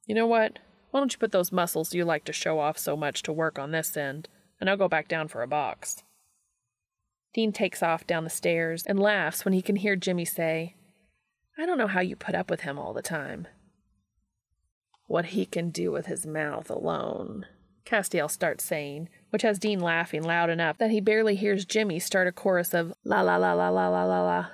You 0.05 0.15
know 0.15 0.27
what? 0.27 0.59
Why 0.91 0.99
don't 0.99 1.11
you 1.11 1.19
put 1.19 1.31
those 1.31 1.51
muscles 1.51 1.93
you 1.93 2.05
like 2.05 2.26
to 2.26 2.34
show 2.34 2.59
off 2.59 2.77
so 2.77 2.95
much 2.95 3.23
to 3.23 3.34
work 3.34 3.57
on 3.59 3.72
this 3.72 3.97
end, 3.97 4.30
and 4.59 4.69
I'll 4.69 4.77
go 4.77 4.88
back 4.88 5.07
down 5.07 5.27
for 5.27 5.41
a 5.41 5.47
box. 5.47 6.03
Dean 7.34 7.51
takes 7.51 7.84
off 7.84 8.07
down 8.07 8.23
the 8.23 8.30
stairs 8.30 8.85
and 8.85 8.97
laughs 8.97 9.43
when 9.43 9.53
he 9.53 9.61
can 9.61 9.76
hear 9.76 9.97
Jimmy 9.97 10.23
say, 10.23 10.76
I 11.57 11.65
don't 11.65 11.77
know 11.77 11.88
how 11.88 11.99
you 11.99 12.15
put 12.15 12.35
up 12.35 12.49
with 12.49 12.61
him 12.61 12.80
all 12.80 12.93
the 12.93 13.01
time. 13.01 13.47
What 15.07 15.27
he 15.27 15.45
can 15.45 15.69
do 15.69 15.91
with 15.91 16.07
his 16.07 16.26
mouth 16.26 16.69
alone, 16.69 17.45
Castiel 17.86 18.30
starts 18.30 18.64
saying, 18.64 19.10
which 19.30 19.44
has 19.44 19.60
Dean 19.60 19.80
laughing 19.80 20.23
loud 20.23 20.49
enough 20.49 20.77
that 20.77 20.91
he 20.91 20.99
barely 20.99 21.36
hears 21.36 21.65
Jimmy 21.65 21.99
start 21.99 22.27
a 22.27 22.32
chorus 22.32 22.73
of 22.73 22.94
la 23.03 23.22
la 23.22 23.38
la 23.38 23.53
la 23.53 23.69
la 23.69 23.88
la 23.90 24.03
la 24.06 24.23
la. 24.23 24.48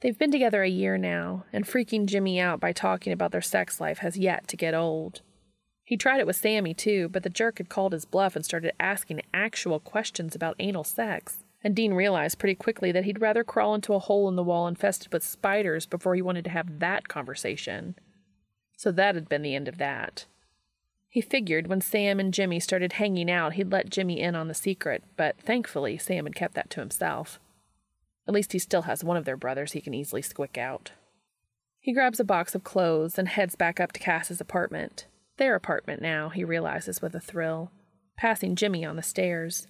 They've 0.00 0.18
been 0.18 0.30
together 0.30 0.62
a 0.62 0.68
year 0.68 0.96
now, 0.98 1.44
and 1.52 1.66
freaking 1.66 2.06
Jimmy 2.06 2.40
out 2.40 2.60
by 2.60 2.72
talking 2.72 3.12
about 3.12 3.32
their 3.32 3.40
sex 3.40 3.80
life 3.80 3.98
has 3.98 4.16
yet 4.18 4.48
to 4.48 4.56
get 4.56 4.74
old. 4.74 5.22
He 5.84 5.96
tried 5.96 6.20
it 6.20 6.26
with 6.26 6.36
Sammy 6.36 6.74
too, 6.74 7.08
but 7.08 7.22
the 7.22 7.30
jerk 7.30 7.58
had 7.58 7.68
called 7.68 7.92
his 7.92 8.04
bluff 8.04 8.36
and 8.36 8.44
started 8.44 8.72
asking 8.78 9.22
actual 9.34 9.80
questions 9.80 10.34
about 10.34 10.56
anal 10.58 10.84
sex 10.84 11.44
and 11.62 11.76
Dean 11.76 11.94
realized 11.94 12.38
pretty 12.38 12.54
quickly 12.54 12.92
that 12.92 13.04
he'd 13.04 13.20
rather 13.20 13.44
crawl 13.44 13.74
into 13.74 13.94
a 13.94 13.98
hole 13.98 14.28
in 14.28 14.36
the 14.36 14.42
wall 14.42 14.66
infested 14.66 15.12
with 15.12 15.22
spiders 15.22 15.86
before 15.86 16.14
he 16.14 16.22
wanted 16.22 16.44
to 16.44 16.50
have 16.50 16.78
that 16.78 17.08
conversation. 17.08 17.94
So 18.80 18.90
that 18.92 19.14
had 19.14 19.28
been 19.28 19.42
the 19.42 19.54
end 19.54 19.68
of 19.68 19.76
that. 19.76 20.24
He 21.10 21.20
figured 21.20 21.66
when 21.66 21.82
Sam 21.82 22.18
and 22.18 22.32
Jimmy 22.32 22.58
started 22.58 22.94
hanging 22.94 23.30
out, 23.30 23.52
he'd 23.52 23.70
let 23.70 23.90
Jimmy 23.90 24.18
in 24.22 24.34
on 24.34 24.48
the 24.48 24.54
secret, 24.54 25.04
but 25.18 25.38
thankfully, 25.38 25.98
Sam 25.98 26.24
had 26.24 26.34
kept 26.34 26.54
that 26.54 26.70
to 26.70 26.80
himself. 26.80 27.38
At 28.26 28.32
least 28.32 28.54
he 28.54 28.58
still 28.58 28.82
has 28.82 29.04
one 29.04 29.18
of 29.18 29.26
their 29.26 29.36
brothers 29.36 29.72
he 29.72 29.82
can 29.82 29.92
easily 29.92 30.22
squick 30.22 30.56
out. 30.56 30.92
He 31.78 31.92
grabs 31.92 32.20
a 32.20 32.24
box 32.24 32.54
of 32.54 32.64
clothes 32.64 33.18
and 33.18 33.28
heads 33.28 33.54
back 33.54 33.80
up 33.80 33.92
to 33.92 34.00
Cass's 34.00 34.40
apartment. 34.40 35.04
Their 35.36 35.54
apartment 35.54 36.00
now, 36.00 36.30
he 36.30 36.42
realizes 36.42 37.02
with 37.02 37.14
a 37.14 37.20
thrill, 37.20 37.70
passing 38.16 38.56
Jimmy 38.56 38.82
on 38.82 38.96
the 38.96 39.02
stairs. 39.02 39.66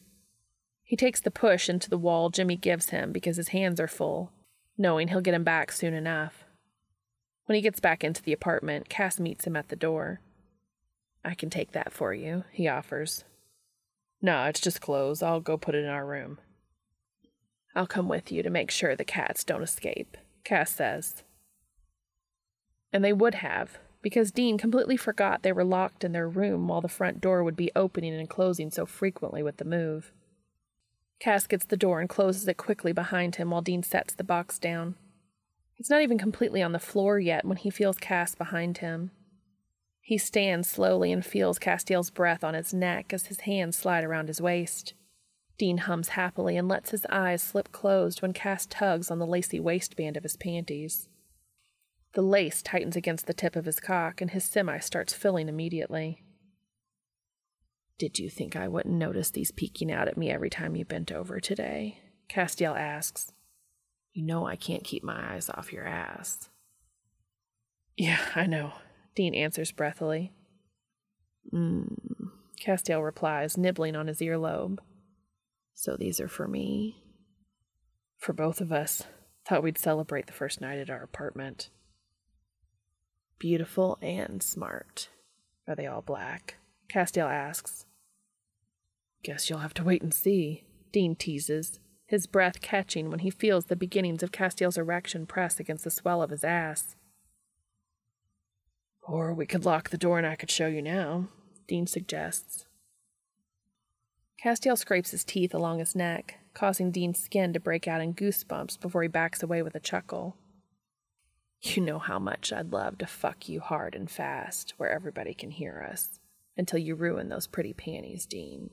He 0.85 0.95
takes 0.95 1.20
the 1.20 1.32
push 1.32 1.69
into 1.69 1.91
the 1.91 1.99
wall 1.99 2.31
Jimmy 2.31 2.55
gives 2.55 2.91
him 2.91 3.11
because 3.11 3.39
his 3.39 3.49
hands 3.49 3.81
are 3.81 3.89
full, 3.89 4.31
knowing 4.78 5.09
he'll 5.09 5.20
get 5.20 5.35
him 5.35 5.43
back 5.43 5.73
soon 5.73 5.95
enough. 5.95 6.45
When 7.51 7.56
he 7.56 7.62
gets 7.62 7.81
back 7.81 8.05
into 8.05 8.22
the 8.22 8.32
apartment, 8.32 8.89
Cass 8.89 9.18
meets 9.18 9.44
him 9.44 9.56
at 9.56 9.70
the 9.70 9.74
door. 9.74 10.20
I 11.24 11.35
can 11.35 11.51
take 11.51 11.72
that 11.72 11.93
for 11.93 12.14
you, 12.14 12.44
he 12.52 12.68
offers. 12.68 13.24
No, 14.22 14.44
it's 14.44 14.60
just 14.60 14.81
clothes. 14.81 15.20
I'll 15.20 15.40
go 15.40 15.56
put 15.56 15.74
it 15.74 15.82
in 15.82 15.90
our 15.90 16.06
room. 16.06 16.39
I'll 17.74 17.89
come 17.89 18.09
with 18.09 18.31
you 18.31 18.44
to 18.44 18.51
make 18.51 18.70
sure 18.70 18.94
the 18.94 19.05
cats 19.05 19.43
don't 19.43 19.64
escape, 19.64 20.16
Cass 20.44 20.70
says. 20.70 21.24
And 22.93 23.02
they 23.02 23.12
would 23.12 23.35
have, 23.35 23.78
because 24.01 24.31
Dean 24.31 24.56
completely 24.56 24.97
forgot 24.97 25.43
they 25.43 25.51
were 25.51 25.64
locked 25.64 26.05
in 26.05 26.12
their 26.12 26.28
room 26.28 26.68
while 26.68 26.81
the 26.81 26.86
front 26.86 27.20
door 27.20 27.43
would 27.43 27.56
be 27.56 27.72
opening 27.74 28.14
and 28.14 28.31
closing 28.31 28.70
so 28.70 28.86
frequently 28.86 29.43
with 29.43 29.56
the 29.56 29.64
move. 29.64 30.12
Cass 31.18 31.48
gets 31.48 31.64
the 31.64 31.77
door 31.77 31.98
and 31.98 32.09
closes 32.09 32.47
it 32.47 32.56
quickly 32.56 32.93
behind 32.93 33.35
him 33.35 33.51
while 33.51 33.60
Dean 33.60 33.82
sets 33.82 34.14
the 34.14 34.22
box 34.22 34.56
down. 34.56 34.94
It's 35.81 35.89
not 35.89 36.02
even 36.02 36.19
completely 36.19 36.61
on 36.61 36.73
the 36.73 36.78
floor 36.78 37.19
yet 37.19 37.47
when 37.47 37.57
he 37.57 37.70
feels 37.70 37.97
Cass 37.97 38.35
behind 38.35 38.78
him. 38.78 39.12
He 40.02 40.19
stands 40.19 40.69
slowly 40.69 41.11
and 41.11 41.24
feels 41.24 41.59
Castiel's 41.59 42.11
breath 42.11 42.44
on 42.44 42.52
his 42.52 42.74
neck 42.74 43.15
as 43.15 43.27
his 43.27 43.40
hands 43.40 43.78
slide 43.78 44.05
around 44.05 44.28
his 44.28 44.43
waist. 44.43 44.93
Dean 45.57 45.78
hums 45.78 46.11
happily 46.11 46.59
and 46.59 46.69
lets 46.69 46.90
his 46.90 47.07
eyes 47.09 47.43
slip 47.43 47.73
closed 47.73 48.20
when 48.20 48.35
Cass 48.35 48.66
tugs 48.66 49.11
on 49.11 49.19
the 49.19 49.27
lacy 49.27 49.59
waistband 49.59 50.19
of 50.19 50.23
his 50.23 50.36
panties. 50.36 51.09
The 52.12 52.20
lace 52.20 52.61
tightens 52.61 52.94
against 52.94 53.27
the 53.27 53.32
tip 53.32 53.57
of 53.57 53.65
his 53.65 53.81
cock, 53.81 54.20
and 54.20 54.32
his 54.32 54.44
semi 54.44 54.81
starts 54.81 55.15
filling 55.15 55.48
immediately. 55.48 56.23
Did 57.98 58.19
you 58.19 58.28
think 58.28 58.55
I 58.55 58.69
wouldn't 58.69 58.94
notice 58.94 59.31
these 59.31 59.51
peeking 59.51 59.90
out 59.90 60.09
at 60.09 60.19
me 60.19 60.31
every 60.31 60.51
time 60.51 60.77
you 60.77 60.85
bent 60.85 61.11
over 61.11 61.40
today? 61.40 62.01
Castiel 62.28 62.77
asks. 62.78 63.32
You 64.12 64.24
know 64.24 64.47
I 64.47 64.57
can't 64.57 64.85
keep 64.85 65.05
my 65.05 65.35
eyes 65.35 65.49
off 65.49 65.73
your 65.73 65.87
ass. 65.87 66.49
Yeah, 67.97 68.20
I 68.35 68.47
know, 68.47 68.73
Dean 69.15 69.35
answers 69.35 69.73
breathily. 69.73 70.32
Mmm, 71.53 71.97
Castiel 72.61 73.05
replies, 73.05 73.57
nibbling 73.57 73.97
on 73.97 74.07
his 74.07 74.20
earlobe. 74.20 74.78
So 75.74 75.97
these 75.97 76.20
are 76.20 76.28
for 76.28 76.47
me? 76.47 77.03
For 78.19 78.32
both 78.32 78.61
of 78.61 78.73
us. 78.73 79.05
Thought 79.49 79.62
we'd 79.62 79.78
celebrate 79.78 80.27
the 80.27 80.32
first 80.32 80.61
night 80.61 80.78
at 80.78 80.91
our 80.91 81.03
apartment. 81.03 81.70
Beautiful 83.39 83.99
and 84.03 84.43
smart. 84.43 85.09
Are 85.66 85.74
they 85.74 85.87
all 85.87 86.03
black? 86.03 86.57
Castiel 86.93 87.31
asks. 87.31 87.87
Guess 89.23 89.49
you'll 89.49 89.61
have 89.61 89.74
to 89.74 89.85
wait 89.85 90.03
and 90.03 90.12
see, 90.12 90.65
Dean 90.93 91.16
teases, 91.16 91.78
his 92.11 92.27
breath 92.27 92.61
catching 92.61 93.09
when 93.09 93.20
he 93.20 93.31
feels 93.31 93.66
the 93.66 93.77
beginnings 93.77 94.20
of 94.20 94.32
Castiel's 94.32 94.77
erection 94.77 95.27
press 95.27 95.61
against 95.61 95.85
the 95.85 95.93
swell 95.93 96.20
of 96.20 96.31
his 96.31 96.43
ass. 96.43 96.97
Or 99.01 99.32
we 99.32 99.47
could 99.47 99.65
lock 99.65 99.91
the 99.91 99.97
door 99.97 100.19
and 100.19 100.27
I 100.27 100.35
could 100.35 100.51
show 100.51 100.66
you 100.66 100.82
now, 100.82 101.28
Dean 101.69 101.87
suggests. 101.87 102.66
Castiel 104.45 104.77
scrapes 104.77 105.12
his 105.12 105.23
teeth 105.23 105.55
along 105.55 105.78
his 105.78 105.95
neck, 105.95 106.41
causing 106.53 106.91
Dean's 106.91 107.20
skin 107.20 107.53
to 107.53 107.61
break 107.61 107.87
out 107.87 108.01
in 108.01 108.12
goosebumps 108.12 108.81
before 108.81 109.03
he 109.03 109.09
backs 109.09 109.41
away 109.41 109.62
with 109.62 109.77
a 109.77 109.81
chuckle. 109.81 110.35
You 111.62 111.81
know 111.81 112.01
how 112.01 112.19
much 112.19 112.53
I'd 112.53 112.73
love 112.73 112.99
to 112.99 113.07
fuck 113.07 113.49
you 113.49 113.61
hard 113.61 113.95
and 113.95 114.11
fast 114.11 114.74
where 114.78 114.91
everybody 114.91 115.32
can 115.32 115.53
hear 115.53 115.87
us 115.89 116.19
until 116.57 116.81
you 116.81 116.97
ruin 116.97 117.28
those 117.28 117.47
pretty 117.47 117.73
panties, 117.73 118.27
Dean. 118.27 118.70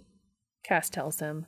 Cass 0.63 0.89
tells 0.89 1.19
him. 1.19 1.45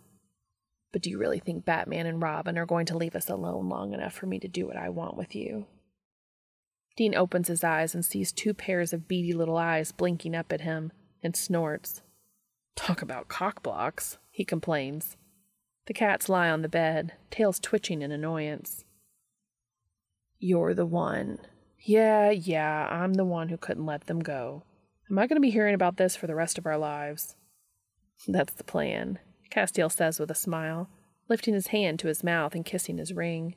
But 0.91 1.01
do 1.01 1.09
you 1.09 1.19
really 1.19 1.39
think 1.39 1.65
Batman 1.65 2.05
and 2.05 2.21
Robin 2.21 2.57
are 2.57 2.65
going 2.65 2.85
to 2.87 2.97
leave 2.97 3.15
us 3.15 3.29
alone 3.29 3.69
long 3.69 3.93
enough 3.93 4.13
for 4.13 4.25
me 4.25 4.39
to 4.39 4.47
do 4.47 4.65
what 4.65 4.77
I 4.77 4.89
want 4.89 5.17
with 5.17 5.35
you? 5.35 5.67
Dean 6.97 7.15
opens 7.15 7.47
his 7.47 7.63
eyes 7.63 7.93
and 7.95 8.03
sees 8.03 8.31
two 8.31 8.53
pairs 8.53 8.91
of 8.91 9.07
beady 9.07 9.33
little 9.33 9.57
eyes 9.57 9.91
blinking 9.91 10.35
up 10.35 10.51
at 10.51 10.61
him 10.61 10.91
and 11.23 11.35
snorts. 11.35 12.01
Talk 12.75 13.01
about 13.01 13.29
cockblocks, 13.29 14.17
he 14.31 14.43
complains. 14.43 15.15
The 15.85 15.93
cats 15.93 16.29
lie 16.29 16.49
on 16.49 16.61
the 16.61 16.69
bed, 16.69 17.13
tails 17.31 17.59
twitching 17.59 18.01
in 18.01 18.11
annoyance. 18.11 18.83
You're 20.39 20.73
the 20.73 20.85
one. 20.85 21.39
Yeah, 21.79 22.31
yeah, 22.31 22.87
I'm 22.89 23.13
the 23.13 23.25
one 23.25 23.49
who 23.49 23.57
couldn't 23.57 23.85
let 23.85 24.07
them 24.07 24.19
go. 24.19 24.63
Am 25.09 25.17
I 25.17 25.27
going 25.27 25.37
to 25.37 25.41
be 25.41 25.49
hearing 25.49 25.75
about 25.75 25.97
this 25.97 26.15
for 26.15 26.27
the 26.27 26.35
rest 26.35 26.57
of 26.57 26.65
our 26.65 26.77
lives? 26.77 27.35
That's 28.27 28.53
the 28.53 28.63
plan, 28.63 29.19
Castiel 29.49 29.91
says 29.91 30.19
with 30.19 30.31
a 30.31 30.35
smile, 30.35 30.89
lifting 31.27 31.53
his 31.53 31.67
hand 31.67 31.99
to 31.99 32.07
his 32.07 32.23
mouth 32.23 32.55
and 32.55 32.65
kissing 32.65 32.97
his 32.97 33.13
ring. 33.13 33.55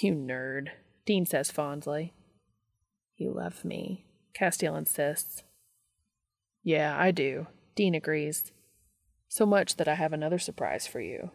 You 0.00 0.14
nerd, 0.14 0.68
Dean 1.04 1.26
says 1.26 1.50
fondly. 1.50 2.14
You 3.16 3.32
love 3.32 3.64
me, 3.64 4.06
Castiel 4.34 4.78
insists. 4.78 5.42
Yeah, 6.62 6.96
I 6.98 7.10
do, 7.10 7.46
Dean 7.74 7.94
agrees. 7.94 8.52
So 9.28 9.46
much 9.46 9.76
that 9.76 9.88
I 9.88 9.94
have 9.94 10.12
another 10.12 10.38
surprise 10.38 10.86
for 10.86 11.00
you, 11.00 11.30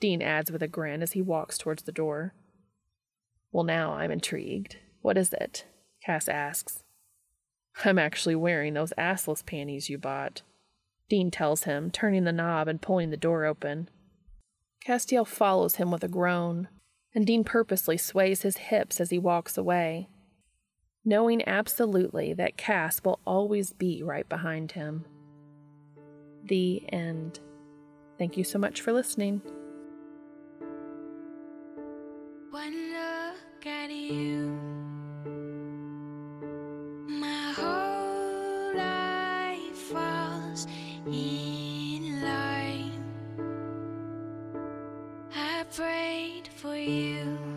Dean 0.00 0.20
adds 0.20 0.50
with 0.50 0.62
a 0.62 0.68
grin 0.68 1.02
as 1.02 1.12
he 1.12 1.22
walks 1.22 1.58
towards 1.58 1.84
the 1.84 1.92
door. 1.92 2.34
Well, 3.52 3.64
now 3.64 3.92
I'm 3.92 4.10
intrigued. 4.10 4.76
What 5.00 5.16
is 5.16 5.32
it? 5.32 5.64
Cass 6.04 6.28
asks. 6.28 6.82
I'm 7.84 7.98
actually 7.98 8.34
wearing 8.34 8.74
those 8.74 8.92
assless 8.98 9.44
panties 9.44 9.88
you 9.88 9.98
bought. 9.98 10.42
Dean 11.08 11.30
tells 11.30 11.64
him, 11.64 11.90
turning 11.90 12.24
the 12.24 12.32
knob 12.32 12.68
and 12.68 12.82
pulling 12.82 13.10
the 13.10 13.16
door 13.16 13.44
open. 13.44 13.88
Castiel 14.84 15.26
follows 15.26 15.76
him 15.76 15.90
with 15.90 16.04
a 16.04 16.08
groan, 16.08 16.68
and 17.14 17.26
Dean 17.26 17.44
purposely 17.44 17.96
sways 17.96 18.42
his 18.42 18.56
hips 18.56 19.00
as 19.00 19.10
he 19.10 19.18
walks 19.18 19.56
away, 19.56 20.08
knowing 21.04 21.46
absolutely 21.48 22.32
that 22.34 22.56
Cass 22.56 23.00
will 23.04 23.20
always 23.24 23.72
be 23.72 24.02
right 24.02 24.28
behind 24.28 24.72
him. 24.72 25.04
The 26.44 26.82
end. 26.92 27.40
Thank 28.18 28.36
you 28.36 28.44
so 28.44 28.58
much 28.58 28.80
for 28.80 28.92
listening. 28.92 29.42
One 32.50 32.92
look 32.92 33.66
at 33.66 33.90
you, 33.90 34.58
Prayed 45.76 46.48
for 46.48 46.74
you 46.74 47.55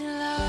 I 0.00 0.41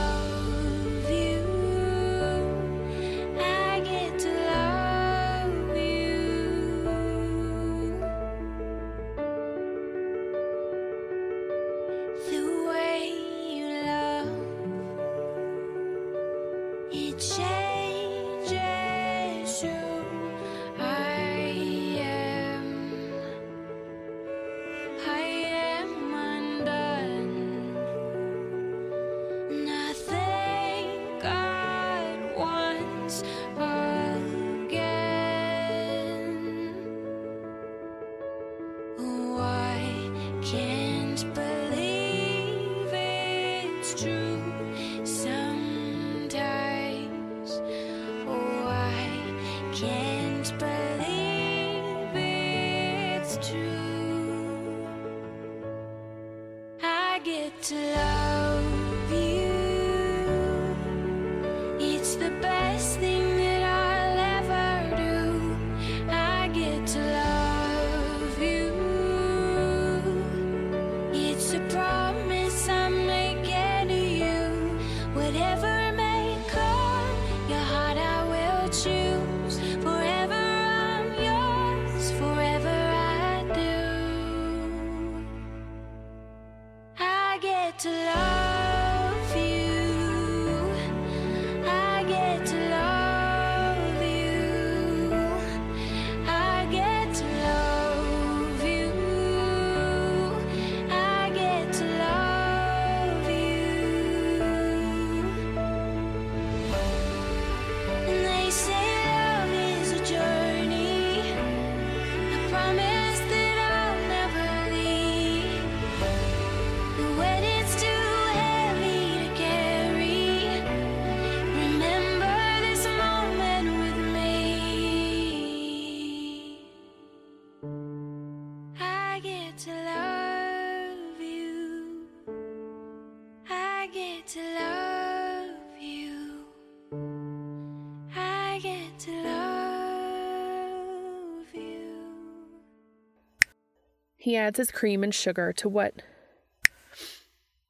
He 144.23 144.37
adds 144.37 144.57
his 144.57 144.71
cream 144.71 145.03
and 145.03 145.13
sugar 145.13 145.51
to 145.51 145.67
what? 145.67 146.01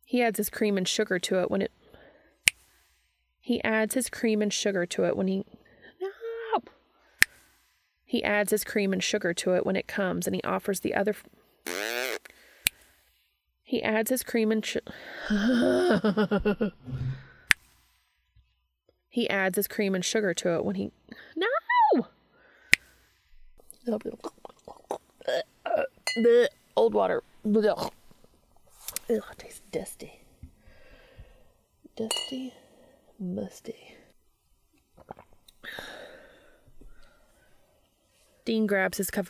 He 0.05 0.21
adds 0.21 0.37
his 0.37 0.51
cream 0.51 0.77
and 0.77 0.87
sugar 0.87 1.17
to 1.17 1.39
it 1.39 1.49
when 1.49 1.63
it. 1.63 1.71
He 3.39 3.63
adds 3.63 3.95
his 3.95 4.07
cream 4.07 4.39
and 4.39 4.53
sugar 4.53 4.85
to 4.85 5.05
it 5.05 5.17
when 5.17 5.27
he. 5.27 5.45
No! 5.99 6.61
He 8.05 8.23
adds 8.23 8.51
his 8.51 8.63
cream 8.63 8.93
and 8.93 9.03
sugar 9.03 9.33
to 9.33 9.55
it 9.55 9.65
when 9.65 9.75
it 9.75 9.87
comes 9.87 10.27
and 10.27 10.35
he 10.35 10.43
offers 10.43 10.81
the 10.81 10.93
other. 10.93 11.15
He 13.63 13.81
adds 13.81 14.11
his 14.11 14.21
cream 14.21 14.51
and 14.51 14.63
he 19.09 19.27
adds 19.27 19.55
his 19.55 19.67
cream 19.67 19.95
and 19.95 20.05
sugar 20.05 20.35
to 20.35 20.53
it 20.53 20.63
when 20.63 20.75
he. 20.75 20.91
No! 21.35 21.47
Blech. 26.17 26.47
Old 26.75 26.93
water. 26.93 27.23
Ugh, 27.45 27.91
it 29.09 29.23
tastes 29.37 29.61
dusty. 29.71 30.21
Dusty, 31.95 32.53
musty. 33.19 33.95
Dean 38.45 38.67
grabs 38.67 38.97
his 38.97 39.09
cup. 39.09 39.27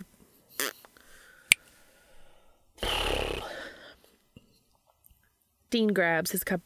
Dean 5.69 5.89
grabs 5.93 6.31
his 6.31 6.43
cup. 6.43 6.61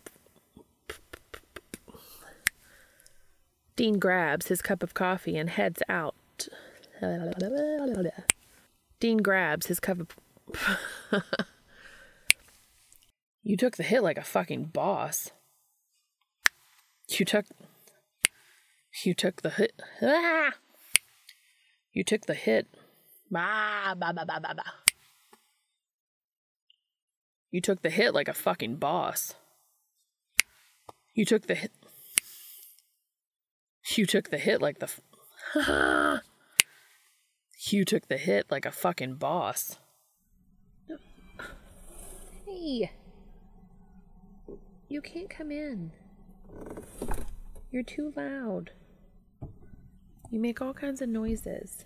Dean 3.76 4.00
grabs 4.00 4.48
his 4.48 4.62
cup 4.62 4.84
of 4.84 4.94
coffee 4.94 5.38
and 5.38 5.50
heads 5.50 5.82
out. 5.88 6.16
Dean 9.00 9.18
grabs 9.18 9.68
his 9.68 9.80
cup 9.80 10.00
of. 10.00 10.08
you 13.44 13.58
took 13.58 13.78
the 13.78 13.84
hit 13.84 14.04
like 14.04 14.18
a 14.18 14.24
fucking 14.24 14.66
boss. 14.66 15.32
You 17.10 17.26
took. 17.26 17.46
You 19.04 19.14
took 19.14 19.42
the 19.42 19.50
hit. 19.50 19.82
Ah! 20.02 20.52
You 21.94 22.04
took 22.04 22.28
the 22.28 22.36
hit 22.36 22.68
Bah, 23.32 23.96
bah, 23.96 24.14
bah, 24.14 24.24
bah, 24.24 24.40
bah, 24.40 24.54
bah. 24.56 24.72
You 27.50 27.60
took 27.60 27.82
the 27.82 27.90
hit 27.90 28.14
like 28.14 28.28
a 28.28 28.36
fucking 28.36 28.76
boss. 28.76 29.34
You 31.16 31.26
took 31.26 31.48
the 31.48 31.56
hit. 31.56 31.72
You 33.96 34.06
took 34.06 34.30
the 34.30 34.38
hit 34.38 34.62
like 34.62 34.78
the. 34.78 34.86
F- 35.56 36.22
you 37.74 37.86
took 37.86 38.08
the 38.08 38.18
hit 38.18 38.48
like 38.50 38.66
a 38.66 38.72
fucking 38.72 39.16
boss. 39.16 39.78
Hey. 42.46 42.92
You 44.90 45.02
can't 45.02 45.30
come 45.30 45.52
in. 45.52 45.92
You're 47.72 47.84
too 47.84 48.14
loud. 48.16 48.72
You 50.30 50.40
make 50.40 50.62
all 50.62 50.74
kinds 50.74 51.02
of 51.02 51.10
noises. 51.10 51.86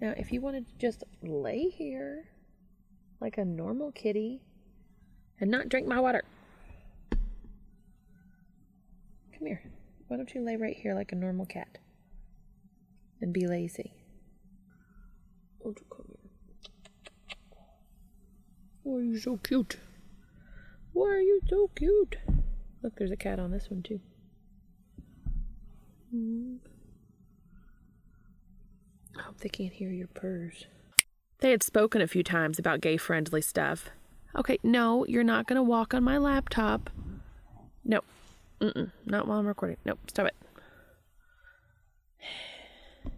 Now, 0.00 0.14
if 0.16 0.32
you 0.32 0.40
wanted 0.40 0.66
to 0.66 0.72
just 0.78 1.04
lay 1.22 1.68
here 1.68 2.30
like 3.20 3.36
a 3.36 3.44
normal 3.44 3.92
kitty 3.92 4.40
and 5.38 5.50
not 5.50 5.68
drink 5.68 5.86
my 5.86 6.00
water, 6.00 6.22
come 7.10 7.20
here. 9.46 9.62
Why 10.10 10.16
don't 10.16 10.34
you 10.34 10.40
lay 10.40 10.56
right 10.56 10.76
here 10.76 10.92
like 10.92 11.12
a 11.12 11.14
normal 11.14 11.46
cat 11.46 11.78
and 13.20 13.32
be 13.32 13.46
lazy? 13.46 13.92
Won't 15.60 15.78
you 15.78 15.86
come 15.88 16.06
here? 16.08 16.16
Why 18.82 18.98
are 18.98 19.04
you 19.04 19.20
so 19.20 19.36
cute? 19.36 19.76
Why 20.92 21.10
are 21.10 21.20
you 21.20 21.40
so 21.48 21.70
cute? 21.76 22.16
Look, 22.82 22.96
there's 22.96 23.12
a 23.12 23.16
cat 23.16 23.38
on 23.38 23.52
this 23.52 23.70
one 23.70 23.84
too. 23.84 24.00
I 29.16 29.22
hope 29.22 29.38
they 29.38 29.48
can't 29.48 29.74
hear 29.74 29.92
your 29.92 30.08
purrs. 30.08 30.66
They 31.38 31.52
had 31.52 31.62
spoken 31.62 32.00
a 32.02 32.08
few 32.08 32.24
times 32.24 32.58
about 32.58 32.80
gay 32.80 32.96
friendly 32.96 33.42
stuff. 33.42 33.90
Okay, 34.34 34.58
no, 34.64 35.06
you're 35.06 35.22
not 35.22 35.46
going 35.46 35.54
to 35.56 35.62
walk 35.62 35.94
on 35.94 36.02
my 36.02 36.18
laptop. 36.18 36.90
No. 37.84 38.00
Mm-mm, 38.60 38.90
not 39.06 39.26
while 39.26 39.38
I'm 39.38 39.46
recording. 39.46 39.78
Nope, 39.84 39.98
stop 40.08 40.26
it. 40.26 40.34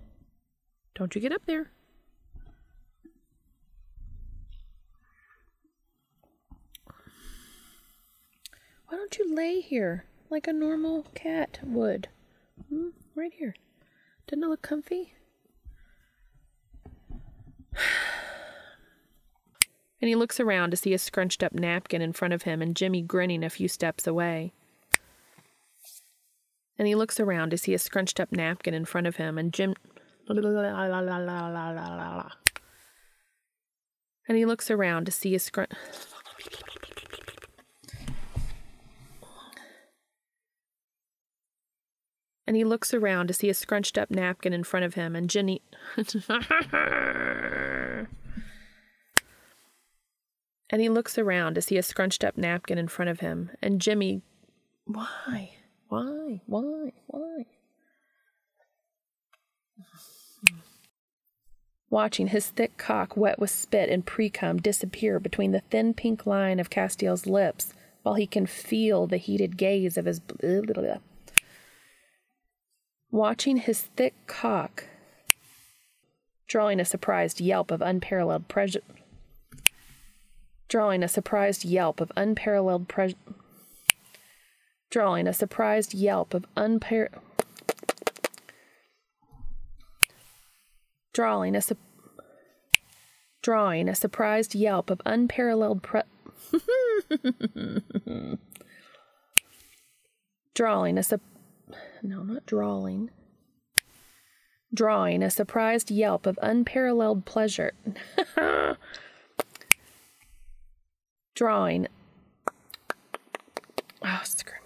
Don't 0.94 1.14
you 1.14 1.20
get 1.20 1.32
up 1.32 1.42
there. 1.46 1.70
Why 8.86 8.98
don't 8.98 9.18
you 9.18 9.34
lay 9.34 9.60
here 9.60 10.04
like 10.30 10.46
a 10.46 10.52
normal 10.52 11.06
cat 11.14 11.58
would? 11.62 12.08
Hmm? 12.68 12.88
Right 13.14 13.32
here. 13.32 13.54
Doesn't 14.26 14.44
it 14.44 14.48
look 14.48 14.62
comfy? 14.62 15.14
And 20.00 20.08
he 20.08 20.16
looks 20.16 20.40
around 20.40 20.72
to 20.72 20.76
see 20.76 20.92
a 20.94 20.98
scrunched 20.98 21.44
up 21.44 21.52
napkin 21.52 22.02
in 22.02 22.12
front 22.12 22.34
of 22.34 22.42
him 22.42 22.60
and 22.60 22.74
Jimmy 22.74 23.02
grinning 23.02 23.44
a 23.44 23.48
few 23.48 23.68
steps 23.68 24.04
away. 24.04 24.52
And 26.82 26.88
he 26.88 26.96
looks 26.96 27.20
around 27.20 27.52
to 27.52 27.56
see 27.56 27.74
a 27.74 27.78
scrunched 27.78 28.18
up 28.18 28.32
napkin 28.32 28.74
in 28.74 28.84
front 28.84 29.06
of 29.06 29.14
him 29.14 29.38
and 29.38 29.52
Jim. 29.52 29.76
And 34.26 34.36
he 34.36 34.44
looks 34.44 34.68
around 34.68 35.04
to 35.04 35.12
see 35.12 35.32
a 35.36 35.38
scrunch. 35.38 35.70
And 42.48 42.56
he 42.56 42.64
looks 42.64 42.92
around 42.92 43.28
to 43.28 43.32
see 43.32 43.48
a 43.48 43.54
scrunched 43.54 43.96
up 43.96 44.10
napkin 44.10 44.52
in 44.52 44.64
front 44.64 44.84
of 44.84 44.94
him 44.94 45.14
and 45.14 45.30
Jenny. 45.30 45.62
And 50.68 50.80
he 50.80 50.88
looks 50.88 51.16
around 51.16 51.54
to 51.54 51.62
see 51.62 51.76
a 51.76 51.82
scrunched 51.84 52.24
up 52.24 52.36
napkin 52.36 52.76
in 52.76 52.88
front 52.88 53.10
of 53.10 53.20
him, 53.20 53.50
and 53.62 53.78
Jimmy. 53.78 54.22
Why? 54.86 55.52
Why? 55.92 56.40
Why? 56.46 56.92
Why? 57.06 57.44
Watching 61.90 62.28
his 62.28 62.48
thick 62.48 62.78
cock 62.78 63.14
wet 63.14 63.38
with 63.38 63.50
spit 63.50 63.90
and 63.90 64.06
precum, 64.06 64.62
disappear 64.62 65.20
between 65.20 65.52
the 65.52 65.60
thin 65.60 65.92
pink 65.92 66.24
line 66.24 66.58
of 66.58 66.70
Castiel's 66.70 67.26
lips 67.26 67.74
while 68.04 68.14
he 68.14 68.26
can 68.26 68.46
feel 68.46 69.06
the 69.06 69.18
heated 69.18 69.58
gaze 69.58 69.98
of 69.98 70.06
his. 70.06 70.18
Blah, 70.18 70.62
blah, 70.62 70.82
blah. 70.82 70.96
Watching 73.10 73.58
his 73.58 73.82
thick 73.82 74.14
cock 74.26 74.84
drawing 76.46 76.80
a 76.80 76.86
surprised 76.86 77.38
yelp 77.38 77.70
of 77.70 77.82
unparalleled 77.82 78.48
pleasure 78.48 78.80
drawing 80.68 81.02
a 81.02 81.08
surprised 81.08 81.66
yelp 81.66 82.00
of 82.00 82.10
unparalleled 82.16 82.88
pre- 82.88 83.14
drawing 84.92 85.26
a 85.26 85.32
surprised 85.32 85.94
yelp 85.94 86.34
of 86.34 86.44
unpar 86.54 87.08
drawing 91.14 91.56
a 91.56 91.62
su- 91.62 91.76
drawing 93.42 93.88
a 93.88 93.94
surprised 93.94 94.54
yelp 94.54 94.90
of 94.90 95.00
unparalleled 95.06 95.82
pre- 95.82 96.02
drawing 100.54 100.98
a 100.98 101.02
su- 101.02 101.18
no 102.02 102.22
not 102.22 102.44
drawing 102.44 103.08
drawing 104.74 105.22
a 105.22 105.30
surprised 105.30 105.90
yelp 105.90 106.26
of 106.26 106.38
unparalleled 106.42 107.24
pleasure 107.24 107.72
drawing. 111.34 111.88
Oh, 114.04 114.20
screw. 114.24 114.61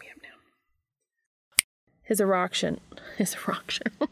His 2.06 2.20
erection. 2.20 2.80
His 3.18 3.34
erection. 3.46 3.92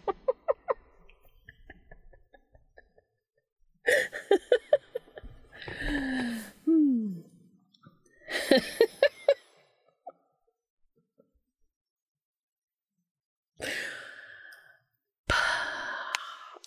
hmm. 6.65 7.12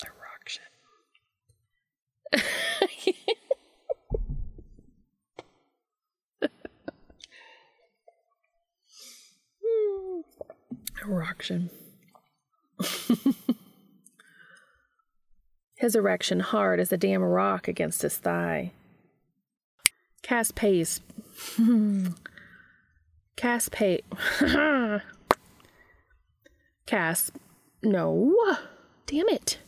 erection. 0.04 0.62
Erection. 11.04 11.70
His 15.88 15.96
erection 15.96 16.40
hard 16.40 16.78
as 16.80 16.92
a 16.92 16.98
damn 16.98 17.22
rock 17.22 17.66
against 17.66 18.02
his 18.02 18.18
thigh. 18.18 18.72
Cass 20.20 20.50
pace. 20.50 21.00
Cass. 23.36 23.70
Cass. 26.86 27.30
No. 27.80 28.34
Damn 29.06 29.28
it. 29.28 29.58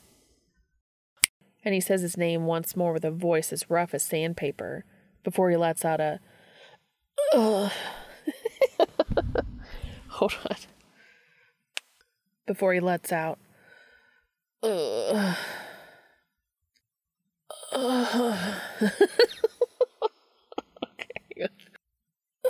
And 1.65 1.73
he 1.73 1.81
says 1.81 2.03
his 2.03 2.17
name 2.17 2.45
once 2.45 2.75
more 2.75 2.93
with 2.93 3.05
a 3.05 3.13
voice 3.13 3.53
as 3.53 3.71
rough 3.71 3.95
as 3.95 4.03
sandpaper 4.03 4.85
before 5.23 5.49
he 5.49 5.57
lets 5.57 5.85
out 5.85 6.01
a. 6.01 6.19
Ugh. 7.33 7.71
Hold 10.09 10.37
on 10.51 10.57
before 12.49 12.75
he 12.75 12.81
lets 12.81 13.13
out. 13.13 13.39
Ugh. 14.65 15.37
Okay. 17.73 18.35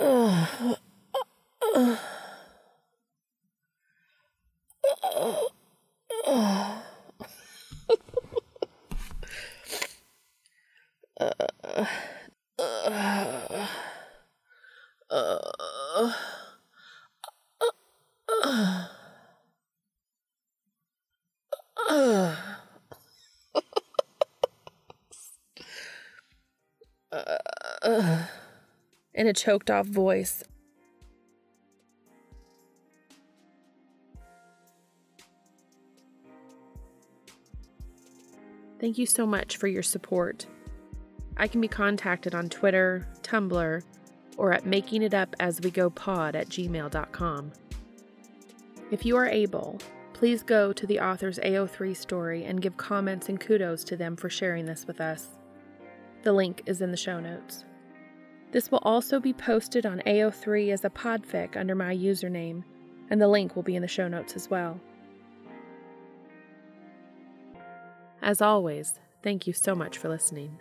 Ugh. 0.01 0.47
Ugh. 11.17 11.87
In 29.21 29.27
a 29.27 29.33
choked 29.33 29.69
off 29.69 29.85
voice. 29.85 30.43
Thank 38.79 38.97
you 38.97 39.05
so 39.05 39.27
much 39.27 39.57
for 39.57 39.67
your 39.67 39.83
support. 39.83 40.47
I 41.37 41.47
can 41.47 41.61
be 41.61 41.67
contacted 41.67 42.33
on 42.33 42.49
Twitter, 42.49 43.07
Tumblr, 43.21 43.83
or 44.37 44.53
at 44.53 44.63
makingitupaswegopod 44.63 46.33
at 46.33 46.49
gmail.com. 46.49 47.51
If 48.89 49.05
you 49.05 49.17
are 49.17 49.27
able, 49.27 49.77
please 50.13 50.41
go 50.41 50.73
to 50.73 50.87
the 50.87 50.99
author's 50.99 51.37
AO3 51.37 51.95
story 51.95 52.45
and 52.45 52.59
give 52.59 52.75
comments 52.75 53.29
and 53.29 53.39
kudos 53.39 53.83
to 53.83 53.95
them 53.95 54.15
for 54.15 54.31
sharing 54.31 54.65
this 54.65 54.87
with 54.87 54.99
us. 54.99 55.27
The 56.23 56.33
link 56.33 56.63
is 56.65 56.81
in 56.81 56.89
the 56.89 56.97
show 56.97 57.19
notes. 57.19 57.65
This 58.51 58.69
will 58.69 58.81
also 58.83 59.19
be 59.19 59.33
posted 59.33 59.85
on 59.85 60.01
AO3 60.05 60.73
as 60.73 60.83
a 60.83 60.89
podfic 60.89 61.55
under 61.55 61.73
my 61.75 61.95
username, 61.95 62.63
and 63.09 63.21
the 63.21 63.27
link 63.27 63.55
will 63.55 63.63
be 63.63 63.75
in 63.75 63.81
the 63.81 63.87
show 63.87 64.07
notes 64.07 64.35
as 64.35 64.49
well. 64.49 64.79
As 68.21 68.41
always, 68.41 68.99
thank 69.23 69.47
you 69.47 69.53
so 69.53 69.73
much 69.73 69.97
for 69.97 70.09
listening. 70.09 70.59